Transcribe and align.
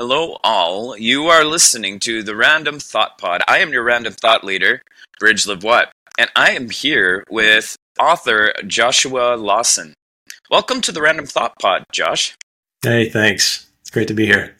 Hello, 0.00 0.38
all. 0.42 0.96
You 0.96 1.26
are 1.26 1.44
listening 1.44 1.98
to 2.00 2.22
the 2.22 2.34
Random 2.34 2.80
Thought 2.80 3.18
Pod. 3.18 3.42
I 3.46 3.58
am 3.58 3.70
your 3.70 3.82
random 3.82 4.14
thought 4.14 4.42
leader, 4.42 4.80
Bridge 5.18 5.46
What, 5.46 5.92
and 6.18 6.30
I 6.34 6.52
am 6.52 6.70
here 6.70 7.22
with 7.28 7.76
author 8.00 8.54
Joshua 8.66 9.36
Lawson. 9.36 9.92
Welcome 10.50 10.80
to 10.80 10.92
the 10.92 11.02
Random 11.02 11.26
Thought 11.26 11.58
Pod, 11.58 11.84
Josh. 11.92 12.34
Hey, 12.80 13.10
thanks. 13.10 13.68
It's 13.82 13.90
great 13.90 14.08
to 14.08 14.14
be 14.14 14.24
here. 14.24 14.56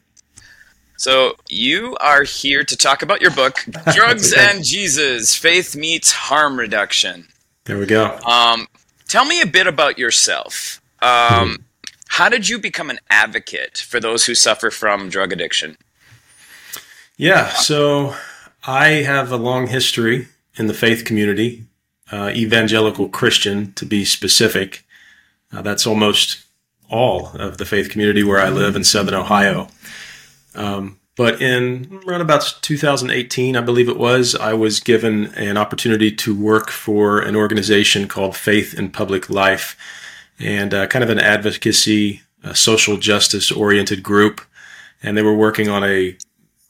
So, 0.98 1.37
you 1.48 1.97
are 2.02 2.25
here 2.25 2.62
to 2.62 2.77
talk 2.77 3.01
about 3.01 3.23
your 3.23 3.30
book, 3.30 3.65
Drugs 3.95 4.34
and 4.34 4.62
Jesus 4.62 5.34
Faith 5.34 5.75
Meets 5.75 6.12
Harm 6.12 6.59
Reduction. 6.59 7.29
There 7.65 7.79
we 7.79 7.87
go. 7.87 8.19
Um, 8.27 8.66
tell 9.09 9.25
me 9.25 9.41
a 9.41 9.47
bit 9.47 9.66
about 9.66 9.98
yourself. 9.98 10.83
Um, 11.01 11.65
how 12.11 12.29
did 12.29 12.48
you 12.48 12.59
become 12.59 12.91
an 12.91 12.98
advocate 13.09 13.79
for 13.79 14.01
those 14.01 14.27
who 14.27 14.34
suffer 14.34 14.71
from 14.71 15.09
drug 15.09 15.33
addiction? 15.33 15.77
Yeah, 17.17 17.51
so 17.51 18.17
I 18.67 18.89
have 18.89 19.30
a 19.30 19.37
long 19.37 19.69
history 19.69 20.27
in 20.57 20.67
the 20.67 20.75
faith 20.75 21.05
community, 21.05 21.67
uh, 22.11 22.33
evangelical 22.34 23.09
Christian 23.09 23.73
to 23.75 23.87
be 23.87 24.05
specific. 24.05 24.84
Uh, 25.53 25.62
that's 25.62 25.87
almost 25.87 26.45
all 26.89 27.29
of 27.34 27.59
the 27.59 27.65
faith 27.65 27.91
community 27.91 28.25
where 28.25 28.41
I 28.41 28.48
live 28.48 28.75
in 28.75 28.83
Southern 28.83 29.15
Ohio. 29.15 29.69
Um, 30.56 30.98
but 31.17 31.41
in 31.41 32.01
around 32.06 32.23
about 32.23 32.59
2018, 32.61 33.56
I 33.56 33.61
believe 33.61 33.89
it 33.89 33.97
was, 33.97 34.34
I 34.34 34.53
was 34.55 34.81
given 34.81 35.27
an 35.34 35.56
opportunity 35.56 36.11
to 36.17 36.34
work 36.34 36.70
for 36.70 37.20
an 37.20 37.37
organization 37.37 38.09
called 38.09 38.37
Faith 38.37 38.75
in 38.75 38.91
Public 38.91 39.31
Life 39.31 39.77
and 40.41 40.73
uh, 40.73 40.87
kind 40.87 41.03
of 41.03 41.11
an 41.11 41.19
advocacy, 41.19 42.23
social 42.55 42.97
justice 42.97 43.53
oriented 43.53 44.03
group. 44.03 44.41
And 45.03 45.17
they 45.17 45.23
were 45.23 45.34
working 45.34 45.69
on 45.69 45.84
a 45.84 46.17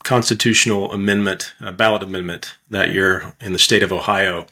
constitutional 0.03 0.93
amendment, 0.93 1.53
a 1.61 1.73
ballot 1.73 2.03
amendment 2.03 2.57
that 2.71 2.93
year 2.93 3.35
in 3.41 3.53
the 3.53 3.59
state 3.59 3.83
of 3.83 3.93
Ohio. 3.93 4.47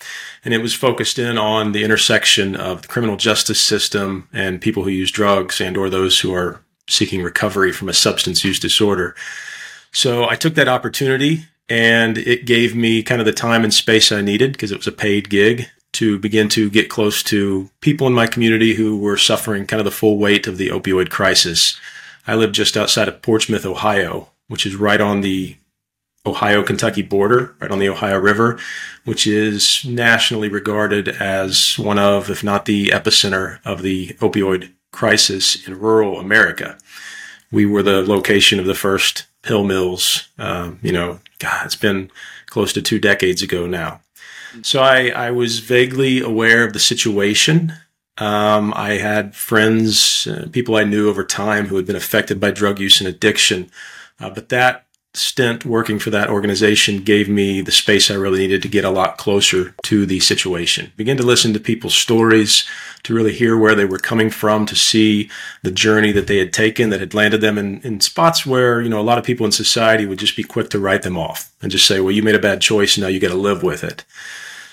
And 0.45 0.53
it 0.53 0.62
was 0.62 0.75
focused 0.75 1.19
in 1.19 1.39
on 1.39 1.73
the 1.73 1.84
intersection 1.84 2.55
of 2.55 2.83
the 2.83 2.89
criminal 2.89 3.17
justice 3.17 3.61
system 3.61 4.29
and 4.33 4.61
people 4.61 4.84
who 4.84 4.91
use 4.91 5.11
drugs 5.11 5.61
and 5.61 5.77
or 5.77 5.89
those 5.89 6.20
who 6.20 6.35
are 6.35 6.61
seeking 6.87 7.23
recovery 7.23 7.73
from 7.73 7.89
a 7.89 7.95
substance 7.95 8.45
use 8.45 8.61
disorder. 8.61 9.14
So 9.92 10.29
I 10.29 10.37
took 10.37 10.55
that 10.55 10.69
opportunity 10.69 11.47
and 11.69 12.19
it 12.19 12.45
gave 12.45 12.75
me 12.75 13.03
kind 13.03 13.20
of 13.20 13.27
the 13.27 13.33
time 13.33 13.64
and 13.64 13.73
space 13.73 14.12
I 14.12 14.20
needed 14.20 14.53
because 14.53 14.70
it 14.70 14.79
was 14.79 14.87
a 14.87 14.92
paid 14.92 15.29
gig 15.29 15.69
to 15.99 16.17
begin 16.17 16.49
to 16.49 16.71
get 16.71 16.89
close 16.89 17.25
to 17.25 17.69
people 17.81 18.07
in 18.07 18.13
my 18.13 18.29
community 18.29 18.75
who 18.75 18.97
were 18.97 19.17
suffering 19.17 19.67
kind 19.67 19.81
of 19.81 19.85
the 19.85 19.91
full 19.91 20.17
weight 20.17 20.47
of 20.47 20.57
the 20.57 20.69
opioid 20.69 21.11
crisis. 21.11 21.77
I 22.25 22.37
live 22.37 22.53
just 22.53 22.77
outside 22.77 23.09
of 23.09 23.21
Portsmouth, 23.21 23.67
Ohio, 23.67 24.29
which 24.47 24.65
is 24.65 24.77
right 24.77 25.01
on 25.01 25.23
the 25.23 25.57
Ohio 26.25 26.63
Kentucky 26.63 27.03
border, 27.03 27.57
right 27.61 27.73
on 27.73 27.81
the 27.81 27.89
Ohio 27.89 28.17
River, 28.17 28.61
which 29.05 29.27
is 29.27 29.85
nationally 29.85 30.49
regarded 30.49 31.09
as 31.09 31.77
one 31.77 31.99
of, 31.99 32.31
if 32.31 32.45
not 32.45 32.65
the 32.65 32.89
epicenter 32.89 33.59
of 33.65 33.83
the 33.83 34.11
opioid 34.21 34.71
crisis 34.93 35.67
in 35.67 35.81
rural 35.81 36.21
America. 36.21 36.79
We 37.51 37.67
were 37.67 37.83
the 37.83 38.03
location 38.03 38.61
of 38.61 38.67
the 38.67 38.75
first 38.75 39.27
pill 39.43 39.65
mills. 39.65 40.29
Um, 40.39 40.79
you 40.81 40.93
know, 40.93 41.19
God, 41.41 41.67
it's 41.67 41.75
been 41.75 42.09
close 42.47 42.73
to 42.75 42.83
two 42.83 43.01
decades 43.01 43.43
ago 43.43 43.67
now. 43.67 44.01
So 44.62 44.83
I, 44.83 45.09
I 45.09 45.31
was 45.31 45.61
vaguely 45.61 46.20
aware 46.20 46.64
of 46.64 46.73
the 46.73 46.78
situation. 46.78 47.73
Um, 48.19 48.73
I 48.75 48.95
had 48.95 49.37
friends, 49.37 50.27
uh, 50.27 50.48
people 50.51 50.77
I 50.77 50.84
knew 50.84 51.09
over 51.09 51.25
time 51.25 51.67
who 51.67 51.77
had 51.77 51.87
been 51.87 51.97
affected 51.97 52.41
by 52.41 52.51
drug 52.51 52.81
use 52.81 53.01
and 53.01 53.09
addiction. 53.09 53.70
Uh, 54.20 54.31
but 54.31 54.48
that 54.48 54.86
stint 55.14 55.64
working 55.64 55.98
for 55.98 56.11
that 56.11 56.29
organization 56.29 57.03
gave 57.03 57.29
me 57.29 57.61
the 57.61 57.73
space 57.73 58.11
I 58.11 58.14
really 58.14 58.41
needed 58.41 58.63
to 58.63 58.69
get 58.69 58.85
a 58.85 58.91
lot 58.91 59.19
closer 59.19 59.74
to 59.85 60.07
the 60.07 60.20
situation. 60.20 60.92
Begin 60.96 61.17
to 61.17 61.23
listen 61.23 61.52
to 61.55 61.61
people's 61.61 61.95
stories, 61.95 62.69
to 63.05 63.14
really 63.14 63.33
hear 63.33 63.57
where 63.57 63.75
they 63.75 63.85
were 63.85 63.98
coming 63.98 64.30
from, 64.30 64.67
to 64.67 64.77
see 64.77 65.30
the 65.63 65.70
journey 65.70 66.13
that 66.13 66.27
they 66.27 66.39
had 66.39 66.52
taken 66.52 66.90
that 66.90 67.01
had 67.01 67.14
landed 67.14 67.40
them 67.40 67.58
in, 67.58 67.80
in 67.83 68.01
spots 68.01 68.45
where, 68.45 68.80
you 68.80 68.89
know, 68.89 69.01
a 69.01 69.02
lot 69.02 69.19
of 69.19 69.25
people 69.25 69.46
in 69.46 69.52
society 69.52 70.07
would 70.07 70.19
just 70.19 70.36
be 70.36 70.45
quick 70.45 70.70
to 70.70 70.79
write 70.79 71.02
them 71.02 71.17
off 71.17 71.52
and 71.63 71.73
just 71.73 71.86
say, 71.86 72.01
well, 72.01 72.13
you 72.13 72.23
made 72.23 72.35
a 72.35 72.40
bad 72.40 72.61
choice 72.61 72.96
and 72.96 73.02
now 73.02 73.08
you 73.08 73.20
got 73.20 73.29
to 73.29 73.35
live 73.35 73.63
with 73.63 73.83
it. 73.83 74.05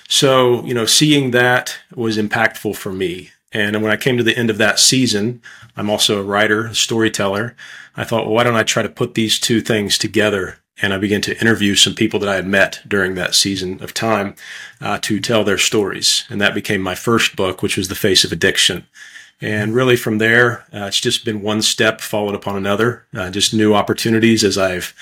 So, 0.08 0.64
you 0.64 0.74
know, 0.74 0.86
seeing 0.86 1.32
that 1.32 1.78
was 1.94 2.16
impactful 2.16 2.76
for 2.76 2.92
me. 2.92 3.30
And 3.52 3.82
when 3.82 3.92
I 3.92 3.96
came 3.96 4.16
to 4.16 4.22
the 4.22 4.36
end 4.36 4.50
of 4.50 4.58
that 4.58 4.78
season, 4.78 5.40
I'm 5.76 5.90
also 5.90 6.20
a 6.20 6.24
writer, 6.24 6.66
a 6.66 6.74
storyteller. 6.74 7.56
I 7.96 8.04
thought, 8.04 8.26
well, 8.26 8.34
why 8.34 8.44
don't 8.44 8.56
I 8.56 8.62
try 8.62 8.82
to 8.82 8.88
put 8.88 9.14
these 9.14 9.40
two 9.40 9.60
things 9.60 9.98
together? 9.98 10.58
And 10.82 10.92
I 10.92 10.98
began 10.98 11.22
to 11.22 11.40
interview 11.40 11.74
some 11.74 11.94
people 11.94 12.20
that 12.20 12.28
I 12.28 12.34
had 12.34 12.46
met 12.46 12.80
during 12.86 13.14
that 13.14 13.34
season 13.34 13.82
of 13.82 13.94
time 13.94 14.34
uh, 14.80 14.98
to 15.02 15.20
tell 15.20 15.42
their 15.42 15.58
stories. 15.58 16.24
And 16.28 16.40
that 16.40 16.54
became 16.54 16.82
my 16.82 16.94
first 16.94 17.34
book, 17.34 17.62
which 17.62 17.78
was 17.78 17.88
The 17.88 17.94
Face 17.94 18.24
of 18.24 18.32
Addiction. 18.32 18.86
And 19.40 19.74
really 19.74 19.96
from 19.96 20.18
there, 20.18 20.64
uh, 20.72 20.86
it's 20.86 21.00
just 21.00 21.24
been 21.24 21.42
one 21.42 21.62
step 21.62 22.00
followed 22.00 22.34
upon 22.34 22.56
another, 22.56 23.06
uh, 23.14 23.30
just 23.30 23.54
new 23.54 23.74
opportunities 23.74 24.44
as 24.44 24.58
I've 24.58 24.94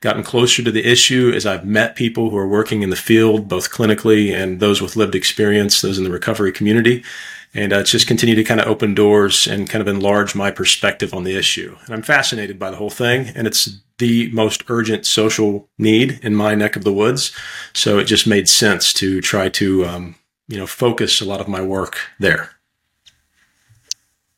gotten 0.00 0.22
closer 0.22 0.62
to 0.62 0.70
the 0.70 0.84
issue 0.84 1.30
as 1.34 1.44
I've 1.44 1.64
met 1.64 1.94
people 1.94 2.30
who 2.30 2.36
are 2.36 2.48
working 2.48 2.82
in 2.82 2.90
the 2.90 2.96
field, 2.96 3.48
both 3.48 3.70
clinically 3.70 4.34
and 4.34 4.58
those 4.58 4.80
with 4.80 4.96
lived 4.96 5.14
experience, 5.14 5.80
those 5.80 5.98
in 5.98 6.04
the 6.04 6.10
recovery 6.10 6.52
community. 6.52 7.04
And 7.52 7.72
uh, 7.72 7.80
it's 7.80 7.90
just 7.90 8.06
continued 8.06 8.36
to 8.36 8.44
kind 8.44 8.60
of 8.60 8.66
open 8.66 8.94
doors 8.94 9.46
and 9.46 9.68
kind 9.68 9.82
of 9.82 9.88
enlarge 9.88 10.34
my 10.34 10.50
perspective 10.50 11.12
on 11.12 11.24
the 11.24 11.36
issue. 11.36 11.76
And 11.84 11.94
I'm 11.94 12.02
fascinated 12.02 12.58
by 12.58 12.70
the 12.70 12.76
whole 12.76 12.90
thing. 12.90 13.32
And 13.34 13.46
it's 13.46 13.80
the 13.98 14.30
most 14.32 14.62
urgent 14.68 15.04
social 15.04 15.68
need 15.76 16.20
in 16.22 16.34
my 16.34 16.54
neck 16.54 16.76
of 16.76 16.84
the 16.84 16.92
woods. 16.92 17.32
So 17.74 17.98
it 17.98 18.04
just 18.04 18.26
made 18.26 18.48
sense 18.48 18.92
to 18.94 19.20
try 19.20 19.48
to, 19.50 19.84
um, 19.84 20.14
you 20.48 20.56
know, 20.56 20.66
focus 20.66 21.20
a 21.20 21.24
lot 21.24 21.40
of 21.40 21.48
my 21.48 21.60
work 21.60 21.98
there. 22.18 22.50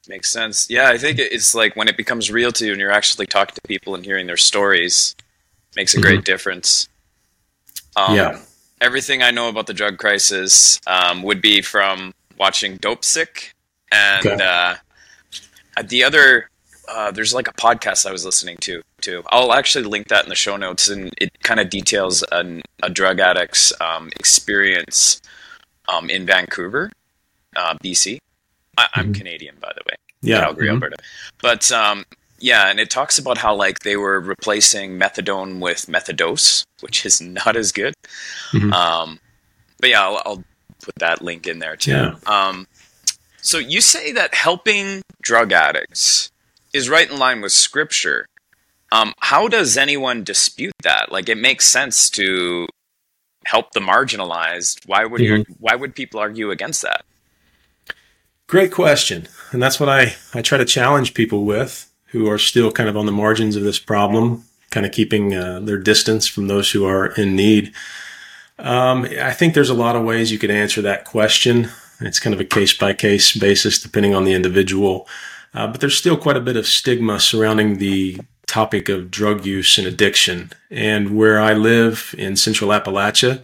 Makes 0.08 0.30
sense. 0.30 0.68
Yeah, 0.68 0.88
I 0.88 0.98
think 0.98 1.18
it's 1.18 1.54
like 1.54 1.76
when 1.76 1.88
it 1.88 1.96
becomes 1.96 2.30
real 2.30 2.50
to 2.52 2.66
you 2.66 2.72
and 2.72 2.80
you're 2.80 2.90
actually 2.90 3.26
talking 3.26 3.54
to 3.54 3.60
people 3.68 3.94
and 3.94 4.04
hearing 4.04 4.26
their 4.26 4.36
stories, 4.36 5.14
makes 5.76 5.94
a 5.94 6.00
great 6.00 6.16
mm-hmm. 6.16 6.24
difference. 6.24 6.88
Um, 7.96 8.16
yeah. 8.16 8.40
Everything 8.80 9.22
I 9.22 9.30
know 9.30 9.48
about 9.48 9.66
the 9.66 9.74
drug 9.74 9.98
crisis 9.98 10.80
um, 10.86 11.22
would 11.22 11.40
be 11.40 11.62
from 11.62 12.12
watching 12.38 12.78
Dopesick 12.78 13.52
and 13.92 14.26
okay. 14.26 14.44
uh, 14.44 15.82
the 15.84 16.04
other. 16.04 16.48
Uh, 16.88 17.10
there's 17.10 17.32
like 17.32 17.46
a 17.46 17.52
podcast 17.52 18.06
I 18.06 18.12
was 18.12 18.24
listening 18.24 18.56
to 18.58 18.82
too. 19.00 19.22
I'll 19.28 19.52
actually 19.52 19.84
link 19.84 20.08
that 20.08 20.24
in 20.24 20.28
the 20.28 20.34
show 20.34 20.56
notes, 20.56 20.88
and 20.88 21.12
it 21.16 21.30
kind 21.42 21.60
of 21.60 21.70
details 21.70 22.24
an, 22.32 22.62
a 22.82 22.90
drug 22.90 23.20
addict's 23.20 23.72
um, 23.80 24.08
experience 24.16 25.22
um, 25.88 26.10
in 26.10 26.26
Vancouver, 26.26 26.90
uh, 27.56 27.74
BC. 27.82 28.18
I, 28.76 28.88
am 28.96 29.04
mm-hmm. 29.04 29.12
Canadian, 29.12 29.56
by 29.60 29.72
the 29.74 29.82
way. 29.86 29.96
Yeah, 30.22 30.40
Calgary, 30.40 30.66
mm-hmm. 30.66 30.74
Alberta. 30.74 30.96
But 31.40 31.70
um, 31.72 32.04
yeah, 32.42 32.68
and 32.68 32.80
it 32.80 32.90
talks 32.90 33.18
about 33.18 33.38
how 33.38 33.54
like 33.54 33.80
they 33.80 33.96
were 33.96 34.20
replacing 34.20 34.98
methadone 34.98 35.60
with 35.60 35.86
methadose, 35.86 36.64
which 36.80 37.06
is 37.06 37.20
not 37.20 37.56
as 37.56 37.72
good. 37.72 37.94
Mm-hmm. 38.50 38.72
Um, 38.72 39.20
but 39.80 39.90
yeah, 39.90 40.02
I'll, 40.02 40.22
I'll, 40.26 40.44
put 40.82 40.96
that 40.96 41.22
link 41.22 41.46
in 41.46 41.60
there 41.60 41.76
too. 41.76 41.92
Yeah. 41.92 42.16
Um, 42.26 42.66
so 43.40 43.58
you 43.58 43.80
say 43.80 44.10
that 44.10 44.34
helping 44.34 45.02
drug 45.22 45.52
addicts 45.52 46.32
is 46.72 46.88
right 46.88 47.08
in 47.08 47.20
line 47.20 47.40
with 47.40 47.52
scripture. 47.52 48.26
Um, 48.90 49.14
how 49.20 49.46
does 49.46 49.76
anyone 49.76 50.24
dispute 50.24 50.74
that? 50.82 51.12
Like, 51.12 51.28
it 51.28 51.38
makes 51.38 51.68
sense 51.68 52.10
to 52.10 52.66
help 53.44 53.70
the 53.74 53.80
marginalized. 53.80 54.84
Why 54.86 55.04
would 55.04 55.20
mm-hmm. 55.20 55.48
you? 55.48 55.56
Why 55.60 55.76
would 55.76 55.94
people 55.94 56.18
argue 56.18 56.50
against 56.50 56.82
that? 56.82 57.04
Great 58.48 58.72
question, 58.72 59.28
and 59.52 59.62
that's 59.62 59.78
what 59.78 59.88
I 59.88 60.16
I 60.34 60.42
try 60.42 60.58
to 60.58 60.64
challenge 60.64 61.14
people 61.14 61.44
with 61.44 61.91
who 62.12 62.28
are 62.28 62.38
still 62.38 62.70
kind 62.70 62.88
of 62.88 62.96
on 62.96 63.06
the 63.06 63.12
margins 63.12 63.56
of 63.56 63.62
this 63.62 63.78
problem, 63.78 64.44
kind 64.70 64.86
of 64.86 64.92
keeping 64.92 65.34
uh, 65.34 65.60
their 65.60 65.78
distance 65.78 66.26
from 66.26 66.46
those 66.46 66.70
who 66.70 66.86
are 66.86 67.06
in 67.06 67.34
need. 67.34 67.72
Um, 68.58 69.04
I 69.20 69.32
think 69.32 69.54
there's 69.54 69.70
a 69.70 69.74
lot 69.74 69.96
of 69.96 70.04
ways 70.04 70.30
you 70.30 70.38
could 70.38 70.50
answer 70.50 70.82
that 70.82 71.04
question. 71.04 71.70
It's 72.00 72.20
kind 72.20 72.34
of 72.34 72.40
a 72.40 72.44
case 72.44 72.72
by 72.74 72.92
case 72.92 73.36
basis 73.36 73.82
depending 73.82 74.14
on 74.14 74.24
the 74.24 74.34
individual. 74.34 75.08
Uh, 75.54 75.66
but 75.66 75.80
there's 75.80 75.96
still 75.96 76.16
quite 76.16 76.36
a 76.36 76.40
bit 76.40 76.56
of 76.56 76.66
stigma 76.66 77.18
surrounding 77.18 77.78
the 77.78 78.20
topic 78.46 78.88
of 78.90 79.10
drug 79.10 79.46
use 79.46 79.78
and 79.78 79.86
addiction. 79.86 80.50
And 80.70 81.16
where 81.16 81.40
I 81.40 81.54
live 81.54 82.14
in 82.18 82.36
central 82.36 82.70
Appalachia, 82.70 83.42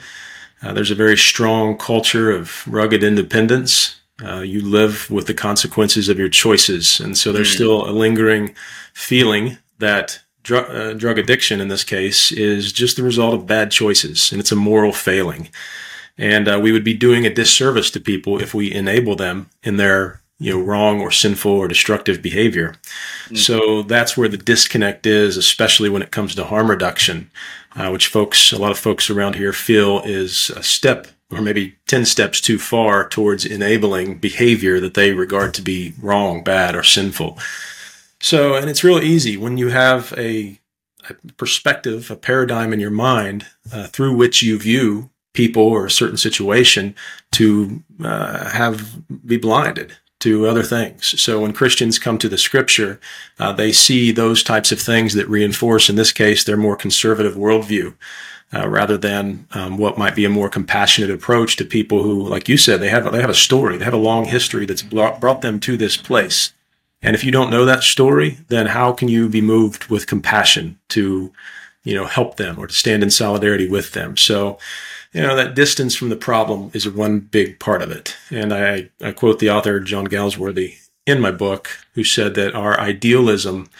uh, 0.62 0.72
there's 0.72 0.90
a 0.90 0.94
very 0.94 1.16
strong 1.16 1.78
culture 1.78 2.30
of 2.30 2.66
rugged 2.66 3.02
independence 3.02 3.97
uh, 4.24 4.40
you 4.40 4.60
live 4.60 5.10
with 5.10 5.26
the 5.26 5.34
consequences 5.34 6.08
of 6.08 6.18
your 6.18 6.28
choices. 6.28 7.00
And 7.00 7.16
so 7.16 7.32
there's 7.32 7.50
mm. 7.50 7.54
still 7.54 7.88
a 7.88 7.92
lingering 7.92 8.54
feeling 8.92 9.58
that 9.78 10.20
dr- 10.42 10.70
uh, 10.70 10.94
drug 10.94 11.18
addiction 11.18 11.60
in 11.60 11.68
this 11.68 11.84
case 11.84 12.32
is 12.32 12.72
just 12.72 12.96
the 12.96 13.02
result 13.02 13.34
of 13.34 13.46
bad 13.46 13.70
choices 13.70 14.32
and 14.32 14.40
it's 14.40 14.52
a 14.52 14.56
moral 14.56 14.92
failing. 14.92 15.48
And 16.16 16.48
uh, 16.48 16.58
we 16.60 16.72
would 16.72 16.82
be 16.82 16.94
doing 16.94 17.26
a 17.26 17.32
disservice 17.32 17.90
to 17.92 18.00
people 18.00 18.42
if 18.42 18.54
we 18.54 18.72
enable 18.72 19.14
them 19.14 19.50
in 19.62 19.76
their 19.76 20.20
you 20.40 20.52
know 20.52 20.60
wrong 20.60 21.00
or 21.00 21.10
sinful 21.10 21.50
or 21.50 21.68
destructive 21.68 22.22
behavior. 22.22 22.74
Mm-hmm. 23.26 23.36
So 23.36 23.82
that's 23.82 24.16
where 24.16 24.28
the 24.28 24.36
disconnect 24.36 25.06
is, 25.06 25.36
especially 25.36 25.88
when 25.88 26.02
it 26.02 26.10
comes 26.10 26.34
to 26.34 26.44
harm 26.44 26.70
reduction, 26.70 27.30
uh, 27.76 27.90
which 27.90 28.06
folks, 28.06 28.52
a 28.52 28.58
lot 28.58 28.70
of 28.70 28.78
folks 28.78 29.10
around 29.10 29.34
here 29.34 29.52
feel 29.52 30.00
is 30.00 30.50
a 30.50 30.62
step 30.62 31.08
or 31.30 31.42
maybe 31.42 31.76
10 31.86 32.04
steps 32.06 32.40
too 32.40 32.58
far 32.58 33.08
towards 33.08 33.44
enabling 33.44 34.18
behavior 34.18 34.80
that 34.80 34.94
they 34.94 35.12
regard 35.12 35.52
to 35.54 35.62
be 35.62 35.92
wrong, 36.00 36.42
bad, 36.42 36.74
or 36.74 36.82
sinful. 36.82 37.38
So, 38.20 38.54
and 38.54 38.68
it's 38.70 38.84
real 38.84 38.98
easy 38.98 39.36
when 39.36 39.58
you 39.58 39.68
have 39.68 40.12
a, 40.16 40.58
a 41.08 41.14
perspective, 41.36 42.10
a 42.10 42.16
paradigm 42.16 42.72
in 42.72 42.80
your 42.80 42.90
mind 42.90 43.46
uh, 43.72 43.86
through 43.88 44.16
which 44.16 44.42
you 44.42 44.58
view 44.58 45.10
people 45.34 45.62
or 45.62 45.86
a 45.86 45.90
certain 45.90 46.16
situation 46.16 46.96
to 47.32 47.82
uh, 48.02 48.48
have 48.50 49.02
be 49.26 49.36
blinded 49.36 49.96
to 50.20 50.48
other 50.48 50.64
things. 50.64 51.20
So 51.20 51.40
when 51.40 51.52
Christians 51.52 51.98
come 51.98 52.18
to 52.18 52.28
the 52.28 52.38
scripture, 52.38 52.98
uh, 53.38 53.52
they 53.52 53.70
see 53.70 54.10
those 54.10 54.42
types 54.42 54.72
of 54.72 54.80
things 54.80 55.14
that 55.14 55.28
reinforce, 55.28 55.88
in 55.88 55.96
this 55.96 56.10
case, 56.10 56.42
their 56.42 56.56
more 56.56 56.74
conservative 56.74 57.36
worldview. 57.36 57.94
Uh, 58.50 58.66
rather 58.66 58.96
than 58.96 59.46
um, 59.52 59.76
what 59.76 59.98
might 59.98 60.16
be 60.16 60.24
a 60.24 60.30
more 60.30 60.48
compassionate 60.48 61.10
approach 61.10 61.56
to 61.56 61.66
people 61.66 62.02
who, 62.02 62.26
like 62.26 62.48
you 62.48 62.56
said, 62.56 62.80
they 62.80 62.88
have 62.88 63.12
they 63.12 63.20
have 63.20 63.28
a 63.28 63.34
story, 63.34 63.76
they 63.76 63.84
have 63.84 63.92
a 63.92 63.98
long 63.98 64.24
history 64.24 64.64
that's 64.64 64.80
brought, 64.80 65.42
them 65.42 65.60
to 65.60 65.76
this 65.76 65.98
place. 65.98 66.54
And 67.02 67.14
if 67.14 67.22
you 67.22 67.30
don't 67.30 67.50
know 67.50 67.66
that 67.66 67.82
story, 67.82 68.38
then 68.48 68.68
how 68.68 68.92
can 68.92 69.08
you 69.08 69.28
be 69.28 69.42
moved 69.42 69.86
with 69.86 70.06
compassion 70.06 70.78
to, 70.88 71.30
you 71.84 71.94
know, 71.94 72.06
help 72.06 72.38
them 72.38 72.58
or 72.58 72.66
to 72.66 72.74
stand 72.74 73.02
in 73.02 73.10
solidarity 73.10 73.68
with 73.68 73.92
them? 73.92 74.16
So, 74.16 74.58
you 75.12 75.22
know, 75.22 75.36
that 75.36 75.54
distance 75.54 75.94
from 75.94 76.08
the 76.08 76.16
problem 76.16 76.70
is 76.74 76.88
one 76.88 77.20
big 77.20 77.58
part 77.58 77.82
of 77.82 77.90
it. 77.90 78.16
And 78.30 78.52
I, 78.52 78.90
I 79.00 79.12
quote 79.12 79.38
the 79.38 79.50
author, 79.50 79.78
John 79.78 80.06
Galsworthy, 80.06 80.76
in 81.06 81.20
my 81.20 81.30
book, 81.30 81.68
who 81.94 82.04
said 82.04 82.34
that 82.34 82.54
our 82.54 82.78
idealism 82.80 83.70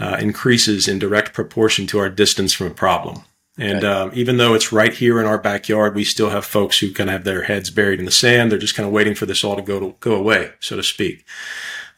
uh, 0.00 0.16
increases 0.20 0.88
in 0.88 0.98
direct 0.98 1.32
proportion 1.32 1.86
to 1.88 1.98
our 1.98 2.08
distance 2.08 2.52
from 2.52 2.68
a 2.68 2.74
problem. 2.74 3.24
And 3.56 3.84
um, 3.84 4.10
even 4.14 4.36
though 4.36 4.54
it's 4.54 4.72
right 4.72 4.92
here 4.92 5.20
in 5.20 5.26
our 5.26 5.38
backyard, 5.38 5.94
we 5.94 6.04
still 6.04 6.30
have 6.30 6.44
folks 6.44 6.78
who 6.78 6.92
kind 6.92 7.08
of 7.08 7.14
have 7.14 7.24
their 7.24 7.44
heads 7.44 7.70
buried 7.70 8.00
in 8.00 8.04
the 8.04 8.10
sand. 8.10 8.50
They're 8.50 8.58
just 8.58 8.74
kind 8.74 8.86
of 8.86 8.92
waiting 8.92 9.14
for 9.14 9.26
this 9.26 9.44
all 9.44 9.54
to 9.54 9.62
go 9.62 9.78
to 9.78 9.94
go 10.00 10.14
away, 10.14 10.52
so 10.58 10.74
to 10.74 10.82
speak. 10.82 11.24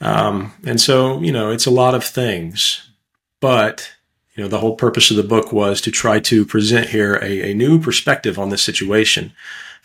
Um, 0.01 0.53
and 0.67 0.79
so, 0.79 1.21
you 1.21 1.33
know, 1.33 1.51
it's 1.51 1.65
a 1.65 1.71
lot 1.71 1.95
of 1.95 2.05
things, 2.05 2.91
but 3.41 3.96
you 4.37 4.43
know, 4.43 4.49
the 4.49 4.59
whole 4.59 4.77
purpose 4.77 5.11
of 5.11 5.17
the 5.17 5.23
book 5.23 5.53
was 5.53 5.81
to 5.81 5.91
try 5.91 6.21
to 6.21 6.45
present 6.45 6.91
here 6.91 7.17
a, 7.17 7.51
a 7.51 7.55
new 7.55 7.81
perspective 7.81 8.39
on 8.39 8.51
this 8.51 8.63
situation 8.63 9.33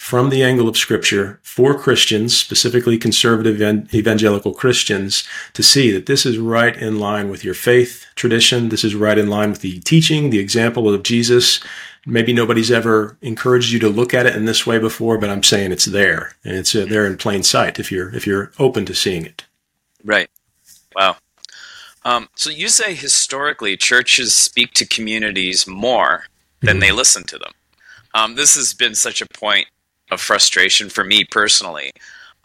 from 0.01 0.31
the 0.31 0.43
angle 0.43 0.67
of 0.67 0.75
scripture 0.75 1.39
for 1.43 1.77
Christians, 1.77 2.35
specifically 2.35 2.97
conservative 2.97 3.61
evangelical 3.93 4.51
Christians, 4.51 5.23
to 5.53 5.61
see 5.61 5.91
that 5.91 6.07
this 6.07 6.25
is 6.25 6.39
right 6.39 6.75
in 6.75 6.99
line 6.99 7.29
with 7.29 7.43
your 7.43 7.53
faith 7.53 8.07
tradition. 8.15 8.69
This 8.69 8.83
is 8.83 8.95
right 8.95 9.17
in 9.17 9.27
line 9.27 9.51
with 9.51 9.61
the 9.61 9.79
teaching, 9.81 10.31
the 10.31 10.39
example 10.39 10.91
of 10.91 11.03
Jesus. 11.03 11.59
Maybe 12.05 12.33
nobody's 12.33 12.71
ever 12.71 13.15
encouraged 13.21 13.71
you 13.71 13.77
to 13.77 13.89
look 13.89 14.11
at 14.13 14.25
it 14.25 14.35
in 14.35 14.45
this 14.45 14.65
way 14.65 14.79
before, 14.79 15.19
but 15.19 15.29
I'm 15.29 15.43
saying 15.43 15.71
it's 15.71 15.85
there 15.85 16.33
and 16.43 16.55
it's 16.55 16.73
uh, 16.73 16.87
there 16.89 17.05
in 17.05 17.15
plain 17.15 17.43
sight 17.43 17.79
if 17.79 17.91
you're, 17.91 18.13
if 18.15 18.25
you're 18.25 18.51
open 18.57 18.85
to 18.85 18.95
seeing 18.95 19.23
it. 19.23 19.45
Right. 20.03 20.31
Wow. 20.95 21.17
Um, 22.03 22.29
so 22.35 22.49
you 22.49 22.67
say 22.67 22.93
historically 22.93 23.77
churches 23.77 24.33
speak 24.33 24.73
to 24.73 24.87
communities 24.87 25.67
more 25.67 26.25
than 26.61 26.75
mm-hmm. 26.75 26.79
they 26.79 26.91
listen 26.91 27.23
to 27.25 27.37
them. 27.37 27.51
Um, 28.13 28.35
this 28.35 28.55
has 28.55 28.73
been 28.73 28.95
such 28.95 29.21
a 29.21 29.27
point 29.33 29.67
of 30.09 30.19
frustration 30.19 30.89
for 30.89 31.03
me 31.03 31.23
personally. 31.23 31.91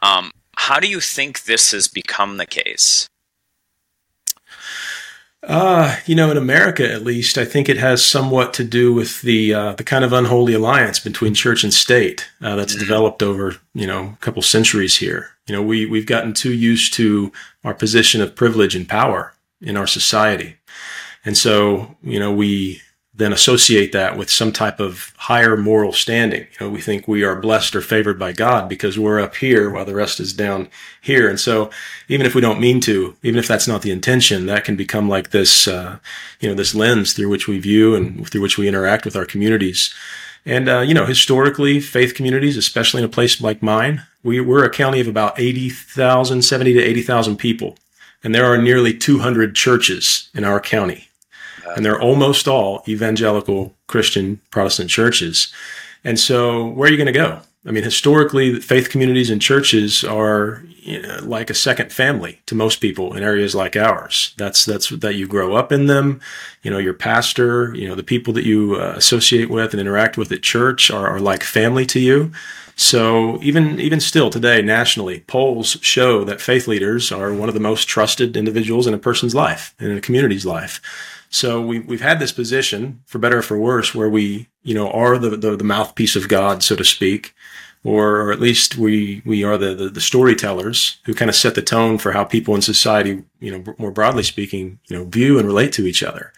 Um, 0.02 0.30
how 0.56 0.78
do 0.78 0.88
you 0.88 1.00
think 1.00 1.44
this 1.44 1.72
has 1.72 1.88
become 1.88 2.36
the 2.36 2.46
case? 2.46 3.08
Uh, 5.42 5.96
you 6.06 6.14
know, 6.14 6.30
in 6.30 6.36
America 6.36 6.90
at 6.90 7.04
least, 7.04 7.38
I 7.38 7.44
think 7.44 7.68
it 7.68 7.76
has 7.76 8.04
somewhat 8.04 8.52
to 8.54 8.64
do 8.64 8.92
with 8.92 9.22
the 9.22 9.54
uh, 9.54 9.72
the 9.74 9.84
kind 9.84 10.04
of 10.04 10.12
unholy 10.12 10.54
alliance 10.54 10.98
between 10.98 11.34
church 11.34 11.62
and 11.62 11.72
state 11.72 12.28
uh, 12.42 12.56
that's 12.56 12.72
mm-hmm. 12.72 12.80
developed 12.80 13.22
over 13.22 13.56
you 13.72 13.86
know 13.86 14.14
a 14.14 14.16
couple 14.20 14.42
centuries 14.42 14.96
here. 14.96 15.30
You 15.46 15.54
know, 15.54 15.62
we 15.62 15.86
we've 15.86 16.06
gotten 16.06 16.34
too 16.34 16.52
used 16.52 16.94
to 16.94 17.32
our 17.62 17.74
position 17.74 18.20
of 18.20 18.34
privilege 18.34 18.74
and 18.74 18.88
power 18.88 19.34
in 19.60 19.76
our 19.76 19.86
society. 19.86 20.56
And 21.24 21.36
so, 21.36 21.96
you 22.02 22.20
know, 22.20 22.32
we 22.32 22.80
then 23.16 23.32
associate 23.32 23.92
that 23.92 24.18
with 24.18 24.30
some 24.30 24.52
type 24.52 24.78
of 24.78 25.14
higher 25.16 25.56
moral 25.56 25.92
standing. 25.92 26.42
You 26.42 26.66
know, 26.66 26.70
we 26.70 26.82
think 26.82 27.08
we 27.08 27.24
are 27.24 27.34
blessed 27.34 27.74
or 27.74 27.80
favored 27.80 28.18
by 28.18 28.32
God 28.32 28.68
because 28.68 28.98
we're 28.98 29.20
up 29.20 29.36
here 29.36 29.70
while 29.70 29.86
the 29.86 29.94
rest 29.94 30.20
is 30.20 30.34
down 30.34 30.68
here. 31.00 31.28
And 31.28 31.40
so, 31.40 31.70
even 32.08 32.26
if 32.26 32.34
we 32.34 32.42
don't 32.42 32.60
mean 32.60 32.78
to, 32.82 33.16
even 33.22 33.38
if 33.38 33.48
that's 33.48 33.66
not 33.66 33.80
the 33.80 33.90
intention, 33.90 34.46
that 34.46 34.64
can 34.64 34.76
become 34.76 35.08
like 35.08 35.30
this, 35.30 35.66
uh, 35.66 35.98
you 36.40 36.48
know, 36.48 36.54
this 36.54 36.74
lens 36.74 37.14
through 37.14 37.30
which 37.30 37.48
we 37.48 37.58
view 37.58 37.94
and 37.94 38.28
through 38.28 38.42
which 38.42 38.58
we 38.58 38.68
interact 38.68 39.06
with 39.06 39.16
our 39.16 39.24
communities. 39.24 39.94
And, 40.44 40.68
uh, 40.68 40.80
you 40.80 40.94
know, 40.94 41.06
historically, 41.06 41.80
faith 41.80 42.14
communities, 42.14 42.56
especially 42.56 43.02
in 43.02 43.08
a 43.08 43.12
place 43.12 43.40
like 43.40 43.62
mine, 43.62 44.02
we, 44.22 44.40
we're 44.40 44.64
a 44.64 44.70
county 44.70 45.00
of 45.00 45.08
about 45.08 45.40
80,000, 45.40 46.42
70 46.42 46.74
to 46.74 46.80
80,000 46.80 47.36
people 47.36 47.76
and 48.26 48.34
there 48.34 48.44
are 48.44 48.58
nearly 48.58 48.92
200 48.92 49.54
churches 49.54 50.30
in 50.34 50.42
our 50.42 50.58
county. 50.58 51.06
And 51.76 51.84
they're 51.84 52.00
almost 52.00 52.48
all 52.48 52.82
evangelical 52.88 53.72
Christian 53.86 54.40
Protestant 54.50 54.90
churches. 54.90 55.52
And 56.02 56.18
so, 56.18 56.66
where 56.66 56.88
are 56.88 56.90
you 56.90 56.96
going 56.96 57.06
to 57.06 57.12
go? 57.12 57.42
I 57.64 57.70
mean, 57.70 57.84
historically, 57.84 58.58
faith 58.58 58.90
communities 58.90 59.30
and 59.30 59.40
churches 59.40 60.02
are 60.02 60.64
you 60.80 61.02
know, 61.02 61.20
like 61.22 61.50
a 61.50 61.54
second 61.54 61.92
family 61.92 62.40
to 62.46 62.56
most 62.56 62.80
people 62.80 63.14
in 63.14 63.22
areas 63.22 63.54
like 63.54 63.76
ours. 63.76 64.34
That's 64.36 64.64
that's 64.64 64.88
that 64.88 65.14
you 65.14 65.28
grow 65.28 65.54
up 65.54 65.70
in 65.70 65.86
them. 65.86 66.20
You 66.64 66.72
know, 66.72 66.78
your 66.78 66.94
pastor, 66.94 67.72
you 67.76 67.86
know, 67.86 67.94
the 67.94 68.02
people 68.02 68.32
that 68.32 68.44
you 68.44 68.74
uh, 68.74 68.94
associate 68.96 69.50
with 69.50 69.70
and 69.70 69.80
interact 69.80 70.18
with 70.18 70.32
at 70.32 70.42
church 70.42 70.90
are, 70.90 71.06
are 71.06 71.20
like 71.20 71.44
family 71.44 71.86
to 71.86 72.00
you. 72.00 72.32
So 72.78 73.42
even 73.42 73.80
even 73.80 74.00
still 74.00 74.28
today, 74.28 74.60
nationally, 74.60 75.20
polls 75.20 75.78
show 75.80 76.24
that 76.24 76.42
faith 76.42 76.68
leaders 76.68 77.10
are 77.10 77.32
one 77.32 77.48
of 77.48 77.54
the 77.54 77.60
most 77.60 77.88
trusted 77.88 78.36
individuals 78.36 78.86
in 78.86 78.92
a 78.92 78.98
person's 78.98 79.34
life 79.34 79.74
and 79.78 79.90
in 79.90 79.96
a 79.96 80.02
community's 80.02 80.44
life. 80.44 80.80
So 81.30 81.60
we, 81.60 81.80
we've 81.80 82.02
had 82.02 82.20
this 82.20 82.32
position, 82.32 83.02
for 83.06 83.18
better 83.18 83.38
or 83.38 83.42
for 83.42 83.58
worse, 83.58 83.94
where 83.94 84.08
we, 84.08 84.48
you 84.62 84.74
know, 84.74 84.90
are 84.90 85.18
the, 85.18 85.30
the, 85.30 85.56
the 85.56 85.64
mouthpiece 85.64 86.16
of 86.16 86.28
God, 86.28 86.62
so 86.62 86.76
to 86.76 86.84
speak, 86.84 87.34
or, 87.86 88.22
or 88.22 88.32
at 88.32 88.40
least 88.40 88.76
we, 88.76 89.22
we 89.24 89.44
are 89.44 89.56
the, 89.56 89.72
the, 89.72 89.88
the, 89.88 90.00
storytellers 90.00 90.98
who 91.04 91.14
kind 91.14 91.28
of 91.28 91.36
set 91.36 91.54
the 91.54 91.62
tone 91.62 91.98
for 91.98 92.10
how 92.10 92.24
people 92.24 92.56
in 92.56 92.60
society, 92.60 93.22
you 93.38 93.52
know, 93.52 93.74
more 93.78 93.92
broadly 93.92 94.24
speaking, 94.24 94.80
you 94.88 94.96
know, 94.96 95.04
view 95.04 95.38
and 95.38 95.46
relate 95.46 95.72
to 95.72 95.86
each 95.86 96.02
other. 96.02 96.32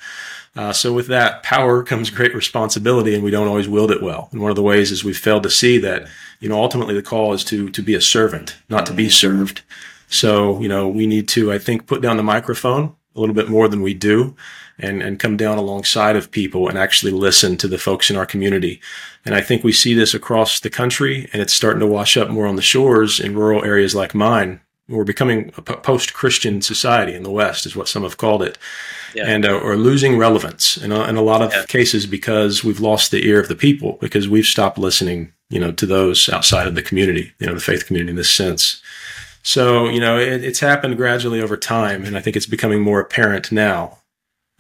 Uh, 0.55 0.75
so 0.75 0.93
with 0.93 1.07
that 1.07 1.43
power 1.43 1.83
comes 1.83 2.11
great 2.11 2.35
responsibility, 2.35 3.15
and 3.15 3.25
we 3.25 3.31
don't 3.31 3.49
always 3.49 3.69
wield 3.69 3.91
it 3.91 4.03
well. 4.03 4.29
And 4.31 4.43
one 4.43 4.51
of 4.51 4.57
the 4.57 4.63
ways 4.63 4.91
is 4.91 5.05
we've 5.05 5.17
failed 5.17 5.45
to 5.45 5.51
see 5.51 5.79
that 5.79 6.07
you 6.41 6.49
know 6.49 6.61
ultimately 6.61 6.95
the 6.95 7.03
call 7.03 7.33
is 7.33 7.45
to 7.45 7.71
to 7.71 7.83
be 7.83 7.95
a 7.95 8.01
servant, 8.01 8.57
not 8.69 8.85
to 8.87 8.93
be 8.93 9.09
served. 9.09 9.63
So 10.09 10.61
you 10.61 10.69
know 10.69 10.89
we 10.89 11.07
need 11.07 11.29
to 11.29 11.53
I 11.53 11.59
think 11.59 11.87
put 11.87 12.03
down 12.03 12.17
the 12.17 12.23
microphone 12.23 12.97
a 13.19 13.21
little 13.21 13.35
bit 13.35 13.49
more 13.49 13.69
than 13.69 13.83
we 13.83 13.95
do, 13.95 14.37
and 14.79 15.03
and 15.03 15.19
come 15.19 15.37
down 15.37 15.59
alongside 15.59 16.17
of 16.17 16.31
people 16.31 16.69
and 16.69 16.79
actually 16.79 17.13
listen 17.13 17.57
to 17.57 17.69
the 17.69 17.79
folks 17.79 18.11
in 18.11 18.17
our 18.17 18.27
community. 18.27 18.81
And 19.25 19.35
I 19.35 19.41
think 19.41 19.65
we 19.65 19.73
see 19.73 19.95
this 19.95 20.15
across 20.15 20.61
the 20.61 20.71
country, 20.71 21.29
and 21.33 21.43
it's 21.43 21.53
starting 21.53 21.81
to 21.81 21.87
wash 21.87 22.17
up 22.17 22.31
more 22.31 22.47
on 22.47 22.57
the 22.57 22.63
shores 22.63 23.21
in 23.21 23.37
rural 23.37 23.65
areas 23.65 23.95
like 23.95 24.15
mine. 24.15 24.61
We're 24.89 25.05
becoming 25.05 25.53
a 25.57 25.63
post-Christian 25.63 26.63
society 26.63 27.15
in 27.15 27.23
the 27.23 27.31
West, 27.31 27.67
is 27.67 27.77
what 27.77 27.89
some 27.89 28.05
have 28.05 28.17
called 28.17 28.43
it 28.43 28.57
yeah. 29.15 29.25
and 29.27 29.45
uh, 29.45 29.59
or 29.59 29.77
losing 29.77 30.17
relevance 30.17 30.77
in 30.77 30.93
a, 30.93 31.03
in 31.09 31.17
a 31.17 31.23
lot 31.23 31.43
of 31.43 31.53
yeah. 31.53 31.65
cases 31.67 32.07
because 32.07 32.65
we've 32.65 32.81
lost 32.81 33.11
the 33.11 33.27
ear 33.27 33.41
of 33.41 33.49
the 33.49 33.57
people 33.57 33.99
because 34.01 34.29
we've 34.29 34.47
stopped 34.47 34.79
listening, 34.79 35.33
you 35.51 35.61
know, 35.61 35.73
to 35.73 35.87
those 35.87 36.29
outside 36.29 36.67
of 36.67 36.75
the 36.75 36.83
community, 36.83 37.33
you 37.39 37.47
know, 37.47 37.55
the 37.55 37.61
faith 37.61 37.87
community 37.87 38.11
in 38.11 38.17
this 38.17 38.31
sense. 38.31 38.83
So, 39.43 39.89
you 39.89 40.01
know, 40.01 40.19
it, 40.19 40.45
it's 40.45 40.61
happened 40.61 40.97
gradually 40.97 41.41
over 41.41 41.57
time, 41.57 42.05
and 42.05 42.17
I 42.17 42.21
think 42.21 42.37
it's 42.37 42.47
becoming 42.47 42.81
more 42.81 43.01
apparent 43.01 43.51
now 43.51 43.99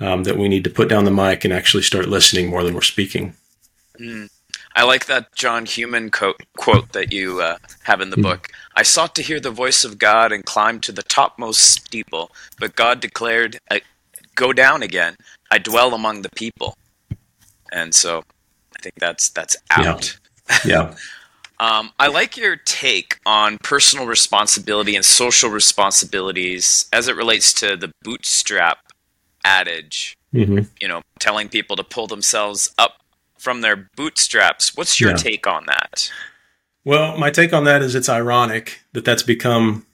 um, 0.00 0.24
that 0.24 0.38
we 0.38 0.48
need 0.48 0.64
to 0.64 0.70
put 0.70 0.88
down 0.88 1.04
the 1.04 1.10
mic 1.10 1.44
and 1.44 1.52
actually 1.52 1.82
start 1.82 2.06
listening 2.08 2.48
more 2.48 2.62
than 2.62 2.74
we're 2.74 2.82
speaking. 2.82 3.34
Mm. 3.98 4.28
I 4.76 4.84
like 4.84 5.06
that 5.06 5.34
John 5.34 5.66
Newman 5.76 6.10
quote, 6.10 6.40
quote 6.56 6.92
that 6.92 7.12
you 7.12 7.40
uh, 7.40 7.58
have 7.82 8.00
in 8.00 8.10
the 8.10 8.16
mm. 8.16 8.22
book. 8.22 8.48
I 8.76 8.82
sought 8.82 9.14
to 9.16 9.22
hear 9.22 9.40
the 9.40 9.50
voice 9.50 9.84
of 9.84 9.98
God 9.98 10.30
and 10.30 10.44
climbed 10.44 10.84
to 10.84 10.92
the 10.92 11.02
topmost 11.02 11.60
steeple, 11.60 12.30
but 12.60 12.76
God 12.76 13.00
declared, 13.00 13.58
go 14.36 14.52
down 14.52 14.82
again. 14.82 15.16
I 15.50 15.58
dwell 15.58 15.94
among 15.94 16.22
the 16.22 16.30
people, 16.30 16.76
and 17.72 17.94
so 17.94 18.22
I 18.76 18.80
think 18.80 18.94
that's 18.96 19.30
that's 19.30 19.56
out. 19.70 20.16
Yeah. 20.48 20.60
yeah. 20.64 20.94
um, 21.60 21.90
I 21.98 22.08
like 22.08 22.36
your 22.36 22.56
take 22.56 23.18
on 23.26 23.58
personal 23.58 24.06
responsibility 24.06 24.96
and 24.96 25.04
social 25.04 25.50
responsibilities 25.50 26.88
as 26.92 27.08
it 27.08 27.16
relates 27.16 27.52
to 27.54 27.76
the 27.76 27.92
bootstrap 28.02 28.78
adage. 29.44 30.16
Mm-hmm. 30.34 30.60
You 30.80 30.88
know, 30.88 31.02
telling 31.18 31.48
people 31.48 31.76
to 31.76 31.84
pull 31.84 32.06
themselves 32.06 32.72
up 32.78 33.02
from 33.38 33.62
their 33.62 33.88
bootstraps. 33.96 34.76
What's 34.76 35.00
your 35.00 35.10
yeah. 35.10 35.16
take 35.16 35.46
on 35.46 35.66
that? 35.66 36.10
Well, 36.84 37.16
my 37.16 37.30
take 37.30 37.52
on 37.52 37.64
that 37.64 37.82
is 37.82 37.94
it's 37.94 38.08
ironic 38.08 38.80
that 38.92 39.04
that's 39.04 39.22
become 39.22 39.86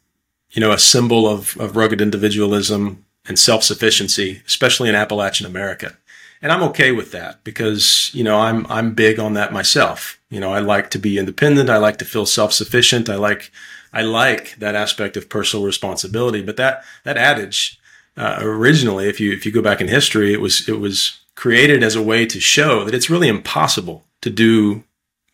you 0.55 0.61
know, 0.61 0.73
a 0.73 0.79
symbol 0.79 1.29
of, 1.29 1.57
of 1.59 1.77
rugged 1.77 2.01
individualism 2.01 3.05
and 3.27 3.39
self-sufficiency, 3.39 4.43
especially 4.47 4.89
in 4.89 4.95
Appalachian 4.95 5.47
America. 5.47 5.97
And 6.41 6.53
I'm 6.53 6.63
okay 6.65 6.93
with 6.93 7.11
that 7.13 7.43
because, 7.43 8.11
you 8.15 8.23
know, 8.23 8.39
I'm, 8.39 8.67
I'm 8.69 8.95
big 8.95 9.19
on 9.19 9.35
that 9.35 9.53
myself. 9.53 10.19
You 10.35 10.41
know, 10.41 10.53
I 10.53 10.59
like 10.59 10.91
to 10.91 10.99
be 10.99 11.17
independent. 11.17 11.71
I 11.71 11.79
like 11.79 11.99
to 11.99 12.05
feel 12.05 12.27
self-sufficient. 12.27 13.09
I 13.09 13.15
like, 13.15 13.53
I 13.93 14.03
like 14.03 14.57
that 14.57 14.75
aspect 14.75 15.17
of 15.17 15.29
personal 15.29 15.65
responsibility. 15.65 16.43
But 16.43 16.57
that, 16.57 16.85
that 17.05 17.17
adage, 17.17 17.79
uh, 18.17 18.39
originally, 18.41 19.09
if 19.09 19.21
you, 19.21 19.33
if 19.33 19.47
you 19.47 19.53
go 19.53 19.63
back 19.63 19.81
in 19.81 19.87
history, 19.87 20.33
it 20.33 20.41
was, 20.41 20.69
it 20.69 20.81
was 20.81 21.21
created 21.37 21.85
as 21.85 21.95
a 21.95 22.03
way 22.03 22.27
to 22.27 22.41
show 22.41 22.85
that 22.85 22.95
it's 22.95 23.09
really 23.09 23.29
impossible 23.29 24.05
to 24.23 24.31
do 24.31 24.83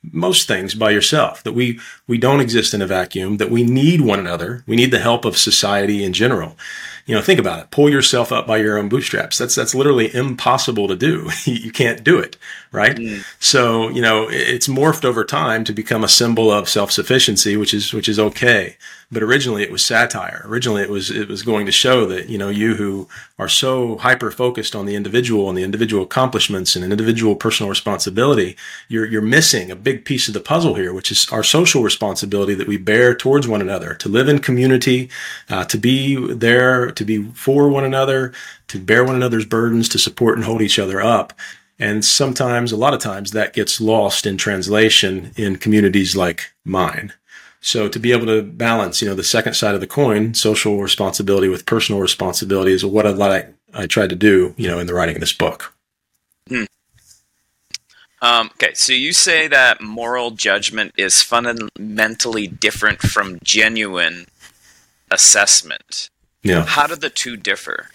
most 0.02 0.48
things 0.48 0.74
by 0.74 0.90
yourself 0.90 1.42
that 1.42 1.52
we 1.52 1.78
we 2.06 2.16
don't 2.16 2.40
exist 2.40 2.72
in 2.72 2.80
a 2.80 2.86
vacuum 2.86 3.36
that 3.36 3.50
we 3.50 3.62
need 3.62 4.00
one 4.00 4.18
another 4.18 4.64
we 4.66 4.74
need 4.74 4.90
the 4.90 4.98
help 4.98 5.26
of 5.26 5.36
society 5.36 6.02
in 6.02 6.14
general 6.14 6.56
you 7.04 7.14
know 7.14 7.20
think 7.20 7.38
about 7.38 7.58
it 7.58 7.70
pull 7.70 7.90
yourself 7.90 8.32
up 8.32 8.46
by 8.46 8.56
your 8.56 8.78
own 8.78 8.88
bootstraps 8.88 9.36
that's 9.36 9.54
that's 9.54 9.74
literally 9.74 10.12
impossible 10.14 10.88
to 10.88 10.96
do 10.96 11.28
you 11.44 11.70
can't 11.70 12.02
do 12.02 12.18
it 12.18 12.38
right 12.72 12.96
mm. 12.96 13.24
so 13.40 13.88
you 13.88 14.00
know 14.00 14.28
it's 14.30 14.68
morphed 14.68 15.04
over 15.04 15.24
time 15.24 15.64
to 15.64 15.72
become 15.72 16.04
a 16.04 16.08
symbol 16.08 16.50
of 16.50 16.68
self-sufficiency 16.68 17.56
which 17.56 17.74
is 17.74 17.92
which 17.92 18.08
is 18.08 18.18
okay 18.18 18.76
but 19.12 19.22
originally 19.22 19.62
it 19.62 19.72
was 19.72 19.84
satire. 19.84 20.42
Originally 20.44 20.82
it 20.82 20.90
was 20.90 21.10
it 21.10 21.28
was 21.28 21.42
going 21.42 21.66
to 21.66 21.72
show 21.72 22.06
that 22.06 22.28
you 22.28 22.38
know 22.38 22.48
you 22.48 22.76
who 22.76 23.08
are 23.38 23.48
so 23.48 23.98
hyper 23.98 24.30
focused 24.30 24.76
on 24.76 24.86
the 24.86 24.94
individual 24.94 25.48
and 25.48 25.58
the 25.58 25.64
individual 25.64 26.04
accomplishments 26.04 26.76
and 26.76 26.84
individual 26.84 27.34
personal 27.34 27.68
responsibility, 27.68 28.56
you're 28.88 29.06
you're 29.06 29.20
missing 29.20 29.70
a 29.70 29.76
big 29.76 30.04
piece 30.04 30.28
of 30.28 30.34
the 30.34 30.40
puzzle 30.40 30.74
here, 30.74 30.94
which 30.94 31.10
is 31.10 31.28
our 31.30 31.42
social 31.42 31.82
responsibility 31.82 32.54
that 32.54 32.68
we 32.68 32.76
bear 32.76 33.14
towards 33.14 33.48
one 33.48 33.60
another, 33.60 33.94
to 33.94 34.08
live 34.08 34.28
in 34.28 34.38
community, 34.38 35.10
uh, 35.48 35.64
to 35.64 35.76
be 35.76 36.14
there, 36.32 36.90
to 36.92 37.04
be 37.04 37.24
for 37.32 37.68
one 37.68 37.84
another, 37.84 38.32
to 38.68 38.78
bear 38.78 39.04
one 39.04 39.16
another's 39.16 39.44
burdens, 39.44 39.88
to 39.88 39.98
support 39.98 40.36
and 40.36 40.44
hold 40.44 40.62
each 40.62 40.78
other 40.78 41.00
up. 41.00 41.32
And 41.80 42.04
sometimes, 42.04 42.72
a 42.72 42.76
lot 42.76 42.92
of 42.92 43.00
times, 43.00 43.30
that 43.30 43.54
gets 43.54 43.80
lost 43.80 44.26
in 44.26 44.36
translation 44.36 45.32
in 45.36 45.56
communities 45.56 46.14
like 46.14 46.52
mine. 46.62 47.14
So 47.62 47.88
to 47.88 47.98
be 47.98 48.12
able 48.12 48.26
to 48.26 48.42
balance, 48.42 49.00
you 49.00 49.08
know, 49.08 49.14
the 49.14 49.24
second 49.24 49.54
side 49.54 49.74
of 49.74 49.80
the 49.80 49.86
coin, 49.86 50.34
social 50.34 50.80
responsibility 50.80 51.48
with 51.48 51.66
personal 51.66 52.00
responsibility 52.00 52.72
is 52.72 52.84
what 52.84 53.06
I 53.06 53.10
like. 53.10 53.52
I 53.72 53.86
tried 53.86 54.10
to 54.10 54.16
do, 54.16 54.54
you 54.56 54.68
know, 54.68 54.78
in 54.78 54.86
the 54.86 54.94
writing 54.94 55.16
of 55.16 55.20
this 55.20 55.32
book. 55.32 55.74
Hmm. 56.48 56.64
Um, 58.22 58.50
okay, 58.54 58.74
so 58.74 58.92
you 58.92 59.12
say 59.14 59.48
that 59.48 59.80
moral 59.80 60.32
judgment 60.32 60.92
is 60.98 61.22
fundamentally 61.22 62.46
different 62.46 63.00
from 63.00 63.38
genuine 63.42 64.26
assessment. 65.10 66.10
Yeah. 66.42 66.64
How 66.66 66.86
do 66.86 66.96
the 66.96 67.10
two 67.10 67.36
differ? 67.36 67.88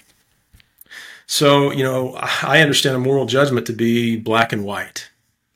So, 1.27 1.72
you 1.72 1.84
know, 1.84 2.15
I 2.15 2.62
understand 2.62 2.96
a 2.96 3.00
moral 3.00 3.25
judgment 3.25 3.65
to 3.67 3.74
be 3.74 4.15
black 4.17 4.53
and 4.53 4.63
white. 4.63 5.10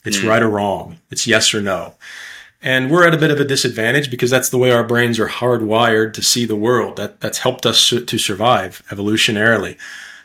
It's 0.04 0.18
mm. 0.18 0.28
right 0.28 0.42
or 0.42 0.50
wrong. 0.50 1.00
It's 1.12 1.28
yes 1.28 1.54
or 1.54 1.62
no. 1.62 1.94
And 2.62 2.92
we're 2.92 3.08
at 3.08 3.14
a 3.14 3.18
bit 3.18 3.32
of 3.32 3.40
a 3.40 3.46
disadvantage 3.46 4.12
because 4.12 4.30
that's 4.30 4.50
the 4.50 4.58
way 4.58 4.72
our 4.72 4.84
brains 4.84 5.20
are 5.20 5.30
hardwired 5.30 6.14
to 6.14 6.22
see 6.22 6.46
the 6.46 6.56
world. 6.56 6.98
That, 6.98 7.22
that's 7.22 7.40
helped 7.40 7.66
us 7.66 7.90
to 7.90 8.18
survive 8.18 8.84
evolutionarily. 8.90 9.78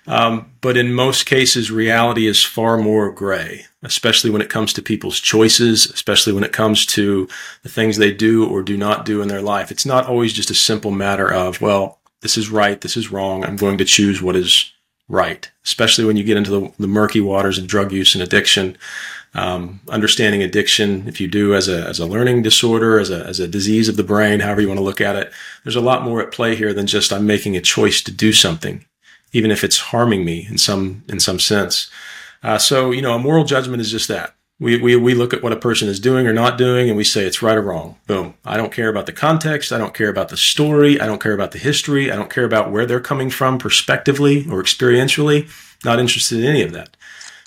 Um, 0.06 0.52
but 0.60 0.76
in 0.76 0.92
most 0.92 1.24
cases, 1.24 1.70
reality 1.70 2.26
is 2.26 2.44
far 2.44 2.76
more 2.76 3.10
gray, 3.10 3.66
especially 3.82 4.30
when 4.30 4.42
it 4.42 4.50
comes 4.50 4.72
to 4.74 4.82
people's 4.82 5.18
choices, 5.18 5.86
especially 5.86 6.32
when 6.32 6.44
it 6.44 6.52
comes 6.52 6.84
to 6.86 7.28
the 7.62 7.68
things 7.68 7.96
they 7.96 8.12
do 8.12 8.46
or 8.46 8.62
do 8.62 8.76
not 8.76 9.06
do 9.06 9.22
in 9.22 9.28
their 9.28 9.40
life. 9.40 9.70
It's 9.70 9.86
not 9.86 10.06
always 10.06 10.32
just 10.32 10.50
a 10.50 10.54
simple 10.54 10.90
matter 10.90 11.32
of, 11.32 11.60
well, 11.60 12.00
this 12.20 12.36
is 12.36 12.50
right, 12.50 12.80
this 12.80 12.96
is 12.96 13.12
wrong. 13.12 13.44
I'm 13.44 13.56
going 13.56 13.78
to 13.78 13.84
choose 13.84 14.20
what 14.20 14.36
is 14.36 14.72
right, 15.08 15.50
especially 15.64 16.04
when 16.04 16.16
you 16.16 16.24
get 16.24 16.36
into 16.36 16.50
the, 16.50 16.72
the 16.78 16.86
murky 16.86 17.20
waters 17.20 17.58
of 17.58 17.66
drug 17.66 17.92
use 17.92 18.14
and 18.14 18.22
addiction 18.22 18.76
um, 19.34 19.80
understanding 19.88 20.42
addiction, 20.42 21.08
if 21.08 21.20
you 21.20 21.26
do 21.26 21.54
as 21.54 21.68
a, 21.68 21.84
as 21.86 21.98
a 21.98 22.06
learning 22.06 22.42
disorder, 22.42 23.00
as 23.00 23.10
a, 23.10 23.26
as 23.26 23.40
a 23.40 23.48
disease 23.48 23.88
of 23.88 23.96
the 23.96 24.04
brain, 24.04 24.40
however 24.40 24.60
you 24.60 24.68
want 24.68 24.78
to 24.78 24.84
look 24.84 25.00
at 25.00 25.16
it, 25.16 25.32
there's 25.64 25.76
a 25.76 25.80
lot 25.80 26.04
more 26.04 26.22
at 26.22 26.32
play 26.32 26.54
here 26.54 26.72
than 26.72 26.86
just 26.86 27.12
I'm 27.12 27.26
making 27.26 27.56
a 27.56 27.60
choice 27.60 28.00
to 28.02 28.12
do 28.12 28.32
something, 28.32 28.84
even 29.32 29.50
if 29.50 29.64
it's 29.64 29.78
harming 29.78 30.24
me 30.24 30.46
in 30.48 30.56
some, 30.56 31.02
in 31.08 31.18
some 31.18 31.40
sense. 31.40 31.90
Uh, 32.44 32.58
so, 32.58 32.92
you 32.92 33.02
know, 33.02 33.14
a 33.14 33.18
moral 33.18 33.44
judgment 33.44 33.80
is 33.80 33.90
just 33.90 34.06
that. 34.08 34.33
We, 34.60 34.80
we, 34.80 34.94
we 34.94 35.14
look 35.14 35.34
at 35.34 35.42
what 35.42 35.52
a 35.52 35.56
person 35.56 35.88
is 35.88 35.98
doing 35.98 36.26
or 36.28 36.32
not 36.32 36.56
doing 36.56 36.88
and 36.88 36.96
we 36.96 37.02
say 37.02 37.24
it's 37.24 37.42
right 37.42 37.56
or 37.56 37.62
wrong. 37.62 37.96
Boom. 38.06 38.34
I 38.44 38.56
don't 38.56 38.72
care 38.72 38.88
about 38.88 39.06
the 39.06 39.12
context. 39.12 39.72
I 39.72 39.78
don't 39.78 39.94
care 39.94 40.08
about 40.08 40.28
the 40.28 40.36
story. 40.36 41.00
I 41.00 41.06
don't 41.06 41.20
care 41.20 41.32
about 41.32 41.50
the 41.50 41.58
history. 41.58 42.10
I 42.10 42.16
don't 42.16 42.30
care 42.30 42.44
about 42.44 42.70
where 42.70 42.86
they're 42.86 43.00
coming 43.00 43.30
from 43.30 43.58
perspectively 43.58 44.46
or 44.48 44.62
experientially. 44.62 45.50
Not 45.84 45.98
interested 45.98 46.38
in 46.38 46.46
any 46.46 46.62
of 46.62 46.72
that. 46.72 46.96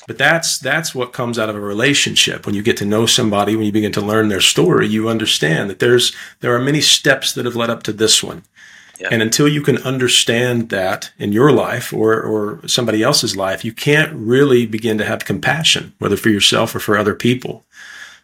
But 0.07 0.17
that's 0.17 0.57
that's 0.57 0.95
what 0.95 1.11
comes 1.11 1.37
out 1.37 1.49
of 1.49 1.55
a 1.55 1.59
relationship. 1.59 2.45
When 2.45 2.55
you 2.55 2.63
get 2.63 2.77
to 2.77 2.85
know 2.85 3.05
somebody, 3.05 3.57
when 3.57 3.65
you 3.65 3.73
begin 3.73 3.91
to 3.91 4.01
learn 4.01 4.29
their 4.29 4.41
story, 4.41 4.87
you 4.87 5.09
understand 5.09 5.69
that 5.69 5.79
there's 5.79 6.15
there 6.39 6.55
are 6.55 6.59
many 6.59 6.79
steps 6.79 7.33
that 7.33 7.43
have 7.45 7.57
led 7.57 7.69
up 7.69 7.83
to 7.83 7.93
this 7.93 8.23
one. 8.23 8.43
Yeah. 8.99 9.09
And 9.11 9.21
until 9.21 9.47
you 9.47 9.61
can 9.61 9.77
understand 9.79 10.69
that 10.69 11.11
in 11.17 11.31
your 11.31 11.51
life 11.51 11.93
or, 11.93 12.21
or 12.21 12.67
somebody 12.67 13.03
else's 13.03 13.35
life, 13.35 13.63
you 13.63 13.71
can't 13.71 14.11
really 14.13 14.65
begin 14.65 14.97
to 14.97 15.05
have 15.05 15.25
compassion, 15.25 15.93
whether 15.99 16.17
for 16.17 16.29
yourself 16.29 16.75
or 16.75 16.79
for 16.79 16.97
other 16.97 17.13
people. 17.13 17.63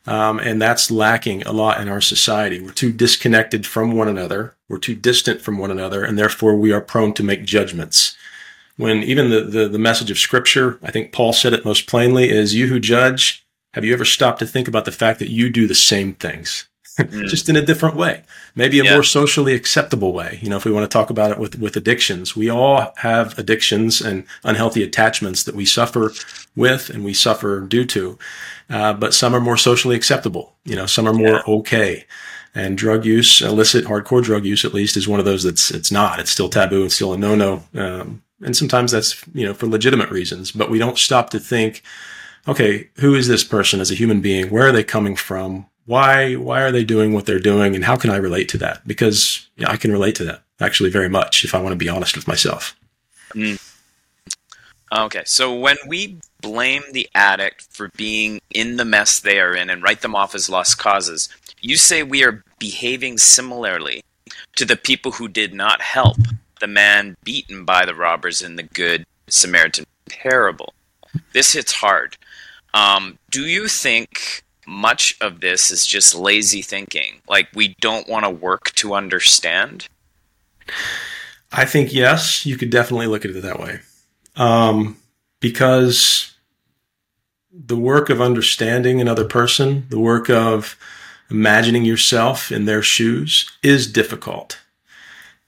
Um, 0.05 0.39
and 0.39 0.61
that's 0.61 0.91
lacking 0.91 1.43
a 1.43 1.53
lot 1.53 1.79
in 1.79 1.87
our 1.87 2.01
society. 2.01 2.59
We're 2.59 2.71
too 2.71 2.91
disconnected 2.91 3.65
from 3.65 3.93
one 3.93 4.09
another. 4.09 4.55
We're 4.67 4.79
too 4.79 4.95
distant 4.95 5.41
from 5.41 5.57
one 5.57 5.71
another. 5.71 6.03
And 6.03 6.17
therefore 6.17 6.55
we 6.55 6.71
are 6.71 6.81
prone 6.81 7.13
to 7.13 7.23
make 7.23 7.45
judgments 7.45 8.17
when 8.77 9.03
even 9.03 9.29
the, 9.29 9.41
the, 9.41 9.67
the 9.67 9.79
message 9.79 10.11
of 10.11 10.17
scripture, 10.17 10.79
I 10.81 10.91
think 10.91 11.11
Paul 11.11 11.33
said 11.33 11.53
it 11.53 11.65
most 11.65 11.87
plainly, 11.87 12.29
is 12.29 12.55
you 12.55 12.67
who 12.67 12.79
judge, 12.79 13.45
have 13.73 13.85
you 13.85 13.93
ever 13.93 14.05
stopped 14.05 14.39
to 14.39 14.47
think 14.47 14.67
about 14.67 14.85
the 14.85 14.91
fact 14.91 15.19
that 15.19 15.29
you 15.29 15.49
do 15.49 15.67
the 15.67 15.75
same 15.75 16.13
things? 16.13 16.67
Mm. 16.97 17.27
just 17.27 17.49
in 17.49 17.55
a 17.55 17.65
different 17.65 17.95
way, 17.95 18.21
maybe 18.53 18.79
a 18.79 18.83
yeah. 18.83 18.93
more 18.93 19.03
socially 19.03 19.55
acceptable 19.55 20.13
way. 20.13 20.37
You 20.43 20.49
know, 20.49 20.57
if 20.57 20.65
we 20.65 20.71
want 20.71 20.83
to 20.83 20.93
talk 20.93 21.09
about 21.09 21.31
it 21.31 21.39
with, 21.39 21.57
with 21.57 21.75
addictions, 21.75 22.35
we 22.35 22.49
all 22.49 22.93
have 22.97 23.37
addictions 23.39 23.99
and 23.99 24.25
unhealthy 24.43 24.83
attachments 24.83 25.43
that 25.43 25.55
we 25.55 25.65
suffer 25.65 26.11
with 26.55 26.91
and 26.91 27.03
we 27.03 27.15
suffer 27.15 27.61
due 27.61 27.85
to. 27.85 28.19
Uh, 28.69 28.93
but 28.93 29.13
some 29.15 29.33
are 29.33 29.39
more 29.39 29.57
socially 29.57 29.95
acceptable. 29.95 30.55
You 30.65 30.75
know, 30.75 30.85
some 30.85 31.07
are 31.07 31.13
more 31.13 31.37
yeah. 31.37 31.41
okay. 31.47 32.05
And 32.53 32.77
drug 32.77 33.05
use, 33.05 33.41
illicit, 33.41 33.85
hardcore 33.85 34.23
drug 34.23 34.45
use, 34.45 34.63
at 34.63 34.75
least, 34.75 34.95
is 34.95 35.07
one 35.07 35.19
of 35.19 35.25
those 35.25 35.41
that's 35.41 35.71
it's 35.71 35.91
not. 35.91 36.19
It's 36.19 36.29
still 36.29 36.49
taboo. 36.49 36.85
It's 36.85 36.93
still 36.93 37.13
a 37.13 37.17
no 37.17 37.33
no. 37.33 37.63
Um, 37.73 38.21
and 38.43 38.55
sometimes 38.55 38.91
that's 38.91 39.23
you 39.33 39.45
know 39.45 39.53
for 39.53 39.67
legitimate 39.67 40.09
reasons 40.09 40.51
but 40.51 40.69
we 40.69 40.79
don't 40.79 40.97
stop 40.97 41.29
to 41.29 41.39
think 41.39 41.81
okay 42.47 42.89
who 42.97 43.15
is 43.15 43.27
this 43.27 43.43
person 43.43 43.79
as 43.79 43.91
a 43.91 43.95
human 43.95 44.21
being 44.21 44.49
where 44.49 44.67
are 44.67 44.71
they 44.71 44.83
coming 44.83 45.15
from 45.15 45.65
why 45.85 46.33
why 46.35 46.61
are 46.61 46.71
they 46.71 46.83
doing 46.83 47.13
what 47.13 47.25
they're 47.25 47.39
doing 47.39 47.75
and 47.75 47.83
how 47.83 47.95
can 47.95 48.09
i 48.09 48.15
relate 48.15 48.49
to 48.49 48.57
that 48.57 48.85
because 48.87 49.47
yeah, 49.57 49.69
i 49.69 49.77
can 49.77 49.91
relate 49.91 50.15
to 50.15 50.23
that 50.23 50.41
actually 50.59 50.89
very 50.89 51.09
much 51.09 51.43
if 51.43 51.53
i 51.53 51.61
want 51.61 51.71
to 51.71 51.77
be 51.77 51.89
honest 51.89 52.15
with 52.15 52.27
myself 52.27 52.75
mm. 53.33 53.59
okay 54.95 55.23
so 55.25 55.53
when 55.53 55.77
we 55.87 56.17
blame 56.41 56.83
the 56.91 57.09
addict 57.15 57.67
for 57.71 57.89
being 57.95 58.39
in 58.53 58.77
the 58.77 58.85
mess 58.85 59.19
they 59.19 59.39
are 59.39 59.55
in 59.55 59.69
and 59.69 59.83
write 59.83 60.01
them 60.01 60.15
off 60.15 60.35
as 60.35 60.49
lost 60.49 60.77
causes 60.77 61.29
you 61.61 61.77
say 61.77 62.03
we 62.03 62.23
are 62.23 62.43
behaving 62.59 63.17
similarly 63.17 64.03
to 64.55 64.65
the 64.65 64.75
people 64.75 65.11
who 65.11 65.27
did 65.27 65.53
not 65.53 65.81
help 65.81 66.17
the 66.59 66.67
man 66.67 67.15
beaten 67.23 67.65
by 67.65 67.85
the 67.85 67.95
robbers 67.95 68.41
in 68.41 68.55
the 68.55 68.63
Good 68.63 69.05
Samaritan 69.27 69.85
parable. 70.09 70.73
This 71.33 71.53
hits 71.53 71.73
hard. 71.73 72.17
Um, 72.73 73.17
do 73.31 73.45
you 73.45 73.67
think 73.67 74.42
much 74.67 75.17
of 75.21 75.39
this 75.39 75.71
is 75.71 75.85
just 75.85 76.15
lazy 76.15 76.61
thinking? 76.61 77.21
Like 77.27 77.49
we 77.53 77.75
don't 77.81 78.07
want 78.07 78.25
to 78.25 78.29
work 78.29 78.71
to 78.75 78.93
understand? 78.93 79.87
I 81.51 81.65
think 81.65 81.93
yes, 81.93 82.45
you 82.45 82.57
could 82.57 82.69
definitely 82.69 83.07
look 83.07 83.25
at 83.25 83.31
it 83.31 83.41
that 83.41 83.59
way. 83.59 83.79
Um, 84.35 84.97
because 85.39 86.35
the 87.51 87.77
work 87.77 88.09
of 88.09 88.21
understanding 88.21 88.99
another 88.99 89.25
person, 89.25 89.85
the 89.89 89.99
work 89.99 90.29
of 90.29 90.75
imagining 91.29 91.85
yourself 91.85 92.51
in 92.51 92.65
their 92.65 92.81
shoes 92.81 93.49
is 93.61 93.91
difficult. 93.91 94.59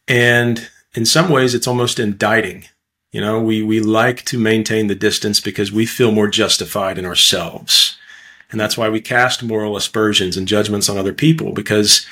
And 0.08 0.70
in 0.94 1.06
some 1.06 1.30
ways, 1.30 1.54
it's 1.54 1.68
almost 1.68 2.00
indicting. 2.00 2.66
You 3.12 3.22
know, 3.22 3.42
we, 3.42 3.64
we 3.64 3.80
like 3.80 4.24
to 4.26 4.38
maintain 4.38 4.88
the 4.88 4.96
distance 4.96 5.40
because 5.40 5.72
we 5.72 5.86
feel 5.86 6.12
more 6.12 6.28
justified 6.28 6.98
in 6.98 7.06
ourselves. 7.06 7.95
And 8.52 8.60
that's 8.60 8.78
why 8.78 8.90
we 8.90 9.02
cast 9.02 9.44
moral 9.44 9.76
aspersions 9.76 10.38
and 10.38 10.48
judgments 10.48 10.90
on 10.90 10.98
other 10.98 11.14
people 11.14 11.52
because 11.52 12.06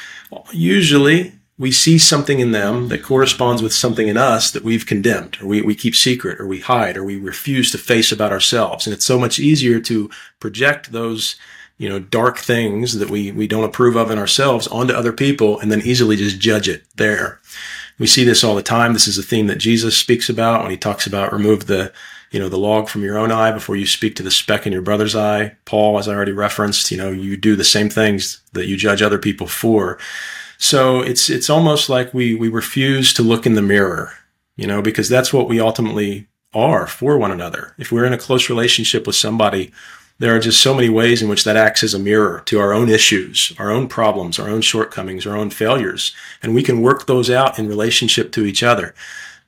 usually 0.51 1.33
we 1.57 1.71
see 1.71 1.99
something 1.99 2.39
in 2.39 2.51
them 2.51 2.87
that 2.87 3.03
corresponds 3.03 3.61
with 3.61 3.73
something 3.73 4.07
in 4.07 4.17
us 4.17 4.49
that 4.51 4.63
we've 4.63 4.85
condemned 4.85 5.37
or 5.41 5.47
we, 5.47 5.61
we 5.61 5.75
keep 5.75 5.95
secret 5.95 6.39
or 6.41 6.47
we 6.47 6.59
hide 6.59 6.97
or 6.97 7.03
we 7.03 7.17
refuse 7.17 7.71
to 7.71 7.77
face 7.77 8.11
about 8.11 8.31
ourselves. 8.31 8.87
And 8.87 8.93
it's 8.93 9.05
so 9.05 9.19
much 9.19 9.39
easier 9.39 9.79
to 9.81 10.09
project 10.39 10.91
those, 10.91 11.35
you 11.77 11.87
know, 11.87 11.99
dark 11.99 12.39
things 12.39 12.97
that 12.97 13.09
we, 13.09 13.31
we 13.31 13.47
don't 13.47 13.63
approve 13.63 13.95
of 13.95 14.09
in 14.09 14.17
ourselves 14.17 14.67
onto 14.67 14.93
other 14.93 15.13
people 15.13 15.59
and 15.59 15.71
then 15.71 15.81
easily 15.81 16.15
just 16.15 16.39
judge 16.39 16.67
it 16.67 16.83
there. 16.95 17.39
We 17.99 18.07
see 18.07 18.23
this 18.23 18.43
all 18.43 18.55
the 18.55 18.63
time. 18.63 18.93
This 18.93 19.07
is 19.07 19.19
a 19.19 19.23
theme 19.23 19.45
that 19.47 19.59
Jesus 19.59 19.95
speaks 19.95 20.27
about 20.29 20.63
when 20.63 20.71
he 20.71 20.77
talks 20.77 21.05
about 21.05 21.31
remove 21.31 21.67
the, 21.67 21.93
you 22.33 22.39
know, 22.39 22.49
the 22.49 22.57
log 22.57 22.89
from 22.89 23.03
your 23.03 23.17
own 23.17 23.31
eye 23.31 23.51
before 23.51 23.75
you 23.75 23.85
speak 23.85 24.15
to 24.15 24.23
the 24.23 24.31
speck 24.31 24.65
in 24.65 24.73
your 24.73 24.81
brother's 24.81 25.15
eye. 25.15 25.55
Paul, 25.65 25.99
as 25.99 26.07
I 26.07 26.15
already 26.15 26.31
referenced, 26.31 26.89
you 26.89 26.97
know, 26.97 27.11
you 27.11 27.37
do 27.37 27.55
the 27.55 27.63
same 27.63 27.89
things 27.89 28.41
that 28.53 28.65
you 28.65 28.75
judge 28.75 29.03
other 29.03 29.19
people 29.19 29.47
for. 29.47 29.99
So 30.57 31.01
it's 31.01 31.29
it's 31.29 31.49
almost 31.49 31.89
like 31.89 32.11
we 32.11 32.33
we 32.33 32.49
refuse 32.49 33.13
to 33.13 33.21
look 33.21 33.45
in 33.45 33.53
the 33.53 33.61
mirror, 33.61 34.13
you 34.57 34.65
know, 34.65 34.81
because 34.81 35.07
that's 35.07 35.31
what 35.31 35.47
we 35.47 35.59
ultimately 35.59 36.27
are 36.55 36.87
for 36.87 37.19
one 37.19 37.31
another. 37.31 37.75
If 37.77 37.91
we're 37.91 38.05
in 38.05 38.13
a 38.13 38.17
close 38.17 38.49
relationship 38.49 39.05
with 39.05 39.15
somebody, 39.15 39.71
there 40.17 40.35
are 40.35 40.39
just 40.39 40.61
so 40.61 40.73
many 40.73 40.89
ways 40.89 41.21
in 41.21 41.29
which 41.29 41.43
that 41.43 41.57
acts 41.57 41.83
as 41.83 41.93
a 41.93 41.99
mirror 41.99 42.41
to 42.45 42.59
our 42.59 42.73
own 42.73 42.89
issues, 42.89 43.53
our 43.59 43.71
own 43.71 43.87
problems, 43.87 44.39
our 44.39 44.49
own 44.49 44.61
shortcomings, 44.61 45.27
our 45.27 45.37
own 45.37 45.51
failures, 45.51 46.15
and 46.41 46.55
we 46.55 46.63
can 46.63 46.81
work 46.81 47.05
those 47.05 47.29
out 47.29 47.59
in 47.59 47.67
relationship 47.67 48.31
to 48.31 48.45
each 48.45 48.63
other. 48.63 48.95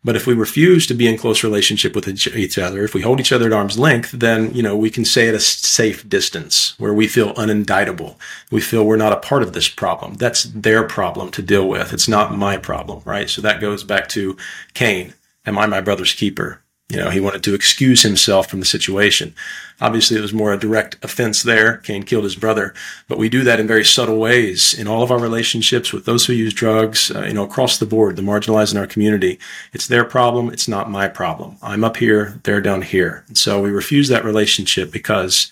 But 0.05 0.15
if 0.15 0.27
we 0.27 0.35
refuse 0.35 0.85
to 0.85 0.93
be 0.93 1.07
in 1.07 1.17
close 1.17 1.43
relationship 1.43 1.95
with 1.95 2.07
each 2.07 2.57
other, 2.59 2.83
if 2.83 2.93
we 2.93 3.01
hold 3.01 3.19
each 3.19 3.31
other 3.31 3.47
at 3.47 3.53
arm's 3.53 3.79
length, 3.79 4.11
then, 4.11 4.53
you 4.53 4.61
know, 4.61 4.77
we 4.77 4.91
can 4.91 5.03
stay 5.03 5.27
at 5.27 5.33
a 5.33 5.39
safe 5.39 6.07
distance 6.07 6.75
where 6.77 6.93
we 6.93 7.07
feel 7.07 7.33
unindictable. 7.33 8.15
We 8.51 8.61
feel 8.61 8.85
we're 8.85 8.97
not 8.97 9.13
a 9.13 9.17
part 9.17 9.41
of 9.41 9.53
this 9.53 9.67
problem. 9.67 10.13
That's 10.13 10.43
their 10.43 10.83
problem 10.83 11.31
to 11.31 11.41
deal 11.41 11.67
with. 11.67 11.91
It's 11.91 12.07
not 12.07 12.37
my 12.37 12.55
problem, 12.57 13.01
right? 13.03 13.27
So 13.27 13.41
that 13.41 13.59
goes 13.59 13.83
back 13.83 14.07
to 14.09 14.37
Cain. 14.75 15.15
Am 15.43 15.57
I 15.57 15.65
my 15.65 15.81
brother's 15.81 16.13
keeper? 16.13 16.61
You 16.89 16.97
know, 16.97 17.09
he 17.09 17.19
wanted 17.19 17.43
to 17.43 17.55
excuse 17.55 18.03
himself 18.03 18.47
from 18.47 18.59
the 18.59 18.65
situation. 18.65 19.33
Obviously, 19.81 20.17
it 20.17 20.21
was 20.21 20.33
more 20.33 20.53
a 20.53 20.59
direct 20.59 21.03
offense 21.03 21.41
there. 21.41 21.77
Cain 21.77 22.03
killed 22.03 22.25
his 22.25 22.35
brother, 22.35 22.75
but 23.07 23.17
we 23.17 23.27
do 23.27 23.43
that 23.43 23.59
in 23.59 23.65
very 23.65 23.83
subtle 23.83 24.19
ways 24.19 24.71
in 24.71 24.87
all 24.87 25.01
of 25.01 25.09
our 25.09 25.19
relationships 25.19 25.91
with 25.91 26.05
those 26.05 26.25
who 26.27 26.33
use 26.33 26.53
drugs, 26.53 27.09
uh, 27.09 27.23
you 27.23 27.33
know, 27.33 27.43
across 27.43 27.79
the 27.79 27.87
board, 27.87 28.15
the 28.15 28.21
marginalized 28.21 28.71
in 28.71 28.77
our 28.77 28.85
community. 28.85 29.39
It's 29.73 29.87
their 29.87 30.05
problem. 30.05 30.49
It's 30.49 30.67
not 30.67 30.91
my 30.91 31.07
problem. 31.07 31.57
I'm 31.63 31.83
up 31.83 31.97
here. 31.97 32.39
They're 32.43 32.61
down 32.61 32.83
here. 32.83 33.25
And 33.27 33.37
so 33.37 33.59
we 33.61 33.71
refuse 33.71 34.07
that 34.09 34.23
relationship 34.23 34.91
because, 34.91 35.51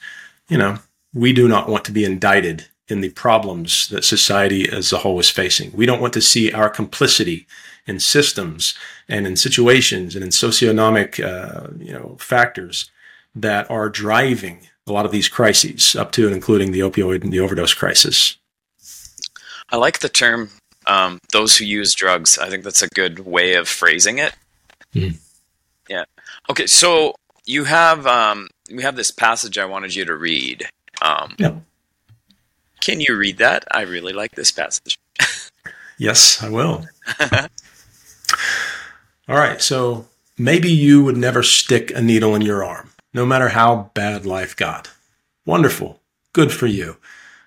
you 0.49 0.57
know, 0.59 0.77
we 1.15 1.33
do 1.33 1.47
not 1.47 1.67
want 1.67 1.83
to 1.85 1.91
be 1.91 2.05
indicted 2.05 2.67
in 2.87 3.01
the 3.01 3.09
problems 3.09 3.87
that 3.87 4.03
society 4.03 4.69
as 4.69 4.93
a 4.93 4.99
whole 4.99 5.19
is 5.19 5.29
facing. 5.29 5.71
We 5.73 5.87
don't 5.87 6.01
want 6.01 6.13
to 6.13 6.21
see 6.21 6.51
our 6.51 6.69
complicity 6.69 7.47
in 7.85 7.99
systems 7.99 8.73
and 9.07 9.27
in 9.27 9.35
situations 9.35 10.15
and 10.15 10.23
in 10.23 10.29
socioeconomic 10.29 11.23
uh, 11.23 11.67
you 11.79 11.93
know 11.93 12.15
factors 12.19 12.89
that 13.35 13.69
are 13.69 13.89
driving 13.89 14.67
a 14.87 14.91
lot 14.91 15.05
of 15.05 15.11
these 15.11 15.29
crises 15.29 15.95
up 15.95 16.11
to 16.11 16.25
and 16.25 16.35
including 16.35 16.71
the 16.71 16.81
opioid 16.81 17.23
and 17.23 17.31
the 17.31 17.39
overdose 17.39 17.73
crisis. 17.73 18.37
I 19.69 19.77
like 19.77 19.99
the 19.99 20.09
term 20.09 20.49
um, 20.85 21.19
those 21.31 21.57
who 21.57 21.65
use 21.65 21.93
drugs. 21.93 22.37
I 22.37 22.49
think 22.49 22.63
that's 22.63 22.81
a 22.81 22.89
good 22.89 23.19
way 23.19 23.55
of 23.55 23.67
phrasing 23.67 24.19
it. 24.19 24.35
Mm. 24.93 25.17
Yeah. 25.89 26.05
Okay, 26.49 26.67
so 26.67 27.15
you 27.45 27.63
have 27.65 28.05
um, 28.05 28.49
we 28.73 28.83
have 28.83 28.95
this 28.95 29.11
passage 29.11 29.57
I 29.57 29.65
wanted 29.65 29.95
you 29.95 30.05
to 30.05 30.15
read. 30.15 30.67
Um, 31.01 31.35
yeah. 31.37 31.55
Can 32.81 32.99
you 32.99 33.15
read 33.15 33.37
that? 33.37 33.63
I 33.71 33.81
really 33.81 34.13
like 34.13 34.31
this 34.31 34.51
passage. 34.51 34.99
yes, 35.97 36.43
I 36.43 36.49
will. 36.49 36.85
All 39.25 39.37
right, 39.37 39.61
so 39.61 40.07
maybe 40.37 40.69
you 40.69 41.01
would 41.01 41.15
never 41.15 41.43
stick 41.43 41.91
a 41.91 42.01
needle 42.01 42.35
in 42.35 42.41
your 42.41 42.61
arm, 42.61 42.91
no 43.13 43.25
matter 43.25 43.49
how 43.49 43.89
bad 43.93 44.25
life 44.25 44.53
got. 44.53 44.89
Wonderful. 45.45 46.01
Good 46.33 46.51
for 46.51 46.67
you. 46.67 46.97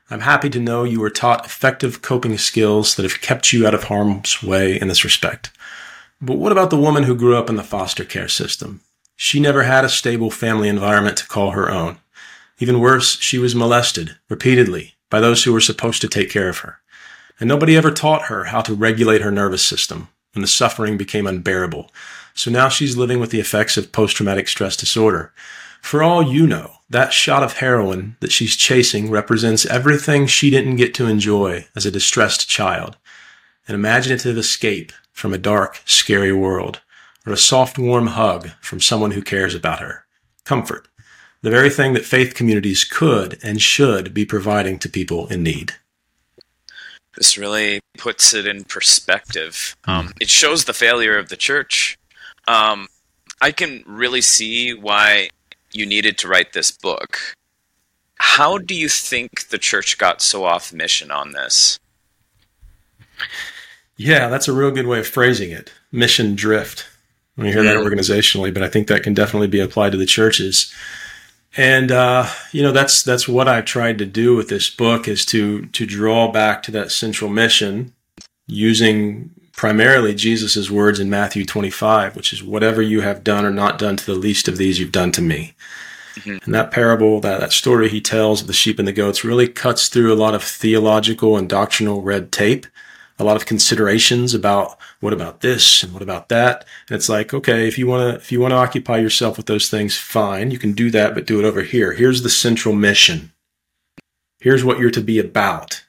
I'm 0.08 0.20
happy 0.20 0.48
to 0.50 0.58
know 0.58 0.84
you 0.84 1.00
were 1.00 1.10
taught 1.10 1.44
effective 1.44 2.00
coping 2.00 2.38
skills 2.38 2.94
that 2.94 3.02
have 3.02 3.20
kept 3.20 3.52
you 3.52 3.66
out 3.66 3.74
of 3.74 3.84
harm's 3.84 4.42
way 4.42 4.80
in 4.80 4.88
this 4.88 5.04
respect. 5.04 5.50
But 6.18 6.38
what 6.38 6.50
about 6.50 6.70
the 6.70 6.78
woman 6.78 7.02
who 7.02 7.14
grew 7.14 7.36
up 7.36 7.50
in 7.50 7.56
the 7.56 7.62
foster 7.62 8.06
care 8.06 8.28
system? 8.28 8.80
She 9.14 9.38
never 9.38 9.64
had 9.64 9.84
a 9.84 9.90
stable 9.90 10.30
family 10.30 10.70
environment 10.70 11.18
to 11.18 11.26
call 11.26 11.50
her 11.50 11.70
own. 11.70 11.98
Even 12.58 12.80
worse, 12.80 13.18
she 13.18 13.36
was 13.36 13.54
molested 13.54 14.16
repeatedly 14.30 14.94
by 15.10 15.20
those 15.20 15.44
who 15.44 15.52
were 15.52 15.60
supposed 15.60 16.00
to 16.00 16.08
take 16.08 16.30
care 16.30 16.48
of 16.48 16.58
her. 16.58 16.78
And 17.38 17.48
nobody 17.48 17.76
ever 17.76 17.90
taught 17.90 18.26
her 18.26 18.44
how 18.44 18.62
to 18.62 18.72
regulate 18.72 19.20
her 19.20 19.30
nervous 19.30 19.62
system 19.62 20.08
when 20.36 20.42
the 20.42 20.46
suffering 20.46 20.98
became 20.98 21.26
unbearable. 21.26 21.90
So 22.34 22.50
now 22.50 22.68
she's 22.68 22.96
living 22.96 23.18
with 23.18 23.30
the 23.30 23.40
effects 23.40 23.76
of 23.76 23.90
post 23.90 24.16
traumatic 24.16 24.46
stress 24.46 24.76
disorder. 24.76 25.32
For 25.80 26.02
all 26.02 26.22
you 26.22 26.46
know, 26.46 26.74
that 26.90 27.14
shot 27.14 27.42
of 27.42 27.54
heroin 27.54 28.16
that 28.20 28.30
she's 28.30 28.54
chasing 28.54 29.10
represents 29.10 29.64
everything 29.66 30.26
she 30.26 30.50
didn't 30.50 30.76
get 30.76 30.94
to 30.94 31.06
enjoy 31.06 31.66
as 31.74 31.86
a 31.86 31.90
distressed 31.90 32.48
child 32.48 32.96
an 33.68 33.74
imaginative 33.74 34.38
escape 34.38 34.92
from 35.10 35.34
a 35.34 35.38
dark, 35.38 35.82
scary 35.86 36.32
world, 36.32 36.82
or 37.26 37.32
a 37.32 37.36
soft, 37.36 37.80
warm 37.80 38.06
hug 38.08 38.50
from 38.60 38.80
someone 38.80 39.10
who 39.10 39.22
cares 39.22 39.56
about 39.56 39.80
her. 39.80 40.04
Comfort. 40.44 40.86
The 41.42 41.50
very 41.50 41.70
thing 41.70 41.92
that 41.94 42.04
faith 42.04 42.34
communities 42.34 42.84
could 42.84 43.40
and 43.42 43.60
should 43.60 44.14
be 44.14 44.24
providing 44.24 44.78
to 44.78 44.88
people 44.88 45.26
in 45.26 45.42
need 45.42 45.72
this 47.16 47.38
really 47.38 47.80
puts 47.98 48.34
it 48.34 48.46
in 48.46 48.64
perspective. 48.64 49.76
Um, 49.86 50.12
it 50.20 50.28
shows 50.28 50.64
the 50.64 50.74
failure 50.74 51.18
of 51.18 51.28
the 51.28 51.36
church. 51.36 51.98
Um, 52.46 52.88
I 53.40 53.50
can 53.50 53.82
really 53.86 54.20
see 54.20 54.74
why 54.74 55.30
you 55.72 55.86
needed 55.86 56.18
to 56.18 56.28
write 56.28 56.52
this 56.52 56.70
book. 56.70 57.18
How 58.18 58.58
do 58.58 58.74
you 58.74 58.88
think 58.88 59.48
the 59.48 59.58
church 59.58 59.98
got 59.98 60.22
so 60.22 60.44
off 60.44 60.72
mission 60.72 61.10
on 61.10 61.32
this? 61.32 61.78
Yeah, 63.96 64.28
that's 64.28 64.48
a 64.48 64.52
real 64.52 64.70
good 64.70 64.86
way 64.86 64.98
of 64.98 65.06
phrasing 65.06 65.50
it. 65.50 65.72
Mission 65.90 66.34
drift. 66.34 66.86
When 67.34 67.46
you 67.46 67.52
hear 67.52 67.64
that 67.64 67.76
organizationally, 67.76 68.52
but 68.52 68.62
I 68.62 68.68
think 68.68 68.88
that 68.88 69.02
can 69.02 69.12
definitely 69.12 69.48
be 69.48 69.60
applied 69.60 69.92
to 69.92 69.98
the 69.98 70.06
churches. 70.06 70.72
And 71.56 71.90
uh, 71.90 72.28
you 72.52 72.62
know 72.62 72.72
that's 72.72 73.02
that's 73.02 73.26
what 73.26 73.48
I've 73.48 73.64
tried 73.64 73.98
to 73.98 74.06
do 74.06 74.36
with 74.36 74.48
this 74.48 74.68
book 74.68 75.08
is 75.08 75.24
to 75.26 75.66
to 75.66 75.86
draw 75.86 76.30
back 76.30 76.62
to 76.64 76.70
that 76.72 76.92
central 76.92 77.30
mission 77.30 77.94
using 78.46 79.30
primarily 79.56 80.14
Jesus' 80.14 80.70
words 80.70 81.00
in 81.00 81.08
Matthew 81.08 81.44
25, 81.44 82.14
which 82.14 82.32
is 82.32 82.44
whatever 82.44 82.82
you 82.82 83.00
have 83.00 83.24
done 83.24 83.44
or 83.44 83.50
not 83.50 83.78
done 83.78 83.96
to 83.96 84.06
the 84.06 84.14
least 84.14 84.48
of 84.48 84.58
these, 84.58 84.78
you've 84.78 84.92
done 84.92 85.12
to 85.12 85.22
me. 85.22 85.54
Mm-hmm. 86.16 86.44
And 86.44 86.54
that 86.54 86.70
parable, 86.70 87.20
that, 87.20 87.40
that 87.40 87.52
story 87.52 87.88
he 87.88 88.00
tells 88.00 88.42
of 88.42 88.46
the 88.46 88.52
sheep 88.52 88.78
and 88.78 88.86
the 88.86 88.92
goats 88.92 89.24
really 89.24 89.48
cuts 89.48 89.88
through 89.88 90.12
a 90.12 90.14
lot 90.14 90.34
of 90.34 90.42
theological 90.44 91.36
and 91.38 91.48
doctrinal 91.48 92.02
red 92.02 92.30
tape 92.30 92.66
a 93.18 93.24
lot 93.24 93.36
of 93.36 93.46
considerations 93.46 94.34
about 94.34 94.76
what 95.00 95.12
about 95.12 95.40
this 95.40 95.82
and 95.82 95.92
what 95.92 96.02
about 96.02 96.28
that. 96.28 96.66
And 96.88 96.96
it's 96.96 97.08
like, 97.08 97.32
okay, 97.32 97.66
if 97.66 97.78
you 97.78 97.86
want 97.86 98.12
to, 98.12 98.16
if 98.20 98.30
you 98.30 98.40
want 98.40 98.52
to 98.52 98.56
occupy 98.56 98.98
yourself 98.98 99.36
with 99.36 99.46
those 99.46 99.68
things, 99.70 99.96
fine, 99.96 100.50
you 100.50 100.58
can 100.58 100.72
do 100.72 100.90
that, 100.90 101.14
but 101.14 101.26
do 101.26 101.38
it 101.38 101.44
over 101.44 101.62
here. 101.62 101.92
Here's 101.92 102.22
the 102.22 102.30
central 102.30 102.74
mission. 102.74 103.32
Here's 104.40 104.64
what 104.64 104.78
you're 104.78 104.90
to 104.90 105.00
be 105.00 105.18
about. 105.18 105.84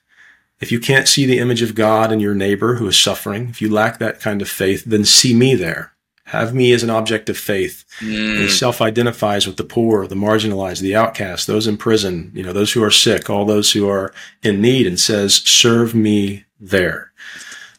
If 0.59 0.71
you 0.71 0.79
can't 0.79 1.07
see 1.07 1.25
the 1.25 1.39
image 1.39 1.61
of 1.61 1.75
God 1.75 2.11
in 2.11 2.19
your 2.19 2.33
neighbor 2.33 2.75
who 2.75 2.87
is 2.87 2.97
suffering, 2.97 3.49
if 3.49 3.61
you 3.61 3.69
lack 3.69 3.99
that 3.99 4.19
kind 4.19 4.41
of 4.41 4.49
faith, 4.49 4.83
then 4.85 5.05
see 5.05 5.35
me 5.35 5.53
there. 5.53 5.93
Have 6.27 6.53
me 6.53 6.73
as 6.73 6.83
an 6.83 6.89
object 6.89 7.29
of 7.29 7.37
faith. 7.37 7.85
Mm. 7.99 8.41
He 8.41 8.49
self-identifies 8.49 9.47
with 9.47 9.55
the 9.55 9.63
poor, 9.63 10.07
the 10.07 10.15
marginalized, 10.15 10.81
the 10.81 10.95
outcast, 10.95 11.47
those 11.47 11.67
in 11.67 11.77
prison, 11.77 12.31
you 12.33 12.43
know, 12.43 12.51
those 12.51 12.73
who 12.73 12.83
are 12.83 12.91
sick, 12.91 13.29
all 13.29 13.45
those 13.45 13.71
who 13.71 13.89
are 13.89 14.13
in 14.43 14.61
need, 14.61 14.85
and 14.87 14.99
says, 14.99 15.35
"Serve 15.35 15.95
me 15.95 16.45
there." 16.59 17.11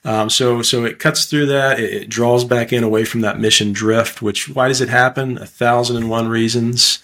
Um, 0.04 0.30
so, 0.30 0.62
so 0.62 0.84
it 0.84 0.98
cuts 0.98 1.26
through 1.26 1.46
that. 1.46 1.78
It, 1.78 1.92
it, 1.92 2.08
draws 2.08 2.44
back 2.44 2.72
in 2.72 2.82
away 2.82 3.04
from 3.04 3.20
that 3.20 3.38
mission 3.38 3.72
drift. 3.74 4.22
Which 4.22 4.48
why 4.48 4.68
does 4.68 4.80
it 4.80 4.88
happen? 4.88 5.36
A 5.36 5.46
thousand 5.46 5.96
and 5.96 6.08
one 6.08 6.28
reasons. 6.28 7.00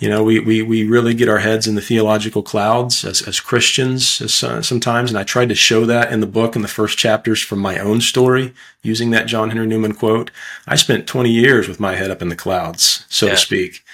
You 0.00 0.08
know, 0.08 0.24
we 0.24 0.40
we 0.40 0.62
we 0.62 0.82
really 0.84 1.14
get 1.14 1.28
our 1.28 1.38
heads 1.38 1.66
in 1.66 1.74
the 1.74 1.80
theological 1.80 2.42
clouds 2.42 3.04
as 3.04 3.20
as 3.22 3.38
Christians 3.38 4.20
as, 4.20 4.42
uh, 4.42 4.62
sometimes, 4.62 5.10
and 5.10 5.18
I 5.18 5.24
tried 5.24 5.50
to 5.50 5.54
show 5.54 5.84
that 5.86 6.10
in 6.10 6.20
the 6.20 6.26
book 6.26 6.56
in 6.56 6.62
the 6.62 6.68
first 6.68 6.98
chapters 6.98 7.42
from 7.42 7.58
my 7.58 7.78
own 7.78 8.00
story 8.00 8.54
using 8.82 9.10
that 9.10 9.26
John 9.26 9.50
Henry 9.50 9.66
Newman 9.66 9.94
quote. 9.94 10.30
I 10.66 10.76
spent 10.76 11.06
20 11.06 11.30
years 11.30 11.68
with 11.68 11.78
my 11.78 11.94
head 11.96 12.10
up 12.10 12.22
in 12.22 12.30
the 12.30 12.36
clouds, 12.36 13.04
so 13.08 13.26
yeah. 13.26 13.32
to 13.32 13.38
speak 13.38 13.84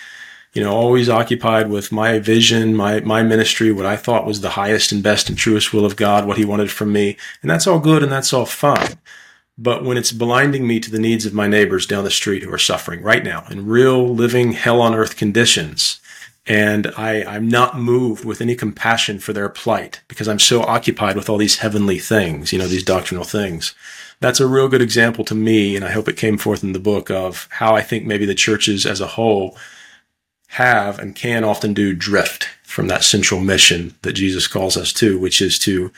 you 0.57 0.65
know, 0.65 0.73
always 0.73 1.11
occupied 1.11 1.69
with 1.69 1.93
my 1.93 2.19
vision, 2.19 2.75
my, 2.75 3.01
my 3.01 3.23
ministry, 3.23 3.71
what 3.71 3.85
I 3.85 3.95
thought 3.95 4.25
was 4.25 4.41
the 4.41 4.49
highest 4.49 4.91
and 4.91 5.03
best 5.03 5.29
and 5.29 5.37
truest 5.37 5.75
will 5.75 5.85
of 5.85 5.97
God, 5.97 6.27
what 6.27 6.39
he 6.39 6.47
wanted 6.47 6.71
from 6.71 6.95
me. 6.95 7.19
And 7.43 7.51
that's 7.51 7.67
all 7.67 7.79
good 7.79 8.03
and 8.03 8.11
that's 8.11 8.33
all 8.33 8.47
fine. 8.47 8.97
But 9.59 9.85
when 9.85 9.97
it's 9.97 10.13
blinding 10.13 10.67
me 10.67 10.81
to 10.81 10.91
the 10.91 10.99
needs 10.99 11.25
of 11.25 11.33
my 11.33 11.47
neighbors 11.47 11.87
down 11.87 12.05
the 12.05 12.11
street 12.11 12.43
who 12.43 12.53
are 12.53 12.59
suffering 12.59 13.03
right 13.03 13.25
now 13.25 13.45
in 13.51 13.67
real 13.67 14.07
living 14.07 14.53
hell 14.53 14.83
on 14.83 14.95
earth 14.95 15.17
conditions, 15.17 15.99
and 16.47 16.93
I, 16.97 17.25
I'm 17.25 17.49
not 17.49 17.79
moved 17.79 18.25
with 18.25 18.41
any 18.41 18.55
compassion 18.55 19.19
for 19.19 19.33
their 19.33 19.49
plight 19.49 20.03
because 20.09 20.29
I'm 20.29 20.39
so 20.39 20.63
occupied 20.63 21.17
with 21.17 21.29
all 21.29 21.39
these 21.39 21.59
heavenly 21.59 21.99
things, 21.99 22.53
you 22.53 22.59
know, 22.59 22.69
these 22.69 22.85
doctrinal 22.85 23.25
things. 23.25 23.75
That's 24.21 24.41
a 24.41 24.47
real 24.47 24.69
good 24.69 24.83
example 24.83 25.25
to 25.25 25.35
me, 25.35 25.75
and 25.75 25.85
I 25.85 25.91
hope 25.91 26.09
it 26.09 26.17
came 26.17 26.39
forth 26.39 26.63
in 26.63 26.73
the 26.73 26.79
book 26.79 27.11
of 27.11 27.49
how 27.51 27.75
I 27.75 27.83
think 27.83 28.05
maybe 28.05 28.27
the 28.27 28.35
churches 28.35 28.87
as 28.87 29.01
a 29.01 29.07
whole 29.07 29.57
have 30.49 30.99
and 30.99 31.17
can 31.17 31.45
often 31.45 31.75
do 31.75 31.95
drift 31.95 32.49
from 32.63 32.89
that 32.89 33.05
central 33.05 33.41
mission 33.41 33.95
that 34.03 34.13
Jesus 34.13 34.47
calls 34.47 34.77
us 34.77 34.93
to, 34.95 35.19
which 35.19 35.41
is 35.41 35.59
to 35.61 35.91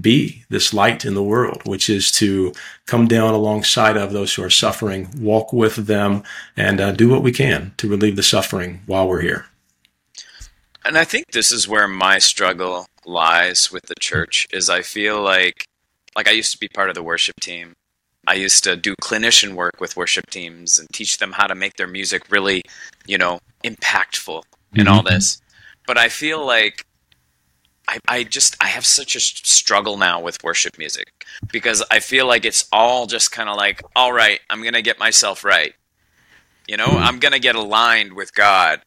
be 0.00 0.44
this 0.48 0.74
light 0.74 1.04
in 1.04 1.14
the 1.14 1.22
world, 1.22 1.62
which 1.64 1.88
is 1.88 2.10
to 2.12 2.52
come 2.86 3.06
down 3.06 3.34
alongside 3.34 3.96
of 3.96 4.12
those 4.12 4.34
who 4.34 4.42
are 4.42 4.50
suffering, 4.50 5.08
walk 5.18 5.52
with 5.52 5.86
them, 5.86 6.22
and 6.56 6.80
uh, 6.80 6.92
do 6.92 7.08
what 7.08 7.22
we 7.22 7.32
can 7.32 7.72
to 7.78 7.88
relieve 7.88 8.16
the 8.16 8.22
suffering 8.22 8.80
while 8.86 9.08
we're 9.08 9.22
here. 9.22 9.46
And 10.84 10.96
I 10.96 11.04
think 11.04 11.32
this 11.32 11.50
is 11.50 11.66
where 11.66 11.88
my 11.88 12.18
struggle 12.18 12.86
lies 13.04 13.72
with 13.72 13.86
the 13.86 13.94
church 13.98 14.46
is 14.52 14.70
I 14.70 14.82
feel 14.82 15.20
like 15.20 15.64
like 16.14 16.28
I 16.28 16.32
used 16.32 16.52
to 16.52 16.58
be 16.58 16.68
part 16.68 16.88
of 16.88 16.94
the 16.94 17.02
worship 17.02 17.38
team. 17.40 17.74
I 18.26 18.34
used 18.34 18.64
to 18.64 18.76
do 18.76 18.94
clinician 19.02 19.54
work 19.54 19.80
with 19.80 19.96
worship 19.96 20.30
teams 20.30 20.78
and 20.78 20.88
teach 20.92 21.18
them 21.18 21.32
how 21.32 21.46
to 21.46 21.54
make 21.54 21.74
their 21.74 21.86
music 21.86 22.30
really, 22.30 22.62
you 23.06 23.18
know, 23.18 23.40
impactful 23.64 24.42
and 24.74 24.88
all 24.88 25.02
mm-hmm. 25.02 25.14
this. 25.14 25.42
But 25.86 25.98
I 25.98 26.08
feel 26.08 26.44
like 26.44 26.85
I, 27.88 27.98
I 28.08 28.24
just 28.24 28.56
I 28.60 28.66
have 28.66 28.84
such 28.84 29.14
a 29.14 29.20
struggle 29.20 29.96
now 29.96 30.20
with 30.20 30.42
worship 30.42 30.78
music 30.78 31.24
because 31.52 31.82
I 31.90 32.00
feel 32.00 32.26
like 32.26 32.44
it's 32.44 32.68
all 32.72 33.06
just 33.06 33.32
kind 33.32 33.48
of 33.48 33.56
like 33.56 33.82
all 33.94 34.12
right 34.12 34.40
I'm 34.50 34.62
gonna 34.62 34.82
get 34.82 34.98
myself 34.98 35.44
right. 35.44 35.74
You 36.66 36.76
know 36.76 36.86
I'm 36.86 37.18
gonna 37.18 37.38
get 37.38 37.54
aligned 37.54 38.12
with 38.12 38.34
God. 38.34 38.82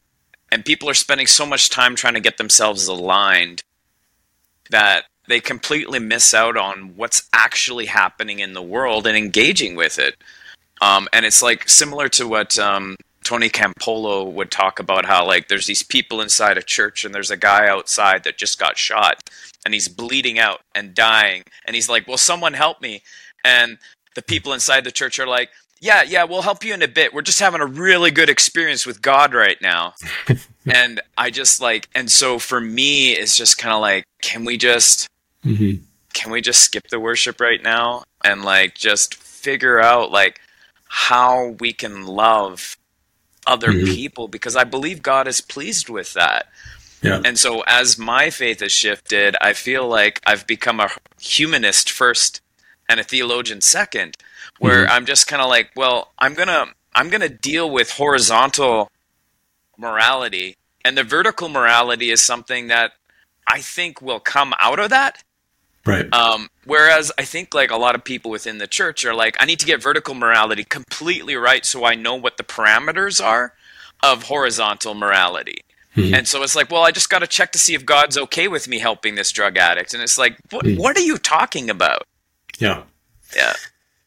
And 0.52 0.64
people 0.64 0.90
are 0.90 0.94
spending 0.94 1.28
so 1.28 1.46
much 1.46 1.70
time 1.70 1.94
trying 1.94 2.14
to 2.14 2.20
get 2.20 2.36
themselves 2.36 2.88
aligned 2.88 3.62
that 4.70 5.04
they 5.28 5.40
completely 5.40 6.00
miss 6.00 6.34
out 6.34 6.56
on 6.56 6.96
what's 6.96 7.28
actually 7.32 7.86
happening 7.86 8.40
in 8.40 8.52
the 8.52 8.62
world 8.62 9.06
and 9.06 9.16
engaging 9.16 9.76
with 9.76 9.98
it. 9.98 10.16
Um, 10.80 11.08
and 11.12 11.24
it's 11.24 11.40
like 11.40 11.68
similar 11.68 12.08
to 12.10 12.26
what 12.26 12.58
um, 12.58 12.96
Tony 13.30 13.48
Campolo 13.48 14.28
would 14.28 14.50
talk 14.50 14.80
about 14.80 15.04
how 15.04 15.24
like 15.24 15.46
there's 15.46 15.68
these 15.68 15.84
people 15.84 16.20
inside 16.20 16.58
a 16.58 16.62
church 16.64 17.04
and 17.04 17.14
there's 17.14 17.30
a 17.30 17.36
guy 17.36 17.68
outside 17.68 18.24
that 18.24 18.36
just 18.36 18.58
got 18.58 18.76
shot 18.76 19.22
and 19.64 19.72
he's 19.72 19.86
bleeding 19.86 20.40
out 20.40 20.62
and 20.74 20.96
dying 20.96 21.44
and 21.64 21.76
he's 21.76 21.88
like, 21.88 22.08
"Will 22.08 22.18
someone 22.18 22.54
help 22.54 22.82
me?" 22.82 23.04
And 23.44 23.78
the 24.16 24.22
people 24.22 24.52
inside 24.52 24.82
the 24.82 24.90
church 24.90 25.20
are 25.20 25.28
like, 25.28 25.50
"Yeah, 25.80 26.02
yeah, 26.02 26.24
we'll 26.24 26.42
help 26.42 26.64
you 26.64 26.74
in 26.74 26.82
a 26.82 26.88
bit. 26.88 27.14
We're 27.14 27.22
just 27.22 27.38
having 27.38 27.60
a 27.60 27.66
really 27.66 28.10
good 28.10 28.28
experience 28.28 28.84
with 28.84 29.00
God 29.00 29.32
right 29.32 29.62
now." 29.62 29.94
and 30.66 31.00
I 31.16 31.30
just 31.30 31.60
like 31.60 31.88
and 31.94 32.10
so 32.10 32.40
for 32.40 32.60
me 32.60 33.12
it's 33.12 33.36
just 33.36 33.58
kind 33.58 33.72
of 33.72 33.80
like, 33.80 34.06
can 34.22 34.44
we 34.44 34.56
just 34.56 35.06
mm-hmm. 35.46 35.84
can 36.14 36.32
we 36.32 36.40
just 36.40 36.62
skip 36.62 36.88
the 36.88 36.98
worship 36.98 37.40
right 37.40 37.62
now 37.62 38.02
and 38.24 38.42
like 38.42 38.74
just 38.74 39.14
figure 39.14 39.80
out 39.80 40.10
like 40.10 40.40
how 40.88 41.54
we 41.60 41.72
can 41.72 42.04
love 42.08 42.76
other 43.50 43.72
mm-hmm. 43.72 43.86
people 43.86 44.28
because 44.28 44.56
I 44.56 44.64
believe 44.64 45.02
God 45.02 45.26
is 45.26 45.40
pleased 45.40 45.88
with 45.88 46.14
that. 46.14 46.46
Yeah. 47.02 47.22
And 47.24 47.38
so 47.38 47.62
as 47.66 47.98
my 47.98 48.30
faith 48.30 48.60
has 48.60 48.72
shifted, 48.72 49.36
I 49.40 49.54
feel 49.54 49.88
like 49.88 50.20
I've 50.24 50.46
become 50.46 50.80
a 50.80 50.90
humanist 51.20 51.90
first 51.90 52.40
and 52.88 53.00
a 53.00 53.04
theologian 53.04 53.60
second, 53.60 54.16
where 54.58 54.84
mm-hmm. 54.84 54.92
I'm 54.92 55.06
just 55.06 55.26
kind 55.26 55.40
of 55.42 55.48
like, 55.48 55.70
well, 55.74 56.12
I'm 56.18 56.34
going 56.34 56.48
to 56.48 56.66
I'm 56.94 57.08
going 57.08 57.20
to 57.22 57.28
deal 57.28 57.70
with 57.70 57.92
horizontal 57.92 58.90
morality 59.78 60.56
and 60.84 60.96
the 60.96 61.04
vertical 61.04 61.48
morality 61.48 62.10
is 62.10 62.22
something 62.22 62.68
that 62.68 62.92
I 63.46 63.60
think 63.60 64.00
will 64.00 64.20
come 64.20 64.54
out 64.58 64.78
of 64.78 64.90
that. 64.90 65.22
Right. 65.86 66.12
Um, 66.12 66.50
whereas 66.64 67.10
I 67.18 67.24
think 67.24 67.54
like 67.54 67.70
a 67.70 67.76
lot 67.76 67.94
of 67.94 68.04
people 68.04 68.30
within 68.30 68.58
the 68.58 68.66
church 68.66 69.04
are 69.04 69.14
like, 69.14 69.36
I 69.40 69.46
need 69.46 69.60
to 69.60 69.66
get 69.66 69.82
vertical 69.82 70.14
morality 70.14 70.64
completely 70.64 71.36
right 71.36 71.64
so 71.64 71.84
I 71.84 71.94
know 71.94 72.14
what 72.14 72.36
the 72.36 72.42
parameters 72.42 73.24
are 73.24 73.54
of 74.02 74.24
horizontal 74.24 74.94
morality. 74.94 75.62
Mm-hmm. 75.96 76.14
And 76.14 76.28
so 76.28 76.42
it's 76.42 76.54
like, 76.54 76.70
well, 76.70 76.84
I 76.84 76.90
just 76.90 77.10
got 77.10 77.20
to 77.20 77.26
check 77.26 77.52
to 77.52 77.58
see 77.58 77.74
if 77.74 77.84
God's 77.84 78.16
okay 78.16 78.46
with 78.46 78.68
me 78.68 78.78
helping 78.78 79.14
this 79.14 79.32
drug 79.32 79.56
addict. 79.56 79.92
And 79.94 80.02
it's 80.02 80.18
like, 80.18 80.36
what, 80.50 80.64
mm-hmm. 80.64 80.80
what 80.80 80.96
are 80.96 81.02
you 81.02 81.18
talking 81.18 81.68
about? 81.68 82.06
Yeah. 82.58 82.84
Yeah. 83.34 83.54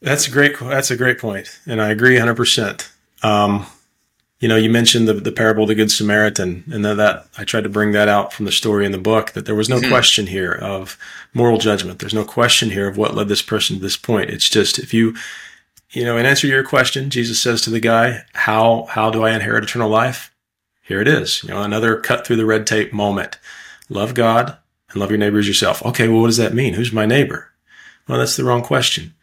That's 0.02 0.28
a 0.28 0.32
great, 0.32 0.60
that's 0.60 0.92
a 0.92 0.98
great 0.98 1.18
point. 1.18 1.60
And 1.66 1.82
I 1.82 1.90
agree 1.90 2.18
hundred 2.18 2.32
um, 2.32 2.38
percent 2.38 2.92
you 4.44 4.50
know, 4.50 4.58
you 4.58 4.70
mentioned 4.70 5.08
the, 5.08 5.14
the 5.14 5.32
parable 5.32 5.64
of 5.64 5.70
the 5.70 5.76
Good 5.76 5.90
Samaritan, 5.90 6.66
and 6.70 6.84
that, 6.84 6.96
that 6.96 7.28
I 7.38 7.46
tried 7.46 7.64
to 7.64 7.70
bring 7.70 7.94
that 7.94 8.10
out 8.10 8.34
from 8.34 8.44
the 8.44 8.52
story 8.52 8.86
in 8.86 8.92
the 8.92 8.98
book 8.98 9.32
that 9.32 9.46
there 9.46 9.56
was 9.56 9.70
no 9.70 9.78
mm-hmm. 9.80 9.88
question 9.88 10.28
here 10.28 10.52
of 10.52 10.98
moral 11.34 11.58
judgment. 11.58 12.00
There's 12.00 12.14
no 12.14 12.26
question 12.26 12.70
here 12.70 12.90
of 12.90 12.98
what 12.98 13.16
led 13.16 13.30
this 13.30 13.42
person 13.42 13.78
to 13.78 13.82
this 13.82 13.96
point. 13.96 14.32
It's 14.32 14.50
just 14.50 14.80
if 14.80 14.94
you, 14.94 15.16
you 15.92 16.04
know, 16.04 16.18
in 16.18 16.26
answer 16.26 16.42
to 16.42 16.54
your 16.54 16.66
question, 16.66 17.10
Jesus 17.10 17.42
says 17.42 17.62
to 17.62 17.70
the 17.70 17.80
guy, 17.80 18.26
"How 18.34 18.84
how 18.90 19.10
do 19.12 19.24
I 19.24 19.32
inherit 19.32 19.64
eternal 19.64 19.90
life?" 19.90 20.36
Here 20.82 21.00
it 21.00 21.08
is. 21.08 21.42
You 21.44 21.52
know, 21.52 21.62
another 21.62 21.96
cut 21.96 22.28
through 22.28 22.36
the 22.36 22.46
red 22.46 22.68
tape 22.68 22.92
moment. 22.92 23.40
Love 23.88 24.14
God 24.14 24.58
and 24.90 25.00
love 25.00 25.10
your 25.10 25.20
neighbor 25.20 25.40
as 25.40 25.48
yourself. 25.48 25.82
Okay, 25.86 26.10
well, 26.10 26.20
what 26.20 26.28
does 26.28 26.36
that 26.36 26.54
mean? 26.54 26.74
Who's 26.74 26.92
my 26.92 27.06
neighbor? 27.06 27.54
Well, 28.10 28.20
that's 28.20 28.36
the 28.36 28.44
wrong 28.44 28.62
question 28.62 29.14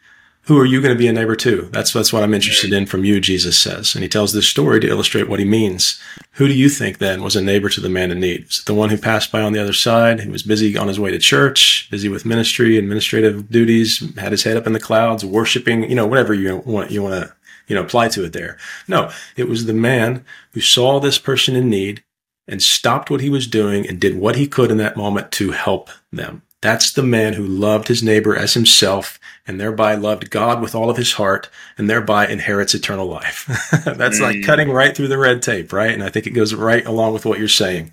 who 0.45 0.59
are 0.59 0.65
you 0.65 0.81
going 0.81 0.93
to 0.93 0.97
be 0.97 1.07
a 1.07 1.13
neighbor 1.13 1.35
to? 1.35 1.69
That's, 1.71 1.93
that's 1.93 2.11
what 2.11 2.23
I'm 2.23 2.33
interested 2.33 2.73
in 2.73 2.87
from 2.87 3.03
you, 3.03 3.21
Jesus 3.21 3.57
says. 3.57 3.93
And 3.93 4.03
he 4.03 4.09
tells 4.09 4.33
this 4.33 4.47
story 4.47 4.79
to 4.79 4.87
illustrate 4.87 5.29
what 5.29 5.39
he 5.39 5.45
means. 5.45 6.01
Who 6.33 6.47
do 6.47 6.53
you 6.53 6.67
think 6.67 6.97
then 6.97 7.21
was 7.21 7.35
a 7.35 7.41
neighbor 7.41 7.69
to 7.69 7.81
the 7.81 7.89
man 7.89 8.09
in 8.09 8.19
need? 8.19 8.45
Was 8.45 8.59
it 8.59 8.65
the 8.65 8.73
one 8.73 8.89
who 8.89 8.97
passed 8.97 9.31
by 9.31 9.41
on 9.41 9.53
the 9.53 9.61
other 9.61 9.73
side? 9.73 10.19
He 10.21 10.29
was 10.29 10.41
busy 10.41 10.75
on 10.75 10.87
his 10.87 10.99
way 10.99 11.11
to 11.11 11.19
church, 11.19 11.87
busy 11.91 12.09
with 12.09 12.25
ministry, 12.25 12.77
administrative 12.77 13.49
duties, 13.49 14.03
had 14.17 14.31
his 14.31 14.43
head 14.43 14.57
up 14.57 14.65
in 14.65 14.73
the 14.73 14.79
clouds, 14.79 15.23
worshiping, 15.23 15.87
you 15.87 15.95
know, 15.95 16.07
whatever 16.07 16.33
you 16.33 16.57
want, 16.65 16.89
you 16.89 17.03
want 17.03 17.23
to, 17.23 17.33
you 17.67 17.75
know, 17.75 17.83
apply 17.83 18.07
to 18.09 18.25
it 18.25 18.33
there. 18.33 18.57
No, 18.87 19.11
it 19.37 19.47
was 19.47 19.65
the 19.65 19.73
man 19.73 20.25
who 20.53 20.61
saw 20.61 20.99
this 20.99 21.19
person 21.19 21.55
in 21.55 21.69
need 21.69 22.03
and 22.47 22.63
stopped 22.63 23.11
what 23.11 23.21
he 23.21 23.29
was 23.29 23.45
doing 23.45 23.87
and 23.87 23.99
did 23.99 24.17
what 24.17 24.35
he 24.35 24.47
could 24.47 24.71
in 24.71 24.77
that 24.77 24.97
moment 24.97 25.31
to 25.33 25.51
help 25.51 25.89
them. 26.11 26.41
That's 26.61 26.91
the 26.91 27.03
man 27.03 27.33
who 27.33 27.45
loved 27.45 27.87
his 27.87 28.03
neighbor 28.03 28.35
as 28.35 28.53
himself 28.53 29.19
and 29.47 29.59
thereby 29.59 29.95
loved 29.95 30.29
God 30.29 30.61
with 30.61 30.75
all 30.75 30.89
of 30.89 30.97
his 30.97 31.13
heart 31.13 31.49
and 31.77 31.89
thereby 31.89 32.27
inherits 32.27 32.73
eternal 32.73 33.07
life. 33.07 33.45
That's 33.85 34.19
mm. 34.19 34.21
like 34.21 34.43
cutting 34.43 34.69
right 34.69 34.95
through 34.95 35.07
the 35.07 35.17
red 35.17 35.41
tape, 35.41 35.73
right? 35.73 35.91
And 35.91 36.03
I 36.03 36.09
think 36.09 36.27
it 36.27 36.31
goes 36.31 36.53
right 36.53 36.85
along 36.85 37.13
with 37.13 37.25
what 37.25 37.39
you're 37.39 37.47
saying. 37.47 37.91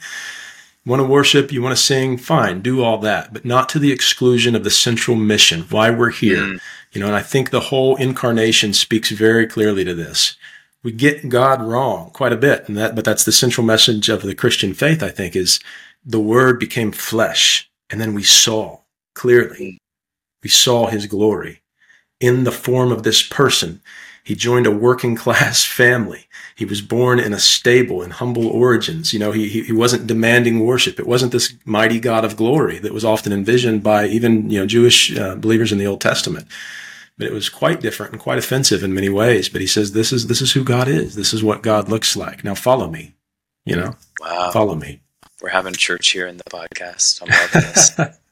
You 0.84 0.90
want 0.90 1.00
to 1.00 1.08
worship, 1.08 1.52
you 1.52 1.62
want 1.62 1.76
to 1.76 1.82
sing, 1.82 2.16
fine, 2.16 2.60
do 2.60 2.82
all 2.82 2.98
that, 2.98 3.32
but 3.32 3.44
not 3.44 3.68
to 3.70 3.78
the 3.78 3.92
exclusion 3.92 4.54
of 4.54 4.64
the 4.64 4.70
central 4.70 5.16
mission, 5.16 5.62
why 5.70 5.90
we're 5.90 6.10
here. 6.10 6.42
Mm. 6.42 6.60
You 6.92 7.00
know, 7.00 7.06
and 7.06 7.16
I 7.16 7.22
think 7.22 7.50
the 7.50 7.60
whole 7.60 7.96
incarnation 7.96 8.72
speaks 8.72 9.10
very 9.10 9.46
clearly 9.46 9.84
to 9.84 9.94
this. 9.94 10.36
We 10.82 10.92
get 10.92 11.28
God 11.28 11.62
wrong 11.62 12.10
quite 12.10 12.32
a 12.32 12.36
bit, 12.36 12.68
and 12.68 12.76
that, 12.76 12.94
but 12.94 13.04
that's 13.04 13.24
the 13.24 13.32
central 13.32 13.66
message 13.66 14.08
of 14.08 14.22
the 14.22 14.34
Christian 14.34 14.72
faith, 14.72 15.02
I 15.02 15.10
think, 15.10 15.36
is 15.36 15.60
the 16.04 16.20
word 16.20 16.58
became 16.58 16.92
flesh 16.92 17.68
and 17.90 18.00
then 18.00 18.14
we 18.14 18.22
saw 18.22 18.80
clearly, 19.14 19.78
we 20.42 20.48
saw 20.48 20.86
his 20.86 21.06
glory 21.06 21.62
in 22.20 22.44
the 22.44 22.52
form 22.52 22.92
of 22.92 23.02
this 23.02 23.22
person. 23.22 23.80
He 24.24 24.34
joined 24.34 24.66
a 24.66 24.70
working 24.70 25.16
class 25.16 25.64
family. 25.80 26.26
He 26.54 26.64
was 26.64 26.80
born 26.80 27.18
in 27.20 27.32
a 27.32 27.38
stable 27.38 28.02
in 28.02 28.10
humble 28.10 28.46
origins. 28.48 29.12
You 29.12 29.18
know, 29.18 29.32
he, 29.32 29.48
he 29.48 29.72
wasn't 29.72 30.06
demanding 30.06 30.60
worship. 30.60 30.98
It 30.98 31.06
wasn't 31.06 31.32
this 31.32 31.54
mighty 31.64 32.00
God 32.00 32.24
of 32.24 32.36
glory 32.36 32.78
that 32.80 32.92
was 32.92 33.04
often 33.04 33.32
envisioned 33.32 33.82
by 33.82 34.06
even, 34.06 34.50
you 34.50 34.58
know, 34.58 34.66
Jewish 34.66 35.16
uh, 35.16 35.36
believers 35.36 35.72
in 35.72 35.78
the 35.78 35.86
Old 35.86 36.00
Testament. 36.00 36.46
But 37.16 37.26
it 37.26 37.32
was 37.32 37.48
quite 37.48 37.80
different 37.80 38.12
and 38.12 38.20
quite 38.20 38.38
offensive 38.38 38.84
in 38.84 38.94
many 38.94 39.08
ways. 39.08 39.48
But 39.48 39.60
he 39.60 39.66
says, 39.66 39.92
this 39.92 40.12
is, 40.12 40.26
this 40.26 40.40
is 40.40 40.52
who 40.52 40.62
God 40.62 40.88
is. 40.88 41.14
This 41.14 41.32
is 41.32 41.42
what 41.42 41.62
God 41.62 41.88
looks 41.88 42.16
like. 42.16 42.44
Now 42.44 42.54
follow 42.54 42.88
me, 42.88 43.14
you 43.64 43.74
know, 43.74 43.96
wow. 44.20 44.50
follow 44.52 44.74
me 44.74 45.00
we're 45.40 45.50
having 45.50 45.74
church 45.74 46.10
here 46.10 46.26
in 46.26 46.36
the 46.36 46.44
podcast. 46.44 47.22
I'm 47.22 47.28
loving 47.28 47.70
this. 47.70 48.18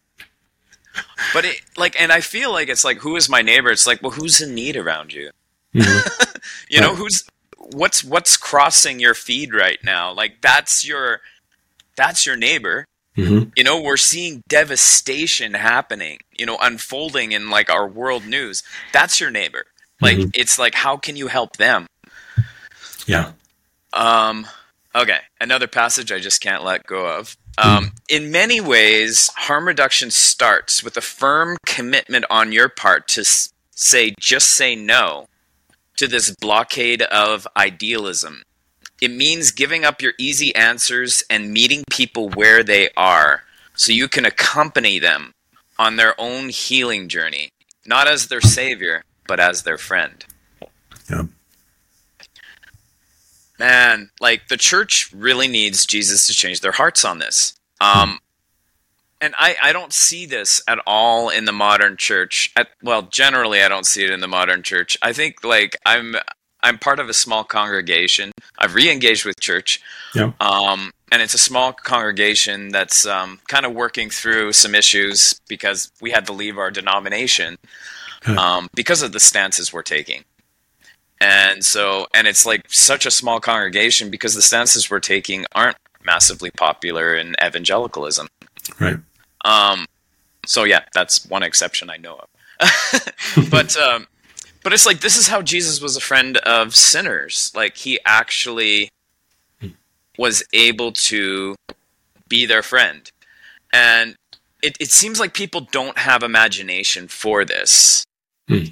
but 1.33 1.45
it 1.45 1.61
like, 1.77 2.01
and 2.01 2.13
I 2.13 2.21
feel 2.21 2.53
like 2.53 2.69
it's 2.69 2.85
like, 2.85 2.99
who 2.99 3.17
is 3.17 3.29
my 3.29 3.43
neighbor? 3.43 3.71
It's 3.71 3.87
like, 3.87 4.03
well, 4.03 4.13
who's 4.13 4.41
in 4.41 4.55
need 4.55 4.77
around 4.77 5.13
you? 5.13 5.31
Mm-hmm. 5.75 6.39
you 6.69 6.81
know, 6.81 6.95
who's 6.95 7.25
what's 7.59 8.05
what's 8.05 8.37
crossing 8.37 9.01
your 9.01 9.15
feed 9.15 9.55
right 9.55 9.79
now? 9.83 10.13
Like 10.13 10.41
that's 10.41 10.87
your 10.87 11.21
that's 11.97 12.27
your 12.27 12.37
neighbor. 12.37 12.87
Mm-hmm. 13.17 13.51
You 13.57 13.65
know, 13.65 13.81
we're 13.81 13.97
seeing 13.97 14.43
devastation 14.49 15.55
happening, 15.55 16.19
you 16.39 16.45
know, 16.45 16.59
unfolding 16.61 17.33
in 17.33 17.49
like 17.51 17.71
our 17.71 17.89
world 17.89 18.27
news. 18.27 18.63
That's 18.93 19.21
your 19.21 19.31
neighbor. 19.31 19.65
Like 20.01 20.19
mm-hmm. 20.19 20.31
it's 20.35 20.59
like 20.59 20.75
how 20.75 20.97
can 20.97 21.17
you 21.17 21.29
help 21.29 21.57
them? 21.57 21.87
Yeah. 23.07 23.33
Um 23.93 24.47
Okay, 24.95 25.19
another 25.39 25.67
passage 25.67 26.11
I 26.11 26.21
just 26.21 26.41
can't 26.41 26.65
let 26.65 26.87
go 26.87 27.07
of. 27.07 27.37
Um, 27.59 27.93
in 28.09 28.31
many 28.31 28.61
ways, 28.61 29.31
harm 29.35 29.67
reduction 29.67 30.11
starts 30.11 30.83
with 30.83 30.97
a 30.97 31.01
firm 31.01 31.57
commitment 31.67 32.25
on 32.31 32.53
your 32.53 32.69
part 32.69 33.09
to 33.09 33.25
say, 33.25 34.15
just 34.19 34.51
say 34.51 34.77
no 34.77 35.29
to 35.97 36.07
this 36.07 36.31
blockade 36.31 37.03
of 37.03 37.49
idealism. 37.57 38.43
It 39.01 39.11
means 39.11 39.51
giving 39.51 39.85
up 39.85 40.03
your 40.03 40.13
easy 40.19 40.55
answers 40.55 41.25
and 41.31 41.53
meeting 41.53 41.85
people 41.91 42.29
where 42.31 42.63
they 42.63 42.91
are 42.97 43.45
so 43.75 43.93
you 43.93 44.09
can 44.09 44.25
accompany 44.25 44.99
them 44.99 45.35
on 45.79 45.97
their 45.97 46.19
own 46.19 46.49
healing 46.49 47.09
journey, 47.09 47.51
not 47.85 48.09
as 48.09 48.29
their 48.29 48.41
savior, 48.41 49.05
but 49.27 49.41
as 49.41 49.63
their 49.63 49.79
friend. 49.79 50.25
Yeah 51.11 51.25
man, 53.59 54.11
like 54.21 54.49
the 54.49 54.57
church 54.57 55.13
really 55.13 55.49
needs 55.49 55.87
Jesus 55.87 56.27
to 56.27 56.35
change 56.35 56.61
their 56.61 56.73
hearts 56.73 57.05
on 57.05 57.19
this. 57.19 57.55
Um, 57.81 58.21
and 59.21 59.35
I, 59.39 59.57
I 59.63 59.73
don't 59.73 59.93
see 59.93 60.27
this 60.27 60.63
at 60.69 60.79
all 60.87 61.31
in 61.31 61.47
the 61.47 61.53
modern 61.53 61.97
church. 61.97 62.53
At, 62.57 62.69
well, 62.83 63.03
generally, 63.03 63.63
I 63.63 63.69
don't 63.69 63.87
see 63.87 64.05
it 64.05 64.11
in 64.11 64.21
the 64.21 64.29
modern 64.29 64.63
church. 64.63 64.97
I 65.03 65.13
think 65.13 65.43
like 65.43 65.77
I'm 65.87 66.17
I'm 66.63 66.79
part 66.79 66.99
of 66.99 67.09
a 67.09 67.15
small 67.15 67.45
congregation. 67.45 68.33
I've 68.59 68.75
re-engaged 68.75 69.25
with 69.25 69.39
church, 69.41 69.81
yeah. 70.15 70.33
um, 70.41 70.91
and 71.13 71.23
it's 71.23 71.35
a 71.35 71.39
small 71.39 71.73
congregation 71.73 72.71
that's 72.71 73.07
um, 73.07 73.41
kind 73.47 73.65
of 73.65 73.73
working 73.73 74.11
through 74.11 74.53
some 74.53 74.75
issues 74.75 75.41
because 75.49 75.93
we 76.01 76.11
had 76.11 76.27
to 76.27 76.33
leave 76.33 76.59
our 76.59 76.71
denomination 76.71 77.57
um, 78.27 78.69
because 78.75 79.03
of 79.03 79.13
the 79.13 79.21
stances 79.21 79.73
we're 79.73 79.83
taking. 79.83 80.25
And 81.21 81.65
so, 81.65 82.07
and 82.15 82.27
it's 82.27 82.45
like 82.45 82.63
such 82.69 83.07
a 83.07 83.11
small 83.11 83.41
congregation 83.41 84.11
because 84.11 84.35
the 84.35 84.43
stances 84.43 84.91
we're 84.91 85.01
taking 85.01 85.47
aren't 85.55 85.77
massively 86.05 86.51
popular 86.51 87.15
in 87.15 87.35
evangelicalism. 87.45 88.29
Right. 88.79 88.99
Um, 89.45 89.87
so 90.47 90.65
yeah, 90.65 90.85
that's 90.95 91.27
one 91.27 91.43
exception 91.43 91.91
I 91.91 91.97
know 91.97 92.17
of. 92.17 93.49
but 93.51 93.77
um, 93.77 94.07
but 94.63 94.73
it's 94.73 94.87
like 94.87 95.01
this 95.01 95.17
is 95.17 95.29
how 95.29 95.43
Jesus 95.43 95.81
was 95.81 95.97
a 95.97 96.01
friend 96.01 96.39
of 96.39 96.75
sinners. 96.75 97.53
Like 97.55 97.77
he 97.77 97.99
actually 98.05 98.89
was 100.19 100.43
able 100.53 100.93
to 100.93 101.55
be 102.29 102.47
their 102.47 102.63
friend, 102.63 103.11
and 103.73 104.17
it 104.63 104.77
it 104.81 104.91
seems 104.91 105.21
like 105.21 105.35
people 105.35 105.61
don't 105.61 105.99
have 105.99 106.23
imagination 106.23 107.09
for 107.09 107.45
this. 107.45 108.05
Hmm. 108.49 108.65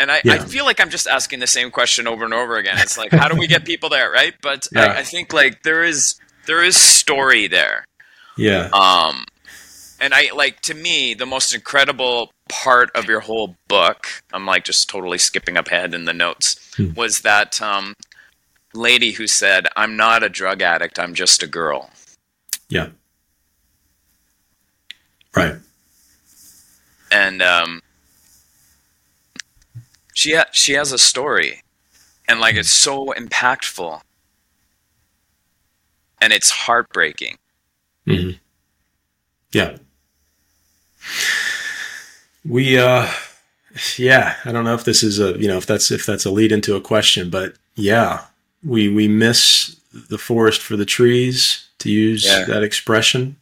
And 0.00 0.10
I, 0.12 0.20
Yeah. 0.24 0.34
I 0.34 0.38
feel 0.38 0.64
like 0.64 0.80
I'm 0.80 0.90
just 0.90 1.06
asking 1.08 1.40
the 1.40 1.46
same 1.46 1.70
question 1.70 2.06
over 2.06 2.24
and 2.24 2.32
over 2.34 2.56
again. 2.56 2.76
It's 2.78 2.96
like, 2.96 3.10
how 3.12 3.28
do 3.28 3.36
we 3.38 3.46
get 3.46 3.64
people 3.64 3.88
there, 3.88 4.10
right? 4.10 4.34
But 4.42 4.66
Yeah. 4.72 4.84
I, 4.84 4.98
I 4.98 5.02
think 5.02 5.32
like 5.32 5.62
there 5.64 5.82
is 5.82 6.14
there 6.46 6.62
is 6.62 6.76
story 6.76 7.46
there. 7.48 7.84
Yeah. 8.36 8.68
Um, 8.72 9.24
and 10.00 10.14
I 10.14 10.30
like 10.34 10.60
to 10.62 10.74
me 10.74 11.12
the 11.14 11.26
most 11.26 11.52
incredible 11.52 12.30
part 12.48 12.90
of 12.94 13.06
your 13.06 13.20
whole 13.20 13.56
book. 13.66 14.06
I'm 14.32 14.46
like 14.46 14.64
just 14.64 14.88
totally 14.88 15.18
skipping 15.18 15.56
ahead 15.56 15.92
in 15.94 16.04
the 16.04 16.12
notes. 16.14 16.58
Hmm. 16.76 16.94
Was 16.94 17.20
that 17.22 17.60
um, 17.60 17.94
lady 18.72 19.10
who 19.12 19.26
said, 19.26 19.66
"I'm 19.76 19.96
not 19.96 20.22
a 20.22 20.28
drug 20.28 20.62
addict. 20.62 20.98
I'm 21.00 21.14
just 21.14 21.42
a 21.42 21.46
girl." 21.48 21.90
Yeah. 22.68 22.90
Right. 25.34 25.56
and 27.10 27.42
um, 27.42 27.80
she 30.18 30.34
ha- 30.34 30.50
she 30.50 30.72
has 30.72 30.90
a 30.90 30.98
story, 30.98 31.62
and 32.28 32.40
like 32.40 32.56
it's 32.56 32.70
so 32.70 33.14
impactful, 33.16 34.00
and 36.20 36.32
it's 36.32 36.50
heartbreaking. 36.50 37.36
hmm 38.04 38.30
Yeah. 39.52 39.76
We 42.44 42.78
uh 42.78 43.08
yeah, 43.96 44.34
I 44.44 44.50
don't 44.50 44.64
know 44.64 44.74
if 44.74 44.82
this 44.84 45.04
is 45.04 45.20
a 45.20 45.38
you 45.38 45.46
know 45.46 45.56
if 45.56 45.66
that's 45.66 45.92
if 45.92 46.04
that's 46.04 46.24
a 46.24 46.32
lead 46.32 46.50
into 46.50 46.74
a 46.74 46.80
question, 46.80 47.30
but 47.30 47.54
yeah, 47.76 48.24
we 48.64 48.88
we 48.88 49.06
miss 49.06 49.76
the 49.92 50.18
forest 50.18 50.60
for 50.60 50.76
the 50.76 50.84
trees 50.84 51.68
to 51.78 51.90
use 51.92 52.24
Yeah. 52.24 52.44
that 52.46 52.64
expression. 52.64 53.36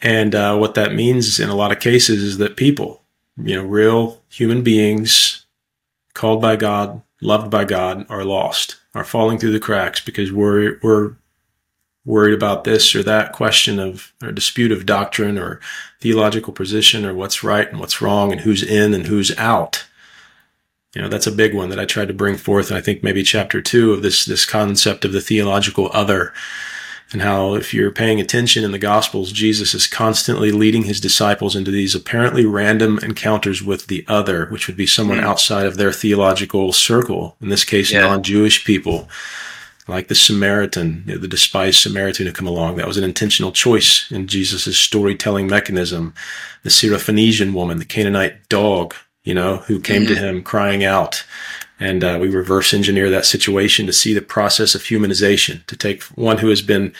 And 0.00 0.36
uh, 0.36 0.56
what 0.56 0.74
that 0.74 0.94
means 0.94 1.40
in 1.40 1.48
a 1.48 1.56
lot 1.56 1.72
of 1.72 1.80
cases 1.80 2.22
is 2.22 2.38
that 2.38 2.56
people, 2.56 3.02
you 3.36 3.56
know, 3.56 3.64
real 3.64 4.20
human 4.28 4.62
beings 4.62 5.37
called 6.18 6.42
by 6.42 6.56
God, 6.56 7.00
loved 7.22 7.48
by 7.48 7.64
God, 7.64 8.04
are 8.10 8.24
lost, 8.24 8.76
are 8.92 9.04
falling 9.04 9.38
through 9.38 9.52
the 9.52 9.60
cracks 9.60 10.00
because 10.00 10.32
we're 10.32 10.78
we're 10.82 11.14
worried 12.04 12.34
about 12.34 12.64
this 12.64 12.94
or 12.94 13.02
that 13.04 13.32
question 13.32 13.78
of 13.78 14.12
or 14.22 14.32
dispute 14.32 14.72
of 14.72 14.84
doctrine 14.84 15.38
or 15.38 15.60
theological 16.00 16.52
position 16.52 17.06
or 17.06 17.14
what's 17.14 17.44
right 17.44 17.70
and 17.70 17.78
what's 17.78 18.02
wrong 18.02 18.32
and 18.32 18.40
who's 18.40 18.62
in 18.62 18.92
and 18.94 19.06
who's 19.06 19.36
out. 19.38 19.86
You 20.94 21.02
know, 21.02 21.08
that's 21.08 21.26
a 21.26 21.32
big 21.32 21.54
one 21.54 21.68
that 21.68 21.78
I 21.78 21.84
tried 21.84 22.08
to 22.08 22.14
bring 22.14 22.36
forth. 22.36 22.70
And 22.70 22.78
I 22.78 22.80
think 22.80 23.02
maybe 23.02 23.22
chapter 23.22 23.60
two 23.60 23.92
of 23.92 24.02
this, 24.02 24.24
this 24.24 24.44
concept 24.44 25.04
of 25.04 25.12
the 25.12 25.20
theological 25.20 25.90
other 25.92 26.32
and 27.12 27.22
how 27.22 27.54
if 27.54 27.72
you're 27.72 27.90
paying 27.90 28.20
attention 28.20 28.64
in 28.64 28.72
the 28.72 28.78
gospels, 28.78 29.32
Jesus 29.32 29.74
is 29.74 29.86
constantly 29.86 30.52
leading 30.52 30.82
his 30.84 31.00
disciples 31.00 31.56
into 31.56 31.70
these 31.70 31.94
apparently 31.94 32.44
random 32.44 32.98
encounters 33.02 33.62
with 33.62 33.86
the 33.86 34.04
other, 34.08 34.46
which 34.46 34.66
would 34.66 34.76
be 34.76 34.86
someone 34.86 35.18
Mm. 35.18 35.24
outside 35.24 35.66
of 35.66 35.76
their 35.76 35.92
theological 35.92 36.72
circle. 36.72 37.36
In 37.40 37.48
this 37.48 37.64
case, 37.64 37.90
Yeah. 37.90 38.02
non-Jewish 38.02 38.64
people 38.64 39.08
like 39.86 40.08
the 40.08 40.14
Samaritan, 40.14 41.04
the 41.06 41.26
despised 41.26 41.80
Samaritan 41.80 42.26
who 42.26 42.32
come 42.32 42.46
along. 42.46 42.76
That 42.76 42.86
was 42.86 42.98
an 42.98 43.04
intentional 43.04 43.52
choice 43.52 44.04
in 44.10 44.26
Jesus' 44.26 44.76
storytelling 44.76 45.46
mechanism. 45.46 46.12
The 46.62 46.68
Syrophoenician 46.68 47.54
woman, 47.54 47.78
the 47.78 47.86
Canaanite 47.86 48.50
dog, 48.50 48.94
you 49.24 49.32
know, 49.32 49.62
who 49.66 49.80
came 49.80 50.06
to 50.06 50.14
him 50.14 50.42
crying 50.42 50.84
out. 50.84 51.24
And 51.80 52.02
uh, 52.02 52.18
we 52.20 52.28
reverse 52.28 52.74
engineer 52.74 53.08
that 53.10 53.26
situation 53.26 53.86
to 53.86 53.92
see 53.92 54.12
the 54.12 54.22
process 54.22 54.74
of 54.74 54.82
humanization, 54.82 55.64
to 55.66 55.76
take 55.76 56.02
one 56.04 56.38
who 56.38 56.48
has 56.48 56.62
been 56.62 56.92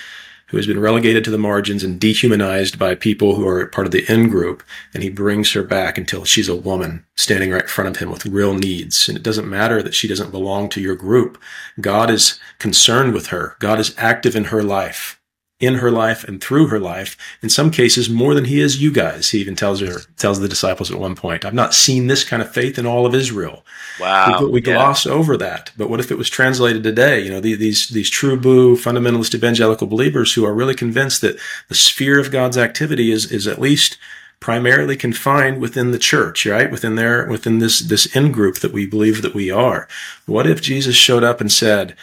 who 0.48 0.56
has 0.56 0.66
been 0.66 0.80
relegated 0.80 1.24
to 1.24 1.30
the 1.30 1.38
margins 1.38 1.84
and 1.84 2.00
dehumanized 2.00 2.78
by 2.78 2.94
people 2.94 3.34
who 3.34 3.46
are 3.46 3.66
part 3.66 3.86
of 3.86 3.92
the 3.92 4.10
in 4.10 4.30
group, 4.30 4.62
and 4.94 5.02
he 5.02 5.10
brings 5.10 5.52
her 5.52 5.62
back 5.62 5.98
until 5.98 6.24
she's 6.24 6.48
a 6.48 6.56
woman 6.56 7.04
standing 7.16 7.50
right 7.50 7.62
in 7.62 7.68
front 7.68 7.88
of 7.88 7.96
him 7.98 8.10
with 8.10 8.24
real 8.24 8.54
needs. 8.54 9.08
And 9.08 9.16
it 9.16 9.22
doesn't 9.22 9.48
matter 9.48 9.82
that 9.82 9.94
she 9.94 10.08
doesn't 10.08 10.30
belong 10.30 10.70
to 10.70 10.80
your 10.80 10.94
group. 10.94 11.38
God 11.80 12.10
is 12.10 12.40
concerned 12.58 13.12
with 13.12 13.26
her. 13.26 13.56
God 13.58 13.78
is 13.78 13.94
active 13.98 14.34
in 14.34 14.44
her 14.44 14.62
life, 14.62 15.17
in 15.60 15.74
her 15.74 15.90
life 15.90 16.24
and 16.24 16.40
through 16.42 16.68
her 16.68 16.78
life. 16.78 17.16
In 17.42 17.48
some 17.48 17.70
cases, 17.70 18.08
more 18.08 18.34
than 18.34 18.44
he 18.44 18.60
is 18.60 18.80
you 18.80 18.92
guys. 18.92 19.30
He 19.30 19.38
even 19.38 19.56
tells 19.56 19.80
her, 19.80 20.00
tells 20.16 20.38
the 20.38 20.48
disciples 20.48 20.90
at 20.90 21.00
one 21.00 21.16
point, 21.16 21.44
I've 21.44 21.54
not 21.54 21.74
seen 21.74 22.06
this 22.06 22.24
kind 22.24 22.40
of 22.40 22.52
faith 22.52 22.78
in 22.78 22.86
all 22.86 23.06
of 23.06 23.14
Israel 23.14 23.64
Wow, 24.00 24.38
we, 24.40 24.46
we 24.50 24.62
yeah. 24.62 24.74
gloss 24.74 25.06
over 25.06 25.36
that. 25.36 25.72
But 25.76 25.90
what 25.90 26.00
if 26.00 26.10
it 26.10 26.18
was 26.18 26.30
translated 26.30 26.82
today? 26.82 27.20
You 27.20 27.30
know, 27.30 27.40
the, 27.40 27.54
these 27.54 27.88
these 27.88 28.10
true 28.10 28.38
blue 28.38 28.76
fundamentalist 28.76 29.34
evangelical 29.34 29.86
believers 29.86 30.32
who 30.32 30.44
are 30.44 30.54
really 30.54 30.74
convinced 30.74 31.20
that 31.22 31.38
the 31.68 31.74
sphere 31.74 32.18
of 32.18 32.30
God's 32.30 32.58
activity 32.58 33.10
is 33.10 33.30
is 33.30 33.46
at 33.46 33.60
least 33.60 33.98
primarily 34.40 34.96
confined 34.96 35.60
within 35.60 35.90
the 35.90 35.98
church, 35.98 36.46
right? 36.46 36.70
Within 36.70 36.94
their 36.94 37.26
within 37.26 37.58
this 37.58 37.80
this 37.80 38.06
in 38.14 38.32
group 38.32 38.58
that 38.58 38.72
we 38.72 38.86
believe 38.86 39.22
that 39.22 39.34
we 39.34 39.50
are. 39.50 39.88
What 40.26 40.46
if 40.46 40.62
Jesus 40.62 40.94
showed 40.94 41.24
up 41.24 41.40
and 41.40 41.50
said, 41.50 41.96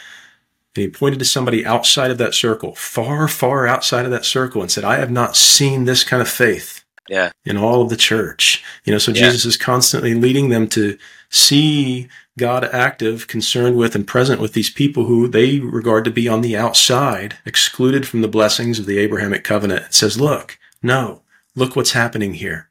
and 0.76 0.84
he 0.84 0.90
pointed 0.90 1.20
to 1.20 1.26
somebody 1.26 1.66
outside 1.66 2.12
of 2.12 2.18
that 2.18 2.34
circle, 2.34 2.76
far, 2.76 3.28
far 3.28 3.68
outside 3.68 4.06
of 4.06 4.12
that 4.12 4.26
circle, 4.26 4.62
and 4.62 4.70
said, 4.70 4.84
I 4.84 4.98
have 4.98 5.12
not 5.12 5.36
seen 5.36 5.86
this 5.86 6.04
kind 6.04 6.22
of 6.22 6.30
faith 6.30 6.84
Yeah, 7.10 7.32
in 7.44 7.56
all 7.56 7.82
of 7.82 7.90
the 7.90 7.96
church. 7.96 8.64
You 8.84 8.92
know, 8.92 8.98
so 8.98 9.12
Yeah. 9.12 9.26
Jesus 9.26 9.46
is 9.46 9.58
constantly 9.58 10.14
leading 10.14 10.50
them 10.50 10.68
to 10.70 10.98
see 11.30 12.08
God 12.38 12.66
active, 12.66 13.28
concerned 13.28 13.78
with, 13.78 13.96
and 13.96 14.06
present 14.06 14.42
with 14.42 14.54
these 14.54 14.70
people 14.70 15.06
who 15.06 15.28
they 15.28 15.60
regard 15.60 16.04
to 16.06 16.12
be 16.12 16.28
on 16.28 16.42
the 16.42 16.58
outside, 16.58 17.38
excluded 17.46 18.08
from 18.08 18.22
the 18.22 18.28
blessings 18.28 18.80
of 18.80 18.86
the 18.86 18.98
Abrahamic 18.98 19.44
covenant. 19.44 19.86
It 19.86 19.94
says, 19.94 20.20
look, 20.20 20.58
no, 20.82 21.22
look 21.56 21.76
what's 21.76 21.94
happening 21.94 22.34
here. 22.34 22.70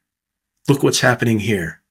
Look 0.67 0.83
what's 0.83 1.01
happening 1.01 1.39
here. 1.39 1.81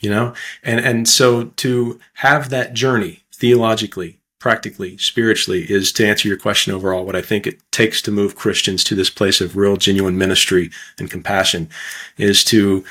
You 0.00 0.10
know, 0.10 0.34
and, 0.62 0.80
and 0.80 1.08
so 1.08 1.44
to 1.56 1.98
have 2.14 2.50
that 2.50 2.72
journey 2.72 3.24
theologically, 3.34 4.17
practically, 4.38 4.96
spiritually 4.98 5.64
is 5.70 5.92
to 5.92 6.06
answer 6.06 6.28
your 6.28 6.36
question 6.36 6.72
overall, 6.72 7.04
what 7.04 7.16
I 7.16 7.22
think 7.22 7.46
it 7.46 7.60
takes 7.72 8.00
to 8.02 8.10
move 8.10 8.36
Christians 8.36 8.84
to 8.84 8.94
this 8.94 9.10
place 9.10 9.40
of 9.40 9.56
real, 9.56 9.76
genuine 9.76 10.16
ministry 10.16 10.70
and 10.98 11.10
compassion 11.10 11.68
is 12.16 12.44
to 12.44 12.84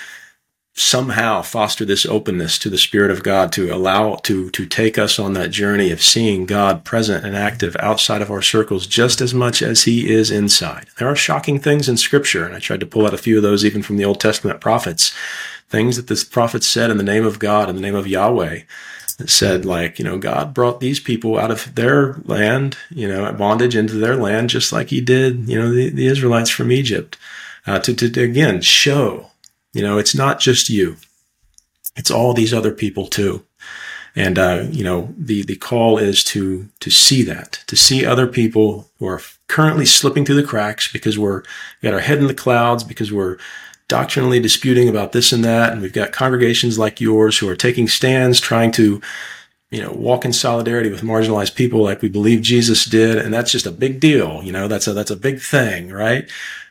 somehow 0.77 1.41
foster 1.41 1.83
this 1.83 2.05
openness 2.05 2.60
to 2.60 2.69
the 2.69 2.77
Spirit 2.77 3.10
of 3.10 3.23
God 3.23 3.51
to 3.51 3.73
allow 3.73 4.15
to 4.17 4.51
to 4.51 4.65
take 4.65 4.99
us 4.99 5.17
on 5.17 5.33
that 5.33 5.49
journey 5.49 5.89
of 5.91 6.03
seeing 6.03 6.45
God 6.45 6.86
present 6.86 7.25
and 7.25 7.36
active 7.36 7.75
outside 7.79 8.21
of 8.21 8.29
our 8.29 8.43
circles 8.43 8.86
just 8.86 9.19
as 9.19 9.33
much 9.33 9.63
as 9.63 9.83
He 9.83 10.12
is 10.12 10.29
inside. 10.29 10.88
There 10.99 11.07
are 11.07 11.15
shocking 11.15 11.60
things 11.60 11.89
in 11.89 11.97
Scripture, 11.97 12.45
and 12.45 12.55
I 12.55 12.60
tried 12.60 12.81
to 12.81 12.86
pull 12.86 13.07
out 13.07 13.13
a 13.13 13.17
few 13.17 13.38
of 13.38 13.43
those 13.43 13.65
even 13.65 13.81
from 13.81 13.97
the 13.97 14.05
Old 14.05 14.21
Testament 14.21 14.62
prophets, 14.62 15.15
things 15.67 15.95
that 15.95 16.07
the 16.07 16.27
prophets 16.29 16.67
said 16.67 16.91
in 16.91 16.97
the 16.97 17.03
name 17.03 17.25
of 17.25 17.39
God, 17.39 17.69
in 17.69 17.75
the 17.75 17.81
name 17.81 17.95
of 17.95 18.05
Yahweh. 18.05 18.60
That 19.17 19.32
said, 19.32 19.65
like, 19.65 19.97
you 19.97 20.06
know, 20.06 20.19
God 20.19 20.53
brought 20.53 20.80
these 20.80 20.99
people 20.99 21.39
out 21.39 21.49
of 21.49 21.73
their 21.73 22.17
land, 22.25 22.77
you 22.91 23.08
know, 23.08 23.32
bondage 23.34 23.75
into 23.75 23.95
their 23.95 24.15
land, 24.15 24.51
just 24.51 24.71
like 24.71 24.89
He 24.89 25.01
did, 25.01 25.49
you 25.49 25.60
know, 25.60 25.73
the, 25.73 25.89
the 25.89 26.06
Israelites 26.06 26.51
from 26.51 26.71
Egypt, 26.71 27.17
uh, 27.65 27.80
to, 27.80 27.95
to, 27.95 28.10
to 28.12 28.21
again 28.21 28.62
show 28.62 29.32
you 29.77 29.84
know, 29.84 29.99
it's 29.99 30.15
not 30.15 30.39
just 30.39 30.71
you. 30.71 30.97
It's 31.95 32.10
all 32.10 32.34
these 32.34 32.51
other 32.51 32.71
people 32.71 33.06
too. 33.06 33.45
And, 34.15 34.39
uh, 34.39 34.65
you 34.71 34.84
know, 34.84 35.13
the, 35.15 35.43
the 35.43 35.56
call 35.56 35.99
is 35.99 36.23
to, 36.25 36.67
to 36.80 36.89
see 36.89 37.21
that, 37.23 37.63
to 37.67 37.75
see 37.75 38.03
other 38.03 38.25
people 38.25 38.89
who 38.97 39.06
are 39.06 39.21
currently 39.47 39.86
slipping 39.86 40.25
through 40.25 40.41
the 40.41 40.47
cracks 40.47 40.91
because 40.91 41.19
we're 41.19 41.43
got 41.84 41.93
our 41.93 41.99
head 41.99 42.17
in 42.17 42.25
the 42.25 42.34
clouds, 42.34 42.84
because 42.84 43.12
we're 43.12 43.38
doctrinally 43.88 44.39
disputing 44.39 44.89
about 44.89 45.12
this 45.12 45.32
and 45.32 45.43
that. 45.43 45.71
And 45.71 45.82
we've 45.82 45.93
got 45.93 46.12
congregations 46.12 46.78
like 46.78 47.02
yours 47.02 47.38
who 47.38 47.47
are 47.50 47.56
taking 47.56 47.88
stands, 47.88 48.39
trying 48.39 48.71
to 48.73 49.02
you 49.69 49.82
know, 49.82 49.91
walk 49.91 50.23
in 50.23 50.32
solidarity 50.32 50.89
with 50.89 51.02
marginalized 51.02 51.56
people 51.56 51.84
like 51.84 52.02
we 52.02 52.10
believe 52.10 52.41
Jesus 52.41 52.86
did. 52.86 53.17
And 53.17 53.34
that's 53.34 53.52
just 53.52 53.65
a 53.65 53.71
big 53.71 54.00
deal. 54.00 54.41
You 54.43 54.52
know, 54.52 54.67
that's 54.67 54.88
a, 54.88 54.93
that's 54.93 55.12
a 55.12 55.15
big 55.15 55.41
thing, 55.41 55.89
right? 55.89 56.30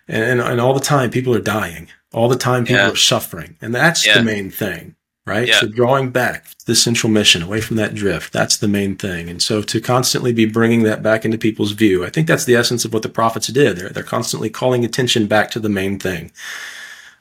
And, 0.08 0.40
and, 0.40 0.60
all 0.60 0.72
the 0.72 0.80
time 0.80 1.10
people 1.10 1.34
are 1.34 1.40
dying. 1.40 1.88
All 2.12 2.28
the 2.28 2.36
time 2.36 2.64
people 2.64 2.82
yeah. 2.82 2.92
are 2.92 2.96
suffering. 2.96 3.56
And 3.60 3.74
that's 3.74 4.06
yeah. 4.06 4.18
the 4.18 4.24
main 4.24 4.50
thing, 4.50 4.94
right? 5.26 5.48
Yeah. 5.48 5.60
So 5.60 5.68
drawing 5.68 6.10
back 6.10 6.46
the 6.64 6.76
central 6.76 7.12
mission 7.12 7.42
away 7.42 7.60
from 7.60 7.76
that 7.76 7.94
drift, 7.94 8.32
that's 8.32 8.56
the 8.56 8.68
main 8.68 8.96
thing. 8.96 9.28
And 9.28 9.42
so 9.42 9.60
to 9.62 9.80
constantly 9.80 10.32
be 10.32 10.46
bringing 10.46 10.84
that 10.84 11.02
back 11.02 11.24
into 11.24 11.36
people's 11.36 11.72
view, 11.72 12.04
I 12.04 12.08
think 12.08 12.28
that's 12.28 12.44
the 12.44 12.54
essence 12.54 12.84
of 12.84 12.94
what 12.94 13.02
the 13.02 13.08
prophets 13.08 13.48
did. 13.48 13.76
They're, 13.76 13.90
they're 13.90 14.02
constantly 14.02 14.48
calling 14.48 14.84
attention 14.84 15.26
back 15.26 15.50
to 15.50 15.60
the 15.60 15.68
main 15.68 15.98
thing. 15.98 16.30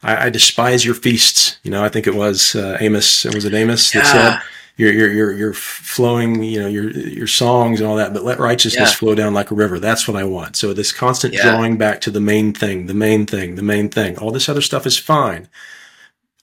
I, 0.05 0.25
I 0.25 0.29
despise 0.29 0.85
your 0.85 0.95
feasts. 0.95 1.57
You 1.63 1.71
know, 1.71 1.83
I 1.83 1.89
think 1.89 2.07
it 2.07 2.15
was 2.15 2.55
uh, 2.55 2.77
Amos, 2.79 3.25
it 3.25 3.33
was 3.33 3.43
it 3.43 3.53
Amos 3.53 3.91
that 3.91 4.05
said, 4.05 4.39
your 4.77 4.93
your 4.93 5.11
your 5.11 5.31
your 5.33 5.53
flowing, 5.53 6.43
you 6.43 6.61
know, 6.61 6.67
your 6.67 6.91
your 6.91 7.27
songs 7.27 7.79
and 7.79 7.89
all 7.89 7.95
that, 7.95 8.13
but 8.13 8.23
let 8.23 8.39
righteousness 8.39 8.91
yeah. 8.91 8.95
flow 8.95 9.15
down 9.15 9.33
like 9.33 9.51
a 9.51 9.55
river. 9.55 9.79
That's 9.79 10.07
what 10.07 10.15
I 10.15 10.23
want. 10.23 10.57
So 10.57 10.73
this 10.73 10.91
constant 10.91 11.33
yeah. 11.33 11.43
drawing 11.43 11.77
back 11.77 12.01
to 12.01 12.11
the 12.11 12.19
main 12.21 12.53
thing, 12.53 12.85
the 12.85 12.93
main 12.93 13.25
thing, 13.25 13.55
the 13.55 13.63
main 13.63 13.89
thing. 13.89 14.17
All 14.17 14.31
this 14.31 14.47
other 14.47 14.61
stuff 14.61 14.85
is 14.85 14.97
fine 14.97 15.47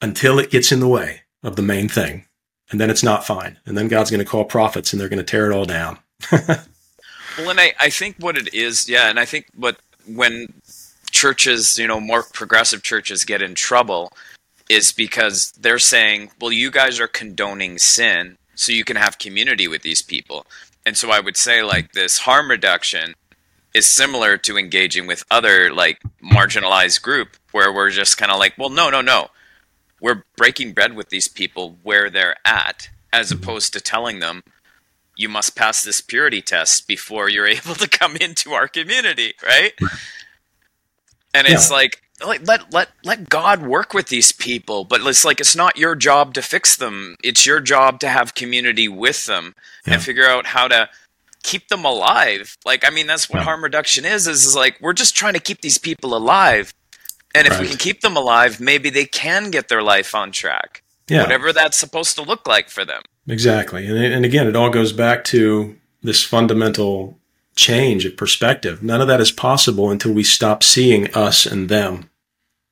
until 0.01 0.39
it 0.39 0.51
gets 0.51 0.73
in 0.73 0.81
the 0.81 0.89
way 0.89 1.23
of 1.43 1.57
the 1.57 1.63
main 1.63 1.89
thing. 1.89 2.27
And 2.71 2.81
then 2.81 2.91
it's 2.91 3.03
not 3.03 3.27
fine. 3.27 3.59
And 3.67 3.77
then 3.77 3.87
God's 3.87 4.11
going 4.11 4.25
to 4.25 4.31
call 4.31 4.45
prophets 4.45 4.93
and 4.93 5.01
they're 5.01 5.11
going 5.11 5.19
to 5.19 5.25
tear 5.25 5.51
it 5.51 5.55
all 5.55 5.67
down. 5.67 5.99
well, 6.33 7.51
and 7.51 7.61
I, 7.61 7.75
I 7.79 7.91
think 7.91 8.17
what 8.19 8.39
it 8.39 8.55
is, 8.55 8.89
yeah, 8.89 9.11
and 9.11 9.21
I 9.21 9.27
think 9.27 9.47
what 9.55 9.77
when 10.07 10.49
churches, 11.13 11.79
you 11.79 11.87
know, 11.87 12.01
more 12.01 12.25
progressive 12.25 12.83
churches 12.83 13.25
get 13.25 13.43
in 13.43 13.55
trouble 13.55 14.13
is 14.69 14.91
because 14.93 15.53
they're 15.53 15.79
saying, 15.79 16.31
well, 16.41 16.51
you 16.51 16.71
guys 16.71 16.99
are 16.99 17.07
condoning 17.07 17.79
sin, 17.79 18.39
so 18.55 18.73
you 18.73 18.85
can 18.85 18.97
have 18.97 19.19
community 19.19 19.69
with 19.69 19.83
these 19.83 20.03
people. 20.03 20.47
And 20.85 20.97
so 20.97 21.11
I 21.11 21.21
would 21.21 21.37
say, 21.37 21.63
like, 21.63 21.93
this 21.93 22.19
harm 22.19 22.51
reduction 22.51 23.15
is 23.75 23.87
similar 23.87 24.37
to 24.39 24.59
engaging 24.59 25.07
with 25.07 25.25
other, 25.31 25.73
like, 25.73 26.01
marginalized 26.23 27.03
group 27.03 27.37
where 27.53 27.73
we're 27.73 27.91
just 27.91 28.19
kind 28.19 28.33
of 28.33 28.39
like, 28.39 28.57
well, 28.59 28.71
no, 28.71 28.91
no, 28.91 29.01
no. 29.01 29.29
We're 30.01 30.25
breaking 30.37 30.73
bread 30.73 30.95
with 30.95 31.11
these 31.11 31.29
people 31.29 31.79
where 31.83 32.11
they're 32.11 32.37
at, 32.45 32.89
as 33.13 33.31
mm-hmm. 33.31 33.43
opposed 33.43 33.73
to 33.75 33.81
telling 33.81 34.19
them, 34.21 34.43
you 35.17 35.29
must 35.29 35.55
pass 35.55 35.85
this 35.85 36.01
purity 36.01 36.43
test 36.43 36.89
before 36.89 37.29
you're 37.29 37.47
able 37.59 37.75
to 37.75 37.89
come 37.89 38.17
into 38.17 38.53
our 38.53 38.69
community, 38.69 39.35
right? 39.45 39.73
And 41.35 41.47
it's 41.47 41.71
yeah. 41.71 41.77
like 41.77 42.03
like 42.25 42.47
let 42.47 42.73
let 42.73 42.89
let 43.05 43.29
God 43.29 43.63
work 43.63 43.95
with 43.95 44.09
these 44.09 44.33
people, 44.33 44.85
but 44.85 45.01
it's 45.03 45.25
like 45.25 45.41
it's 45.41 45.57
not 45.57 45.77
your 45.77 45.95
job 45.95 46.35
to 46.35 46.43
fix 46.43 46.77
them. 46.77 47.17
It's 47.23 47.47
your 47.47 47.61
job 47.61 48.01
to 48.01 48.09
have 48.09 48.35
community 48.35 48.89
with 48.89 49.27
them 49.27 49.55
yeah. 49.87 49.95
and 49.95 50.03
figure 50.03 50.27
out 50.27 50.47
how 50.47 50.69
to 50.69 50.89
keep 51.43 51.69
them 51.69 51.85
alive. 51.85 52.57
Like 52.65 52.87
I 52.87 52.91
mean, 52.91 53.07
that's 53.07 53.29
what 53.29 53.39
yeah. 53.39 53.45
harm 53.45 53.63
reduction 53.65 54.05
is. 54.05 54.27
Is, 54.27 54.45
is 54.45 54.57
like 54.57 54.79
we're 54.81 54.93
just 54.93 55.17
trying 55.17 55.35
to 55.35 55.41
keep 55.41 55.61
these 55.61 55.79
people 55.79 56.17
alive, 56.17 56.75
and 57.35 57.47
if 57.47 57.55
right. 57.55 57.63
we 57.63 57.69
can 57.69 57.79
keep 57.79 58.01
them 58.01 58.17
alive, 58.17 58.61
maybe 58.61 58.91
they 58.91 59.07
can 59.07 59.51
get 59.51 59.69
their 59.69 59.83
life 59.83 60.15
on 60.15 60.33
track. 60.33 60.83
Yeah. 61.09 61.23
whatever 61.23 61.53
that's 61.53 61.77
supposed 61.77 62.15
to 62.17 62.23
look 62.23 62.47
like 62.47 62.71
for 62.71 62.85
them. 62.85 63.03
Exactly, 63.29 63.87
and 63.87 63.99
and 63.99 64.25
again, 64.25 64.47
it 64.47 64.57
all 64.57 64.71
goes 64.71 64.93
back 64.93 65.25
to 65.25 65.77
this 66.03 66.23
fundamental 66.25 67.19
change 67.57 68.05
of 68.05 68.17
perspective. 68.17 68.83
None 68.83 69.01
of 69.01 69.09
that 69.09 69.21
is 69.21 69.31
possible 69.31 69.91
until 69.91 70.13
we 70.13 70.25
stop 70.25 70.63
seeing 70.63 71.13
us 71.15 71.47
and 71.47 71.69
them 71.69 72.11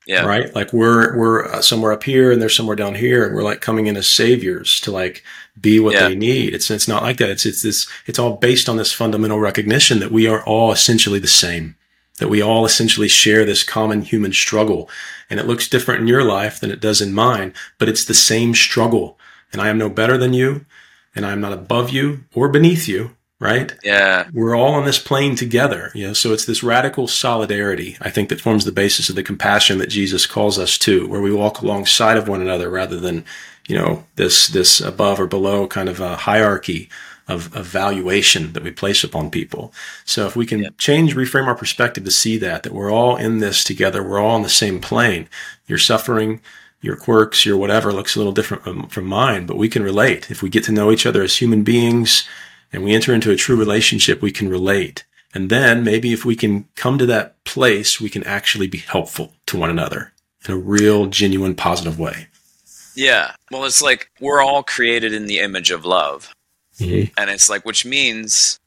yeah. 0.07 0.25
Right. 0.25 0.53
Like 0.55 0.73
we're, 0.73 1.15
we're 1.15 1.45
uh, 1.45 1.61
somewhere 1.61 1.91
up 1.91 2.03
here 2.03 2.31
and 2.31 2.41
they're 2.41 2.49
somewhere 2.49 2.75
down 2.75 2.95
here 2.95 3.25
and 3.25 3.35
we're 3.35 3.43
like 3.43 3.61
coming 3.61 3.87
in 3.87 3.95
as 3.95 4.09
saviors 4.09 4.79
to 4.81 4.91
like 4.91 5.23
be 5.59 5.79
what 5.79 5.93
yeah. 5.93 6.07
they 6.07 6.15
need. 6.15 6.55
It's, 6.55 6.71
it's 6.71 6.87
not 6.87 7.03
like 7.03 7.17
that. 7.17 7.29
It's, 7.29 7.45
it's 7.45 7.61
this, 7.61 7.87
it's 8.07 8.17
all 8.17 8.37
based 8.37 8.67
on 8.67 8.77
this 8.77 8.91
fundamental 8.91 9.39
recognition 9.39 9.99
that 9.99 10.11
we 10.11 10.27
are 10.27 10.43
all 10.43 10.71
essentially 10.71 11.19
the 11.19 11.27
same, 11.27 11.75
that 12.17 12.29
we 12.29 12.41
all 12.41 12.65
essentially 12.65 13.07
share 13.07 13.45
this 13.45 13.63
common 13.63 14.01
human 14.01 14.33
struggle. 14.33 14.89
And 15.29 15.39
it 15.39 15.45
looks 15.45 15.69
different 15.69 16.01
in 16.01 16.07
your 16.07 16.23
life 16.23 16.59
than 16.59 16.71
it 16.71 16.81
does 16.81 16.99
in 16.99 17.13
mine, 17.13 17.53
but 17.77 17.87
it's 17.87 18.03
the 18.03 18.15
same 18.15 18.55
struggle. 18.55 19.19
And 19.53 19.61
I 19.61 19.69
am 19.69 19.77
no 19.77 19.89
better 19.89 20.17
than 20.17 20.33
you 20.33 20.65
and 21.15 21.25
I 21.25 21.31
am 21.31 21.41
not 21.41 21.53
above 21.53 21.91
you 21.91 22.25
or 22.33 22.49
beneath 22.49 22.87
you 22.87 23.15
right? 23.41 23.73
Yeah. 23.83 24.29
We're 24.31 24.55
all 24.55 24.75
on 24.75 24.85
this 24.85 24.99
plane 24.99 25.35
together, 25.35 25.91
you 25.95 26.05
know, 26.05 26.13
so 26.13 26.31
it's 26.31 26.45
this 26.45 26.61
radical 26.61 27.07
solidarity, 27.07 27.97
I 27.99 28.11
think, 28.11 28.29
that 28.29 28.39
forms 28.39 28.65
the 28.65 28.71
basis 28.71 29.09
of 29.09 29.15
the 29.15 29.23
compassion 29.23 29.79
that 29.79 29.89
Jesus 29.89 30.27
calls 30.27 30.59
us 30.59 30.77
to, 30.77 31.07
where 31.07 31.21
we 31.21 31.33
walk 31.33 31.59
alongside 31.59 32.17
of 32.17 32.27
one 32.27 32.41
another 32.41 32.69
rather 32.69 32.99
than, 32.99 33.25
you 33.67 33.75
know, 33.75 34.05
this, 34.15 34.47
this 34.47 34.79
above 34.79 35.19
or 35.19 35.25
below 35.25 35.65
kind 35.65 35.89
of 35.89 35.99
a 35.99 36.17
hierarchy 36.17 36.87
of, 37.27 37.55
of 37.55 37.65
valuation 37.65 38.53
that 38.53 38.61
we 38.61 38.69
place 38.69 39.03
upon 39.03 39.31
people. 39.31 39.73
So 40.05 40.27
if 40.27 40.35
we 40.35 40.45
can 40.45 40.59
yeah. 40.59 40.69
change, 40.77 41.15
reframe 41.15 41.47
our 41.47 41.55
perspective 41.55 42.03
to 42.03 42.11
see 42.11 42.37
that, 42.37 42.61
that 42.61 42.73
we're 42.73 42.91
all 42.91 43.15
in 43.15 43.39
this 43.39 43.63
together, 43.63 44.03
we're 44.03 44.19
all 44.19 44.35
on 44.35 44.43
the 44.43 44.49
same 44.49 44.79
plane. 44.79 45.27
Your 45.65 45.79
suffering, 45.79 46.41
your 46.79 46.95
quirks, 46.95 47.43
your 47.43 47.57
whatever 47.57 47.91
looks 47.91 48.15
a 48.15 48.19
little 48.19 48.33
different 48.33 48.63
from, 48.63 48.87
from 48.87 49.05
mine, 49.07 49.47
but 49.47 49.57
we 49.57 49.67
can 49.67 49.81
relate. 49.81 50.29
If 50.29 50.43
we 50.43 50.49
get 50.49 50.63
to 50.65 50.71
know 50.71 50.91
each 50.91 51.07
other 51.07 51.23
as 51.23 51.37
human 51.37 51.63
beings, 51.63 52.27
and 52.71 52.83
we 52.83 52.93
enter 52.93 53.13
into 53.13 53.31
a 53.31 53.35
true 53.35 53.55
relationship, 53.55 54.21
we 54.21 54.31
can 54.31 54.49
relate. 54.49 55.05
And 55.33 55.49
then 55.49 55.83
maybe 55.83 56.13
if 56.13 56.25
we 56.25 56.35
can 56.35 56.65
come 56.75 56.97
to 56.97 57.05
that 57.05 57.43
place, 57.43 58.01
we 58.01 58.09
can 58.09 58.23
actually 58.23 58.67
be 58.67 58.79
helpful 58.79 59.33
to 59.47 59.57
one 59.57 59.69
another 59.69 60.13
in 60.47 60.53
a 60.53 60.57
real, 60.57 61.05
genuine, 61.05 61.55
positive 61.55 61.99
way. 61.99 62.27
Yeah. 62.95 63.33
Well, 63.49 63.65
it's 63.65 63.81
like 63.81 64.09
we're 64.19 64.41
all 64.41 64.63
created 64.63 65.13
in 65.13 65.27
the 65.27 65.39
image 65.39 65.71
of 65.71 65.85
love. 65.85 66.33
Mm-hmm. 66.79 67.13
And 67.17 67.29
it's 67.29 67.49
like, 67.49 67.65
which 67.65 67.85
means 67.85 68.59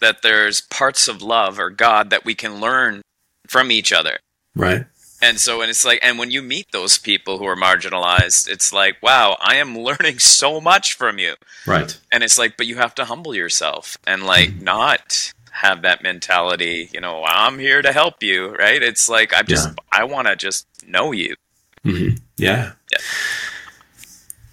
that 0.00 0.22
there's 0.22 0.60
parts 0.60 1.08
of 1.08 1.22
love 1.22 1.58
or 1.58 1.70
God 1.70 2.10
that 2.10 2.24
we 2.24 2.34
can 2.34 2.60
learn 2.60 3.02
from 3.48 3.70
each 3.70 3.92
other. 3.92 4.18
Right. 4.54 4.84
And 5.22 5.40
so, 5.40 5.62
and 5.62 5.70
it's 5.70 5.84
like, 5.84 5.98
and 6.02 6.18
when 6.18 6.30
you 6.30 6.42
meet 6.42 6.72
those 6.72 6.98
people 6.98 7.38
who 7.38 7.46
are 7.46 7.56
marginalized, 7.56 8.48
it's 8.48 8.72
like, 8.72 9.02
wow, 9.02 9.36
I 9.40 9.56
am 9.56 9.78
learning 9.78 10.18
so 10.18 10.60
much 10.60 10.94
from 10.94 11.18
you. 11.18 11.34
Right. 11.66 11.98
And 12.12 12.22
it's 12.22 12.38
like, 12.38 12.56
but 12.56 12.66
you 12.66 12.76
have 12.76 12.94
to 12.96 13.04
humble 13.06 13.34
yourself 13.34 13.96
and 14.06 14.24
like 14.24 14.50
mm-hmm. 14.50 14.64
not 14.64 15.32
have 15.52 15.82
that 15.82 16.02
mentality, 16.02 16.90
you 16.92 17.00
know, 17.00 17.24
I'm 17.26 17.58
here 17.58 17.80
to 17.80 17.92
help 17.92 18.22
you, 18.22 18.54
right? 18.54 18.82
It's 18.82 19.08
like, 19.08 19.32
I'm 19.34 19.46
just, 19.46 19.68
yeah. 19.68 19.74
I 19.90 20.04
want 20.04 20.28
to 20.28 20.36
just 20.36 20.66
know 20.86 21.12
you. 21.12 21.34
Mm-hmm. 21.82 22.16
Yeah. 22.36 22.72
Yeah. 22.92 22.98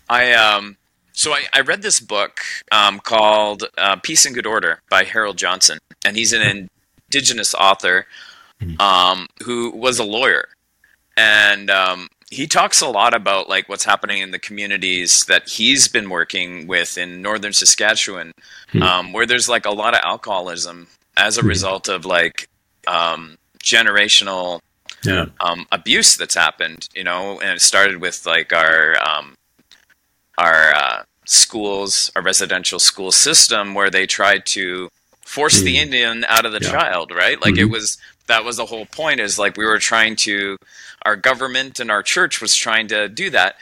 I, 0.10 0.32
um, 0.32 0.78
so 1.12 1.34
I, 1.34 1.44
I 1.54 1.60
read 1.62 1.82
this 1.82 2.00
book 2.00 2.40
um, 2.72 3.00
called 3.00 3.66
uh, 3.78 3.98
Peace 3.98 4.26
and 4.26 4.34
Good 4.34 4.48
Order 4.48 4.82
by 4.90 5.04
Harold 5.04 5.38
Johnson, 5.38 5.80
and 6.06 6.16
he's 6.16 6.34
an 6.34 6.70
indigenous 7.10 7.54
author 7.54 8.08
mm-hmm. 8.64 8.82
um, 8.82 9.28
who 9.44 9.72
was 9.72 10.00
a 10.00 10.04
lawyer 10.04 10.48
and 11.16 11.70
um, 11.70 12.08
he 12.30 12.48
talks 12.48 12.82
a 12.82 12.88
lot 12.88 13.14
about 13.14 13.48
like 13.48 13.70
what's 13.70 13.86
happening 13.86 14.22
in 14.22 14.32
the 14.32 14.40
communities 14.40 15.26
that 15.26 15.48
he's 15.48 15.88
been 15.88 16.10
working 16.10 16.68
with 16.68 16.98
in 16.98 17.22
northern 17.22 17.54
Saskatchewan, 17.54 18.34
hmm. 18.72 18.82
um, 18.82 19.14
where 19.14 19.26
there's 19.26 19.48
like 19.48 19.66
a 19.66 19.72
lot 19.72 19.94
of 19.94 20.02
alcoholism 20.04 20.88
as 21.16 21.38
a 21.38 21.42
hmm. 21.42 21.48
result 21.48 21.88
of 21.88 22.06
like 22.06 22.50
um, 22.88 23.38
generational 23.60 24.60
yeah. 25.06 25.26
Um, 25.42 25.66
abuse 25.72 26.16
that's 26.16 26.36
happened. 26.36 26.88
You 26.96 27.04
know, 27.04 27.40
and 27.42 27.52
it 27.52 27.62
started 27.62 28.00
with 28.00 28.26
like 28.26 28.54
our 28.54 28.96
um, 29.04 29.36
our 30.38 30.74
uh, 30.74 31.04
schools, 31.26 32.10
our 32.16 32.22
residential 32.22 32.80
school 32.80 33.12
system, 33.12 33.74
where 33.74 33.90
they 33.90 34.08
tried 34.08 34.46
to 34.48 34.90
force 35.26 35.62
the 35.62 35.76
hmm. 35.76 35.84
Indian 35.84 36.26
out 36.30 36.46
of 36.46 36.54
the 36.54 36.62
yeah. 36.62 36.72
child. 36.72 37.12
Right, 37.12 37.40
like 37.42 37.56
mm-hmm. 37.56 37.64
it 37.64 37.70
was 37.70 37.98
that 38.28 38.44
was 38.44 38.58
the 38.58 38.66
whole 38.66 38.86
point. 38.86 39.20
Is 39.20 39.40
like 39.40 39.58
we 39.58 39.66
were 39.66 39.80
trying 39.80 40.16
to 40.18 40.58
our 41.04 41.16
government 41.16 41.80
and 41.80 41.92
our 41.92 42.04
church 42.04 42.42
was 42.42 42.56
trying 42.56 42.88
to 42.90 43.10
do 43.10 43.30
that. 43.32 43.56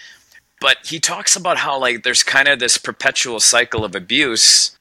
But 0.60 0.78
he 0.84 1.00
talks 1.00 1.36
about 1.36 1.58
how 1.58 1.80
like 1.80 2.04
there's 2.04 2.24
kind 2.24 2.48
of 2.48 2.60
this 2.60 2.78
perpetual 2.78 3.40
cycle 3.40 3.84
of 3.84 3.96
abuse 3.96 4.78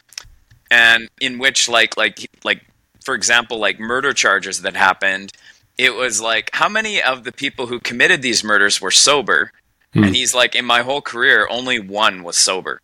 and 0.71 1.09
in 1.21 1.39
which 1.39 1.69
like 1.69 1.97
like 1.97 2.31
like 2.45 2.65
for 3.05 3.15
example 3.15 3.59
like 3.59 3.81
murder 3.81 4.13
charges 4.13 4.63
that 4.63 4.77
happened 4.77 5.33
it 5.77 5.95
was 5.95 6.21
like 6.21 6.51
how 6.53 6.69
many 6.69 7.03
of 7.03 7.25
the 7.25 7.33
people 7.33 7.67
who 7.67 7.81
committed 7.81 8.23
these 8.23 8.45
murders 8.45 8.81
were 8.81 8.91
sober 8.91 9.51
hmm. 9.93 10.05
and 10.05 10.15
he's 10.15 10.35
like 10.35 10.55
in 10.55 10.65
my 10.65 10.83
whole 10.83 11.03
career 11.03 11.47
only 11.51 11.81
one 11.81 12.23
was 12.23 12.37
sober 12.37 12.81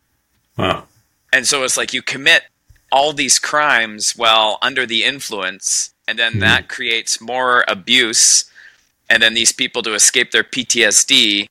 wow 0.59 0.85
and 1.33 1.47
so 1.47 1.63
it's 1.63 1.77
like 1.77 1.95
you 1.95 2.03
commit 2.03 2.45
all 2.91 3.13
these 3.13 3.39
crimes 3.39 4.17
while 4.17 4.59
under 4.63 4.87
the 4.87 5.05
influence 5.05 5.93
and 6.09 6.19
then 6.19 6.35
hmm. 6.35 6.41
that 6.41 6.69
creates 6.69 7.21
more 7.21 7.65
abuse 7.69 8.51
and 9.09 9.23
then 9.23 9.35
these 9.35 9.53
people 9.53 9.83
to 9.83 9.95
escape 9.95 10.31
their 10.31 10.45
PTSD, 10.45 11.49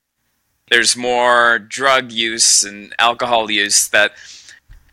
there's 0.70 0.96
more 0.96 1.58
drug 1.58 2.12
use 2.12 2.64
and 2.64 2.94
alcohol 2.98 3.50
use 3.50 3.88
that 3.88 4.12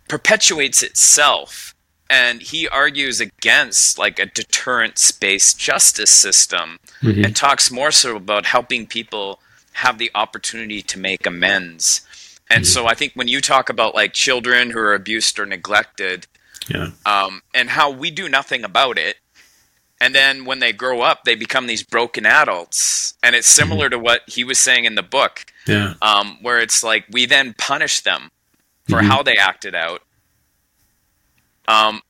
perpetuates 0.08 0.84
itself. 0.84 1.76
And 2.10 2.42
he 2.42 2.68
argues 2.68 3.20
against 3.20 3.98
like 3.98 4.20
a 4.20 4.28
deterrence 4.28 5.12
based 5.12 5.60
justice 5.60 6.12
system 6.12 6.78
mm-hmm. 7.02 7.26
and 7.26 7.36
talks 7.36 7.72
more 7.72 7.92
so 7.92 8.16
about 8.16 8.46
helping 8.46 8.86
people 8.86 9.40
have 9.74 9.98
the 9.98 10.12
opportunity 10.14 10.84
to 10.84 11.00
make 11.00 11.26
amends 11.26 12.06
And 12.50 12.64
mm-hmm. 12.64 12.72
so 12.72 12.86
I 12.86 12.94
think 12.94 13.14
when 13.14 13.28
you 13.28 13.42
talk 13.42 13.70
about 13.70 13.96
like 13.96 14.14
children 14.14 14.70
who 14.70 14.80
are 14.80 14.94
abused 14.94 15.40
or 15.40 15.46
neglected, 15.46 16.28
yeah, 16.70 16.92
um, 17.06 17.42
and 17.54 17.72
how 17.72 17.90
we 17.90 18.12
do 18.12 18.30
nothing 18.30 18.64
about 18.64 18.98
it, 18.98 19.18
and 20.04 20.14
then 20.14 20.44
when 20.44 20.60
they 20.60 20.74
grow 20.74 21.00
up, 21.00 21.24
they 21.24 21.34
become 21.34 21.66
these 21.66 21.82
broken 21.82 22.26
adults, 22.26 23.14
and 23.24 23.38
it's 23.38 23.48
similar 23.48 23.86
mm-hmm. 23.86 24.00
to 24.00 24.00
what 24.00 24.22
he 24.28 24.44
was 24.44 24.60
saying 24.60 24.84
in 24.84 24.96
the 24.96 25.02
book, 25.02 25.46
yeah, 25.66 25.94
um, 26.02 26.38
where 26.42 26.60
it's 26.60 26.84
like 26.84 27.06
we 27.10 27.26
then 27.26 27.56
punish 27.58 28.02
them 28.02 28.30
for 28.90 28.98
mm-hmm. 28.98 29.08
how 29.08 29.24
they 29.24 29.38
acted 29.38 29.74
out. 29.74 30.02
Um, 31.70 32.02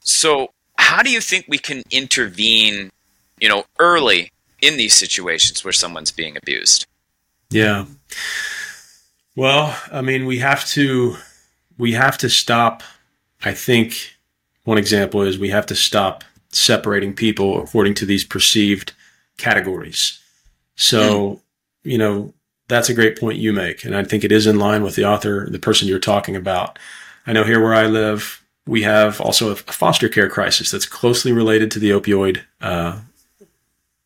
so 0.00 0.52
how 0.76 1.02
do 1.02 1.08
you 1.08 1.22
think 1.22 1.46
we 1.48 1.56
can 1.56 1.82
intervene, 1.90 2.90
you 3.40 3.48
know, 3.48 3.64
early 3.78 4.30
in 4.60 4.76
these 4.76 4.92
situations 4.92 5.64
where 5.64 5.72
someone's 5.72 6.12
being 6.12 6.36
abused? 6.36 6.84
Yeah. 7.48 7.86
Well, 9.34 9.74
I 9.90 10.02
mean, 10.02 10.26
we 10.26 10.40
have 10.40 10.66
to 10.66 11.16
we 11.78 11.92
have 11.92 12.18
to 12.18 12.28
stop. 12.28 12.82
I 13.42 13.54
think 13.54 14.18
one 14.64 14.76
example 14.76 15.22
is 15.22 15.38
we 15.38 15.48
have 15.48 15.64
to 15.66 15.74
stop 15.74 16.22
separating 16.50 17.14
people 17.14 17.62
according 17.62 17.94
to 17.94 18.06
these 18.06 18.24
perceived 18.24 18.92
categories. 19.36 20.18
So, 20.76 21.00
mm. 21.10 21.40
you 21.84 21.98
know, 21.98 22.32
that's 22.68 22.88
a 22.88 22.94
great 22.94 23.18
point 23.18 23.38
you 23.38 23.52
make, 23.52 23.84
and 23.84 23.96
I 23.96 24.04
think 24.04 24.24
it 24.24 24.32
is 24.32 24.46
in 24.46 24.58
line 24.58 24.82
with 24.82 24.94
the 24.94 25.04
author, 25.04 25.48
the 25.48 25.58
person 25.58 25.88
you're 25.88 25.98
talking 25.98 26.36
about. 26.36 26.78
I 27.26 27.32
know 27.32 27.44
here 27.44 27.62
where 27.62 27.74
I 27.74 27.86
live, 27.86 28.44
we 28.66 28.82
have 28.82 29.20
also 29.20 29.50
a 29.50 29.56
foster 29.56 30.08
care 30.08 30.28
crisis 30.28 30.70
that's 30.70 30.86
closely 30.86 31.32
related 31.32 31.70
to 31.72 31.78
the 31.78 31.90
opioid 31.90 32.42
uh, 32.60 33.00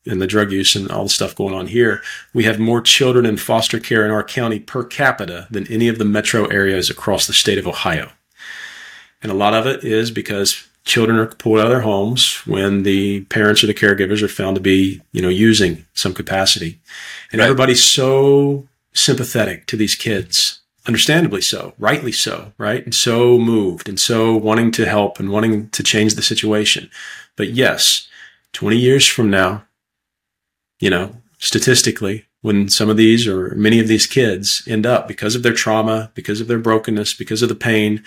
and 0.06 0.20
the 0.20 0.26
drug 0.26 0.50
use 0.50 0.74
and 0.74 0.90
all 0.90 1.04
the 1.04 1.10
stuff 1.10 1.34
going 1.34 1.54
on 1.54 1.68
here, 1.68 2.02
we 2.34 2.44
have 2.44 2.58
more 2.58 2.80
children 2.80 3.24
in 3.24 3.36
foster 3.36 3.78
care 3.78 4.04
in 4.04 4.10
our 4.10 4.24
county 4.24 4.58
per 4.58 4.84
capita 4.84 5.46
than 5.50 5.70
any 5.70 5.88
of 5.88 5.98
the 5.98 6.04
metro 6.04 6.46
areas 6.46 6.90
across 6.90 7.26
the 7.26 7.32
state 7.32 7.58
of 7.58 7.66
Ohio. 7.66 8.10
And 9.22 9.30
a 9.30 9.36
lot 9.36 9.54
of 9.54 9.66
it 9.66 9.84
is 9.84 10.10
because 10.10 10.66
children 10.84 11.18
are 11.18 11.26
pulled 11.26 11.58
out 11.58 11.66
of 11.66 11.70
their 11.70 11.80
homes 11.80 12.44
when 12.46 12.82
the 12.82 13.22
parents 13.24 13.62
or 13.62 13.66
the 13.66 13.74
caregivers 13.74 14.22
are 14.22 14.28
found 14.28 14.56
to 14.56 14.62
be, 14.62 15.00
you 15.12 15.22
know, 15.22 15.28
using 15.28 15.86
some 15.94 16.12
capacity. 16.12 16.80
And 17.30 17.38
right. 17.38 17.46
everybody's 17.46 17.82
so 17.82 18.66
sympathetic 18.92 19.66
to 19.66 19.76
these 19.76 19.94
kids, 19.94 20.60
understandably 20.86 21.40
so, 21.40 21.74
rightly 21.78 22.12
so, 22.12 22.52
right? 22.58 22.84
And 22.84 22.94
so 22.94 23.38
moved 23.38 23.88
and 23.88 24.00
so 24.00 24.36
wanting 24.36 24.72
to 24.72 24.86
help 24.86 25.20
and 25.20 25.30
wanting 25.30 25.70
to 25.70 25.82
change 25.82 26.14
the 26.14 26.22
situation. 26.22 26.90
But 27.36 27.50
yes, 27.50 28.08
20 28.52 28.76
years 28.76 29.06
from 29.06 29.30
now, 29.30 29.64
you 30.80 30.90
know, 30.90 31.16
statistically, 31.38 32.26
when 32.42 32.68
some 32.68 32.90
of 32.90 32.96
these 32.96 33.26
or 33.26 33.54
many 33.54 33.78
of 33.78 33.86
these 33.86 34.06
kids 34.06 34.64
end 34.66 34.84
up 34.84 35.06
because 35.06 35.36
of 35.36 35.44
their 35.44 35.54
trauma, 35.54 36.10
because 36.14 36.40
of 36.40 36.48
their 36.48 36.58
brokenness, 36.58 37.14
because 37.14 37.40
of 37.40 37.48
the 37.48 37.54
pain, 37.54 38.02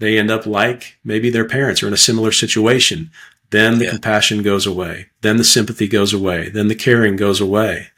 they 0.00 0.18
end 0.18 0.30
up 0.30 0.46
like 0.46 0.98
maybe 1.04 1.30
their 1.30 1.46
parents 1.46 1.82
are 1.82 1.86
in 1.86 1.92
a 1.92 1.98
similar 1.98 2.32
situation. 2.32 3.10
Then 3.50 3.78
the 3.78 3.84
yeah. 3.84 3.90
compassion 3.92 4.42
goes 4.42 4.66
away. 4.66 5.06
Then 5.20 5.36
the 5.36 5.44
sympathy 5.44 5.86
goes 5.86 6.12
away. 6.12 6.48
Then 6.48 6.68
the 6.68 6.74
caring 6.74 7.16
goes 7.16 7.40
away. 7.40 7.88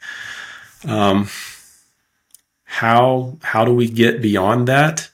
Um, 0.85 1.29
how 2.65 3.37
how 3.41 3.65
do 3.65 3.73
we 3.73 3.89
get 3.89 4.21
beyond 4.21 4.67
that? 4.67 5.09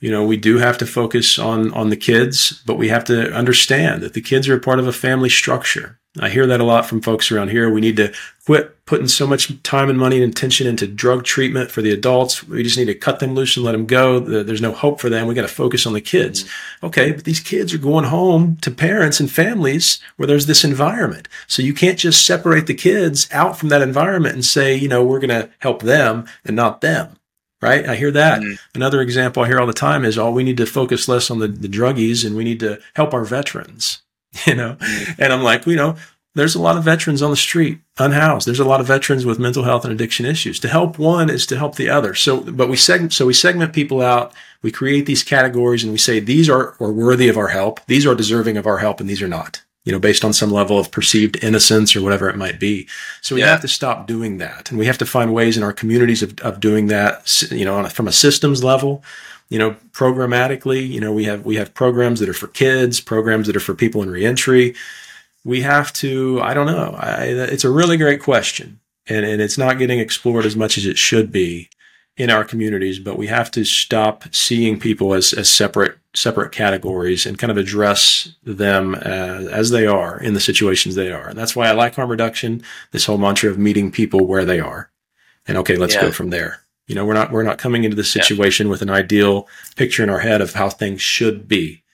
You 0.00 0.12
know, 0.12 0.24
we 0.24 0.36
do 0.36 0.58
have 0.58 0.78
to 0.78 0.86
focus 0.86 1.38
on 1.38 1.72
on 1.72 1.90
the 1.90 1.96
kids, 1.96 2.62
but 2.66 2.78
we 2.78 2.88
have 2.88 3.04
to 3.04 3.32
understand 3.32 4.02
that 4.02 4.12
the 4.12 4.20
kids 4.20 4.48
are 4.48 4.56
a 4.56 4.60
part 4.60 4.78
of 4.78 4.86
a 4.86 4.92
family 4.92 5.30
structure. 5.30 5.98
I 6.20 6.28
hear 6.28 6.46
that 6.46 6.60
a 6.60 6.64
lot 6.64 6.86
from 6.86 7.00
folks 7.00 7.32
around 7.32 7.50
here. 7.50 7.70
We 7.70 7.80
need 7.80 7.96
to 7.96 8.12
quit 8.46 8.77
putting 8.88 9.06
so 9.06 9.26
much 9.26 9.52
time 9.64 9.90
and 9.90 9.98
money 9.98 10.22
and 10.22 10.32
attention 10.32 10.66
into 10.66 10.86
drug 10.86 11.22
treatment 11.22 11.70
for 11.70 11.82
the 11.82 11.90
adults. 11.90 12.42
We 12.42 12.62
just 12.62 12.78
need 12.78 12.86
to 12.86 12.94
cut 12.94 13.20
them 13.20 13.34
loose 13.34 13.54
and 13.54 13.66
let 13.66 13.72
them 13.72 13.84
go. 13.84 14.18
There's 14.18 14.62
no 14.62 14.72
hope 14.72 14.98
for 14.98 15.10
them. 15.10 15.26
We 15.26 15.34
got 15.34 15.42
to 15.42 15.48
focus 15.48 15.86
on 15.86 15.92
the 15.92 16.00
kids. 16.00 16.48
Okay, 16.82 17.12
but 17.12 17.24
these 17.24 17.38
kids 17.38 17.74
are 17.74 17.78
going 17.78 18.06
home 18.06 18.56
to 18.62 18.70
parents 18.70 19.20
and 19.20 19.30
families 19.30 20.00
where 20.16 20.26
there's 20.26 20.46
this 20.46 20.64
environment. 20.64 21.28
So 21.48 21.60
you 21.60 21.74
can't 21.74 21.98
just 21.98 22.24
separate 22.24 22.66
the 22.66 22.72
kids 22.72 23.28
out 23.30 23.58
from 23.58 23.68
that 23.68 23.82
environment 23.82 24.34
and 24.34 24.44
say, 24.44 24.74
you 24.74 24.88
know, 24.88 25.04
we're 25.04 25.20
going 25.20 25.42
to 25.42 25.50
help 25.58 25.82
them 25.82 26.26
and 26.46 26.56
not 26.56 26.80
them 26.80 27.14
right? 27.60 27.88
I 27.88 27.96
hear 27.96 28.12
that. 28.12 28.40
Mm-hmm. 28.40 28.54
Another 28.76 29.00
example 29.00 29.42
I 29.42 29.48
hear 29.48 29.58
all 29.58 29.66
the 29.66 29.72
time 29.72 30.04
is, 30.04 30.16
oh, 30.16 30.30
we 30.30 30.44
need 30.44 30.58
to 30.58 30.64
focus 30.64 31.08
less 31.08 31.28
on 31.28 31.40
the, 31.40 31.48
the 31.48 31.66
druggies 31.66 32.24
and 32.24 32.36
we 32.36 32.44
need 32.44 32.60
to 32.60 32.78
help 32.94 33.12
our 33.12 33.24
veterans. 33.24 34.00
you 34.46 34.54
know? 34.54 34.76
And 35.18 35.32
I'm 35.32 35.42
like, 35.42 35.66
you 35.66 35.74
know, 35.74 35.96
there's 36.34 36.54
a 36.54 36.60
lot 36.60 36.76
of 36.76 36.84
veterans 36.84 37.22
on 37.22 37.30
the 37.30 37.36
street 37.36 37.80
unhoused. 37.98 38.46
There's 38.46 38.60
a 38.60 38.64
lot 38.64 38.80
of 38.80 38.86
veterans 38.86 39.26
with 39.26 39.38
mental 39.38 39.64
health 39.64 39.84
and 39.84 39.92
addiction 39.92 40.26
issues. 40.26 40.60
To 40.60 40.68
help 40.68 40.98
one 40.98 41.30
is 41.30 41.46
to 41.46 41.56
help 41.56 41.76
the 41.76 41.88
other. 41.88 42.14
So, 42.14 42.40
but 42.40 42.68
we 42.68 42.76
segment, 42.76 43.12
so 43.12 43.26
we 43.26 43.34
segment 43.34 43.72
people 43.72 44.00
out. 44.00 44.32
We 44.62 44.70
create 44.70 45.06
these 45.06 45.22
categories 45.22 45.82
and 45.82 45.92
we 45.92 45.98
say 45.98 46.20
these 46.20 46.48
are, 46.48 46.76
are 46.80 46.92
worthy 46.92 47.28
of 47.28 47.36
our 47.36 47.48
help. 47.48 47.84
These 47.86 48.06
are 48.06 48.14
deserving 48.14 48.56
of 48.56 48.66
our 48.66 48.78
help 48.78 49.00
and 49.00 49.08
these 49.08 49.22
are 49.22 49.28
not, 49.28 49.62
you 49.84 49.92
know, 49.92 49.98
based 49.98 50.24
on 50.24 50.32
some 50.32 50.50
level 50.50 50.78
of 50.78 50.90
perceived 50.90 51.42
innocence 51.42 51.96
or 51.96 52.02
whatever 52.02 52.28
it 52.28 52.36
might 52.36 52.60
be. 52.60 52.86
So 53.22 53.34
we 53.34 53.40
yeah. 53.40 53.48
have 53.48 53.62
to 53.62 53.68
stop 53.68 54.06
doing 54.06 54.38
that. 54.38 54.70
And 54.70 54.78
we 54.78 54.86
have 54.86 54.98
to 54.98 55.06
find 55.06 55.32
ways 55.32 55.56
in 55.56 55.62
our 55.62 55.72
communities 55.72 56.22
of, 56.22 56.38
of 56.40 56.60
doing 56.60 56.86
that, 56.88 57.42
you 57.50 57.64
know, 57.64 57.80
a, 57.80 57.88
from 57.90 58.08
a 58.08 58.12
systems 58.12 58.62
level 58.62 59.02
you 59.50 59.58
know, 59.58 59.76
programmatically, 59.92 60.86
you 60.86 61.00
know, 61.00 61.10
we 61.10 61.24
have 61.24 61.46
we 61.46 61.56
have 61.56 61.72
programs 61.72 62.20
that 62.20 62.28
are 62.28 62.34
for 62.34 62.48
kids, 62.48 63.00
programs 63.00 63.46
that 63.46 63.56
are 63.56 63.60
for 63.60 63.74
people 63.74 64.02
in 64.02 64.10
reentry. 64.10 64.74
We 65.48 65.62
have 65.62 65.94
to, 65.94 66.42
I 66.42 66.52
don't 66.52 66.66
know. 66.66 66.94
I, 66.98 67.22
it's 67.24 67.64
a 67.64 67.70
really 67.70 67.96
great 67.96 68.20
question, 68.20 68.80
and 69.06 69.24
and 69.24 69.40
it's 69.40 69.56
not 69.56 69.78
getting 69.78 69.98
explored 69.98 70.44
as 70.44 70.54
much 70.54 70.76
as 70.76 70.84
it 70.84 70.98
should 70.98 71.32
be 71.32 71.70
in 72.18 72.28
our 72.28 72.44
communities. 72.44 72.98
But 72.98 73.16
we 73.16 73.28
have 73.28 73.50
to 73.52 73.64
stop 73.64 74.24
seeing 74.30 74.78
people 74.78 75.14
as 75.14 75.32
as 75.32 75.48
separate 75.48 75.96
separate 76.14 76.52
categories 76.52 77.24
and 77.24 77.38
kind 77.38 77.50
of 77.50 77.56
address 77.56 78.34
them 78.44 78.94
as, 78.96 79.46
as 79.46 79.70
they 79.70 79.86
are 79.86 80.20
in 80.20 80.34
the 80.34 80.40
situations 80.40 80.94
they 80.94 81.10
are. 81.10 81.28
And 81.28 81.38
that's 81.38 81.56
why 81.56 81.68
I 81.68 81.72
like 81.72 81.94
harm 81.94 82.10
reduction. 82.10 82.62
This 82.90 83.06
whole 83.06 83.16
mantra 83.16 83.48
of 83.48 83.56
meeting 83.56 83.90
people 83.90 84.26
where 84.26 84.44
they 84.44 84.60
are, 84.60 84.90
and 85.46 85.56
okay, 85.56 85.76
let's 85.76 85.94
yeah. 85.94 86.02
go 86.02 86.12
from 86.12 86.28
there. 86.28 86.60
You 86.88 86.94
know, 86.94 87.06
we're 87.06 87.14
not 87.14 87.32
we're 87.32 87.42
not 87.42 87.56
coming 87.56 87.84
into 87.84 87.96
the 87.96 88.04
situation 88.04 88.66
yeah. 88.66 88.72
with 88.72 88.82
an 88.82 88.90
ideal 88.90 89.48
picture 89.76 90.02
in 90.02 90.10
our 90.10 90.20
head 90.20 90.42
of 90.42 90.52
how 90.52 90.68
things 90.68 91.00
should 91.00 91.48
be. 91.48 91.84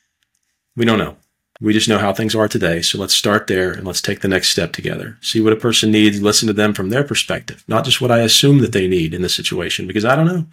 We 0.74 0.84
don't 0.84 0.98
know. 0.98 1.18
We 1.64 1.72
just 1.72 1.88
know 1.88 1.98
how 1.98 2.12
things 2.12 2.34
are 2.34 2.46
today. 2.46 2.82
So 2.82 2.98
let's 2.98 3.14
start 3.14 3.46
there 3.46 3.72
and 3.72 3.86
let's 3.86 4.02
take 4.02 4.20
the 4.20 4.28
next 4.28 4.50
step 4.50 4.72
together. 4.72 5.16
See 5.22 5.40
what 5.40 5.54
a 5.54 5.56
person 5.56 5.90
needs, 5.90 6.20
listen 6.20 6.46
to 6.46 6.52
them 6.52 6.74
from 6.74 6.90
their 6.90 7.02
perspective, 7.02 7.64
not 7.66 7.84
just 7.84 8.00
what 8.00 8.10
I 8.10 8.18
assume 8.18 8.58
that 8.58 8.72
they 8.72 8.86
need 8.86 9.14
in 9.14 9.22
the 9.22 9.28
situation, 9.30 9.86
because 9.86 10.04
I 10.04 10.14
don't 10.14 10.26
know. 10.26 10.46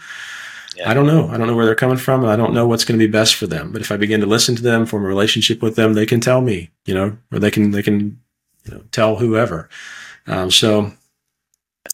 Yeah. 0.78 0.90
I 0.90 0.94
don't 0.94 1.08
know. 1.08 1.28
I 1.28 1.38
don't 1.38 1.48
know 1.48 1.56
where 1.56 1.66
they're 1.66 1.76
coming 1.76 1.98
from, 1.98 2.22
and 2.22 2.32
I 2.32 2.38
don't 2.38 2.54
know 2.54 2.66
what's 2.66 2.86
going 2.86 2.98
to 2.98 3.06
be 3.06 3.12
best 3.12 3.36
for 3.36 3.46
them. 3.46 3.74
But 3.74 3.82
if 3.82 3.92
I 3.92 3.98
begin 3.98 4.22
to 4.22 4.26
listen 4.26 4.56
to 4.56 4.64
them, 4.64 4.86
form 4.86 5.04
a 5.04 5.08
relationship 5.08 5.62
with 5.62 5.76
them, 5.76 5.94
they 5.94 6.06
can 6.06 6.22
tell 6.22 6.40
me, 6.40 6.70
you 6.86 6.94
know, 6.94 7.18
or 7.30 7.40
they 7.40 7.52
can 7.52 7.72
they 7.72 7.84
can 7.84 8.22
you 8.64 8.76
know, 8.76 8.84
tell 8.92 9.18
whoever. 9.18 9.70
Um, 10.28 10.50
so 10.50 10.94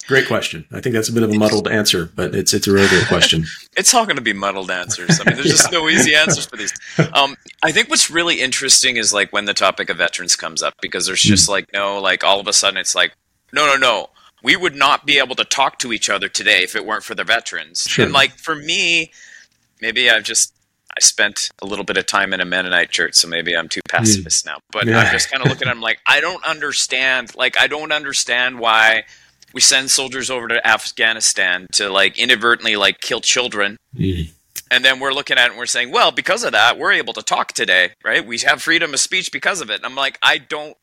Great 0.08 0.28
question. 0.28 0.66
I 0.72 0.80
think 0.80 0.96
that's 0.96 1.10
a 1.10 1.14
bit 1.14 1.24
of 1.24 1.32
a 1.32 1.38
muddled 1.38 1.68
answer, 1.68 2.10
but 2.16 2.34
it's 2.34 2.54
it's 2.54 2.68
a 2.68 2.72
really 2.72 2.88
good 2.88 3.08
question. 3.08 3.46
it's 3.78 3.94
all 3.94 4.06
going 4.06 4.18
to 4.18 4.22
be 4.22 4.34
muddled 4.34 4.72
answers. 4.72 5.20
I 5.20 5.26
mean, 5.26 5.36
there's 5.36 5.50
just 5.50 5.72
no 5.72 5.90
easy 5.90 6.16
answers 6.16 6.46
for 6.46 6.56
these. 6.56 6.74
Um, 7.14 7.36
I 7.64 7.72
think 7.72 7.90
what's 7.90 8.10
really 8.10 8.40
interesting 8.42 8.98
is 8.98 9.14
like 9.14 9.32
when 9.34 9.46
the 9.46 9.54
topic 9.54 9.90
of 9.90 9.98
veterans 9.98 10.36
comes 10.36 10.64
up 10.64 10.76
because 10.82 11.06
there's 11.08 11.22
just 11.22 11.48
mm. 11.48 11.52
like 11.52 11.74
no, 11.74 12.00
like 12.00 12.24
all 12.24 12.40
of 12.40 12.48
a 12.48 12.54
sudden 12.54 12.78
it's 12.78 12.96
like 12.96 13.14
no, 13.54 13.66
no, 13.66 13.76
no. 13.76 14.10
We 14.44 14.56
would 14.56 14.76
not 14.76 15.06
be 15.06 15.20
able 15.20 15.36
to 15.36 15.44
talk 15.44 15.80
to 15.80 15.92
each 15.92 16.10
other 16.10 16.30
today 16.30 16.64
if 16.64 16.76
it 16.76 16.86
weren't 16.86 17.04
for 17.04 17.16
the 17.16 17.24
veterans. 17.24 17.88
Sure. 17.88 18.06
And 18.06 18.14
like 18.14 18.32
for 18.32 18.56
me, 18.56 19.12
maybe 19.82 20.10
I've 20.10 20.24
just 20.24 20.54
I 20.98 21.02
spent 21.02 21.50
a 21.62 21.66
little 21.66 21.86
bit 21.86 21.98
of 21.98 22.06
time 22.06 22.34
in 22.34 22.42
a 22.42 22.46
Mennonite 22.46 22.92
church, 22.92 23.16
so 23.16 23.28
maybe 23.28 23.56
I'm 23.56 23.68
too 23.68 23.82
pacifist 23.90 24.46
mm. 24.46 24.52
now. 24.52 24.60
But 24.72 24.86
yeah. 24.86 25.00
I'm 25.00 25.12
just 25.12 25.30
kind 25.30 25.44
of 25.44 25.50
looking 25.50 25.68
at 25.68 25.74
them 25.74 25.82
like 25.82 26.00
I 26.06 26.22
don't 26.22 26.46
understand. 26.46 27.36
Like 27.36 27.58
I 27.58 27.68
don't 27.68 27.92
understand 27.92 28.60
why 28.60 29.04
we 29.58 29.62
send 29.62 29.90
soldiers 29.90 30.30
over 30.30 30.48
to 30.48 30.68
Afghanistan 30.68 31.66
to 31.72 31.90
like 31.90 32.16
inadvertently 32.16 32.76
like 32.76 33.02
kill 33.02 33.22
children. 33.22 33.76
Mm. 33.96 34.30
And 34.70 34.86
then 34.86 35.00
we're 35.00 35.14
looking 35.14 35.40
at 35.40 35.48
it 35.48 35.50
and 35.50 35.58
we're 35.58 35.66
saying, 35.66 35.92
well, 35.92 36.12
because 36.12 36.44
of 36.44 36.52
that, 36.52 36.78
we're 36.78 36.92
able 36.92 37.14
to 37.14 37.24
talk 37.24 37.54
today, 37.54 37.94
right? 38.06 38.24
We 38.24 38.38
have 38.42 38.62
freedom 38.62 38.94
of 38.94 39.00
speech 39.00 39.32
because 39.32 39.60
of 39.60 39.72
it. 39.72 39.78
And 39.78 39.86
I'm 39.88 39.96
like, 39.96 40.20
I 40.22 40.38
don't 40.38 40.78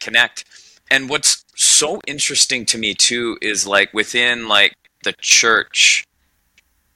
connect. 0.00 0.44
And 0.90 1.08
what's 1.08 1.44
so 1.54 2.00
interesting 2.08 2.66
to 2.66 2.78
me 2.78 2.94
too 2.94 3.38
is 3.40 3.64
like 3.64 3.94
within 3.94 4.48
like 4.48 4.74
the 5.04 5.14
church, 5.20 6.04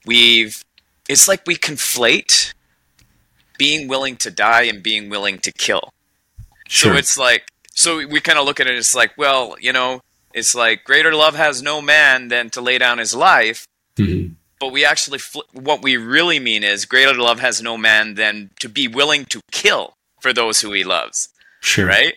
we've 0.05 0.65
it's 1.07 1.29
like 1.29 1.43
we 1.47 1.55
conflate 1.55 2.53
being 3.57 3.87
willing 3.87 4.17
to 4.17 4.31
die 4.31 4.63
and 4.63 4.83
being 4.83 5.09
willing 5.09 5.39
to 5.39 5.53
kill. 5.53 5.93
Sure. 6.67 6.91
So 6.91 6.97
it's 6.97 7.17
like 7.17 7.47
so 7.73 8.05
we 8.05 8.19
kind 8.19 8.37
of 8.37 8.45
look 8.45 8.59
at 8.59 8.67
it 8.67 8.75
it's 8.75 8.93
like, 8.93 9.17
well, 9.17 9.55
you 9.61 9.71
know, 9.71 10.01
it's 10.33 10.55
like 10.55 10.83
greater 10.83 11.13
love 11.13 11.35
has 11.35 11.61
no 11.61 11.81
man 11.81 12.27
than 12.29 12.49
to 12.51 12.61
lay 12.61 12.77
down 12.77 12.97
his 12.97 13.15
life. 13.15 13.65
Mm-hmm. 13.97 14.33
But 14.59 14.71
we 14.71 14.85
actually, 14.85 15.17
fl- 15.17 15.39
what 15.53 15.81
we 15.81 15.97
really 15.97 16.39
mean 16.39 16.63
is 16.63 16.85
greater 16.85 17.15
love 17.15 17.39
has 17.39 17.61
no 17.61 17.77
man 17.77 18.13
than 18.13 18.51
to 18.59 18.69
be 18.69 18.87
willing 18.87 19.25
to 19.25 19.41
kill 19.51 19.93
for 20.19 20.33
those 20.33 20.61
who 20.61 20.71
he 20.71 20.83
loves. 20.83 21.29
Sure. 21.61 21.87
Right. 21.87 22.13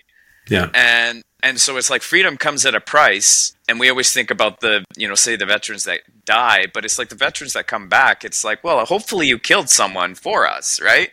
Yeah. 0.49 0.71
And 0.75 1.23
and 1.45 1.61
so 1.61 1.77
it's 1.77 1.91
like 1.91 2.03
freedom 2.03 2.37
comes 2.37 2.65
at 2.67 2.75
a 2.75 2.81
price 2.81 3.55
and 3.69 3.79
we 3.79 3.89
always 3.89 4.12
think 4.12 4.31
about 4.31 4.61
the 4.61 4.85
you 4.97 5.07
know 5.07 5.15
say 5.15 5.37
the 5.37 5.47
veterans 5.47 5.85
that 5.85 6.01
die 6.25 6.67
but 6.73 6.85
it's 6.85 6.99
like 6.99 7.11
the 7.11 7.15
veterans 7.15 7.53
that 7.53 7.67
come 7.67 7.89
back 7.89 8.25
it's 8.25 8.43
like 8.43 8.65
well 8.65 8.85
hopefully 8.87 9.29
you 9.29 9.39
killed 9.39 9.69
someone 9.69 10.15
for 10.15 10.49
us 10.49 10.81
right 10.81 11.11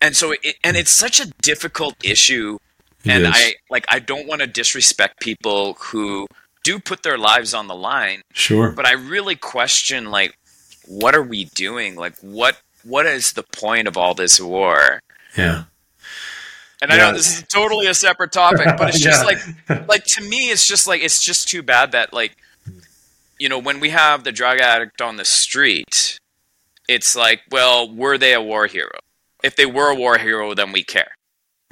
and 0.00 0.16
so 0.16 0.32
it, 0.32 0.56
and 0.64 0.76
it's 0.76 0.90
such 0.90 1.20
a 1.20 1.30
difficult 1.40 1.94
issue 2.04 2.58
and 3.04 3.26
i 3.26 3.54
like 3.70 3.84
i 3.88 3.98
don't 3.98 4.26
want 4.26 4.40
to 4.40 4.46
disrespect 4.46 5.20
people 5.20 5.74
who 5.74 6.26
do 6.64 6.78
put 6.78 7.02
their 7.02 7.18
lives 7.18 7.52
on 7.54 7.66
the 7.66 7.74
line 7.74 8.22
sure 8.32 8.70
but 8.70 8.86
i 8.86 8.92
really 8.92 9.36
question 9.36 10.10
like 10.10 10.36
what 10.86 11.14
are 11.14 11.22
we 11.22 11.44
doing 11.46 11.94
like 11.96 12.16
what 12.20 12.60
what 12.84 13.06
is 13.06 13.32
the 13.32 13.42
point 13.42 13.88
of 13.88 13.96
all 13.96 14.14
this 14.14 14.40
war 14.40 15.00
yeah 15.36 15.64
and 16.82 16.92
I 16.92 16.96
know 16.96 17.12
this 17.12 17.38
is 17.38 17.44
totally 17.44 17.86
a 17.86 17.94
separate 17.94 18.32
topic, 18.32 18.66
but 18.76 18.88
it's 18.88 18.98
just 18.98 19.24
yeah. 19.68 19.76
like, 19.78 19.88
like 19.88 20.04
to 20.04 20.20
me, 20.20 20.50
it's 20.50 20.66
just 20.66 20.88
like 20.88 21.00
it's 21.00 21.22
just 21.22 21.48
too 21.48 21.62
bad 21.62 21.92
that 21.92 22.12
like, 22.12 22.36
you 23.38 23.48
know, 23.48 23.60
when 23.60 23.78
we 23.78 23.90
have 23.90 24.24
the 24.24 24.32
drug 24.32 24.58
addict 24.58 25.00
on 25.00 25.16
the 25.16 25.24
street, 25.24 26.18
it's 26.88 27.14
like, 27.14 27.42
well, 27.52 27.88
were 27.88 28.18
they 28.18 28.34
a 28.34 28.42
war 28.42 28.66
hero? 28.66 28.98
If 29.44 29.54
they 29.54 29.64
were 29.64 29.90
a 29.90 29.94
war 29.94 30.18
hero, 30.18 30.54
then 30.54 30.72
we 30.72 30.82
care. 30.82 31.12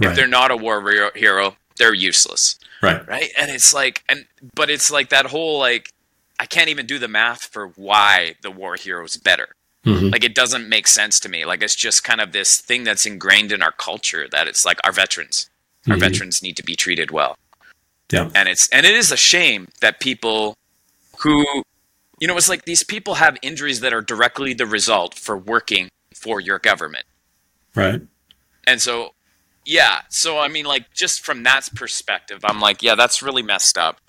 Right. 0.00 0.10
If 0.10 0.16
they're 0.16 0.26
not 0.26 0.50
a 0.50 0.56
war 0.56 1.10
hero, 1.14 1.56
they're 1.76 1.94
useless. 1.94 2.58
Right. 2.82 3.06
Right. 3.06 3.30
And 3.38 3.50
it's 3.50 3.74
like, 3.74 4.02
and 4.08 4.26
but 4.54 4.70
it's 4.70 4.90
like 4.90 5.10
that 5.10 5.26
whole 5.26 5.58
like, 5.58 5.92
I 6.38 6.46
can't 6.46 6.68
even 6.68 6.86
do 6.86 6.98
the 6.98 7.08
math 7.08 7.44
for 7.44 7.68
why 7.76 8.36
the 8.42 8.50
war 8.50 8.76
hero 8.76 9.04
is 9.04 9.16
better. 9.16 9.48
Mm-hmm. 9.84 10.08
Like 10.08 10.24
it 10.24 10.34
doesn't 10.34 10.68
make 10.68 10.86
sense 10.86 11.20
to 11.20 11.28
me. 11.28 11.44
Like 11.44 11.62
it's 11.62 11.74
just 11.74 12.04
kind 12.04 12.20
of 12.20 12.32
this 12.32 12.58
thing 12.58 12.84
that's 12.84 13.06
ingrained 13.06 13.52
in 13.52 13.62
our 13.62 13.72
culture 13.72 14.26
that 14.30 14.46
it's 14.46 14.64
like 14.64 14.78
our 14.84 14.92
veterans, 14.92 15.48
our 15.86 15.92
mm-hmm. 15.92 16.00
veterans 16.00 16.42
need 16.42 16.56
to 16.56 16.62
be 16.62 16.76
treated 16.76 17.10
well. 17.10 17.36
Yeah. 18.10 18.30
And 18.34 18.48
it's 18.48 18.68
and 18.70 18.84
it 18.86 18.94
is 18.94 19.12
a 19.12 19.16
shame 19.16 19.68
that 19.80 20.00
people 20.00 20.56
who 21.18 21.44
you 22.20 22.28
know, 22.28 22.36
it's 22.36 22.48
like 22.48 22.66
these 22.66 22.84
people 22.84 23.14
have 23.14 23.38
injuries 23.42 23.80
that 23.80 23.94
are 23.94 24.02
directly 24.02 24.52
the 24.52 24.66
result 24.66 25.14
for 25.14 25.36
working 25.36 25.88
for 26.14 26.38
your 26.38 26.58
government. 26.58 27.06
Right. 27.74 28.02
And 28.66 28.80
so 28.80 29.14
yeah, 29.64 30.00
so 30.08 30.38
I 30.38 30.48
mean 30.48 30.64
like 30.64 30.92
just 30.92 31.20
from 31.20 31.42
that 31.44 31.68
perspective, 31.74 32.40
I'm 32.44 32.60
like, 32.60 32.82
yeah, 32.82 32.94
that's 32.94 33.22
really 33.22 33.42
messed 33.42 33.78
up. 33.78 34.00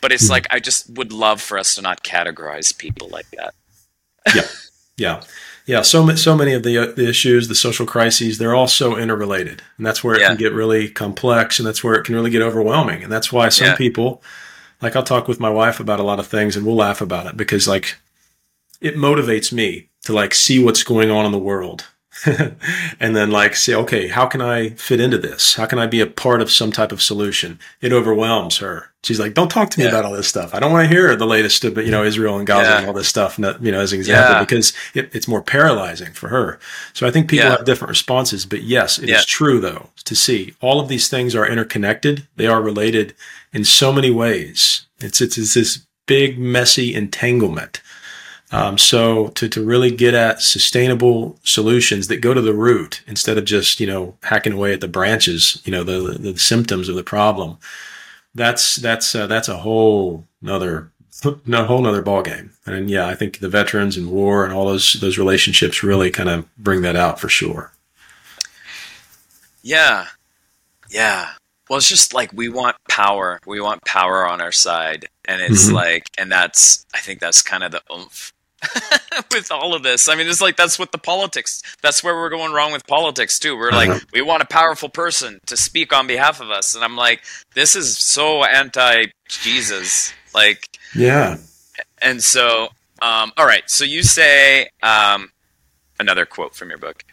But 0.00 0.12
it's 0.12 0.24
mm-hmm. 0.24 0.32
like 0.32 0.46
I 0.50 0.60
just 0.60 0.90
would 0.96 1.12
love 1.12 1.40
for 1.42 1.58
us 1.58 1.74
to 1.74 1.82
not 1.82 2.02
categorize 2.02 2.76
people 2.76 3.08
like 3.08 3.30
that. 3.30 3.54
yeah. 4.34 4.42
Yeah, 5.00 5.22
yeah. 5.64 5.80
So 5.80 6.14
so 6.14 6.36
many 6.36 6.52
of 6.52 6.62
the, 6.62 6.76
uh, 6.76 6.86
the 6.92 7.08
issues, 7.08 7.48
the 7.48 7.54
social 7.54 7.86
crises, 7.86 8.36
they're 8.36 8.54
all 8.54 8.68
so 8.68 8.98
interrelated, 8.98 9.62
and 9.78 9.86
that's 9.86 10.04
where 10.04 10.14
it 10.14 10.20
yeah. 10.20 10.28
can 10.28 10.36
get 10.36 10.52
really 10.52 10.90
complex, 10.90 11.58
and 11.58 11.66
that's 11.66 11.82
where 11.82 11.94
it 11.94 12.04
can 12.04 12.14
really 12.14 12.30
get 12.30 12.42
overwhelming, 12.42 13.02
and 13.02 13.10
that's 13.10 13.32
why 13.32 13.48
some 13.48 13.68
yeah. 13.68 13.76
people, 13.76 14.22
like 14.82 14.94
I'll 14.94 15.02
talk 15.02 15.26
with 15.26 15.40
my 15.40 15.48
wife 15.48 15.80
about 15.80 16.00
a 16.00 16.02
lot 16.02 16.18
of 16.18 16.26
things, 16.26 16.54
and 16.54 16.66
we'll 16.66 16.76
laugh 16.76 17.00
about 17.00 17.26
it 17.26 17.36
because 17.38 17.66
like 17.66 17.96
it 18.82 18.94
motivates 18.94 19.54
me 19.54 19.88
to 20.02 20.12
like 20.12 20.34
see 20.34 20.62
what's 20.62 20.82
going 20.82 21.10
on 21.10 21.24
in 21.24 21.32
the 21.32 21.38
world 21.38 21.86
and 23.00 23.14
then 23.14 23.30
like 23.30 23.54
say, 23.54 23.74
okay, 23.74 24.08
how 24.08 24.26
can 24.26 24.40
I 24.42 24.70
fit 24.70 25.00
into 25.00 25.16
this? 25.16 25.54
How 25.54 25.66
can 25.66 25.78
I 25.78 25.86
be 25.86 26.00
a 26.00 26.06
part 26.06 26.42
of 26.42 26.50
some 26.50 26.72
type 26.72 26.92
of 26.92 27.00
solution? 27.00 27.58
It 27.80 27.92
overwhelms 27.92 28.58
her. 28.58 28.90
She's 29.02 29.18
like, 29.18 29.32
don't 29.32 29.50
talk 29.50 29.70
to 29.70 29.78
me 29.78 29.84
yeah. 29.84 29.90
about 29.90 30.04
all 30.04 30.12
this 30.12 30.28
stuff. 30.28 30.54
I 30.54 30.60
don't 30.60 30.72
want 30.72 30.88
to 30.88 30.94
hear 30.94 31.16
the 31.16 31.26
latest 31.26 31.64
of, 31.64 31.78
you 31.78 31.90
know, 31.90 32.04
Israel 32.04 32.36
and 32.36 32.46
Gaza 32.46 32.68
yeah. 32.68 32.78
and 32.78 32.86
all 32.86 32.92
this 32.92 33.08
stuff, 33.08 33.38
you 33.38 33.72
know, 33.72 33.80
as 33.80 33.92
an 33.92 33.98
example, 33.98 34.34
yeah. 34.34 34.40
because 34.40 34.74
it, 34.94 35.14
it's 35.14 35.26
more 35.26 35.40
paralyzing 35.40 36.12
for 36.12 36.28
her. 36.28 36.58
So 36.92 37.06
I 37.06 37.10
think 37.10 37.30
people 37.30 37.48
have 37.48 37.64
different 37.64 37.90
responses, 37.90 38.44
but 38.44 38.62
yes, 38.62 38.98
it 38.98 39.08
is 39.08 39.24
true 39.24 39.60
though 39.60 39.90
to 40.04 40.14
see 40.14 40.54
all 40.60 40.80
of 40.80 40.88
these 40.88 41.08
things 41.08 41.34
are 41.34 41.46
interconnected. 41.46 42.26
They 42.36 42.46
are 42.46 42.60
related 42.60 43.14
in 43.52 43.64
so 43.64 43.92
many 43.92 44.10
ways. 44.10 44.86
It's, 44.98 45.20
it's, 45.20 45.38
it's 45.38 45.54
this 45.54 45.86
big, 46.06 46.38
messy 46.38 46.94
entanglement 46.94 47.80
um, 48.52 48.78
so 48.78 49.28
to, 49.28 49.48
to 49.48 49.64
really 49.64 49.90
get 49.90 50.14
at 50.14 50.42
sustainable 50.42 51.38
solutions 51.44 52.08
that 52.08 52.20
go 52.20 52.34
to 52.34 52.40
the 52.40 52.54
root 52.54 53.02
instead 53.06 53.38
of 53.38 53.44
just, 53.44 53.78
you 53.78 53.86
know, 53.86 54.16
hacking 54.24 54.52
away 54.52 54.72
at 54.72 54.80
the 54.80 54.88
branches, 54.88 55.62
you 55.64 55.70
know, 55.70 55.84
the, 55.84 56.00
the, 56.00 56.32
the 56.32 56.38
symptoms 56.38 56.88
of 56.88 56.96
the 56.96 57.04
problem, 57.04 57.58
that's, 58.34 58.76
that's, 58.76 59.14
uh, 59.14 59.26
that's 59.26 59.48
a 59.48 59.58
whole 59.58 60.26
another, 60.42 60.90
no 61.46 61.64
whole 61.64 61.82
nother 61.82 62.02
ball 62.02 62.22
game. 62.22 62.52
And 62.66 62.90
yeah, 62.90 63.06
I 63.06 63.14
think 63.14 63.38
the 63.38 63.48
veterans 63.48 63.96
and 63.96 64.10
war 64.10 64.44
and 64.44 64.52
all 64.52 64.66
those, 64.66 64.94
those 64.94 65.18
relationships 65.18 65.82
really 65.82 66.10
kind 66.10 66.28
of 66.28 66.46
bring 66.56 66.82
that 66.82 66.96
out 66.96 67.20
for 67.20 67.28
sure. 67.28 67.72
Yeah. 69.62 70.06
Yeah. 70.88 71.28
Well, 71.68 71.76
it's 71.76 71.88
just 71.88 72.14
like 72.14 72.32
we 72.32 72.48
want 72.48 72.76
power. 72.88 73.38
We 73.46 73.60
want 73.60 73.84
power 73.84 74.26
on 74.26 74.40
our 74.40 74.50
side. 74.50 75.08
And 75.26 75.40
it's 75.40 75.66
mm-hmm. 75.66 75.76
like, 75.76 76.10
and 76.18 76.32
that's, 76.32 76.84
I 76.92 76.98
think 76.98 77.20
that's 77.20 77.42
kind 77.42 77.62
of 77.62 77.70
the 77.70 77.82
oomph 77.92 78.32
with 79.32 79.50
all 79.50 79.74
of 79.74 79.82
this. 79.82 80.08
I 80.08 80.14
mean, 80.14 80.28
it's 80.28 80.40
like 80.40 80.56
that's 80.56 80.78
what 80.78 80.92
the 80.92 80.98
politics. 80.98 81.62
That's 81.82 82.02
where 82.02 82.14
we're 82.14 82.30
going 82.30 82.52
wrong 82.52 82.72
with 82.72 82.86
politics 82.86 83.38
too. 83.38 83.56
We're 83.56 83.72
like, 83.72 83.88
uh-huh. 83.88 84.00
we 84.12 84.22
want 84.22 84.42
a 84.42 84.46
powerful 84.46 84.88
person 84.88 85.40
to 85.46 85.56
speak 85.56 85.92
on 85.92 86.06
behalf 86.06 86.40
of 86.40 86.50
us, 86.50 86.74
and 86.74 86.84
I'm 86.84 86.96
like, 86.96 87.22
this 87.54 87.74
is 87.74 87.96
so 87.98 88.44
anti 88.44 89.06
Jesus. 89.28 90.12
Like, 90.34 90.78
yeah. 90.94 91.38
And 92.02 92.22
so, 92.22 92.68
um, 93.02 93.32
all 93.36 93.46
right. 93.46 93.68
So 93.68 93.84
you 93.84 94.02
say 94.02 94.68
um, 94.82 95.30
another 95.98 96.26
quote 96.26 96.54
from 96.54 96.68
your 96.68 96.78
book. 96.78 97.04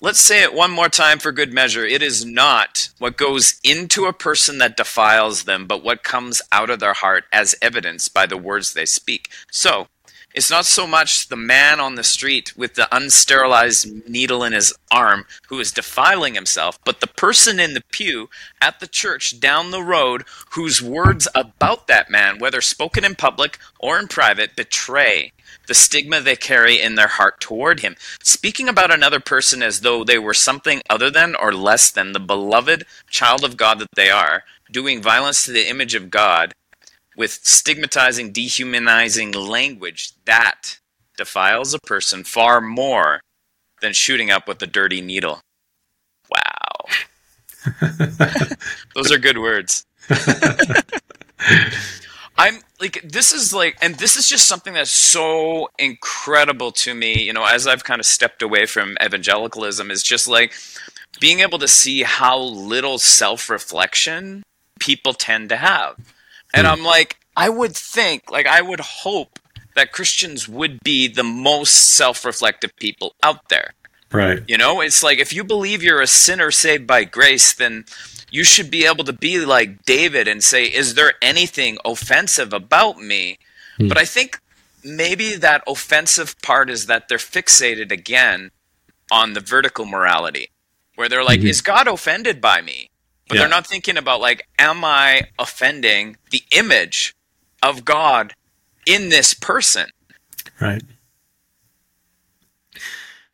Let's 0.00 0.20
say 0.20 0.42
it 0.42 0.54
one 0.54 0.70
more 0.70 0.88
time 0.88 1.18
for 1.18 1.32
good 1.32 1.52
measure. 1.52 1.84
It 1.84 2.02
is 2.02 2.24
not 2.24 2.88
what 2.98 3.18
goes 3.18 3.60
into 3.62 4.06
a 4.06 4.12
person 4.12 4.56
that 4.58 4.76
defiles 4.76 5.44
them, 5.44 5.66
but 5.66 5.84
what 5.84 6.02
comes 6.02 6.40
out 6.50 6.70
of 6.70 6.80
their 6.80 6.94
heart 6.94 7.24
as 7.30 7.54
evidenced 7.60 8.14
by 8.14 8.24
the 8.24 8.38
words 8.38 8.72
they 8.72 8.86
speak. 8.86 9.28
So, 9.50 9.88
it's 10.34 10.50
not 10.50 10.64
so 10.64 10.86
much 10.86 11.28
the 11.28 11.36
man 11.36 11.80
on 11.80 11.94
the 11.94 12.04
street 12.04 12.56
with 12.56 12.74
the 12.74 12.88
unsterilized 12.90 14.08
needle 14.08 14.42
in 14.44 14.52
his 14.52 14.72
arm 14.90 15.26
who 15.48 15.60
is 15.60 15.72
defiling 15.72 16.34
himself, 16.34 16.78
but 16.84 17.00
the 17.00 17.06
person 17.06 17.60
in 17.60 17.74
the 17.74 17.82
pew 17.90 18.30
at 18.60 18.80
the 18.80 18.86
church 18.86 19.40
down 19.40 19.70
the 19.70 19.82
road 19.82 20.24
whose 20.50 20.80
words 20.80 21.28
about 21.34 21.86
that 21.86 22.10
man, 22.10 22.38
whether 22.38 22.60
spoken 22.60 23.04
in 23.04 23.14
public 23.14 23.58
or 23.78 23.98
in 23.98 24.08
private, 24.08 24.56
betray 24.56 25.32
the 25.66 25.74
stigma 25.74 26.20
they 26.20 26.36
carry 26.36 26.80
in 26.80 26.94
their 26.94 27.08
heart 27.08 27.40
toward 27.40 27.80
him. 27.80 27.96
Speaking 28.22 28.68
about 28.68 28.92
another 28.92 29.20
person 29.20 29.62
as 29.62 29.80
though 29.80 30.02
they 30.02 30.18
were 30.18 30.34
something 30.34 30.80
other 30.88 31.10
than 31.10 31.34
or 31.34 31.52
less 31.52 31.90
than 31.90 32.12
the 32.12 32.20
beloved 32.20 32.84
child 33.08 33.44
of 33.44 33.56
God 33.56 33.78
that 33.78 33.88
they 33.94 34.10
are, 34.10 34.44
doing 34.70 35.02
violence 35.02 35.44
to 35.44 35.52
the 35.52 35.68
image 35.68 35.94
of 35.94 36.10
God 36.10 36.54
with 37.16 37.40
stigmatizing, 37.42 38.32
dehumanizing 38.32 39.32
language 39.32 40.12
that 40.24 40.78
defiles 41.16 41.74
a 41.74 41.78
person 41.80 42.24
far 42.24 42.60
more 42.60 43.20
than 43.80 43.92
shooting 43.92 44.30
up 44.30 44.48
with 44.48 44.62
a 44.62 44.66
dirty 44.66 45.00
needle. 45.00 45.40
Wow. 46.30 46.86
Those 48.94 49.12
are 49.12 49.18
good 49.18 49.38
words. 49.38 49.84
I'm 52.38 52.60
like 52.80 53.02
this 53.04 53.32
is 53.32 53.52
like 53.52 53.76
and 53.82 53.96
this 53.96 54.16
is 54.16 54.28
just 54.28 54.46
something 54.46 54.72
that's 54.72 54.90
so 54.90 55.68
incredible 55.78 56.72
to 56.72 56.94
me, 56.94 57.22
you 57.22 57.32
know, 57.32 57.44
as 57.44 57.66
I've 57.66 57.84
kind 57.84 58.00
of 58.00 58.06
stepped 58.06 58.42
away 58.42 58.66
from 58.66 58.96
evangelicalism 59.04 59.90
is 59.90 60.02
just 60.02 60.26
like 60.26 60.54
being 61.20 61.40
able 61.40 61.58
to 61.58 61.68
see 61.68 62.02
how 62.02 62.38
little 62.38 62.98
self-reflection 62.98 64.42
people 64.80 65.12
tend 65.12 65.50
to 65.50 65.56
have. 65.56 65.96
And 66.54 66.66
hmm. 66.66 66.72
I'm 66.72 66.84
like, 66.84 67.18
I 67.36 67.48
would 67.48 67.76
think, 67.76 68.30
like, 68.30 68.46
I 68.46 68.62
would 68.62 68.80
hope 68.80 69.38
that 69.74 69.92
Christians 69.92 70.48
would 70.48 70.80
be 70.82 71.08
the 71.08 71.24
most 71.24 71.72
self 71.72 72.24
reflective 72.24 72.74
people 72.76 73.14
out 73.22 73.48
there. 73.48 73.74
Right. 74.10 74.42
You 74.46 74.58
know, 74.58 74.82
it's 74.82 75.02
like 75.02 75.18
if 75.18 75.32
you 75.32 75.42
believe 75.42 75.82
you're 75.82 76.02
a 76.02 76.06
sinner 76.06 76.50
saved 76.50 76.86
by 76.86 77.04
grace, 77.04 77.54
then 77.54 77.86
you 78.30 78.44
should 78.44 78.70
be 78.70 78.84
able 78.84 79.04
to 79.04 79.12
be 79.12 79.44
like 79.44 79.84
David 79.84 80.28
and 80.28 80.44
say, 80.44 80.64
Is 80.64 80.94
there 80.94 81.14
anything 81.22 81.78
offensive 81.84 82.52
about 82.52 82.98
me? 82.98 83.38
Hmm. 83.78 83.88
But 83.88 83.96
I 83.96 84.04
think 84.04 84.38
maybe 84.84 85.36
that 85.36 85.62
offensive 85.66 86.40
part 86.42 86.68
is 86.68 86.86
that 86.86 87.08
they're 87.08 87.18
fixated 87.18 87.90
again 87.90 88.50
on 89.10 89.34
the 89.34 89.40
vertical 89.40 89.84
morality, 89.84 90.48
where 90.94 91.08
they're 91.08 91.24
like, 91.24 91.40
mm-hmm. 91.40 91.48
Is 91.48 91.60
God 91.60 91.86
offended 91.88 92.40
by 92.40 92.62
me? 92.62 92.90
But 93.28 93.36
yeah. 93.36 93.42
they're 93.42 93.50
not 93.50 93.66
thinking 93.66 93.96
about 93.96 94.20
like 94.20 94.48
am 94.58 94.84
i 94.84 95.22
offending 95.38 96.16
the 96.30 96.42
image 96.52 97.14
of 97.62 97.84
god 97.84 98.34
in 98.86 99.08
this 99.08 99.34
person 99.34 99.86
right 100.60 100.82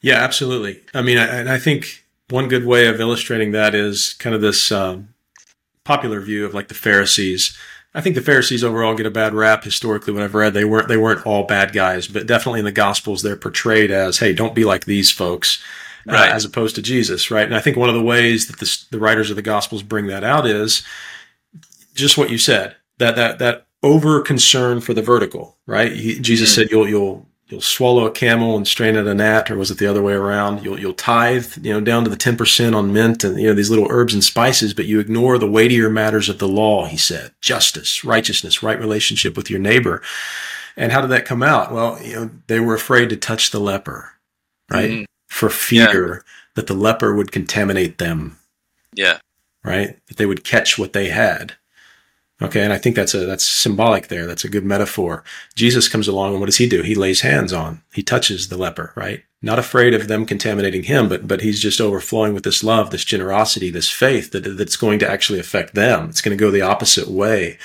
yeah 0.00 0.16
absolutely 0.16 0.80
i 0.94 1.02
mean 1.02 1.18
I, 1.18 1.26
and 1.26 1.48
i 1.48 1.58
think 1.58 2.04
one 2.30 2.48
good 2.48 2.66
way 2.66 2.86
of 2.86 3.00
illustrating 3.00 3.52
that 3.52 3.74
is 3.74 4.14
kind 4.18 4.34
of 4.34 4.42
this 4.42 4.70
um, 4.70 5.14
popular 5.84 6.20
view 6.20 6.44
of 6.44 6.52
like 6.52 6.68
the 6.68 6.74
pharisees 6.74 7.56
I 7.94 8.00
think 8.00 8.14
the 8.14 8.22
Pharisees 8.22 8.62
overall 8.62 8.94
get 8.94 9.06
a 9.06 9.10
bad 9.10 9.34
rap 9.34 9.64
historically. 9.64 10.12
What 10.12 10.22
I've 10.22 10.34
read, 10.34 10.54
they 10.54 10.64
weren't 10.64 10.88
they 10.88 10.96
weren't 10.96 11.26
all 11.26 11.44
bad 11.44 11.72
guys, 11.72 12.06
but 12.06 12.26
definitely 12.26 12.60
in 12.60 12.64
the 12.64 12.72
Gospels 12.72 13.22
they're 13.22 13.34
portrayed 13.34 13.90
as, 13.90 14.18
"Hey, 14.18 14.32
don't 14.32 14.54
be 14.54 14.64
like 14.64 14.84
these 14.84 15.10
folks." 15.10 15.62
Uh, 16.08 16.12
right. 16.12 16.30
uh, 16.30 16.34
as 16.34 16.44
opposed 16.44 16.74
to 16.76 16.82
Jesus, 16.82 17.30
right? 17.30 17.44
And 17.44 17.54
I 17.54 17.60
think 17.60 17.76
one 17.76 17.88
of 17.88 17.94
the 17.94 18.02
ways 18.02 18.46
that 18.46 18.58
this, 18.60 18.84
the 18.84 18.98
writers 18.98 19.30
of 19.30 19.36
the 19.36 19.42
Gospels 19.42 19.82
bring 19.82 20.06
that 20.06 20.24
out 20.24 20.46
is 20.46 20.82
just 21.94 22.16
what 22.16 22.30
you 22.30 22.38
said 22.38 22.76
that 22.98 23.16
that 23.16 23.38
that 23.38 23.66
over 23.82 24.20
concern 24.20 24.80
for 24.80 24.94
the 24.94 25.02
vertical, 25.02 25.56
right? 25.66 25.92
He, 25.92 26.18
Jesus 26.18 26.50
mm-hmm. 26.50 26.62
said 26.62 26.70
you'll 26.70 26.88
you'll 26.88 27.26
you'll 27.48 27.60
swallow 27.60 28.06
a 28.06 28.10
camel 28.10 28.56
and 28.56 28.66
strain 28.66 28.96
at 28.96 29.06
a 29.06 29.14
gnat, 29.14 29.50
or 29.50 29.56
was 29.56 29.70
it 29.70 29.78
the 29.78 29.86
other 29.86 30.02
way 30.02 30.12
around? 30.12 30.64
You'll 30.64 30.78
you'll 30.78 30.94
tithe, 30.94 31.64
you 31.64 31.72
know, 31.72 31.80
down 31.80 32.04
to 32.04 32.10
the 32.10 32.16
ten 32.16 32.36
percent 32.36 32.74
on 32.74 32.92
mint 32.92 33.24
and 33.24 33.40
you 33.40 33.48
know 33.48 33.54
these 33.54 33.70
little 33.70 33.88
herbs 33.90 34.14
and 34.14 34.22
spices, 34.22 34.74
but 34.74 34.86
you 34.86 35.00
ignore 35.00 35.38
the 35.38 35.50
weightier 35.50 35.88
matters 35.88 36.28
of 36.28 36.38
the 36.38 36.48
law. 36.48 36.86
He 36.86 36.96
said 36.96 37.32
justice, 37.40 38.04
righteousness, 38.04 38.62
right 38.62 38.78
relationship 38.78 39.36
with 39.36 39.50
your 39.50 39.60
neighbor. 39.60 40.02
And 40.76 40.92
how 40.92 41.00
did 41.00 41.10
that 41.10 41.26
come 41.26 41.42
out? 41.42 41.72
Well, 41.72 42.00
you 42.02 42.14
know, 42.14 42.30
they 42.46 42.60
were 42.60 42.74
afraid 42.74 43.08
to 43.08 43.16
touch 43.16 43.50
the 43.50 43.58
leper, 43.58 44.12
right? 44.70 44.90
Mm-hmm. 44.90 45.04
For 45.28 45.48
fear 45.48 46.14
yeah. 46.14 46.20
that 46.56 46.66
the 46.66 46.74
leper 46.74 47.14
would 47.14 47.30
contaminate 47.30 47.98
them. 47.98 48.38
Yeah. 48.94 49.18
Right? 49.62 49.98
That 50.08 50.16
they 50.16 50.26
would 50.26 50.42
catch 50.42 50.78
what 50.78 50.92
they 50.92 51.08
had. 51.08 51.54
Okay, 52.40 52.62
and 52.62 52.72
I 52.72 52.78
think 52.78 52.94
that's 52.94 53.14
a 53.14 53.26
that's 53.26 53.44
symbolic 53.44 54.06
there. 54.08 54.26
That's 54.26 54.44
a 54.44 54.48
good 54.48 54.64
metaphor. 54.64 55.24
Jesus 55.56 55.88
comes 55.88 56.06
along 56.06 56.32
and 56.32 56.40
what 56.40 56.46
does 56.46 56.58
he 56.58 56.68
do? 56.68 56.82
He 56.82 56.94
lays 56.94 57.22
hands 57.22 57.52
on. 57.52 57.82
He 57.92 58.02
touches 58.02 58.48
the 58.48 58.56
leper, 58.56 58.92
right? 58.94 59.24
Not 59.42 59.58
afraid 59.58 59.92
of 59.92 60.06
them 60.06 60.24
contaminating 60.24 60.84
him, 60.84 61.08
but 61.08 61.26
but 61.26 61.40
he's 61.40 61.60
just 61.60 61.80
overflowing 61.80 62.34
with 62.34 62.44
this 62.44 62.62
love, 62.62 62.90
this 62.90 63.04
generosity, 63.04 63.70
this 63.70 63.90
faith 63.90 64.30
that 64.30 64.56
that's 64.56 64.76
going 64.76 65.00
to 65.00 65.10
actually 65.10 65.40
affect 65.40 65.74
them. 65.74 66.08
It's 66.10 66.20
going 66.20 66.36
to 66.36 66.40
go 66.40 66.52
the 66.52 66.62
opposite 66.62 67.08
way. 67.08 67.58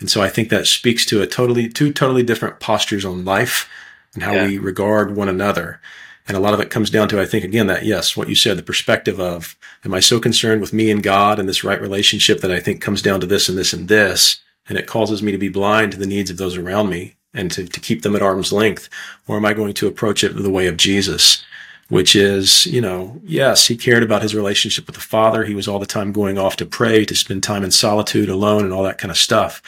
And 0.00 0.10
so 0.10 0.20
I 0.20 0.28
think 0.28 0.48
that 0.48 0.66
speaks 0.66 1.06
to 1.06 1.22
a 1.22 1.26
totally 1.26 1.68
two 1.68 1.92
totally 1.92 2.24
different 2.24 2.58
postures 2.58 3.04
on 3.04 3.24
life 3.24 3.68
and 4.14 4.24
how 4.24 4.32
yeah. 4.32 4.46
we 4.46 4.58
regard 4.58 5.14
one 5.14 5.28
another. 5.28 5.80
And 6.28 6.36
a 6.36 6.40
lot 6.40 6.52
of 6.52 6.60
it 6.60 6.68
comes 6.68 6.90
down 6.90 7.08
to, 7.08 7.20
I 7.20 7.24
think, 7.24 7.42
again, 7.42 7.68
that 7.68 7.86
yes, 7.86 8.14
what 8.14 8.28
you 8.28 8.34
said, 8.34 8.58
the 8.58 8.62
perspective 8.62 9.18
of, 9.18 9.56
am 9.82 9.94
I 9.94 10.00
so 10.00 10.20
concerned 10.20 10.60
with 10.60 10.74
me 10.74 10.90
and 10.90 11.02
God 11.02 11.38
and 11.38 11.48
this 11.48 11.64
right 11.64 11.80
relationship 11.80 12.42
that 12.42 12.50
I 12.50 12.60
think 12.60 12.82
comes 12.82 13.00
down 13.00 13.20
to 13.20 13.26
this 13.26 13.48
and 13.48 13.56
this 13.56 13.72
and 13.72 13.88
this, 13.88 14.38
and 14.68 14.76
it 14.76 14.86
causes 14.86 15.22
me 15.22 15.32
to 15.32 15.38
be 15.38 15.48
blind 15.48 15.92
to 15.92 15.98
the 15.98 16.06
needs 16.06 16.30
of 16.30 16.36
those 16.36 16.58
around 16.58 16.90
me 16.90 17.16
and 17.32 17.50
to, 17.52 17.66
to 17.66 17.80
keep 17.80 18.02
them 18.02 18.14
at 18.14 18.20
arm's 18.20 18.52
length? 18.52 18.90
Or 19.26 19.38
am 19.38 19.46
I 19.46 19.54
going 19.54 19.72
to 19.74 19.86
approach 19.86 20.22
it 20.22 20.36
the 20.36 20.50
way 20.50 20.66
of 20.66 20.76
Jesus? 20.76 21.42
Which 21.88 22.14
is, 22.14 22.66
you 22.66 22.82
know, 22.82 23.18
yes, 23.24 23.66
he 23.66 23.74
cared 23.74 24.02
about 24.02 24.20
his 24.20 24.34
relationship 24.34 24.86
with 24.86 24.96
the 24.96 25.00
Father. 25.00 25.44
He 25.44 25.54
was 25.54 25.66
all 25.66 25.78
the 25.78 25.86
time 25.86 26.12
going 26.12 26.36
off 26.36 26.56
to 26.56 26.66
pray, 26.66 27.06
to 27.06 27.16
spend 27.16 27.42
time 27.42 27.64
in 27.64 27.70
solitude 27.70 28.28
alone 28.28 28.64
and 28.64 28.74
all 28.74 28.82
that 28.82 28.98
kind 28.98 29.10
of 29.10 29.16
stuff. 29.16 29.62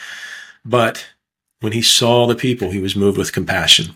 But 0.63 1.07
when 1.61 1.71
he 1.71 1.81
saw 1.81 2.27
the 2.27 2.35
people, 2.35 2.69
he 2.69 2.79
was 2.79 2.95
moved 2.95 3.17
with 3.17 3.33
compassion 3.33 3.95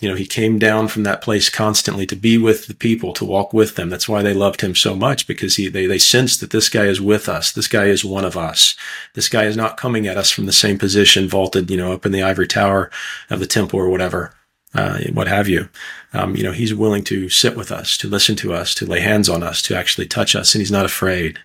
you 0.00 0.10
know, 0.10 0.14
he 0.14 0.26
came 0.26 0.58
down 0.58 0.88
from 0.88 1.04
that 1.04 1.22
place 1.22 1.48
constantly 1.48 2.04
to 2.06 2.16
be 2.16 2.36
with 2.36 2.66
the 2.66 2.74
people, 2.74 3.14
to 3.14 3.24
walk 3.24 3.54
with 3.54 3.76
them. 3.76 3.88
That's 3.88 4.08
why 4.08 4.22
they 4.22 4.34
loved 4.34 4.60
him 4.60 4.74
so 4.74 4.94
much 4.94 5.26
because 5.26 5.56
he, 5.56 5.68
they, 5.68 5.86
they 5.86 5.98
sensed 5.98 6.40
that 6.40 6.50
this 6.50 6.68
guy 6.68 6.84
is 6.84 7.00
with 7.00 7.30
us. 7.30 7.50
This 7.50 7.66
guy 7.66 7.86
is 7.86 8.04
one 8.04 8.24
of 8.24 8.36
us. 8.36 8.76
This 9.14 9.30
guy 9.30 9.44
is 9.44 9.56
not 9.56 9.78
coming 9.78 10.06
at 10.06 10.18
us 10.18 10.30
from 10.30 10.44
the 10.44 10.52
same 10.52 10.78
position, 10.78 11.28
vaulted, 11.28 11.70
you 11.70 11.78
know, 11.78 11.92
up 11.92 12.04
in 12.04 12.12
the 12.12 12.22
ivory 12.22 12.46
tower 12.46 12.90
of 13.30 13.40
the 13.40 13.46
temple 13.46 13.80
or 13.80 13.88
whatever, 13.88 14.34
uh, 14.74 14.98
what 15.14 15.28
have 15.28 15.48
you. 15.48 15.70
Um, 16.12 16.36
you 16.36 16.42
know, 16.42 16.52
he's 16.52 16.74
willing 16.74 17.04
to 17.04 17.30
sit 17.30 17.56
with 17.56 17.72
us, 17.72 17.96
to 17.98 18.08
listen 18.08 18.36
to 18.36 18.52
us, 18.52 18.74
to 18.74 18.86
lay 18.86 19.00
hands 19.00 19.30
on 19.30 19.42
us, 19.42 19.62
to 19.62 19.76
actually 19.76 20.08
touch 20.08 20.36
us. 20.36 20.54
And 20.54 20.60
he's 20.60 20.70
not 20.70 20.84
afraid 20.84 21.38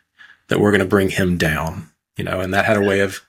that 0.49 0.59
we're 0.59 0.71
going 0.71 0.79
to 0.79 0.85
bring 0.85 1.09
him 1.09 1.37
down, 1.37 1.89
you 2.17 2.25
know, 2.25 2.41
and 2.41 2.53
that 2.53 2.65
had 2.65 2.75
a 2.75 2.81
way 2.81 2.99
of 2.99 3.21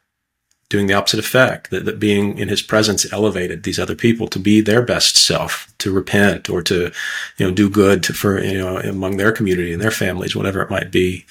doing 0.73 0.87
the 0.87 0.95
opposite 0.95 1.21
effect, 1.21 1.69
that, 1.69 1.85
that 1.85 2.01
being 2.01 2.39
in 2.39 2.49
his 2.49 2.63
presence 2.63 3.13
elevated 3.13 3.63
these 3.63 3.79
other 3.79 3.95
people 3.95 4.27
to 4.27 4.39
be 4.39 4.63
their 4.63 4.81
best 4.81 5.17
self, 5.17 5.71
to 5.77 5.93
repent 5.93 6.49
or 6.49 6.63
to, 6.63 6.91
you 7.37 7.47
know, 7.47 7.53
do 7.53 7.69
good 7.69 8.03
to, 8.03 8.15
for, 8.15 8.43
you 8.43 8.57
know, 8.57 8.79
among 8.79 9.19
their 9.19 9.33
community 9.33 9.71
and 9.71 9.83
their 9.83 9.91
families, 9.91 10.35
whatever 10.35 10.63
it 10.63 10.71
might 10.71 10.91
be. 10.91 11.27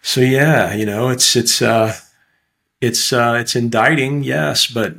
So 0.00 0.22
yeah, 0.22 0.72
you 0.72 0.86
know, 0.86 1.10
it's, 1.10 1.36
it's, 1.36 1.60
uh, 1.60 1.94
it's, 2.80 3.12
uh, 3.12 3.36
it's 3.38 3.54
indicting, 3.54 4.24
yes, 4.24 4.66
but 4.66 4.94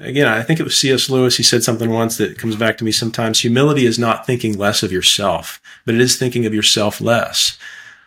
again, 0.00 0.26
I 0.26 0.42
think 0.42 0.58
it 0.58 0.64
was 0.64 0.78
C.S. 0.78 1.10
Lewis. 1.10 1.36
He 1.36 1.42
said 1.42 1.62
something 1.62 1.90
once 1.90 2.16
that 2.16 2.38
comes 2.38 2.56
back 2.56 2.78
to 2.78 2.84
me 2.84 2.92
sometimes. 2.92 3.40
Humility 3.40 3.84
is 3.84 3.98
not 3.98 4.24
thinking 4.24 4.56
less 4.56 4.82
of 4.82 4.90
yourself, 4.90 5.60
but 5.84 5.94
it 5.94 6.00
is 6.00 6.16
thinking 6.16 6.46
of 6.46 6.54
yourself 6.54 6.98
less. 6.98 7.58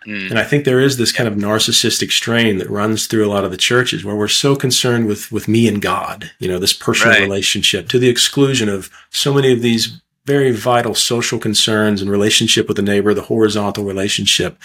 Mm. 0.08 0.30
And 0.30 0.40
I 0.40 0.44
think 0.44 0.64
there 0.64 0.80
is 0.80 0.98
this 0.98 1.12
kind 1.12 1.28
of 1.28 1.36
narcissistic 1.36 2.12
strain 2.12 2.58
that 2.58 2.70
runs 2.70 3.08
through 3.08 3.28
a 3.28 3.30
lot 3.30 3.44
of 3.44 3.52
the 3.52 3.58
churches 3.58 4.06
where 4.06 4.16
we're 4.16 4.28
so 4.28 4.56
concerned 4.56 5.08
with, 5.08 5.32
with 5.32 5.48
me 5.48 5.68
and 5.68 5.82
God, 5.82 6.32
you 6.40 6.48
know, 6.48 6.60
this 6.60 6.74
personal 6.74 7.16
right. 7.16 7.22
relationship 7.24 7.90
to 7.90 8.00
the 8.00 8.10
exclusion 8.10 8.70
of 8.70 8.90
so 9.10 9.34
many 9.34 9.52
of 9.52 9.62
these 9.62 10.02
very 10.26 10.52
vital 10.52 10.96
social 10.96 11.40
concerns 11.40 12.02
and 12.02 12.10
relationship 12.10 12.68
with 12.68 12.78
the 12.78 12.84
neighbor, 12.84 13.14
the 13.14 13.24
horizontal 13.24 13.84
relationship 13.84 14.58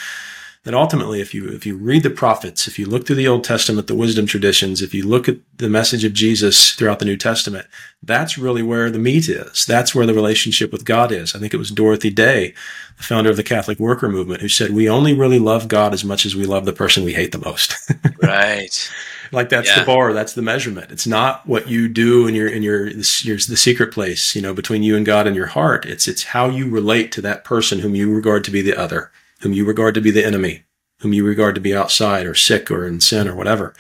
that 0.65 0.75
ultimately, 0.75 1.21
if 1.21 1.35
you, 1.35 1.47
if 1.49 1.67
you 1.67 1.77
read 1.77 2.03
the 2.03 2.11
prophets, 2.11 2.67
if 2.67 2.79
you 2.79 2.87
look 2.87 3.07
through 3.07 3.17
the 3.17 3.29
Old 3.29 3.45
Testament, 3.45 3.87
the 3.87 3.95
wisdom 3.95 4.27
traditions, 4.27 4.81
if 4.81 4.95
you 4.95 5.07
look 5.07 5.29
at 5.29 5.37
the 5.59 5.69
message 5.69 6.05
of 6.05 6.15
Jesus 6.15 6.73
throughout 6.73 7.01
the 7.01 7.05
New 7.05 7.19
Testament, 7.19 7.67
that's 8.03 8.39
really 8.39 8.63
where 8.63 8.91
the 8.91 8.99
meat 8.99 9.29
is. 9.29 9.67
That's 9.67 9.95
where 9.95 10.07
the 10.07 10.15
relationship 10.15 10.73
with 10.73 10.87
God 10.87 11.13
is. 11.13 11.35
I 11.35 11.39
think 11.39 11.53
it 11.53 11.59
was 11.59 11.71
Dorothy 11.71 12.09
Day, 12.09 12.55
the 12.97 13.03
founder 13.03 13.29
of 13.29 13.37
the 13.37 13.43
Catholic 13.43 13.79
worker 13.79 14.09
movement, 14.09 14.41
who 14.41 14.49
said, 14.49 14.71
we 14.71 14.89
only 14.89 15.13
really 15.13 15.39
love 15.39 15.69
God 15.69 15.93
as 15.93 16.03
much 16.03 16.25
as 16.25 16.35
we 16.35 16.47
love 16.47 16.65
the 16.65 16.73
person 16.73 17.05
we 17.05 17.13
hate 17.13 17.33
the 17.33 17.39
most. 17.39 17.93
right. 18.23 18.91
Like 19.33 19.51
that's 19.51 19.69
yeah. 19.69 19.81
the 19.81 19.87
bar. 19.87 20.15
That's 20.15 20.33
the 20.33 20.43
measurement. 20.43 20.91
It's 20.91 21.07
not 21.07 21.47
what 21.47 21.69
you 21.69 21.89
do 21.89 22.27
in 22.27 22.35
your, 22.35 22.49
in 22.49 22.63
your, 22.63 22.89
your, 22.89 23.37
the 23.37 23.57
secret 23.57 23.93
place, 23.93 24.35
you 24.35 24.41
know, 24.41 24.55
between 24.55 24.83
you 24.83 24.97
and 24.97 25.05
God 25.05 25.27
and 25.27 25.37
your 25.37 25.47
heart. 25.47 25.85
It's, 25.85 26.09
it's 26.09 26.25
how 26.25 26.49
you 26.49 26.71
relate 26.71 27.13
to 27.13 27.21
that 27.21 27.45
person 27.45 27.81
whom 27.81 27.95
you 27.95 28.15
regard 28.15 28.45
to 28.45 28.51
be 28.51 28.63
the 28.63 28.79
other 28.81 29.11
whom 29.45 29.53
you 29.53 29.67
regard 29.67 29.95
to 29.95 30.01
be 30.01 30.11
the 30.11 30.25
enemy, 30.25 30.63
whom 31.01 31.13
you 31.13 31.23
regard 31.23 31.55
to 31.55 31.61
be 31.61 31.77
outside 31.77 32.27
or 32.27 32.35
sick 32.35 32.71
or 32.71 32.87
in 32.87 32.99
sin 32.99 33.29
or 33.29 33.35
whatever. 33.35 33.75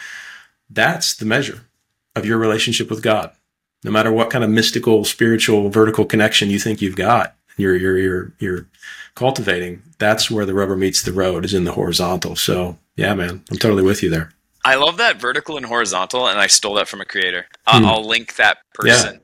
That's 0.68 1.16
the 1.16 1.24
measure 1.24 1.62
of 2.14 2.26
your 2.26 2.36
relationship 2.36 2.90
with 2.90 3.02
God. 3.02 3.32
No 3.82 3.90
matter 3.90 4.12
what 4.12 4.28
kind 4.28 4.44
of 4.44 4.50
mystical, 4.50 5.06
spiritual, 5.06 5.70
vertical 5.70 6.04
connection 6.04 6.50
you 6.50 6.58
think 6.58 6.82
you've 6.82 6.96
got, 6.96 7.34
you're, 7.56 7.76
you're, 7.76 7.98
you're, 7.98 8.32
you're 8.38 8.66
cultivating, 9.14 9.82
that's 9.96 10.30
where 10.30 10.44
the 10.44 10.52
rubber 10.52 10.76
meets 10.76 11.00
the 11.00 11.14
road 11.14 11.46
is 11.46 11.54
in 11.54 11.64
the 11.64 11.72
horizontal. 11.72 12.36
So 12.36 12.76
yeah, 12.96 13.14
man, 13.14 13.42
I'm 13.50 13.56
totally 13.56 13.82
with 13.82 14.02
you 14.02 14.10
there. 14.10 14.32
I 14.66 14.74
love 14.74 14.98
that 14.98 15.18
vertical 15.18 15.56
and 15.56 15.64
horizontal, 15.64 16.28
and 16.28 16.38
I 16.38 16.46
stole 16.46 16.74
that 16.74 16.88
from 16.88 17.00
a 17.00 17.06
creator. 17.06 17.46
Uh, 17.66 17.80
hmm. 17.80 17.86
I'll 17.86 18.06
link 18.06 18.36
that 18.36 18.58
person. 18.74 19.18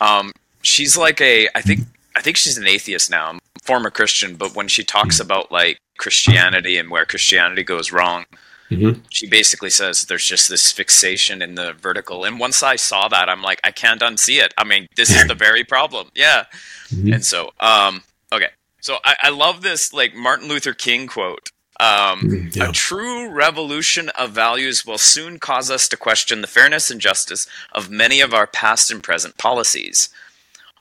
Yeah. 0.00 0.18
Um, 0.18 0.30
she's 0.62 0.96
like 0.96 1.20
a, 1.20 1.48
I 1.56 1.60
think, 1.60 1.80
I 2.14 2.22
think 2.22 2.36
she's 2.36 2.56
an 2.56 2.68
atheist 2.68 3.10
now 3.10 3.38
former 3.62 3.90
Christian, 3.90 4.36
but 4.36 4.54
when 4.54 4.68
she 4.68 4.84
talks 4.84 5.16
mm-hmm. 5.16 5.26
about 5.26 5.52
like 5.52 5.78
Christianity 5.98 6.76
and 6.76 6.90
where 6.90 7.06
Christianity 7.06 7.62
goes 7.62 7.92
wrong, 7.92 8.24
mm-hmm. 8.70 9.00
she 9.08 9.28
basically 9.28 9.70
says 9.70 10.04
there's 10.04 10.26
just 10.26 10.48
this 10.48 10.70
fixation 10.72 11.40
in 11.40 11.54
the 11.54 11.72
vertical. 11.72 12.24
And 12.24 12.38
once 12.38 12.62
I 12.62 12.76
saw 12.76 13.08
that, 13.08 13.28
I'm 13.28 13.42
like, 13.42 13.60
I 13.64 13.70
can't 13.70 14.00
unsee 14.00 14.42
it. 14.42 14.52
I 14.58 14.64
mean, 14.64 14.86
this 14.96 15.10
is 15.10 15.26
the 15.26 15.34
very 15.34 15.64
problem. 15.64 16.08
Yeah. 16.14 16.44
Mm-hmm. 16.88 17.14
And 17.14 17.24
so, 17.24 17.52
um, 17.60 18.02
okay. 18.32 18.48
So 18.80 18.98
I, 19.04 19.16
I 19.22 19.30
love 19.30 19.62
this 19.62 19.92
like 19.92 20.14
Martin 20.14 20.48
Luther 20.48 20.74
King 20.74 21.06
quote. 21.06 21.50
Um, 21.80 22.20
mm, 22.20 22.56
yeah. 22.56 22.68
A 22.68 22.72
true 22.72 23.28
revolution 23.30 24.10
of 24.10 24.30
values 24.30 24.84
will 24.86 24.98
soon 24.98 25.38
cause 25.38 25.70
us 25.70 25.88
to 25.88 25.96
question 25.96 26.40
the 26.40 26.46
fairness 26.46 26.90
and 26.90 27.00
justice 27.00 27.46
of 27.72 27.90
many 27.90 28.20
of 28.20 28.34
our 28.34 28.46
past 28.46 28.90
and 28.90 29.02
present 29.02 29.38
policies. 29.38 30.08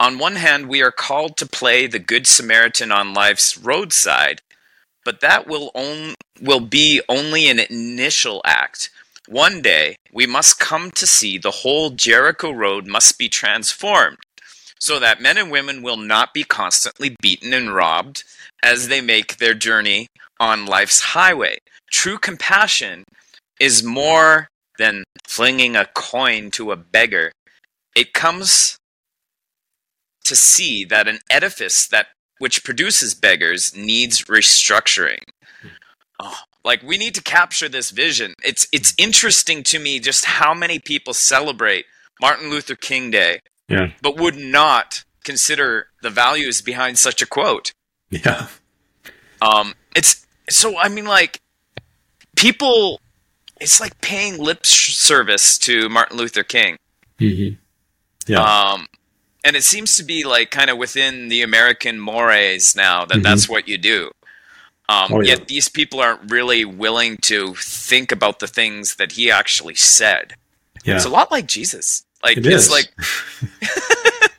On 0.01 0.17
one 0.17 0.37
hand, 0.37 0.67
we 0.67 0.81
are 0.81 0.91
called 0.91 1.37
to 1.37 1.45
play 1.45 1.85
the 1.85 1.99
Good 1.99 2.25
Samaritan 2.25 2.91
on 2.91 3.13
life's 3.13 3.55
roadside, 3.55 4.41
but 5.05 5.19
that 5.19 5.45
will, 5.45 5.69
on, 5.75 6.15
will 6.41 6.59
be 6.59 7.03
only 7.07 7.47
an 7.47 7.59
initial 7.59 8.41
act. 8.43 8.89
One 9.27 9.61
day, 9.61 9.97
we 10.11 10.25
must 10.25 10.59
come 10.59 10.89
to 10.95 11.05
see 11.05 11.37
the 11.37 11.51
whole 11.61 11.91
Jericho 11.91 12.49
Road 12.49 12.87
must 12.87 13.19
be 13.19 13.29
transformed 13.29 14.17
so 14.79 14.97
that 14.97 15.21
men 15.21 15.37
and 15.37 15.51
women 15.51 15.83
will 15.83 15.97
not 15.97 16.33
be 16.33 16.45
constantly 16.45 17.15
beaten 17.21 17.53
and 17.53 17.71
robbed 17.71 18.23
as 18.63 18.87
they 18.87 19.01
make 19.01 19.37
their 19.37 19.53
journey 19.53 20.07
on 20.39 20.65
life's 20.65 21.01
highway. 21.13 21.59
True 21.91 22.17
compassion 22.17 23.03
is 23.59 23.83
more 23.83 24.47
than 24.79 25.03
flinging 25.27 25.75
a 25.75 25.85
coin 25.85 26.49
to 26.49 26.71
a 26.71 26.75
beggar. 26.75 27.31
It 27.95 28.13
comes 28.13 28.79
to 30.25 30.35
see 30.35 30.85
that 30.85 31.07
an 31.07 31.19
edifice 31.29 31.87
that 31.87 32.07
which 32.39 32.63
produces 32.63 33.13
beggars 33.13 33.75
needs 33.75 34.23
restructuring. 34.25 35.19
Oh, 36.19 36.39
like 36.63 36.83
we 36.83 36.97
need 36.97 37.15
to 37.15 37.21
capture 37.21 37.69
this 37.69 37.91
vision. 37.91 38.33
It's 38.43 38.67
it's 38.71 38.93
interesting 38.97 39.63
to 39.63 39.79
me 39.79 39.99
just 39.99 40.25
how 40.25 40.53
many 40.53 40.79
people 40.79 41.13
celebrate 41.13 41.85
Martin 42.19 42.49
Luther 42.49 42.75
King 42.75 43.11
Day, 43.11 43.41
yeah. 43.67 43.91
but 44.01 44.17
would 44.17 44.37
not 44.37 45.03
consider 45.23 45.87
the 46.01 46.09
values 46.09 46.61
behind 46.61 46.97
such 46.99 47.21
a 47.21 47.25
quote. 47.25 47.73
Yeah. 48.09 48.47
Um, 49.41 49.73
it's 49.95 50.25
so 50.49 50.77
I 50.77 50.89
mean 50.89 51.05
like 51.05 51.39
people 52.35 52.99
it's 53.59 53.79
like 53.79 53.99
paying 54.01 54.37
lip 54.37 54.65
service 54.65 55.57
to 55.59 55.89
Martin 55.89 56.17
Luther 56.17 56.43
King. 56.43 56.77
Mm-hmm. 57.19 57.55
Yeah. 58.31 58.41
Um, 58.41 58.87
and 59.43 59.55
it 59.55 59.63
seems 59.63 59.97
to 59.97 60.03
be 60.03 60.23
like 60.23 60.51
kind 60.51 60.69
of 60.69 60.77
within 60.77 61.29
the 61.29 61.41
American 61.41 61.99
mores 61.99 62.75
now 62.75 63.05
that 63.05 63.15
mm-hmm. 63.15 63.23
that's 63.23 63.49
what 63.49 63.67
you 63.67 63.77
do. 63.77 64.11
Um, 64.89 65.13
oh, 65.13 65.21
yeah. 65.21 65.35
Yet 65.35 65.47
these 65.47 65.69
people 65.69 65.99
aren't 65.99 66.29
really 66.29 66.65
willing 66.65 67.17
to 67.17 67.53
think 67.55 68.11
about 68.11 68.39
the 68.39 68.47
things 68.47 68.95
that 68.95 69.13
he 69.13 69.31
actually 69.31 69.75
said. 69.75 70.35
Yeah. 70.83 70.95
It's 70.95 71.05
a 71.05 71.09
lot 71.09 71.31
like 71.31 71.47
Jesus. 71.47 72.05
Like 72.23 72.37
it 72.37 72.45
it's 72.45 72.65
is. 72.65 72.71
like 72.71 72.91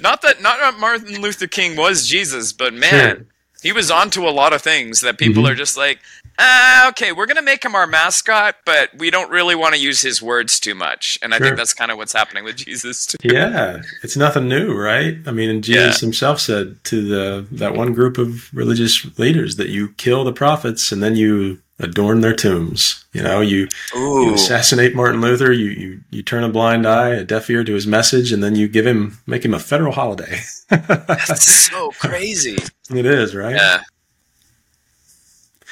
not 0.00 0.22
that 0.22 0.42
not 0.42 0.78
Martin 0.78 1.20
Luther 1.20 1.46
King 1.46 1.76
was 1.76 2.06
Jesus, 2.06 2.52
but 2.52 2.74
man, 2.74 3.16
sure. 3.16 3.26
he 3.62 3.72
was 3.72 3.90
onto 3.90 4.26
a 4.26 4.30
lot 4.30 4.52
of 4.52 4.60
things 4.60 5.00
that 5.02 5.18
people 5.18 5.44
mm-hmm. 5.44 5.52
are 5.52 5.56
just 5.56 5.76
like, 5.76 6.00
uh, 6.38 6.86
okay, 6.88 7.12
we're 7.12 7.26
gonna 7.26 7.42
make 7.42 7.64
him 7.64 7.74
our 7.74 7.86
mascot, 7.86 8.56
but 8.64 8.90
we 8.98 9.10
don't 9.10 9.30
really 9.30 9.54
want 9.54 9.74
to 9.74 9.80
use 9.80 10.00
his 10.02 10.22
words 10.22 10.58
too 10.58 10.74
much. 10.74 11.18
And 11.22 11.32
sure. 11.32 11.42
I 11.42 11.44
think 11.44 11.56
that's 11.56 11.74
kind 11.74 11.90
of 11.90 11.98
what's 11.98 12.12
happening 12.12 12.44
with 12.44 12.56
Jesus 12.64 13.06
too. 13.06 13.18
Yeah, 13.22 13.82
it's 14.02 14.16
nothing 14.16 14.48
new, 14.48 14.74
right? 14.74 15.16
I 15.26 15.30
mean, 15.30 15.62
Jesus 15.62 16.00
yeah. 16.00 16.06
himself 16.06 16.40
said 16.40 16.82
to 16.84 17.02
the 17.02 17.46
that 17.52 17.74
one 17.74 17.92
group 17.92 18.18
of 18.18 18.52
religious 18.54 19.18
leaders 19.18 19.56
that 19.56 19.68
you 19.68 19.90
kill 19.90 20.24
the 20.24 20.32
prophets 20.32 20.92
and 20.92 21.02
then 21.02 21.16
you 21.16 21.60
adorn 21.78 22.20
their 22.20 22.34
tombs. 22.34 23.04
You 23.12 23.22
know, 23.22 23.40
you, 23.40 23.68
you, 23.94 24.34
assassinate 24.34 24.94
Martin 24.94 25.20
Luther, 25.20 25.52
you, 25.52 25.70
you 25.70 26.00
you 26.10 26.22
turn 26.22 26.44
a 26.44 26.48
blind 26.48 26.86
eye, 26.86 27.10
a 27.10 27.24
deaf 27.24 27.50
ear 27.50 27.64
to 27.64 27.74
his 27.74 27.86
message, 27.86 28.32
and 28.32 28.42
then 28.42 28.54
you 28.54 28.68
give 28.68 28.86
him 28.86 29.18
make 29.26 29.44
him 29.44 29.54
a 29.54 29.58
federal 29.58 29.92
holiday. 29.92 30.40
That's 30.70 31.70
so 31.70 31.90
crazy. 31.98 32.58
It 32.90 33.06
is, 33.06 33.34
right? 33.34 33.56
Yeah. 33.56 33.82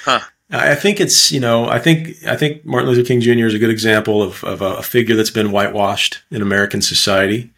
Huh. 0.05 0.21
I 0.53 0.75
think 0.75 1.01
it's 1.01 1.31
you 1.31 1.41
know 1.41 1.69
I 1.69 1.79
think 1.79 2.25
I 2.27 2.37
think 2.37 2.65
Martin 2.65 2.91
Luther 2.91 3.07
King 3.07 3.21
Jr. 3.21 3.47
is 3.47 3.55
a 3.55 3.59
good 3.59 3.71
example 3.71 4.23
of, 4.23 4.43
of 4.43 4.61
a 4.63 4.83
figure 4.83 5.15
that's 5.15 5.31
been 5.31 5.53
whitewashed 5.53 6.23
in 6.31 6.43
American 6.43 6.83
society, 6.83 7.51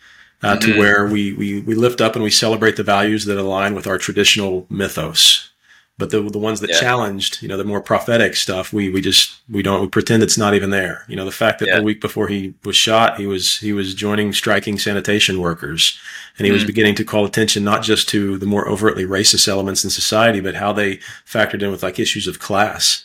uh, 0.43 0.57
mm-hmm. 0.57 0.73
to 0.73 0.79
where 0.79 1.07
we, 1.07 1.33
we 1.33 1.61
we 1.61 1.75
lift 1.75 2.01
up 2.01 2.15
and 2.15 2.23
we 2.23 2.31
celebrate 2.31 2.77
the 2.77 2.83
values 2.83 3.25
that 3.25 3.39
align 3.39 3.75
with 3.75 3.87
our 3.87 3.99
traditional 3.99 4.67
mythos. 4.69 5.52
But 5.99 6.11
the 6.11 6.23
the 6.23 6.39
ones 6.39 6.61
that 6.61 6.71
yeah. 6.71 6.81
challenged, 6.81 7.43
you 7.43 7.49
know, 7.49 7.57
the 7.57 7.65
more 7.65 7.81
prophetic 7.81 8.35
stuff, 8.35 8.73
we 8.73 8.89
we 8.89 9.01
just 9.01 9.41
we 9.51 9.63
don't 9.63 9.83
we 9.83 9.89
pretend 9.89 10.23
it's 10.23 10.39
not 10.39 10.55
even 10.55 10.71
there. 10.71 11.05
You 11.07 11.17
know, 11.17 11.27
the 11.27 11.31
fact 11.31 11.59
that 11.59 11.69
yeah. 11.69 11.77
the 11.77 11.83
week 11.83 12.01
before 12.01 12.29
he 12.29 12.55
was 12.65 12.77
shot, 12.77 13.19
he 13.19 13.27
was 13.27 13.59
he 13.59 13.73
was 13.73 13.95
joining 13.95 14.33
striking 14.33 14.79
sanitation 14.79 15.39
workers, 15.41 15.99
and 16.39 16.47
he 16.47 16.51
mm. 16.51 16.55
was 16.55 16.65
beginning 16.65 16.95
to 16.97 17.05
call 17.05 17.27
attention 17.27 17.63
not 17.63 17.83
just 17.83 18.09
to 18.09 18.39
the 18.39 18.47
more 18.47 18.69
overtly 18.69 19.05
racist 19.05 19.47
elements 19.47 19.85
in 19.85 19.91
society, 19.91 20.41
but 20.41 20.55
how 20.55 20.73
they 20.73 20.97
factored 21.27 21.63
in 21.63 21.71
with 21.71 21.83
like 21.83 21.99
issues 21.99 22.27
of 22.27 22.39
class. 22.39 23.05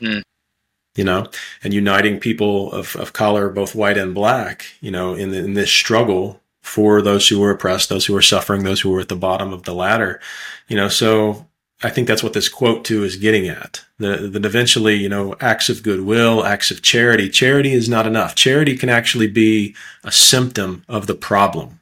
Mm. 0.00 0.22
You 0.96 1.04
know, 1.04 1.26
and 1.62 1.72
uniting 1.72 2.20
people 2.20 2.70
of, 2.72 2.94
of 2.96 3.12
color, 3.12 3.48
both 3.48 3.74
white 3.74 3.98
and 3.98 4.14
black, 4.14 4.66
you 4.80 4.92
know, 4.92 5.14
in, 5.14 5.32
the, 5.32 5.38
in 5.38 5.54
this 5.54 5.70
struggle 5.70 6.40
for 6.62 7.02
those 7.02 7.26
who 7.26 7.40
were 7.40 7.50
oppressed, 7.50 7.88
those 7.88 8.06
who 8.06 8.12
were 8.12 8.22
suffering, 8.22 8.62
those 8.62 8.80
who 8.80 8.90
were 8.90 9.00
at 9.00 9.08
the 9.08 9.16
bottom 9.16 9.52
of 9.52 9.64
the 9.64 9.74
ladder. 9.74 10.20
You 10.68 10.76
know, 10.76 10.88
so 10.88 11.46
I 11.84 11.90
think 11.90 12.08
that's 12.08 12.22
what 12.22 12.32
this 12.32 12.48
quote 12.48 12.84
too 12.84 13.04
is 13.04 13.16
getting 13.16 13.46
at. 13.46 13.84
The, 13.98 14.28
that 14.32 14.44
eventually, 14.44 14.96
you 14.96 15.08
know, 15.08 15.36
acts 15.38 15.68
of 15.68 15.82
goodwill, 15.82 16.44
acts 16.44 16.70
of 16.70 16.82
charity. 16.82 17.28
Charity 17.28 17.72
is 17.72 17.88
not 17.88 18.06
enough. 18.06 18.34
Charity 18.34 18.76
can 18.76 18.88
actually 18.88 19.28
be 19.28 19.76
a 20.02 20.10
symptom 20.10 20.84
of 20.88 21.06
the 21.06 21.14
problem. 21.14 21.80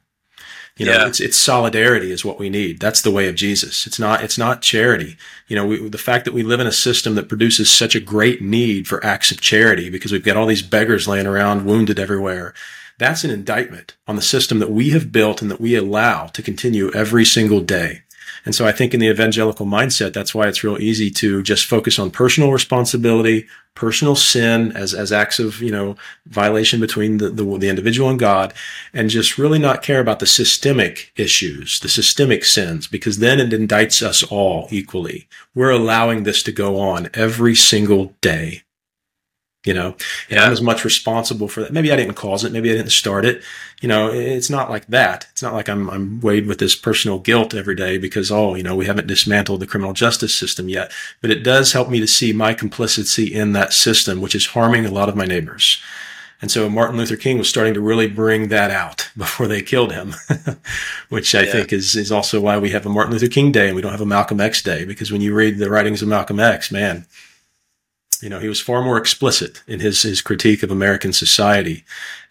You 0.75 0.87
know, 0.87 0.93
yeah. 0.93 1.07
it's, 1.07 1.19
it's 1.19 1.37
solidarity 1.37 2.11
is 2.11 2.25
what 2.25 2.39
we 2.39 2.49
need. 2.49 2.79
That's 2.79 3.01
the 3.01 3.11
way 3.11 3.27
of 3.27 3.35
Jesus. 3.35 3.87
It's 3.87 3.99
not, 3.99 4.23
it's 4.23 4.37
not 4.37 4.61
charity. 4.61 5.17
You 5.47 5.55
know, 5.55 5.65
we, 5.67 5.87
the 5.87 5.97
fact 5.99 6.25
that 6.25 6.33
we 6.33 6.43
live 6.43 6.59
in 6.59 6.67
a 6.67 6.71
system 6.71 7.15
that 7.15 7.29
produces 7.29 7.71
such 7.71 7.95
a 7.95 7.99
great 7.99 8.41
need 8.41 8.87
for 8.87 9.03
acts 9.05 9.31
of 9.31 9.39
charity 9.39 9.89
because 9.89 10.11
we've 10.11 10.25
got 10.25 10.35
all 10.35 10.47
these 10.47 10.63
beggars 10.63 11.07
laying 11.07 11.27
around 11.27 11.65
wounded 11.65 11.99
everywhere. 11.99 12.53
That's 12.97 13.23
an 13.23 13.31
indictment 13.31 13.95
on 14.07 14.15
the 14.15 14.21
system 14.21 14.59
that 14.59 14.71
we 14.71 14.89
have 14.91 15.11
built 15.11 15.41
and 15.41 15.51
that 15.51 15.61
we 15.61 15.75
allow 15.75 16.27
to 16.27 16.41
continue 16.41 16.91
every 16.91 17.25
single 17.25 17.61
day. 17.61 18.02
And 18.45 18.53
so 18.53 18.65
I 18.65 18.71
think 18.71 18.93
in 18.93 18.99
the 18.99 19.09
evangelical 19.09 19.65
mindset, 19.65 20.13
that's 20.13 20.35
why 20.35 20.47
it's 20.47 20.63
real 20.63 20.81
easy 20.81 21.09
to 21.11 21.41
just 21.41 21.65
focus 21.65 21.97
on 21.97 22.11
personal 22.11 22.51
responsibility, 22.51 23.47
personal 23.73 24.15
sin 24.15 24.75
as, 24.75 24.93
as 24.93 25.11
acts 25.11 25.39
of, 25.39 25.61
you 25.61 25.71
know, 25.71 25.95
violation 26.25 26.79
between 26.79 27.17
the, 27.17 27.29
the, 27.29 27.43
the 27.57 27.69
individual 27.69 28.09
and 28.09 28.19
God, 28.19 28.53
and 28.93 29.09
just 29.09 29.37
really 29.37 29.59
not 29.59 29.81
care 29.81 30.01
about 30.01 30.19
the 30.19 30.25
systemic 30.25 31.11
issues, 31.15 31.79
the 31.79 31.89
systemic 31.89 32.43
sins, 32.43 32.87
because 32.87 33.19
then 33.19 33.39
it 33.39 33.49
indicts 33.49 34.01
us 34.01 34.23
all 34.23 34.67
equally. 34.71 35.27
We're 35.55 35.71
allowing 35.71 36.23
this 36.23 36.43
to 36.43 36.51
go 36.51 36.79
on 36.79 37.09
every 37.13 37.55
single 37.55 38.13
day 38.21 38.63
you 39.63 39.73
know, 39.73 39.95
and 40.29 40.37
yeah. 40.37 40.45
I'm 40.45 40.51
as 40.51 40.61
much 40.61 40.83
responsible 40.83 41.47
for 41.47 41.61
that. 41.61 41.71
Maybe 41.71 41.91
I 41.91 41.95
didn't 41.95 42.15
cause 42.15 42.43
it. 42.43 42.51
Maybe 42.51 42.69
I 42.69 42.75
didn't 42.75 42.91
start 42.91 43.23
it. 43.25 43.41
You 43.81 43.87
know, 43.87 44.11
it's 44.11 44.49
not 44.49 44.69
like 44.69 44.87
that. 44.87 45.27
It's 45.31 45.41
not 45.41 45.53
like 45.53 45.69
I'm, 45.69 45.89
I'm 45.89 46.19
weighed 46.19 46.47
with 46.47 46.59
this 46.59 46.75
personal 46.75 47.19
guilt 47.19 47.53
every 47.53 47.75
day 47.75 47.97
because, 47.97 48.31
oh, 48.31 48.55
you 48.55 48.63
know, 48.63 48.75
we 48.75 48.85
haven't 48.85 49.07
dismantled 49.07 49.61
the 49.61 49.67
criminal 49.67 49.93
justice 49.93 50.35
system 50.35 50.69
yet. 50.69 50.91
But 51.21 51.31
it 51.31 51.43
does 51.43 51.73
help 51.73 51.89
me 51.89 51.99
to 51.99 52.07
see 52.07 52.33
my 52.33 52.53
complicity 52.53 53.33
in 53.33 53.53
that 53.53 53.73
system, 53.73 54.21
which 54.21 54.35
is 54.35 54.47
harming 54.47 54.85
a 54.85 54.91
lot 54.91 55.09
of 55.09 55.15
my 55.15 55.25
neighbors. 55.25 55.81
And 56.41 56.51
so 56.51 56.69
Martin 56.69 56.97
Luther 56.97 57.15
King 57.15 57.37
was 57.37 57.47
starting 57.47 57.73
to 57.73 57.79
really 57.79 58.07
bring 58.07 58.49
that 58.49 58.69
out 58.69 59.09
before 59.17 59.47
they 59.47 59.61
killed 59.61 59.93
him, 59.93 60.13
which 61.09 61.33
I 61.33 61.43
yeah. 61.43 61.51
think 61.53 61.71
is, 61.71 61.95
is 61.95 62.11
also 62.11 62.41
why 62.41 62.57
we 62.57 62.71
have 62.71 62.85
a 62.85 62.89
Martin 62.89 63.13
Luther 63.13 63.29
King 63.29 63.53
Day 63.53 63.67
and 63.67 63.77
we 63.77 63.81
don't 63.81 63.93
have 63.93 64.01
a 64.01 64.05
Malcolm 64.05 64.41
X 64.41 64.61
Day, 64.61 64.83
because 64.83 65.09
when 65.09 65.21
you 65.21 65.33
read 65.33 65.57
the 65.57 65.69
writings 65.69 66.01
of 66.01 66.09
Malcolm 66.09 66.41
X, 66.41 66.69
man, 66.69 67.05
you 68.23 68.29
know, 68.29 68.39
he 68.39 68.47
was 68.47 68.61
far 68.61 68.81
more 68.81 68.97
explicit 68.97 69.61
in 69.67 69.81
his, 69.81 70.01
his 70.01 70.21
critique 70.21 70.63
of 70.63 70.71
American 70.71 71.11
society. 71.11 71.83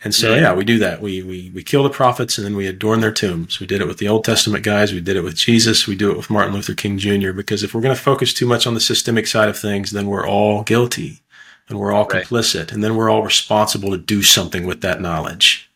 And 0.03 0.15
so, 0.15 0.35
yeah, 0.35 0.55
we 0.55 0.65
do 0.65 0.79
that. 0.79 1.03
We, 1.03 1.23
we, 1.23 1.53
we 1.55 1.63
kill 1.63 1.83
the 1.83 1.91
prophets 1.91 2.39
and 2.39 2.47
then 2.47 2.57
we 2.57 2.67
adorn 2.67 3.03
their 3.03 3.13
tombs. 3.13 3.61
We 3.61 3.67
did 3.67 3.83
it 3.83 3.87
with 3.87 3.99
the 3.99 4.09
Old 4.09 4.25
Testament 4.25 4.65
guys. 4.65 4.91
We 4.91 5.03
did 5.03 5.17
it 5.17 5.23
with 5.23 5.35
Jesus. 5.35 5.87
We 5.87 5.95
do 5.95 6.11
it 6.11 6.17
with 6.17 6.31
Martin 6.31 6.55
Luther 6.55 6.73
King 6.73 6.97
Jr. 6.97 7.33
Because 7.33 7.63
if 7.63 7.75
we're 7.75 7.83
going 7.83 7.95
to 7.95 8.01
focus 8.01 8.33
too 8.33 8.47
much 8.47 8.67
on 8.67 8.73
the 8.73 8.81
systemic 8.81 9.27
side 9.27 9.51
of 9.51 9.59
things, 9.59 9.91
then 9.91 10.07
we're 10.07 10.27
all 10.27 10.63
guilty 10.63 11.21
and 11.69 11.79
we're 11.79 11.93
all 11.93 12.07
right. 12.07 12.25
complicit. 12.25 12.73
And 12.73 12.83
then 12.83 12.97
we're 12.97 13.11
all 13.11 13.23
responsible 13.23 13.91
to 13.91 13.99
do 13.99 14.23
something 14.23 14.65
with 14.65 14.81
that 14.81 15.03
knowledge. 15.03 15.71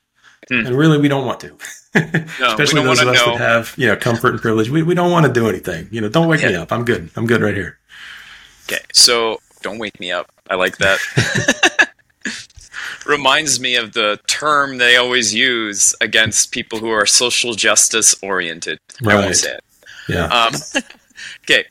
Hmm. 0.49 0.67
And 0.67 0.79
really, 0.79 0.99
we 0.99 1.09
don't 1.09 1.27
want 1.27 1.41
to. 1.41 1.57
No, 2.39 2.49
Especially 2.49 2.83
those 2.83 3.01
of 3.01 3.09
us 3.09 3.25
know. 3.25 3.39
that 3.39 3.41
have, 3.41 3.73
you 3.79 3.87
know, 3.87 3.97
comfort 3.97 4.33
and 4.33 4.43
privilege. 4.43 4.69
We, 4.69 4.83
we 4.83 4.95
don't 4.95 5.11
want 5.11 5.25
to 5.25 5.33
do 5.33 5.49
anything. 5.49 5.89
You 5.91 6.03
know, 6.03 6.11
don't 6.11 6.29
wake 6.29 6.43
yeah. 6.43 6.49
me 6.49 6.55
up. 6.57 6.71
I'm 6.71 6.85
good. 6.85 7.09
I'm 7.17 7.27
good 7.27 7.41
right 7.41 7.55
here. 7.55 7.79
Okay. 8.69 8.85
So 8.93 9.41
don't 9.67 9.79
wake 9.79 9.99
me 9.99 10.12
up. 10.12 10.31
I 10.49 10.55
like 10.55 10.79
that. 10.79 11.93
Reminds 13.07 13.59
me 13.59 13.75
of 13.75 13.95
the 13.95 14.21
term 14.29 14.79
they 14.79 14.97
always 14.97 15.35
use 15.35 15.93
against 16.01 16.53
people 16.53 16.79
who 16.79 16.91
are 16.91 17.05
social 17.05 17.55
justice 17.55 18.14
oriented. 18.23 18.79
Right. 19.03 19.17
I 19.17 19.21
won't 19.21 19.37
say 19.37 19.55
it. 19.55 19.64
Yeah. 20.09 20.27
Um, 20.27 20.55
okay. 21.45 21.64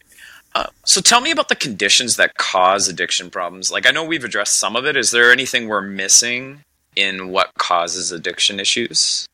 Uh, 0.56 0.68
so 0.84 1.00
tell 1.00 1.22
me 1.22 1.32
about 1.32 1.48
the 1.48 1.56
conditions 1.56 2.18
that 2.18 2.36
cause 2.36 2.90
addiction 2.90 3.30
problems. 3.30 3.72
Like 3.72 3.88
I 3.88 3.92
know 3.92 4.04
we've 4.04 4.26
addressed 4.26 4.58
some 4.58 4.76
of 4.76 4.86
it. 4.86 4.98
Is 4.98 5.12
there 5.12 5.32
anything 5.32 5.70
we're 5.70 5.82
missing 5.82 6.62
in 6.98 7.30
what 7.30 7.54
causes 7.58 8.12
addiction 8.12 8.60
issues? 8.60 9.26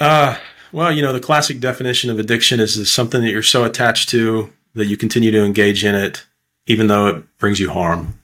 Uh, 0.00 0.36
well, 0.72 0.90
you 0.90 1.00
know, 1.02 1.12
the 1.12 1.20
classic 1.20 1.60
definition 1.60 2.10
of 2.10 2.18
addiction 2.18 2.58
is, 2.58 2.76
is 2.76 2.92
something 2.92 3.22
that 3.22 3.30
you're 3.30 3.42
so 3.42 3.62
attached 3.62 4.08
to 4.08 4.52
that 4.74 4.86
you 4.86 4.96
continue 4.96 5.30
to 5.30 5.44
engage 5.44 5.84
in 5.84 5.94
it 5.94 6.24
even 6.66 6.86
though 6.86 7.08
it 7.08 7.38
brings 7.38 7.60
you 7.60 7.70
harm. 7.70 8.18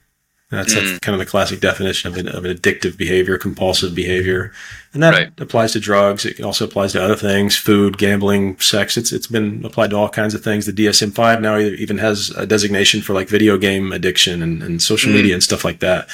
That's, 0.51 0.74
mm. 0.74 0.80
that's 0.80 0.99
kind 0.99 1.14
of 1.14 1.20
the 1.20 1.30
classic 1.30 1.61
definition 1.61 2.11
of 2.11 2.16
an, 2.16 2.26
of 2.26 2.45
an 2.45 2.57
addictive 2.57 2.97
behavior, 2.97 3.38
compulsive 3.38 3.95
behavior, 3.95 4.53
and 4.93 5.01
that 5.01 5.14
right. 5.14 5.32
applies 5.38 5.72
to 5.74 5.80
drugs. 5.80 6.26
It 6.26 6.41
also 6.41 6.64
applies 6.64 6.93
to 6.93 7.03
other 7.03 7.14
things: 7.14 7.57
food, 7.57 7.99
gambling, 7.99 8.59
sex. 8.59 8.97
It's 8.97 9.12
it's 9.12 9.28
been 9.28 9.64
applied 9.64 9.91
to 9.91 9.97
all 9.97 10.09
kinds 10.09 10.34
of 10.34 10.43
things. 10.43 10.66
The 10.66 10.72
DSM 10.72 11.14
five 11.14 11.41
now 11.41 11.57
even 11.57 11.99
has 11.99 12.30
a 12.30 12.47
designation 12.47 13.01
for 13.01 13.12
like 13.12 13.28
video 13.28 13.59
game 13.59 13.93
addiction 13.93 14.43
and, 14.43 14.61
and 14.61 14.82
social 14.82 15.12
mm. 15.12 15.16
media 15.16 15.34
and 15.34 15.43
stuff 15.43 15.64
like 15.64 15.78
that. 15.80 16.09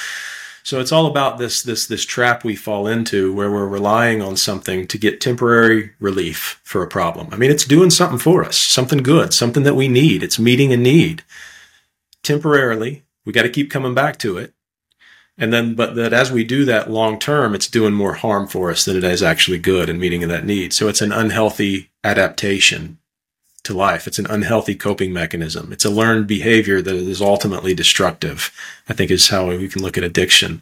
So 0.61 0.81
it's 0.81 0.91
all 0.91 1.07
about 1.07 1.39
this 1.39 1.63
this 1.63 1.87
this 1.87 2.05
trap 2.05 2.43
we 2.43 2.55
fall 2.55 2.85
into 2.85 3.33
where 3.33 3.49
we're 3.49 3.65
relying 3.65 4.21
on 4.21 4.37
something 4.37 4.85
to 4.85 4.99
get 4.99 5.19
temporary 5.19 5.93
relief 5.99 6.59
for 6.63 6.83
a 6.83 6.87
problem. 6.87 7.29
I 7.31 7.37
mean, 7.37 7.49
it's 7.49 7.65
doing 7.65 7.89
something 7.89 8.19
for 8.19 8.45
us, 8.45 8.55
something 8.57 8.99
good, 8.99 9.33
something 9.33 9.63
that 9.63 9.75
we 9.75 9.87
need. 9.87 10.21
It's 10.21 10.37
meeting 10.37 10.71
a 10.71 10.77
need 10.77 11.23
temporarily. 12.23 13.03
We 13.25 13.33
got 13.33 13.43
to 13.43 13.49
keep 13.49 13.69
coming 13.69 13.93
back 13.93 14.17
to 14.19 14.37
it. 14.37 14.53
And 15.37 15.53
then, 15.53 15.75
but 15.75 15.95
that 15.95 16.13
as 16.13 16.31
we 16.31 16.43
do 16.43 16.65
that 16.65 16.89
long 16.89 17.19
term, 17.19 17.53
it's 17.53 17.67
doing 17.67 17.93
more 17.93 18.13
harm 18.13 18.47
for 18.47 18.71
us 18.71 18.85
than 18.85 18.97
it 18.97 19.03
is 19.03 19.21
actually 19.21 19.59
good 19.59 19.87
and 19.89 19.99
meeting 19.99 20.27
that 20.27 20.45
need. 20.45 20.73
So 20.73 20.87
it's 20.87 21.01
an 21.01 21.11
unhealthy 21.11 21.91
adaptation 22.03 22.97
to 23.63 23.73
life. 23.73 24.07
It's 24.07 24.17
an 24.17 24.25
unhealthy 24.27 24.73
coping 24.73 25.13
mechanism. 25.13 25.71
It's 25.71 25.85
a 25.85 25.91
learned 25.91 26.25
behavior 26.25 26.81
that 26.81 26.95
is 26.95 27.21
ultimately 27.21 27.75
destructive, 27.75 28.51
I 28.89 28.93
think 28.93 29.11
is 29.11 29.29
how 29.29 29.47
we 29.47 29.67
can 29.67 29.83
look 29.83 29.97
at 29.97 30.03
addiction. 30.03 30.61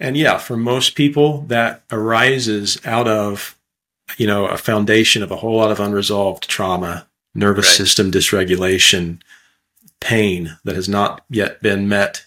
And 0.00 0.16
yeah, 0.16 0.38
for 0.38 0.56
most 0.56 0.96
people, 0.96 1.42
that 1.42 1.82
arises 1.92 2.84
out 2.84 3.06
of, 3.06 3.56
you 4.16 4.26
know, 4.26 4.46
a 4.46 4.56
foundation 4.56 5.22
of 5.22 5.30
a 5.30 5.36
whole 5.36 5.56
lot 5.56 5.70
of 5.70 5.78
unresolved 5.78 6.48
trauma, 6.48 7.06
nervous 7.34 7.66
right. 7.66 7.76
system 7.76 8.10
dysregulation, 8.10 9.20
pain 10.04 10.58
that 10.64 10.76
has 10.76 10.88
not 10.88 11.24
yet 11.30 11.62
been 11.62 11.88
met 11.88 12.26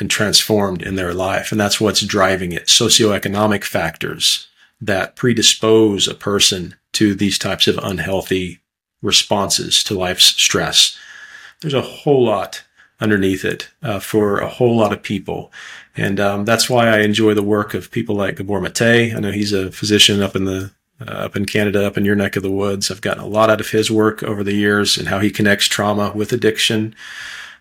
and 0.00 0.10
transformed 0.10 0.82
in 0.82 0.96
their 0.96 1.14
life. 1.14 1.52
And 1.52 1.60
that's 1.60 1.80
what's 1.80 2.00
driving 2.00 2.50
it. 2.50 2.66
Socioeconomic 2.66 3.62
factors 3.62 4.48
that 4.80 5.14
predispose 5.14 6.08
a 6.08 6.14
person 6.14 6.74
to 6.94 7.14
these 7.14 7.38
types 7.38 7.68
of 7.68 7.78
unhealthy 7.78 8.60
responses 9.00 9.84
to 9.84 9.94
life's 9.94 10.24
stress. 10.24 10.98
there's 11.60 11.74
a 11.74 11.80
whole 11.80 12.24
lot 12.24 12.64
underneath 13.00 13.44
it 13.44 13.68
uh, 13.82 14.00
for 14.00 14.38
a 14.38 14.48
whole 14.48 14.76
lot 14.76 14.92
of 14.92 15.02
people. 15.02 15.52
And 15.96 16.18
um, 16.18 16.44
that's 16.44 16.68
why 16.68 16.88
I 16.88 17.00
enjoy 17.00 17.34
the 17.34 17.42
work 17.42 17.72
of 17.72 17.92
people 17.92 18.16
like 18.16 18.36
Gabor 18.36 18.60
Mate. 18.60 19.14
I 19.14 19.20
know 19.20 19.30
he's 19.30 19.52
a 19.52 19.70
physician 19.70 20.20
up 20.22 20.34
in 20.34 20.44
the 20.44 20.72
uh, 21.06 21.12
up 21.12 21.36
in 21.36 21.44
Canada, 21.44 21.86
up 21.86 21.96
in 21.96 22.04
your 22.04 22.16
neck 22.16 22.36
of 22.36 22.42
the 22.42 22.50
woods. 22.50 22.90
I've 22.90 23.00
gotten 23.00 23.22
a 23.22 23.26
lot 23.26 23.50
out 23.50 23.60
of 23.60 23.70
his 23.70 23.90
work 23.90 24.22
over 24.22 24.42
the 24.42 24.54
years 24.54 24.96
and 24.96 25.08
how 25.08 25.18
he 25.18 25.30
connects 25.30 25.66
trauma 25.66 26.12
with 26.14 26.32
addiction 26.32 26.94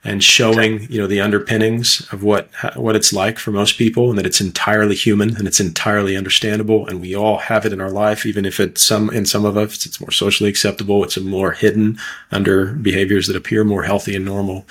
and 0.03 0.23
showing 0.23 0.91
you 0.91 0.99
know 0.99 1.05
the 1.05 1.21
underpinnings 1.21 2.07
of 2.11 2.23
what 2.23 2.49
what 2.75 2.95
it's 2.95 3.13
like 3.13 3.37
for 3.37 3.51
most 3.51 3.77
people 3.77 4.09
and 4.09 4.17
that 4.17 4.25
it's 4.25 4.41
entirely 4.41 4.95
human 4.95 5.37
and 5.37 5.47
it's 5.47 5.59
entirely 5.59 6.17
understandable 6.17 6.87
and 6.87 6.99
we 6.99 7.15
all 7.15 7.37
have 7.37 7.65
it 7.65 7.73
in 7.73 7.79
our 7.79 7.91
life 7.91 8.25
even 8.25 8.43
if 8.43 8.59
it's 8.59 8.83
some 8.83 9.11
in 9.11 9.25
some 9.25 9.45
of 9.45 9.57
us 9.57 9.85
it's 9.85 10.01
more 10.01 10.11
socially 10.11 10.49
acceptable 10.49 11.03
it's 11.03 11.19
more 11.19 11.51
hidden 11.51 11.99
under 12.31 12.73
behaviors 12.73 13.27
that 13.27 13.35
appear 13.35 13.63
more 13.63 13.83
healthy 13.83 14.15
and 14.15 14.25
normal 14.25 14.65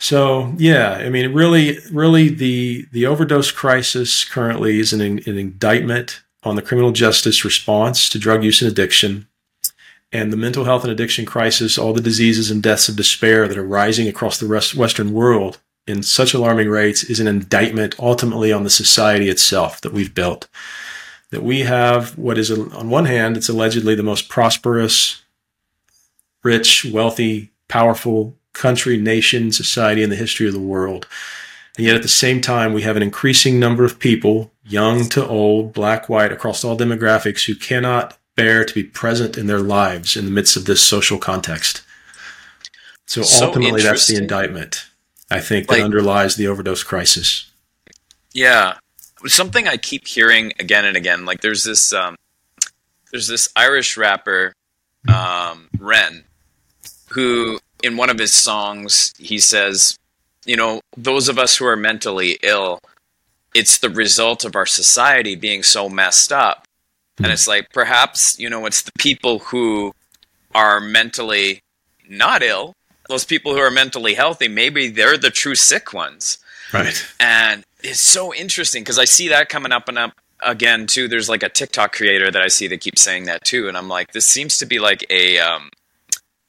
so 0.00 0.52
yeah, 0.58 0.94
I 0.94 1.08
mean, 1.08 1.32
really, 1.32 1.78
really, 1.90 2.28
the 2.28 2.86
the 2.92 3.06
overdose 3.06 3.50
crisis 3.50 4.22
currently 4.22 4.78
is 4.78 4.92
an, 4.92 5.00
an 5.00 5.38
indictment 5.38 6.20
on 6.44 6.56
the 6.56 6.62
criminal 6.62 6.92
justice 6.92 7.44
response 7.44 8.08
to 8.08 8.18
drug 8.18 8.44
use 8.44 8.62
and 8.62 8.70
addiction, 8.70 9.26
and 10.12 10.32
the 10.32 10.36
mental 10.36 10.64
health 10.64 10.84
and 10.84 10.92
addiction 10.92 11.26
crisis, 11.26 11.76
all 11.76 11.92
the 11.92 12.00
diseases 12.00 12.50
and 12.50 12.62
deaths 12.62 12.88
of 12.88 12.96
despair 12.96 13.48
that 13.48 13.58
are 13.58 13.64
rising 13.64 14.06
across 14.06 14.38
the 14.38 14.46
rest, 14.46 14.74
Western 14.74 15.12
world 15.12 15.58
in 15.86 16.02
such 16.02 16.32
alarming 16.32 16.68
rates, 16.68 17.02
is 17.04 17.20
an 17.20 17.26
indictment 17.26 17.94
ultimately 17.98 18.52
on 18.52 18.62
the 18.62 18.70
society 18.70 19.28
itself 19.28 19.80
that 19.80 19.92
we've 19.92 20.14
built. 20.14 20.48
That 21.30 21.42
we 21.42 21.60
have 21.60 22.16
what 22.16 22.38
is, 22.38 22.50
on 22.50 22.88
one 22.88 23.06
hand, 23.06 23.36
it's 23.36 23.48
allegedly 23.48 23.94
the 23.94 24.02
most 24.02 24.28
prosperous, 24.28 25.22
rich, 26.42 26.84
wealthy, 26.84 27.50
powerful 27.68 28.36
country, 28.52 28.96
nation, 28.96 29.50
society 29.50 30.02
in 30.02 30.10
the 30.10 30.16
history 30.16 30.46
of 30.46 30.52
the 30.52 30.60
world. 30.60 31.06
And 31.76 31.86
yet 31.86 31.96
at 31.96 32.02
the 32.02 32.08
same 32.08 32.40
time, 32.40 32.72
we 32.72 32.82
have 32.82 32.96
an 32.96 33.02
increasing 33.02 33.58
number 33.58 33.84
of 33.84 33.98
people, 33.98 34.52
young 34.64 35.08
to 35.08 35.26
old, 35.26 35.72
black, 35.72 36.08
white, 36.08 36.30
across 36.30 36.64
all 36.64 36.78
demographics, 36.78 37.46
who 37.46 37.54
cannot 37.54 38.16
bear 38.36 38.64
to 38.64 38.74
be 38.74 38.84
present 38.84 39.36
in 39.36 39.46
their 39.46 39.60
lives 39.60 40.16
in 40.16 40.24
the 40.24 40.30
midst 40.30 40.56
of 40.56 40.66
this 40.66 40.82
social 40.82 41.18
context. 41.18 41.82
So, 43.06 43.22
so 43.22 43.46
ultimately, 43.46 43.82
that's 43.82 44.06
the 44.06 44.16
indictment, 44.16 44.86
I 45.30 45.40
think, 45.40 45.66
that 45.66 45.74
like, 45.74 45.82
underlies 45.82 46.36
the 46.36 46.46
overdose 46.46 46.82
crisis. 46.82 47.50
Yeah. 48.32 48.78
Something 49.26 49.66
I 49.66 49.76
keep 49.76 50.06
hearing 50.06 50.52
again 50.58 50.84
and 50.84 50.96
again, 50.96 51.24
like 51.24 51.40
there's 51.40 51.64
this, 51.64 51.92
um, 51.92 52.16
there's 53.10 53.26
this 53.26 53.48
Irish 53.56 53.96
rapper, 53.96 54.52
um, 55.08 55.68
Ren, 55.78 56.24
who 57.10 57.58
in 57.82 57.96
one 57.96 58.10
of 58.10 58.18
his 58.18 58.32
songs, 58.32 59.12
he 59.18 59.38
says, 59.38 59.98
you 60.44 60.56
know, 60.56 60.80
those 60.96 61.28
of 61.28 61.38
us 61.38 61.56
who 61.56 61.66
are 61.66 61.76
mentally 61.76 62.38
ill, 62.42 62.80
it's 63.54 63.78
the 63.78 63.90
result 63.90 64.44
of 64.44 64.56
our 64.56 64.66
society 64.66 65.36
being 65.36 65.62
so 65.62 65.88
messed 65.88 66.32
up. 66.32 66.66
Mm-hmm. 67.16 67.24
And 67.24 67.32
it's 67.32 67.46
like, 67.46 67.70
perhaps, 67.72 68.38
you 68.38 68.50
know, 68.50 68.66
it's 68.66 68.82
the 68.82 68.92
people 68.98 69.38
who 69.38 69.92
are 70.54 70.80
mentally 70.80 71.60
not 72.08 72.42
ill, 72.42 72.74
those 73.08 73.24
people 73.24 73.52
who 73.52 73.60
are 73.60 73.70
mentally 73.70 74.14
healthy, 74.14 74.48
maybe 74.48 74.88
they're 74.88 75.18
the 75.18 75.30
true 75.30 75.54
sick 75.54 75.92
ones. 75.92 76.38
Right. 76.72 77.06
And 77.20 77.64
it's 77.82 78.00
so 78.00 78.34
interesting 78.34 78.82
because 78.82 78.98
I 78.98 79.04
see 79.04 79.28
that 79.28 79.48
coming 79.48 79.72
up 79.72 79.88
and 79.88 79.98
up 79.98 80.12
again 80.40 80.86
too. 80.86 81.08
There's 81.08 81.28
like 81.28 81.42
a 81.42 81.48
TikTok 81.48 81.92
creator 81.92 82.30
that 82.30 82.42
I 82.42 82.48
see 82.48 82.66
that 82.68 82.80
keeps 82.80 83.02
saying 83.02 83.24
that 83.26 83.44
too. 83.44 83.68
And 83.68 83.76
I'm 83.76 83.88
like, 83.88 84.12
this 84.12 84.28
seems 84.28 84.58
to 84.58 84.66
be 84.66 84.78
like 84.78 85.04
a, 85.10 85.38
um, 85.38 85.70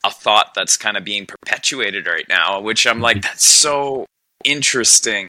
a 0.05 0.11
thought 0.11 0.53
that's 0.55 0.77
kind 0.77 0.97
of 0.97 1.03
being 1.03 1.25
perpetuated 1.25 2.07
right 2.07 2.27
now, 2.29 2.59
which 2.61 2.85
I'm 2.85 3.01
like, 3.01 3.17
mm-hmm. 3.17 3.27
that's 3.27 3.45
so 3.45 4.05
interesting. 4.43 5.27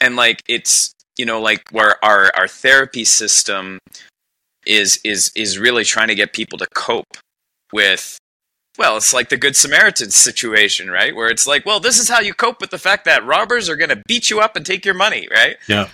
And 0.00 0.16
like, 0.16 0.42
it's, 0.48 0.92
you 1.16 1.24
know, 1.24 1.40
like 1.40 1.62
where 1.70 2.04
our, 2.04 2.32
our 2.36 2.48
therapy 2.48 3.04
system 3.04 3.78
is, 4.66 4.98
is, 5.04 5.30
is 5.36 5.58
really 5.58 5.84
trying 5.84 6.08
to 6.08 6.14
get 6.14 6.32
people 6.32 6.58
to 6.58 6.66
cope 6.74 7.16
with, 7.72 8.18
well, 8.76 8.96
it's 8.96 9.14
like 9.14 9.28
the 9.28 9.36
Good 9.36 9.54
Samaritan 9.54 10.10
situation, 10.10 10.90
right? 10.90 11.14
Where 11.14 11.28
it's 11.28 11.46
like, 11.46 11.64
well, 11.64 11.78
this 11.78 12.00
is 12.00 12.08
how 12.08 12.20
you 12.20 12.34
cope 12.34 12.60
with 12.60 12.70
the 12.70 12.78
fact 12.78 13.04
that 13.04 13.24
robbers 13.24 13.68
are 13.68 13.76
going 13.76 13.90
to 13.90 14.02
beat 14.08 14.30
you 14.30 14.40
up 14.40 14.56
and 14.56 14.66
take 14.66 14.84
your 14.84 14.94
money, 14.94 15.28
right? 15.30 15.56
Yeah. 15.68 15.88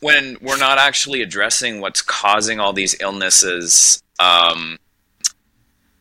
When 0.00 0.36
we're 0.40 0.58
not 0.58 0.78
actually 0.78 1.22
addressing 1.22 1.80
what's 1.80 2.02
causing 2.02 2.58
all 2.58 2.72
these 2.72 2.96
illnesses, 3.00 4.02
um, 4.18 4.78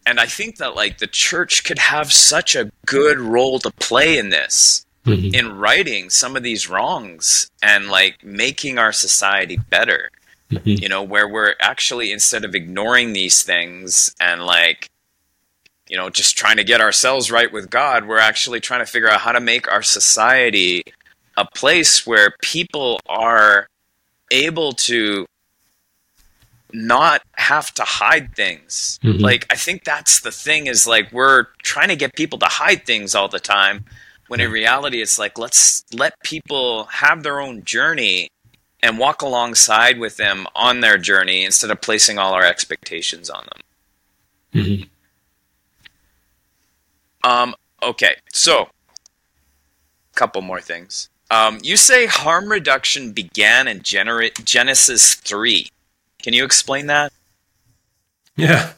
and 0.08 0.22
I 0.22 0.26
think 0.26 0.55
that 0.58 0.74
like 0.74 0.99
the 0.99 1.08
church 1.08 1.66
could 1.66 1.80
have 1.80 2.14
such 2.14 2.55
a 2.55 2.72
good 2.86 3.20
role 3.20 3.60
to 3.60 3.72
play 3.72 4.18
in 4.18 4.30
this 4.30 4.86
mm-hmm. 5.05 5.36
in 5.36 5.58
righting 5.58 6.10
some 6.10 6.38
of 6.38 6.43
these 6.43 6.70
wrongs 6.70 7.51
and 7.62 7.89
like 7.89 8.24
making 8.24 8.78
our 8.80 8.93
society 8.93 9.58
better. 9.70 10.10
Mm-hmm. 10.49 10.82
You 10.82 10.88
know, 10.88 11.03
where 11.03 11.28
we're 11.28 11.55
actually 11.60 12.14
instead 12.14 12.45
of 12.45 12.55
ignoring 12.55 13.12
these 13.12 13.43
things 13.43 14.16
and 14.18 14.45
like 14.45 14.89
you 15.89 15.97
know, 15.97 16.10
just 16.10 16.38
trying 16.38 16.58
to 16.58 16.64
get 16.64 16.82
ourselves 16.82 17.30
right 17.30 17.51
with 17.51 17.70
God, 17.70 18.08
we're 18.08 18.18
actually 18.18 18.62
trying 18.62 18.82
to 18.82 18.86
figure 18.86 19.10
out 19.10 19.22
how 19.22 19.34
to 19.34 19.39
make 19.41 19.70
our 19.70 19.84
society 19.84 20.84
a 21.36 21.45
place 21.45 22.08
where 22.08 22.34
people 22.41 22.99
are 23.08 23.68
able 24.32 24.72
to 24.74 25.26
not 26.74 27.22
have 27.34 27.74
to 27.76 27.84
hide 27.84 28.36
things. 28.36 28.99
Mm-hmm. 29.03 29.24
Like 29.24 29.45
I 29.49 29.55
think 29.55 29.84
that's 29.84 30.20
the 30.20 30.32
thing 30.32 30.68
is 30.68 30.86
like 30.86 31.11
we're 31.11 31.47
trying 31.63 31.89
to 31.89 31.95
get 31.95 32.15
people 32.15 32.39
to 32.39 32.45
hide 32.45 32.86
things 32.86 33.15
all 33.15 33.28
the 33.28 33.39
time 33.39 33.86
when 34.28 34.39
in 34.39 34.51
reality 34.51 35.01
it's 35.01 35.18
like 35.18 35.38
let's 35.38 35.86
let 35.93 36.13
people 36.24 36.86
have 36.86 37.24
their 37.24 37.39
own 37.39 37.63
journey 37.63 38.30
and 38.84 38.99
walk 38.99 39.22
alongside 39.22 39.99
with 39.99 40.18
them 40.18 40.45
on 40.55 40.82
their 40.82 40.97
journey 40.97 41.43
instead 41.43 41.72
of 41.72 41.82
placing 41.82 42.18
all 42.18 42.34
our 42.34 42.43
expectations 42.43 43.30
on 43.30 43.45
them. 43.45 44.63
Mm-hmm. 44.63 44.89
Um 47.30 47.55
okay. 47.82 48.15
So 48.34 48.63
a 48.63 50.15
couple 50.15 50.41
more 50.41 50.61
things. 50.61 51.09
Um, 51.30 51.59
you 51.61 51.76
say 51.76 52.05
harm 52.05 52.49
reduction 52.49 53.11
began 53.11 53.68
in 53.68 53.82
Gener- 53.82 54.43
Genesis 54.45 55.15
3. 55.15 55.68
Can 56.28 56.34
you 56.34 56.43
explain 56.43 56.88
that? 56.88 57.13
Yeah. 58.36 58.73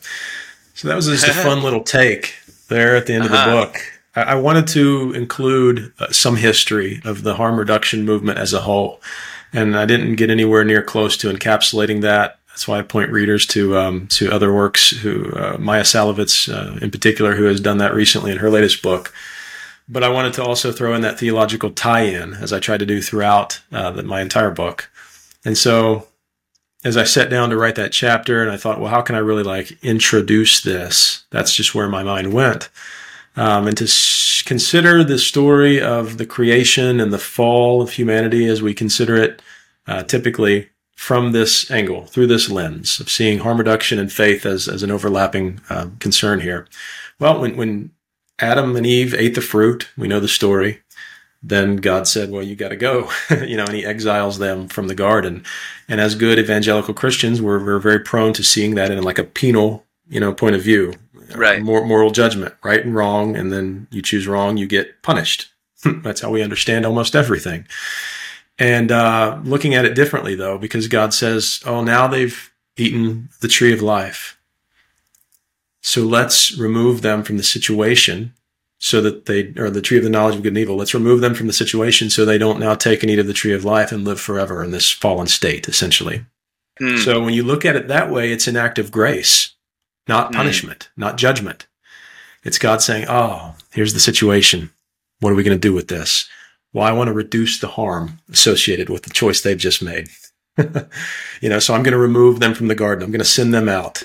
So 0.75 0.87
that 0.87 0.95
was 0.95 1.07
just 1.07 1.27
a 1.27 1.33
fun 1.33 1.63
little 1.63 1.81
take 1.81 2.35
there 2.67 2.95
at 2.95 3.07
the 3.07 3.15
end 3.15 3.23
uh-huh. 3.23 3.35
of 3.35 3.45
the 3.45 3.51
uh-huh. 3.51 3.65
book. 3.65 3.77
I, 4.15 4.21
I 4.21 4.35
wanted 4.35 4.67
to 4.67 5.13
include 5.13 5.91
uh, 5.97 6.11
some 6.11 6.35
history 6.35 7.01
of 7.03 7.23
the 7.23 7.33
harm 7.37 7.57
reduction 7.57 8.05
movement 8.05 8.37
as 8.37 8.53
a 8.53 8.59
whole, 8.61 9.01
and 9.51 9.75
I 9.75 9.87
didn't 9.87 10.17
get 10.17 10.29
anywhere 10.29 10.63
near 10.63 10.83
close 10.83 11.17
to 11.17 11.33
encapsulating 11.33 12.01
that. 12.01 12.37
That's 12.49 12.67
why 12.67 12.77
I 12.77 12.83
point 12.83 13.09
readers 13.09 13.47
to 13.47 13.79
um, 13.79 14.05
to 14.09 14.31
other 14.31 14.53
works. 14.53 14.91
Who 14.91 15.33
uh, 15.33 15.57
Maia 15.57 15.81
Szalavitz, 15.81 16.53
uh, 16.53 16.77
in 16.83 16.91
particular, 16.91 17.33
who 17.33 17.45
has 17.45 17.59
done 17.59 17.79
that 17.79 17.95
recently 17.95 18.31
in 18.31 18.37
her 18.37 18.51
latest 18.51 18.83
book. 18.83 19.11
But 19.87 20.03
I 20.03 20.09
wanted 20.09 20.33
to 20.33 20.43
also 20.43 20.71
throw 20.71 20.93
in 20.93 21.01
that 21.01 21.17
theological 21.17 21.71
tie-in, 21.71 22.35
as 22.35 22.53
I 22.53 22.59
tried 22.59 22.81
to 22.81 22.85
do 22.85 23.01
throughout 23.01 23.59
uh, 23.71 23.89
the, 23.89 24.03
my 24.03 24.21
entire 24.21 24.51
book. 24.51 24.87
And 25.43 25.57
so 25.57 26.08
as 26.83 26.95
I 26.95 27.03
sat 27.03 27.29
down 27.29 27.49
to 27.49 27.57
write 27.57 27.75
that 27.75 27.91
chapter 27.91 28.41
and 28.41 28.49
I 28.49 28.57
thought, 28.57 28.79
well, 28.79 28.89
how 28.89 29.01
can 29.01 29.15
I 29.15 29.19
really 29.19 29.43
like 29.43 29.77
introduce 29.83 30.61
this? 30.61 31.23
That's 31.29 31.53
just 31.53 31.75
where 31.75 31.89
my 31.89 32.03
mind 32.03 32.33
went. 32.33 32.69
Um, 33.35 33.67
and 33.67 33.77
to 33.77 33.87
consider 34.45 35.03
the 35.03 35.17
story 35.17 35.81
of 35.81 36.17
the 36.17 36.25
creation 36.25 36.99
and 36.99 37.13
the 37.13 37.17
fall 37.17 37.81
of 37.81 37.91
humanity 37.91 38.47
as 38.47 38.61
we 38.61 38.73
consider 38.73 39.15
it 39.15 39.41
uh, 39.87 40.03
typically 40.03 40.69
from 40.95 41.31
this 41.31 41.69
angle, 41.71 42.05
through 42.05 42.27
this 42.27 42.49
lens 42.49 42.99
of 42.99 43.09
seeing 43.09 43.39
harm 43.39 43.57
reduction 43.57 43.99
and 43.99 44.11
faith 44.11 44.45
as, 44.45 44.67
as 44.67 44.83
an 44.83 44.91
overlapping 44.91 45.61
uh, 45.69 45.87
concern 45.99 46.41
here. 46.41 46.67
Well, 47.19 47.39
when, 47.39 47.55
when 47.55 47.91
Adam 48.39 48.75
and 48.75 48.85
Eve 48.85 49.13
ate 49.13 49.35
the 49.35 49.41
fruit, 49.41 49.89
we 49.97 50.07
know 50.07 50.19
the 50.19 50.27
story 50.27 50.81
then 51.41 51.77
God 51.77 52.07
said, 52.07 52.31
well, 52.31 52.43
you 52.43 52.55
got 52.55 52.69
to 52.69 52.75
go, 52.75 53.09
you 53.29 53.55
know, 53.55 53.63
and 53.63 53.75
he 53.75 53.85
exiles 53.85 54.39
them 54.39 54.67
from 54.67 54.87
the 54.87 54.95
garden. 54.95 55.45
And 55.87 56.01
as 56.01 56.15
good 56.15 56.37
evangelical 56.37 56.93
Christians, 56.93 57.41
we're, 57.41 57.63
we're 57.63 57.79
very 57.79 57.99
prone 57.99 58.33
to 58.33 58.43
seeing 58.43 58.75
that 58.75 58.91
in 58.91 59.01
like 59.03 59.19
a 59.19 59.23
penal, 59.23 59.85
you 60.09 60.19
know, 60.19 60.33
point 60.33 60.55
of 60.55 60.61
view, 60.61 60.93
right? 61.35 61.61
moral 61.61 62.11
judgment, 62.11 62.55
right 62.63 62.83
and 62.83 62.93
wrong. 62.93 63.37
And 63.37 63.53
then 63.53 63.87
you 63.89 64.01
choose 64.01 64.27
wrong, 64.27 64.57
you 64.57 64.67
get 64.67 65.01
punished. 65.01 65.47
That's 65.85 66.21
how 66.21 66.29
we 66.29 66.43
understand 66.43 66.85
almost 66.85 67.15
everything. 67.15 67.65
And, 68.57 68.91
uh, 68.91 69.39
looking 69.43 69.73
at 69.73 69.85
it 69.85 69.95
differently 69.95 70.35
though, 70.35 70.57
because 70.57 70.89
God 70.89 71.13
says, 71.13 71.61
oh, 71.65 71.81
now 71.81 72.07
they've 72.07 72.51
eaten 72.75 73.29
the 73.39 73.47
tree 73.47 73.71
of 73.71 73.81
life. 73.81 74.37
So 75.81 76.01
let's 76.01 76.57
remove 76.57 77.01
them 77.01 77.23
from 77.23 77.37
the 77.37 77.43
situation 77.43 78.33
so 78.79 79.01
that 79.01 79.25
they 79.25 79.53
or 79.57 79.69
the 79.69 79.81
tree 79.81 79.97
of 79.97 80.03
the 80.03 80.09
knowledge 80.09 80.35
of 80.35 80.43
good 80.43 80.49
and 80.49 80.57
evil. 80.57 80.77
Let's 80.77 80.93
remove 80.93 81.21
them 81.21 81.35
from 81.35 81.47
the 81.47 81.53
situation 81.53 82.09
so 82.09 82.25
they 82.25 82.37
don't 82.37 82.59
now 82.59 82.73
take 82.73 83.03
and 83.03 83.11
eat 83.11 83.19
of 83.19 83.27
the 83.27 83.33
tree 83.33 83.53
of 83.53 83.65
life 83.65 83.91
and 83.91 84.05
live 84.05 84.19
forever 84.19 84.63
in 84.63 84.71
this 84.71 84.89
fallen 84.89 85.27
state, 85.27 85.67
essentially. 85.67 86.25
Mm. 86.79 87.03
So 87.03 87.21
when 87.21 87.33
you 87.33 87.43
look 87.43 87.65
at 87.65 87.75
it 87.75 87.89
that 87.89 88.09
way, 88.09 88.31
it's 88.31 88.47
an 88.47 88.55
act 88.55 88.79
of 88.79 88.89
grace, 88.89 89.53
not 90.07 90.27
hmm. 90.27 90.37
punishment, 90.37 90.89
mm. 90.91 90.97
not 90.97 91.17
judgment. 91.17 91.67
It's 92.43 92.57
God 92.57 92.81
saying, 92.81 93.05
Oh, 93.09 93.55
here's 93.73 93.93
the 93.93 93.99
situation. 93.99 94.71
What 95.19 95.33
are 95.33 95.35
we 95.35 95.43
going 95.43 95.59
to 95.59 95.67
do 95.67 95.73
with 95.73 95.89
this? 95.89 96.29
Well, 96.71 96.85
I 96.85 96.93
want 96.93 97.09
to 97.09 97.13
reduce 97.13 97.59
the 97.59 97.67
harm 97.67 98.19
associated 98.31 98.89
with 98.89 99.03
the 99.03 99.09
choice 99.09 99.41
they've 99.41 99.57
just 99.57 99.81
made. 99.81 100.07
you 101.41 101.49
know, 101.49 101.59
so 101.59 101.73
I'm 101.73 101.83
going 101.83 101.93
to 101.93 101.97
remove 101.97 102.39
them 102.39 102.53
from 102.53 102.67
the 102.67 102.75
garden. 102.75 103.03
I'm 103.03 103.11
going 103.11 103.19
to 103.19 103.25
send 103.25 103.53
them 103.53 103.67
out. 103.67 104.03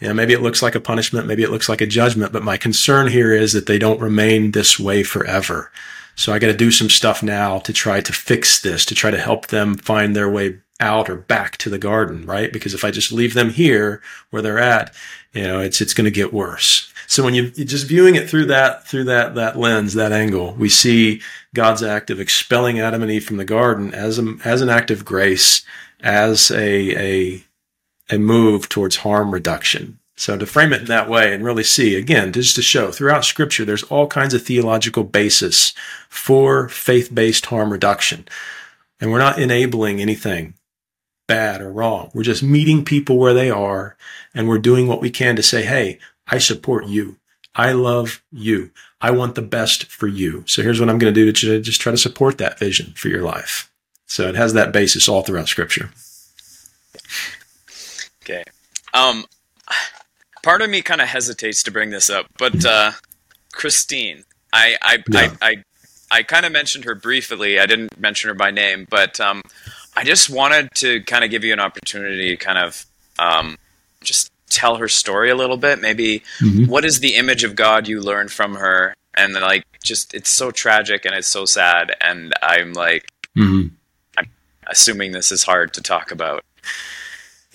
You 0.00 0.08
know, 0.08 0.14
maybe 0.14 0.32
it 0.32 0.42
looks 0.42 0.62
like 0.62 0.74
a 0.74 0.80
punishment, 0.80 1.26
maybe 1.26 1.42
it 1.42 1.50
looks 1.50 1.68
like 1.68 1.80
a 1.80 1.86
judgment, 1.86 2.32
but 2.32 2.44
my 2.44 2.56
concern 2.56 3.08
here 3.08 3.32
is 3.32 3.52
that 3.52 3.66
they 3.66 3.78
don't 3.78 4.00
remain 4.00 4.52
this 4.52 4.78
way 4.78 5.02
forever. 5.02 5.72
So 6.14 6.32
I 6.32 6.38
got 6.38 6.48
to 6.48 6.54
do 6.54 6.70
some 6.70 6.90
stuff 6.90 7.22
now 7.22 7.58
to 7.60 7.72
try 7.72 8.00
to 8.00 8.12
fix 8.12 8.60
this, 8.60 8.84
to 8.86 8.94
try 8.94 9.10
to 9.10 9.18
help 9.18 9.48
them 9.48 9.76
find 9.76 10.14
their 10.14 10.30
way 10.30 10.58
out 10.80 11.10
or 11.10 11.16
back 11.16 11.56
to 11.58 11.70
the 11.70 11.78
garden, 11.78 12.24
right? 12.26 12.52
Because 12.52 12.74
if 12.74 12.84
I 12.84 12.90
just 12.90 13.12
leave 13.12 13.34
them 13.34 13.50
here 13.50 14.00
where 14.30 14.42
they're 14.42 14.58
at, 14.58 14.94
you 15.32 15.42
know, 15.42 15.60
it's 15.60 15.80
it's 15.80 15.94
going 15.94 16.04
to 16.04 16.10
get 16.10 16.32
worse. 16.32 16.92
So 17.06 17.24
when 17.24 17.34
you're 17.34 17.50
just 17.50 17.86
viewing 17.86 18.16
it 18.16 18.28
through 18.28 18.46
that 18.46 18.86
through 18.86 19.04
that 19.04 19.34
that 19.34 19.58
lens, 19.58 19.94
that 19.94 20.12
angle, 20.12 20.54
we 20.54 20.68
see 20.68 21.20
God's 21.54 21.82
act 21.82 22.10
of 22.10 22.20
expelling 22.20 22.80
Adam 22.80 23.02
and 23.02 23.10
Eve 23.10 23.24
from 23.24 23.38
the 23.38 23.44
garden 23.44 23.94
as 23.94 24.18
a, 24.18 24.36
as 24.44 24.60
an 24.60 24.68
act 24.68 24.90
of 24.90 25.04
grace, 25.04 25.64
as 26.00 26.50
a 26.50 26.96
a 26.96 27.44
a 28.10 28.18
move 28.18 28.68
towards 28.68 28.96
harm 28.96 29.32
reduction. 29.32 29.98
So 30.16 30.36
to 30.36 30.46
frame 30.46 30.72
it 30.72 30.80
in 30.80 30.86
that 30.86 31.08
way 31.08 31.32
and 31.32 31.44
really 31.44 31.62
see, 31.62 31.94
again, 31.94 32.32
just 32.32 32.56
to 32.56 32.62
show 32.62 32.90
throughout 32.90 33.24
scripture, 33.24 33.64
there's 33.64 33.84
all 33.84 34.08
kinds 34.08 34.34
of 34.34 34.42
theological 34.42 35.04
basis 35.04 35.74
for 36.08 36.68
faith-based 36.68 37.46
harm 37.46 37.72
reduction. 37.72 38.26
And 39.00 39.12
we're 39.12 39.18
not 39.18 39.38
enabling 39.38 40.00
anything 40.00 40.54
bad 41.28 41.60
or 41.60 41.70
wrong. 41.70 42.10
We're 42.14 42.24
just 42.24 42.42
meeting 42.42 42.84
people 42.84 43.16
where 43.16 43.34
they 43.34 43.48
are 43.48 43.96
and 44.34 44.48
we're 44.48 44.58
doing 44.58 44.88
what 44.88 45.00
we 45.00 45.10
can 45.10 45.36
to 45.36 45.42
say, 45.42 45.62
Hey, 45.62 46.00
I 46.26 46.38
support 46.38 46.86
you. 46.86 47.16
I 47.54 47.72
love 47.72 48.22
you. 48.32 48.70
I 49.00 49.12
want 49.12 49.36
the 49.36 49.42
best 49.42 49.84
for 49.86 50.08
you. 50.08 50.42
So 50.46 50.62
here's 50.62 50.80
what 50.80 50.88
I'm 50.88 50.98
going 50.98 51.12
to 51.14 51.20
do 51.20 51.30
to 51.30 51.60
just 51.60 51.80
try 51.80 51.92
to 51.92 51.98
support 51.98 52.38
that 52.38 52.58
vision 52.58 52.92
for 52.96 53.08
your 53.08 53.22
life. 53.22 53.70
So 54.06 54.28
it 54.28 54.34
has 54.34 54.52
that 54.54 54.72
basis 54.72 55.08
all 55.08 55.22
throughout 55.22 55.48
scripture. 55.48 55.90
Okay. 58.28 58.44
Um, 58.92 59.24
part 60.42 60.60
of 60.60 60.68
me 60.68 60.82
kind 60.82 61.00
of 61.00 61.08
hesitates 61.08 61.62
to 61.62 61.70
bring 61.70 61.90
this 61.90 62.10
up, 62.10 62.26
but 62.38 62.64
uh, 62.64 62.92
Christine, 63.52 64.24
I 64.52 64.76
I, 64.82 65.02
I 65.14 65.30
I, 65.40 65.56
I 66.10 66.22
kind 66.22 66.44
of 66.44 66.52
mentioned 66.52 66.84
her 66.84 66.94
briefly. 66.94 67.58
I 67.58 67.66
didn't 67.66 67.98
mention 67.98 68.28
her 68.28 68.34
by 68.34 68.50
name, 68.50 68.86
but 68.90 69.18
um, 69.20 69.42
I 69.96 70.04
just 70.04 70.28
wanted 70.30 70.70
to 70.76 71.02
kind 71.02 71.24
of 71.24 71.30
give 71.30 71.44
you 71.44 71.52
an 71.52 71.60
opportunity 71.60 72.28
to 72.30 72.36
kind 72.36 72.58
of 72.58 72.86
um, 73.18 73.56
just 74.02 74.30
tell 74.50 74.76
her 74.76 74.88
story 74.88 75.30
a 75.30 75.34
little 75.34 75.56
bit. 75.56 75.80
Maybe 75.80 76.22
mm-hmm. 76.40 76.66
what 76.70 76.84
is 76.84 77.00
the 77.00 77.14
image 77.14 77.44
of 77.44 77.56
God 77.56 77.88
you 77.88 78.00
learned 78.00 78.30
from 78.30 78.56
her, 78.56 78.94
and 79.16 79.34
then, 79.34 79.42
like 79.42 79.64
just 79.82 80.12
it's 80.12 80.30
so 80.30 80.50
tragic 80.50 81.06
and 81.06 81.14
it's 81.14 81.28
so 81.28 81.46
sad, 81.46 81.96
and 82.02 82.34
I'm 82.42 82.74
like, 82.74 83.10
mm-hmm. 83.36 83.74
I'm 84.18 84.30
assuming 84.66 85.12
this 85.12 85.32
is 85.32 85.44
hard 85.44 85.72
to 85.74 85.82
talk 85.82 86.10
about. 86.10 86.44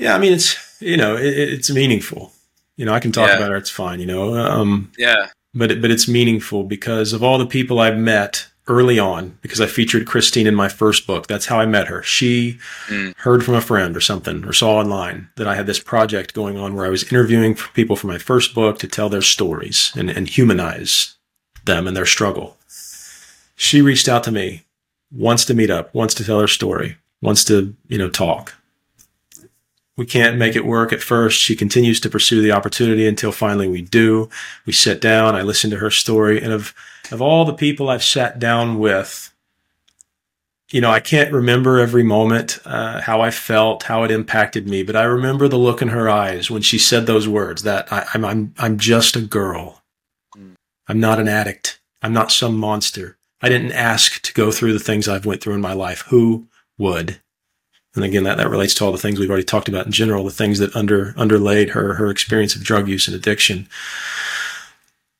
Yeah, 0.03 0.15
I 0.15 0.19
mean 0.19 0.33
it's 0.33 0.81
you 0.81 0.97
know 0.97 1.15
it, 1.15 1.25
it's 1.25 1.71
meaningful. 1.71 2.33
You 2.75 2.85
know, 2.85 2.93
I 2.93 2.99
can 2.99 3.13
talk 3.13 3.29
yeah. 3.29 3.37
about 3.37 3.51
it. 3.53 3.57
It's 3.57 3.69
fine. 3.69 4.01
You 4.01 4.05
know, 4.05 4.35
um, 4.35 4.91
yeah. 4.97 5.27
But 5.53 5.71
it, 5.71 5.81
but 5.81 5.91
it's 5.91 6.09
meaningful 6.09 6.63
because 6.63 7.13
of 7.13 7.23
all 7.23 7.37
the 7.37 7.45
people 7.45 7.79
I've 7.79 7.97
met 7.97 8.47
early 8.67 8.99
on. 8.99 9.37
Because 9.41 9.61
I 9.61 9.65
featured 9.67 10.05
Christine 10.05 10.45
in 10.45 10.55
my 10.55 10.67
first 10.67 11.07
book. 11.07 11.27
That's 11.27 11.45
how 11.45 11.57
I 11.57 11.65
met 11.65 11.87
her. 11.87 12.03
She 12.03 12.59
mm. 12.87 13.15
heard 13.17 13.45
from 13.45 13.55
a 13.55 13.61
friend 13.61 13.95
or 13.95 14.01
something, 14.01 14.43
or 14.43 14.51
saw 14.51 14.77
online 14.77 15.29
that 15.37 15.47
I 15.47 15.55
had 15.55 15.67
this 15.67 15.79
project 15.79 16.33
going 16.33 16.57
on 16.57 16.75
where 16.75 16.85
I 16.85 16.89
was 16.89 17.09
interviewing 17.09 17.55
people 17.73 17.95
for 17.95 18.07
my 18.07 18.17
first 18.17 18.53
book 18.53 18.79
to 18.79 18.87
tell 18.87 19.07
their 19.07 19.21
stories 19.21 19.93
and, 19.95 20.09
and 20.09 20.27
humanize 20.27 21.15
them 21.63 21.87
and 21.87 21.95
their 21.95 22.05
struggle. 22.05 22.57
She 23.55 23.81
reached 23.81 24.09
out 24.09 24.25
to 24.25 24.31
me, 24.33 24.63
wants 25.11 25.45
to 25.45 25.53
meet 25.53 25.69
up, 25.69 25.93
wants 25.95 26.13
to 26.15 26.25
tell 26.25 26.41
her 26.41 26.47
story, 26.47 26.97
wants 27.21 27.45
to 27.45 27.73
you 27.87 27.97
know 27.97 28.09
talk 28.09 28.55
we 29.95 30.05
can't 30.05 30.37
make 30.37 30.55
it 30.55 30.65
work 30.65 30.91
at 30.91 31.01
first. 31.01 31.39
She 31.39 31.55
continues 31.55 31.99
to 32.01 32.09
pursue 32.09 32.41
the 32.41 32.51
opportunity 32.51 33.07
until 33.07 33.31
finally 33.31 33.67
we 33.67 33.81
do. 33.81 34.29
We 34.65 34.73
sit 34.73 34.99
down. 34.99 35.35
I 35.35 35.43
listen 35.43 35.69
to 35.69 35.77
her 35.77 35.91
story. 35.91 36.41
And 36.41 36.51
of, 36.51 36.73
of 37.11 37.21
all 37.21 37.45
the 37.45 37.53
people 37.53 37.89
I've 37.89 38.03
sat 38.03 38.39
down 38.39 38.79
with, 38.79 39.31
you 40.71 40.81
know, 40.81 40.89
I 40.89 40.99
can't 40.99 41.31
remember 41.31 41.79
every 41.79 42.01
moment, 42.01 42.59
uh, 42.65 43.01
how 43.01 43.21
I 43.21 43.29
felt, 43.29 43.83
how 43.83 44.03
it 44.03 44.09
impacted 44.09 44.67
me, 44.67 44.81
but 44.81 44.95
I 44.95 45.03
remember 45.03 45.47
the 45.47 45.57
look 45.57 45.83
in 45.83 45.89
her 45.89 46.09
eyes 46.09 46.49
when 46.49 46.63
she 46.63 46.79
said 46.79 47.05
those 47.05 47.27
words 47.27 47.61
that 47.61 47.91
I, 47.93 48.07
I'm, 48.15 48.25
I'm, 48.25 48.53
I'm 48.57 48.77
just 48.79 49.15
a 49.15 49.21
girl. 49.21 49.83
I'm 50.87 50.99
not 50.99 51.19
an 51.19 51.27
addict. 51.27 51.79
I'm 52.01 52.13
not 52.13 52.31
some 52.31 52.57
monster. 52.57 53.17
I 53.41 53.49
didn't 53.49 53.73
ask 53.73 54.21
to 54.23 54.33
go 54.33 54.51
through 54.51 54.73
the 54.73 54.79
things 54.79 55.07
I've 55.07 55.25
went 55.25 55.41
through 55.41 55.53
in 55.53 55.61
my 55.61 55.73
life. 55.73 56.01
Who 56.07 56.47
would? 56.77 57.21
And 57.95 58.03
again, 58.03 58.23
that, 58.23 58.37
that 58.37 58.49
relates 58.49 58.73
to 58.75 58.85
all 58.85 58.91
the 58.91 58.97
things 58.97 59.19
we've 59.19 59.29
already 59.29 59.43
talked 59.43 59.69
about 59.69 59.85
in 59.85 59.91
general, 59.91 60.23
the 60.23 60.31
things 60.31 60.59
that 60.59 60.75
under 60.75 61.13
underlaid 61.15 61.69
her 61.69 61.93
her 61.95 62.09
experience 62.09 62.55
of 62.55 62.63
drug 62.63 62.87
use 62.87 63.07
and 63.07 63.15
addiction. 63.15 63.67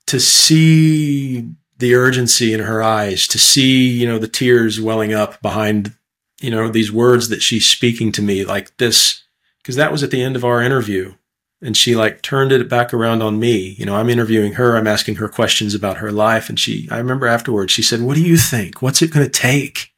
To 0.08 0.20
see 0.20 1.50
the 1.78 1.96
urgency 1.96 2.54
in 2.54 2.60
her 2.62 2.82
eyes, 2.82 3.28
to 3.28 3.40
see, 3.40 3.88
you 3.88 4.08
know, 4.08 4.20
the 4.20 4.28
tears 4.28 4.80
welling 4.80 5.14
up 5.14 5.42
behind, 5.42 5.94
you 6.42 6.50
know, 6.50 6.70
these 6.70 6.92
words 6.92 7.30
that 7.30 7.42
she's 7.42 7.66
speaking 7.66 8.12
to 8.14 8.22
me 8.22 8.46
like 8.46 8.76
this, 8.78 9.24
because 9.58 9.76
that 9.76 9.92
was 9.92 10.04
at 10.04 10.12
the 10.12 10.22
end 10.22 10.36
of 10.36 10.46
our 10.46 10.62
interview. 10.62 11.14
And 11.62 11.78
she 11.78 11.96
like 11.96 12.22
turned 12.22 12.52
it 12.52 12.68
back 12.68 12.94
around 12.94 13.22
on 13.22 13.40
me. 13.40 13.76
You 13.78 13.86
know, 13.86 13.96
I'm 13.96 14.10
interviewing 14.10 14.54
her. 14.54 14.76
I'm 14.76 14.88
asking 14.88 15.16
her 15.16 15.30
questions 15.30 15.74
about 15.74 15.98
her 15.98 16.12
life. 16.12 16.50
And 16.50 16.60
she, 16.60 16.90
I 16.92 16.98
remember 16.98 17.26
afterwards, 17.26 17.72
she 17.72 17.82
said, 17.82 18.02
what 18.02 18.16
do 18.16 18.22
you 18.22 18.36
think? 18.36 18.82
What's 18.82 19.02
it 19.02 19.12
going 19.12 19.26
to 19.26 19.32
take 19.32 19.94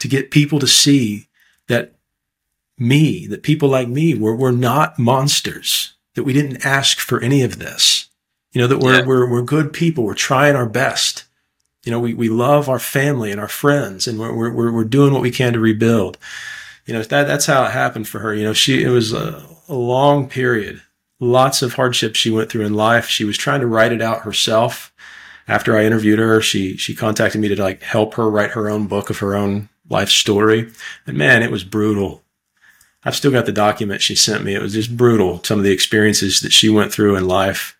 to 0.00 0.08
get 0.08 0.32
people 0.32 0.58
to 0.58 0.66
see 0.66 1.28
that 1.68 1.93
me, 2.78 3.26
that 3.26 3.42
people 3.42 3.68
like 3.68 3.88
me 3.88 4.14
were, 4.14 4.34
were 4.34 4.52
not 4.52 4.98
monsters, 4.98 5.94
that 6.14 6.24
we 6.24 6.32
didn't 6.32 6.64
ask 6.64 6.98
for 6.98 7.20
any 7.20 7.42
of 7.42 7.58
this. 7.58 8.08
You 8.52 8.60
know, 8.60 8.66
that 8.68 8.78
we're, 8.78 9.00
yeah. 9.00 9.04
we're, 9.04 9.30
we're 9.30 9.42
good 9.42 9.72
people. 9.72 10.04
We're 10.04 10.14
trying 10.14 10.54
our 10.54 10.68
best. 10.68 11.24
You 11.84 11.90
know, 11.90 12.00
we, 12.00 12.14
we 12.14 12.28
love 12.28 12.68
our 12.68 12.78
family 12.78 13.30
and 13.30 13.40
our 13.40 13.48
friends 13.48 14.06
and 14.06 14.18
we're, 14.18 14.32
we're, 14.52 14.72
we're 14.72 14.84
doing 14.84 15.12
what 15.12 15.22
we 15.22 15.30
can 15.30 15.52
to 15.52 15.60
rebuild. 15.60 16.18
You 16.86 16.94
know, 16.94 17.02
that, 17.02 17.26
that's 17.26 17.46
how 17.46 17.64
it 17.64 17.72
happened 17.72 18.08
for 18.08 18.20
her. 18.20 18.32
You 18.34 18.44
know, 18.44 18.52
she, 18.52 18.82
it 18.82 18.88
was 18.88 19.12
a, 19.12 19.44
a 19.68 19.74
long 19.74 20.28
period, 20.28 20.82
lots 21.18 21.62
of 21.62 21.74
hardships 21.74 22.18
she 22.18 22.30
went 22.30 22.50
through 22.50 22.64
in 22.64 22.74
life. 22.74 23.06
She 23.06 23.24
was 23.24 23.36
trying 23.36 23.60
to 23.60 23.66
write 23.66 23.92
it 23.92 24.02
out 24.02 24.22
herself. 24.22 24.92
After 25.46 25.76
I 25.76 25.84
interviewed 25.84 26.18
her, 26.20 26.40
she, 26.40 26.76
she 26.76 26.94
contacted 26.94 27.40
me 27.40 27.48
to 27.48 27.62
like 27.62 27.82
help 27.82 28.14
her 28.14 28.30
write 28.30 28.52
her 28.52 28.70
own 28.70 28.86
book 28.86 29.10
of 29.10 29.18
her 29.18 29.34
own 29.34 29.68
life 29.90 30.08
story. 30.08 30.70
And 31.06 31.18
man, 31.18 31.42
it 31.42 31.50
was 31.50 31.64
brutal 31.64 32.23
I've 33.04 33.16
still 33.16 33.30
got 33.30 33.46
the 33.46 33.52
document 33.52 34.02
she 34.02 34.14
sent 34.14 34.44
me. 34.44 34.54
It 34.54 34.62
was 34.62 34.72
just 34.72 34.96
brutal. 34.96 35.42
Some 35.44 35.58
of 35.58 35.64
the 35.64 35.72
experiences 35.72 36.40
that 36.40 36.52
she 36.52 36.68
went 36.68 36.92
through 36.92 37.16
in 37.16 37.28
life. 37.28 37.76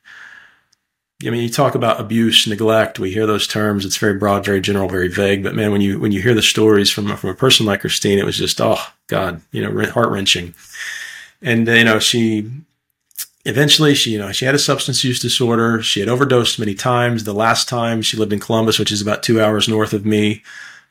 I 1.24 1.30
mean, 1.30 1.42
you 1.42 1.48
talk 1.48 1.74
about 1.74 2.00
abuse, 2.00 2.46
neglect. 2.46 2.98
We 2.98 3.12
hear 3.12 3.26
those 3.26 3.46
terms. 3.46 3.86
It's 3.86 3.96
very 3.96 4.18
broad, 4.18 4.44
very 4.44 4.60
general, 4.60 4.88
very 4.88 5.08
vague. 5.08 5.42
But 5.42 5.54
man, 5.54 5.72
when 5.72 5.80
you 5.80 5.98
when 5.98 6.12
you 6.12 6.20
hear 6.20 6.34
the 6.34 6.42
stories 6.42 6.90
from 6.90 7.16
from 7.16 7.30
a 7.30 7.34
person 7.34 7.64
like 7.64 7.80
Christine, 7.80 8.18
it 8.18 8.26
was 8.26 8.36
just 8.36 8.60
oh 8.60 8.80
God, 9.06 9.40
you 9.50 9.62
know, 9.62 9.90
heart 9.90 10.10
wrenching. 10.10 10.54
And 11.40 11.68
uh, 11.68 11.72
you 11.72 11.84
know, 11.84 11.98
she 11.98 12.50
eventually 13.46 13.94
she 13.94 14.10
you 14.10 14.18
know 14.18 14.32
she 14.32 14.44
had 14.44 14.54
a 14.54 14.58
substance 14.58 15.04
use 15.04 15.20
disorder. 15.20 15.82
She 15.82 16.00
had 16.00 16.08
overdosed 16.08 16.58
many 16.58 16.74
times. 16.74 17.24
The 17.24 17.32
last 17.32 17.68
time 17.68 18.02
she 18.02 18.18
lived 18.18 18.32
in 18.32 18.40
Columbus, 18.40 18.78
which 18.78 18.92
is 18.92 19.00
about 19.00 19.22
two 19.22 19.40
hours 19.40 19.68
north 19.68 19.94
of 19.94 20.04
me. 20.04 20.42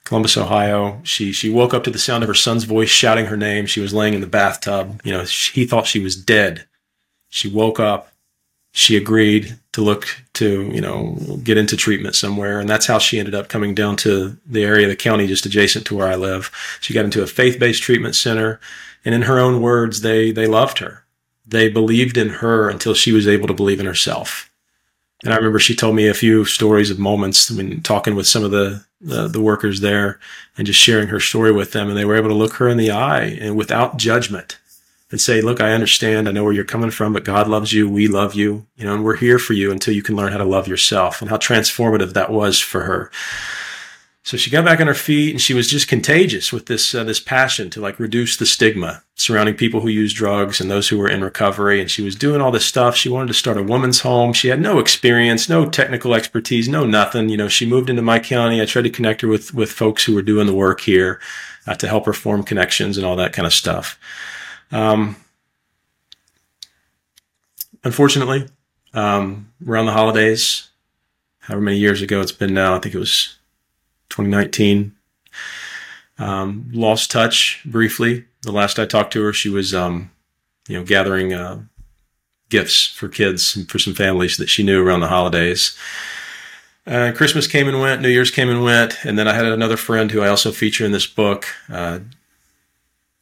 Columbus, 0.05 0.37
Ohio. 0.37 0.99
She 1.03 1.31
she 1.31 1.49
woke 1.49 1.73
up 1.73 1.83
to 1.85 1.91
the 1.91 1.99
sound 1.99 2.23
of 2.23 2.27
her 2.27 2.33
son's 2.33 2.65
voice 2.65 2.89
shouting 2.89 3.27
her 3.27 3.37
name. 3.37 3.65
She 3.65 3.79
was 3.79 3.93
laying 3.93 4.13
in 4.13 4.21
the 4.21 4.27
bathtub. 4.27 5.01
You 5.03 5.13
know, 5.13 5.25
she, 5.25 5.61
he 5.61 5.67
thought 5.67 5.87
she 5.87 5.99
was 5.99 6.15
dead. 6.15 6.65
She 7.29 7.47
woke 7.47 7.79
up. 7.79 8.09
She 8.73 8.97
agreed 8.97 9.57
to 9.73 9.81
look 9.81 10.07
to 10.33 10.63
you 10.73 10.81
know 10.81 11.17
get 11.43 11.57
into 11.57 11.77
treatment 11.77 12.15
somewhere, 12.15 12.59
and 12.59 12.67
that's 12.67 12.87
how 12.87 12.99
she 12.99 13.19
ended 13.19 13.35
up 13.35 13.47
coming 13.47 13.73
down 13.73 13.95
to 13.97 14.37
the 14.45 14.63
area 14.63 14.85
of 14.85 14.89
the 14.89 14.95
county 14.95 15.27
just 15.27 15.45
adjacent 15.45 15.85
to 15.87 15.95
where 15.95 16.07
I 16.07 16.15
live. 16.15 16.51
She 16.81 16.93
got 16.93 17.05
into 17.05 17.23
a 17.23 17.27
faith-based 17.27 17.81
treatment 17.81 18.15
center, 18.15 18.59
and 19.05 19.15
in 19.15 19.23
her 19.23 19.39
own 19.39 19.61
words, 19.61 20.01
they 20.01 20.31
they 20.31 20.47
loved 20.47 20.79
her. 20.79 21.05
They 21.45 21.69
believed 21.69 22.17
in 22.17 22.29
her 22.29 22.69
until 22.69 22.93
she 22.93 23.11
was 23.11 23.27
able 23.27 23.47
to 23.47 23.53
believe 23.53 23.79
in 23.79 23.85
herself. 23.85 24.49
And 25.23 25.33
I 25.33 25.37
remember 25.37 25.59
she 25.59 25.75
told 25.75 25.95
me 25.95 26.07
a 26.07 26.13
few 26.13 26.45
stories 26.45 26.89
of 26.89 26.99
moments 26.99 27.49
when 27.49 27.81
talking 27.81 28.15
with 28.15 28.27
some 28.27 28.43
of 28.43 28.51
the, 28.51 28.83
the, 28.99 29.27
the 29.27 29.41
workers 29.41 29.79
there 29.79 30.19
and 30.57 30.67
just 30.67 30.79
sharing 30.79 31.07
her 31.07 31.19
story 31.19 31.51
with 31.51 31.71
them. 31.71 31.87
And 31.87 31.97
they 31.97 32.05
were 32.05 32.15
able 32.15 32.29
to 32.29 32.35
look 32.35 32.55
her 32.55 32.67
in 32.67 32.77
the 32.77 32.91
eye 32.91 33.37
and 33.39 33.55
without 33.55 33.97
judgment 33.97 34.59
and 35.11 35.21
say, 35.21 35.41
look, 35.41 35.61
I 35.61 35.73
understand. 35.73 36.27
I 36.27 36.31
know 36.31 36.43
where 36.43 36.53
you're 36.53 36.63
coming 36.63 36.89
from, 36.89 37.13
but 37.13 37.23
God 37.23 37.47
loves 37.47 37.71
you. 37.71 37.87
We 37.87 38.07
love 38.07 38.33
you, 38.33 38.65
you 38.75 38.85
know, 38.85 38.95
and 38.95 39.03
we're 39.03 39.15
here 39.15 39.39
for 39.39 39.53
you 39.53 39.71
until 39.71 39.93
you 39.93 40.01
can 40.01 40.15
learn 40.15 40.31
how 40.31 40.39
to 40.39 40.43
love 40.43 40.67
yourself 40.67 41.21
and 41.21 41.29
how 41.29 41.37
transformative 41.37 42.13
that 42.13 42.31
was 42.31 42.59
for 42.59 42.81
her. 42.81 43.11
So 44.25 44.37
she 44.37 44.49
got 44.49 44.63
back 44.63 44.79
on 44.79 44.87
her 44.87 44.93
feet 44.93 45.31
and 45.31 45.41
she 45.41 45.53
was 45.53 45.69
just 45.69 45.89
contagious 45.89 46.53
with 46.53 46.67
this 46.67 46.95
uh, 46.95 47.03
this 47.03 47.19
passion 47.19 47.69
to 47.71 47.81
like 47.81 47.99
reduce 47.99 48.37
the 48.37 48.45
stigma 48.45 49.03
surrounding 49.15 49.55
people 49.55 49.81
who 49.81 49.89
use 49.89 50.13
drugs 50.13 50.61
and 50.61 50.71
those 50.71 50.87
who 50.87 50.97
were 50.97 51.09
in 51.09 51.21
recovery 51.21 51.81
and 51.81 51.91
she 51.91 52.01
was 52.01 52.15
doing 52.15 52.39
all 52.39 52.49
this 52.49 52.65
stuff. 52.65 52.95
She 52.95 53.09
wanted 53.09 53.27
to 53.27 53.33
start 53.33 53.57
a 53.57 53.63
woman's 53.63 53.99
home. 53.99 54.31
She 54.31 54.47
had 54.47 54.61
no 54.61 54.79
experience, 54.79 55.49
no 55.49 55.69
technical 55.69 56.15
expertise, 56.15 56.69
no 56.69 56.85
nothing. 56.85 57.27
You 57.27 57.35
know, 57.35 57.49
she 57.49 57.65
moved 57.65 57.89
into 57.89 58.01
my 58.01 58.17
county. 58.17 58.61
I 58.61 58.65
tried 58.65 58.83
to 58.83 58.89
connect 58.89 59.19
her 59.21 59.27
with 59.27 59.53
with 59.53 59.69
folks 59.69 60.05
who 60.05 60.15
were 60.15 60.21
doing 60.21 60.47
the 60.47 60.55
work 60.55 60.79
here 60.79 61.19
uh, 61.67 61.75
to 61.75 61.87
help 61.89 62.05
her 62.05 62.13
form 62.13 62.43
connections 62.43 62.97
and 62.97 63.05
all 63.05 63.17
that 63.17 63.33
kind 63.33 63.45
of 63.45 63.53
stuff. 63.53 63.99
Um, 64.71 65.17
unfortunately, 67.83 68.47
um, 68.93 69.51
around 69.67 69.87
the 69.87 69.91
holidays, 69.91 70.69
however 71.39 71.61
many 71.61 71.77
years 71.77 72.01
ago 72.01 72.21
it's 72.21 72.31
been 72.31 72.53
now, 72.53 72.73
I 72.73 72.79
think 72.79 72.95
it 72.95 72.99
was 72.99 73.37
2019. 74.13 74.93
Um, 76.19 76.69
lost 76.71 77.09
touch 77.09 77.61
briefly. 77.65 78.25
The 78.43 78.51
last 78.51 78.77
I 78.77 78.85
talked 78.85 79.13
to 79.13 79.23
her, 79.23 79.33
she 79.33 79.49
was, 79.49 79.73
um, 79.73 80.11
you 80.67 80.77
know, 80.77 80.85
gathering 80.85 81.33
uh, 81.33 81.63
gifts 82.49 82.85
for 82.85 83.07
kids 83.07 83.55
and 83.55 83.67
for 83.67 83.79
some 83.79 83.95
families 83.95 84.37
that 84.37 84.49
she 84.49 84.61
knew 84.61 84.85
around 84.85 84.99
the 84.99 85.07
holidays. 85.07 85.75
Uh, 86.85 87.11
Christmas 87.15 87.47
came 87.47 87.67
and 87.67 87.79
went, 87.79 88.01
New 88.01 88.09
Year's 88.09 88.29
came 88.29 88.49
and 88.49 88.63
went, 88.63 89.03
and 89.03 89.17
then 89.17 89.27
I 89.27 89.33
had 89.33 89.45
another 89.45 89.77
friend 89.77 90.11
who 90.11 90.21
I 90.21 90.27
also 90.27 90.51
feature 90.51 90.85
in 90.85 90.91
this 90.91 91.07
book, 91.07 91.47
uh, 91.69 91.99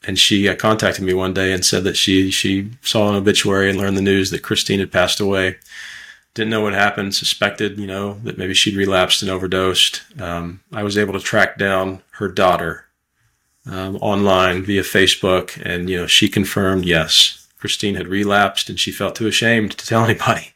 and 0.04 0.20
she 0.20 0.50
uh, 0.50 0.56
contacted 0.56 1.06
me 1.06 1.14
one 1.14 1.34
day 1.34 1.54
and 1.54 1.64
said 1.64 1.84
that 1.84 1.96
she 1.96 2.32
she 2.32 2.72
saw 2.82 3.10
an 3.10 3.16
obituary 3.16 3.70
and 3.70 3.78
learned 3.78 3.96
the 3.96 4.02
news 4.02 4.32
that 4.32 4.42
Christine 4.42 4.80
had 4.80 4.92
passed 4.92 5.20
away 5.20 5.58
didn't 6.34 6.50
know 6.50 6.62
what 6.62 6.74
happened, 6.74 7.14
suspected, 7.14 7.78
you 7.78 7.88
know, 7.88 8.14
that 8.24 8.38
maybe 8.38 8.54
she'd 8.54 8.76
relapsed 8.76 9.22
and 9.22 9.30
overdosed. 9.30 10.02
Um, 10.20 10.62
I 10.72 10.84
was 10.84 10.98
able 10.98 11.14
to 11.14 11.20
track 11.20 11.58
down 11.58 12.02
her 12.12 12.30
daughter 12.30 12.86
um, 13.66 13.98
online 13.98 14.64
via 14.64 14.82
Facebook, 14.82 15.62
and 15.64 15.90
you 15.90 15.98
know, 15.98 16.08
she 16.08 16.30
confirmed 16.30 16.86
yes, 16.86 17.48
Christine 17.60 17.96
had 17.96 18.08
relapsed, 18.08 18.70
and 18.70 18.80
she 18.80 18.92
felt 18.92 19.16
too 19.16 19.28
ashamed 19.28 19.78
to 19.78 19.86
tell 19.86 20.04
anybody. 20.06 20.54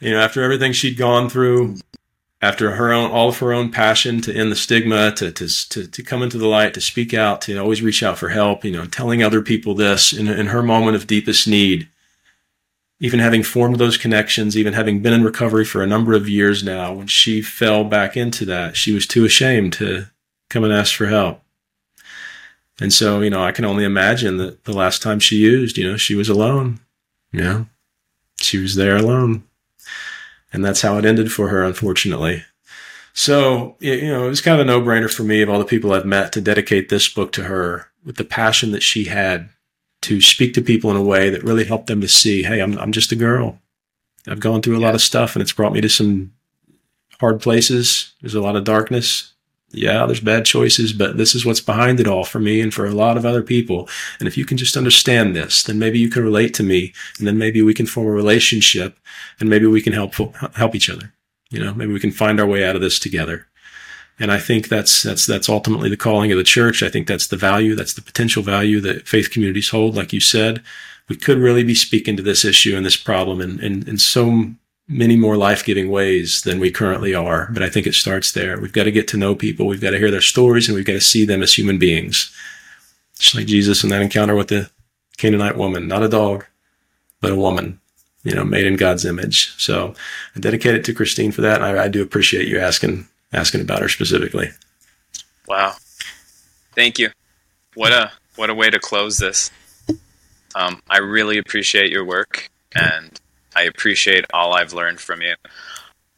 You 0.00 0.12
know, 0.12 0.20
after 0.20 0.42
everything 0.42 0.72
she'd 0.72 0.96
gone 0.96 1.28
through, 1.28 1.76
after 2.40 2.72
her 2.72 2.92
own 2.92 3.10
all 3.10 3.30
of 3.30 3.38
her 3.38 3.52
own 3.52 3.72
passion 3.72 4.20
to 4.20 4.34
end 4.34 4.52
the 4.52 4.56
stigma, 4.56 5.12
to 5.12 5.32
to 5.32 5.68
to, 5.70 5.86
to 5.86 6.02
come 6.02 6.22
into 6.22 6.38
the 6.38 6.46
light, 6.46 6.74
to 6.74 6.80
speak 6.80 7.14
out, 7.14 7.40
to 7.42 7.56
always 7.58 7.82
reach 7.82 8.02
out 8.02 8.18
for 8.18 8.28
help, 8.28 8.64
you 8.64 8.72
know, 8.72 8.84
telling 8.84 9.22
other 9.22 9.40
people 9.40 9.74
this 9.74 10.12
in, 10.12 10.28
in 10.28 10.48
her 10.48 10.62
moment 10.62 10.94
of 10.94 11.06
deepest 11.06 11.48
need 11.48 11.88
even 13.00 13.20
having 13.20 13.42
formed 13.42 13.76
those 13.76 13.96
connections, 13.96 14.56
even 14.56 14.72
having 14.72 15.00
been 15.00 15.12
in 15.12 15.22
recovery 15.22 15.64
for 15.64 15.82
a 15.82 15.86
number 15.86 16.14
of 16.14 16.28
years 16.28 16.64
now, 16.64 16.92
when 16.92 17.06
she 17.06 17.40
fell 17.40 17.84
back 17.84 18.16
into 18.16 18.44
that, 18.44 18.76
she 18.76 18.92
was 18.92 19.06
too 19.06 19.24
ashamed 19.24 19.72
to 19.74 20.06
come 20.50 20.64
and 20.64 20.72
ask 20.72 20.94
for 20.94 21.06
help. 21.06 21.42
And 22.80 22.92
so, 22.92 23.20
you 23.20 23.30
know, 23.30 23.42
I 23.42 23.52
can 23.52 23.64
only 23.64 23.84
imagine 23.84 24.36
that 24.38 24.64
the 24.64 24.72
last 24.72 25.02
time 25.02 25.20
she 25.20 25.36
used, 25.36 25.76
you 25.76 25.88
know, 25.88 25.96
she 25.96 26.14
was 26.14 26.28
alone. 26.28 26.80
You 27.32 27.40
know, 27.40 27.66
she 28.40 28.58
was 28.58 28.74
there 28.74 28.96
alone. 28.96 29.44
And 30.52 30.64
that's 30.64 30.82
how 30.82 30.96
it 30.96 31.04
ended 31.04 31.30
for 31.30 31.48
her, 31.48 31.62
unfortunately. 31.62 32.44
So, 33.12 33.76
you 33.80 34.08
know, 34.08 34.26
it 34.26 34.28
was 34.28 34.40
kind 34.40 34.60
of 34.60 34.66
a 34.66 34.70
no 34.70 34.80
brainer 34.80 35.12
for 35.12 35.24
me 35.24 35.42
of 35.42 35.50
all 35.50 35.58
the 35.58 35.64
people 35.64 35.92
I've 35.92 36.06
met 36.06 36.32
to 36.32 36.40
dedicate 36.40 36.88
this 36.88 37.08
book 37.08 37.32
to 37.32 37.44
her 37.44 37.88
with 38.04 38.16
the 38.16 38.24
passion 38.24 38.70
that 38.72 38.82
she 38.82 39.04
had 39.04 39.50
to 40.08 40.22
speak 40.22 40.54
to 40.54 40.62
people 40.62 40.90
in 40.90 40.96
a 40.96 41.02
way 41.02 41.28
that 41.28 41.44
really 41.44 41.64
helped 41.64 41.86
them 41.86 42.00
to 42.00 42.08
see, 42.08 42.42
hey, 42.42 42.60
I'm, 42.60 42.78
I'm 42.78 42.92
just 42.92 43.12
a 43.12 43.16
girl. 43.16 43.60
I've 44.26 44.40
gone 44.40 44.62
through 44.62 44.76
a 44.76 44.80
yeah. 44.80 44.86
lot 44.86 44.94
of 44.94 45.02
stuff 45.02 45.36
and 45.36 45.42
it's 45.42 45.52
brought 45.52 45.74
me 45.74 45.82
to 45.82 45.88
some 45.88 46.32
hard 47.20 47.42
places. 47.42 48.14
There's 48.22 48.34
a 48.34 48.40
lot 48.40 48.56
of 48.56 48.64
darkness. 48.64 49.34
Yeah, 49.70 50.06
there's 50.06 50.20
bad 50.20 50.46
choices, 50.46 50.94
but 50.94 51.18
this 51.18 51.34
is 51.34 51.44
what's 51.44 51.60
behind 51.60 52.00
it 52.00 52.08
all 52.08 52.24
for 52.24 52.38
me 52.38 52.62
and 52.62 52.72
for 52.72 52.86
a 52.86 52.90
lot 52.90 53.18
of 53.18 53.26
other 53.26 53.42
people. 53.42 53.86
And 54.18 54.26
if 54.26 54.38
you 54.38 54.46
can 54.46 54.56
just 54.56 54.78
understand 54.78 55.36
this, 55.36 55.62
then 55.62 55.78
maybe 55.78 55.98
you 55.98 56.08
can 56.08 56.24
relate 56.24 56.54
to 56.54 56.62
me 56.62 56.94
and 57.18 57.26
then 57.26 57.36
maybe 57.36 57.60
we 57.60 57.74
can 57.74 57.84
form 57.84 58.06
a 58.06 58.10
relationship 58.10 58.98
and 59.40 59.50
maybe 59.50 59.66
we 59.66 59.82
can 59.82 59.92
help, 59.92 60.14
help 60.54 60.74
each 60.74 60.88
other. 60.88 61.12
You 61.50 61.62
know, 61.62 61.74
maybe 61.74 61.92
we 61.92 62.00
can 62.00 62.12
find 62.12 62.40
our 62.40 62.46
way 62.46 62.64
out 62.64 62.76
of 62.76 62.82
this 62.82 62.98
together. 62.98 63.46
And 64.20 64.32
I 64.32 64.38
think 64.38 64.68
that's 64.68 65.02
that's 65.02 65.26
that's 65.26 65.48
ultimately 65.48 65.88
the 65.88 65.96
calling 65.96 66.32
of 66.32 66.38
the 66.38 66.44
church. 66.44 66.82
I 66.82 66.88
think 66.88 67.06
that's 67.06 67.28
the 67.28 67.36
value, 67.36 67.74
that's 67.74 67.94
the 67.94 68.02
potential 68.02 68.42
value 68.42 68.80
that 68.80 69.06
faith 69.06 69.30
communities 69.30 69.70
hold. 69.70 69.94
Like 69.94 70.12
you 70.12 70.20
said, 70.20 70.62
we 71.08 71.16
could 71.16 71.38
really 71.38 71.64
be 71.64 71.74
speaking 71.74 72.16
to 72.16 72.22
this 72.22 72.44
issue 72.44 72.76
and 72.76 72.84
this 72.84 72.96
problem 72.96 73.40
in, 73.40 73.60
in, 73.60 73.88
in 73.88 73.98
so 73.98 74.50
many 74.88 75.16
more 75.16 75.36
life-giving 75.36 75.90
ways 75.90 76.42
than 76.42 76.58
we 76.58 76.70
currently 76.70 77.14
are. 77.14 77.48
But 77.52 77.62
I 77.62 77.68
think 77.68 77.86
it 77.86 77.94
starts 77.94 78.32
there. 78.32 78.58
We've 78.58 78.72
got 78.72 78.84
to 78.84 78.90
get 78.90 79.06
to 79.08 79.16
know 79.16 79.34
people. 79.34 79.66
We've 79.66 79.80
got 79.80 79.90
to 79.90 79.98
hear 79.98 80.10
their 80.10 80.20
stories 80.20 80.66
and 80.66 80.74
we've 80.74 80.86
got 80.86 80.94
to 80.94 81.00
see 81.00 81.24
them 81.24 81.42
as 81.42 81.52
human 81.52 81.78
beings. 81.78 82.34
Just 83.18 83.34
like 83.34 83.46
Jesus 83.46 83.84
in 83.84 83.90
that 83.90 84.02
encounter 84.02 84.34
with 84.34 84.48
the 84.48 84.70
Canaanite 85.16 85.56
woman, 85.56 85.88
not 85.88 86.02
a 86.02 86.08
dog, 86.08 86.46
but 87.20 87.32
a 87.32 87.36
woman, 87.36 87.80
you 88.22 88.34
know, 88.34 88.44
made 88.44 88.66
in 88.66 88.76
God's 88.76 89.04
image. 89.04 89.54
So 89.58 89.94
I 90.34 90.40
dedicate 90.40 90.74
it 90.74 90.84
to 90.86 90.94
Christine 90.94 91.32
for 91.32 91.42
that. 91.42 91.60
And 91.60 91.64
I, 91.64 91.84
I 91.84 91.88
do 91.88 92.02
appreciate 92.02 92.48
you 92.48 92.58
asking 92.58 93.08
asking 93.32 93.60
about 93.60 93.82
her 93.82 93.88
specifically. 93.88 94.50
Wow. 95.46 95.74
Thank 96.74 96.98
you. 96.98 97.10
What 97.74 97.92
a 97.92 98.12
what 98.36 98.50
a 98.50 98.54
way 98.54 98.70
to 98.70 98.78
close 98.78 99.18
this. 99.18 99.50
Um, 100.54 100.82
I 100.88 100.98
really 100.98 101.38
appreciate 101.38 101.90
your 101.90 102.04
work, 102.04 102.48
and 102.74 103.20
I 103.54 103.62
appreciate 103.62 104.24
all 104.32 104.54
I've 104.54 104.72
learned 104.72 105.00
from 105.00 105.22
you. 105.22 105.34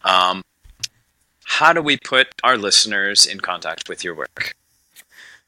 Um, 0.05 0.43
how 1.45 1.73
do 1.73 1.83
we 1.83 1.97
put 1.97 2.29
our 2.45 2.57
listeners 2.57 3.27
in 3.27 3.41
contact 3.41 3.89
with 3.89 4.05
your 4.05 4.15
work? 4.15 4.55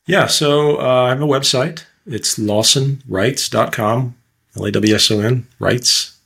Yeah, 0.06 0.26
so 0.26 0.80
uh, 0.80 1.04
I 1.04 1.08
have 1.10 1.22
a 1.22 1.26
website. 1.26 1.84
It's 2.06 2.38
lawsonwrites.com, 2.38 4.16
L 4.56 4.64
A 4.64 4.70
W 4.72 4.94
S 4.94 5.10
O 5.10 5.20
N, 5.20 5.46
writes, 5.58 6.18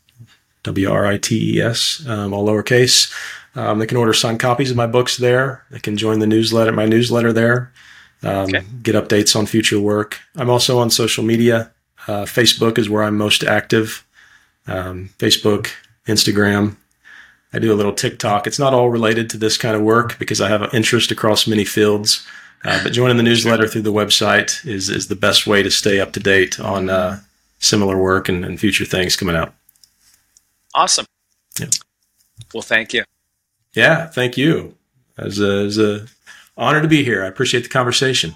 W 0.63 0.91
R 0.91 1.07
I 1.07 1.19
T 1.19 1.57
E 1.57 1.61
S, 1.61 2.05
um, 2.07 2.33
all 2.33 2.47
lowercase. 2.47 3.13
Um, 3.57 3.79
they 3.79 3.87
can 3.87 3.97
order 3.97 4.13
signed 4.13 4.39
copies 4.39 4.71
of 4.71 4.77
my 4.77 4.87
books 4.87 5.17
there. 5.17 5.65
They 5.71 5.81
can 5.81 5.97
join 5.97 6.19
the 6.19 6.27
newsletter, 6.27 6.73
my 6.73 6.87
newsletter 6.87 7.33
there. 7.33 7.73
Um, 8.23 8.45
okay. 8.45 8.63
Get 8.83 8.95
updates 8.95 9.35
on 9.35 9.47
future 9.47 9.81
work. 9.81 10.21
I'm 10.37 10.51
also 10.51 10.79
on 10.79 10.91
social 10.91 11.25
media. 11.25 11.73
Uh, 12.07 12.25
Facebook 12.25 12.79
is 12.79 12.89
where 12.89 13.03
I'm 13.03 13.17
most 13.17 13.43
active. 13.43 14.07
Um, 14.67 15.11
Facebook, 15.19 15.71
Instagram. 16.07 16.77
I 17.53 17.59
do 17.59 17.73
a 17.73 17.75
little 17.75 17.93
TikTok. 17.93 18.47
It's 18.47 18.59
not 18.59 18.75
all 18.75 18.91
related 18.91 19.31
to 19.31 19.39
this 19.39 19.57
kind 19.57 19.75
of 19.75 19.83
work 19.83 20.19
because 20.19 20.41
I 20.41 20.49
have 20.49 20.63
an 20.63 20.71
interest 20.73 21.11
across 21.11 21.47
many 21.47 21.65
fields. 21.65 22.27
Uh, 22.65 22.83
but 22.83 22.93
joining 22.93 23.17
the 23.17 23.23
newsletter 23.23 23.69
through 23.69 23.83
the 23.83 23.93
website 23.93 24.67
is 24.67 24.89
is 24.89 25.09
the 25.09 25.17
best 25.17 25.47
way 25.47 25.63
to 25.63 25.71
stay 25.71 26.01
up 26.01 26.13
to 26.13 26.21
date 26.21 26.59
on 26.59 26.91
uh, 26.91 27.21
similar 27.59 27.97
work 27.97 28.29
and, 28.29 28.45
and 28.45 28.59
future 28.59 28.85
things 28.85 29.17
coming 29.17 29.37
out. 29.37 29.55
Awesome. 30.75 31.07
Yeah. 31.59 31.69
Well, 32.53 32.63
thank 32.63 32.93
you. 32.93 33.05
Yeah, 33.77 34.07
thank 34.07 34.37
you. 34.37 34.75
As 35.19 35.39
a, 35.39 35.67
as 35.67 35.79
a 35.79 36.07
honor 36.57 36.83
to 36.83 36.89
be 36.89 37.05
here. 37.05 37.23
I 37.23 37.29
appreciate 37.29 37.63
the 37.63 37.69
conversation. 37.69 38.35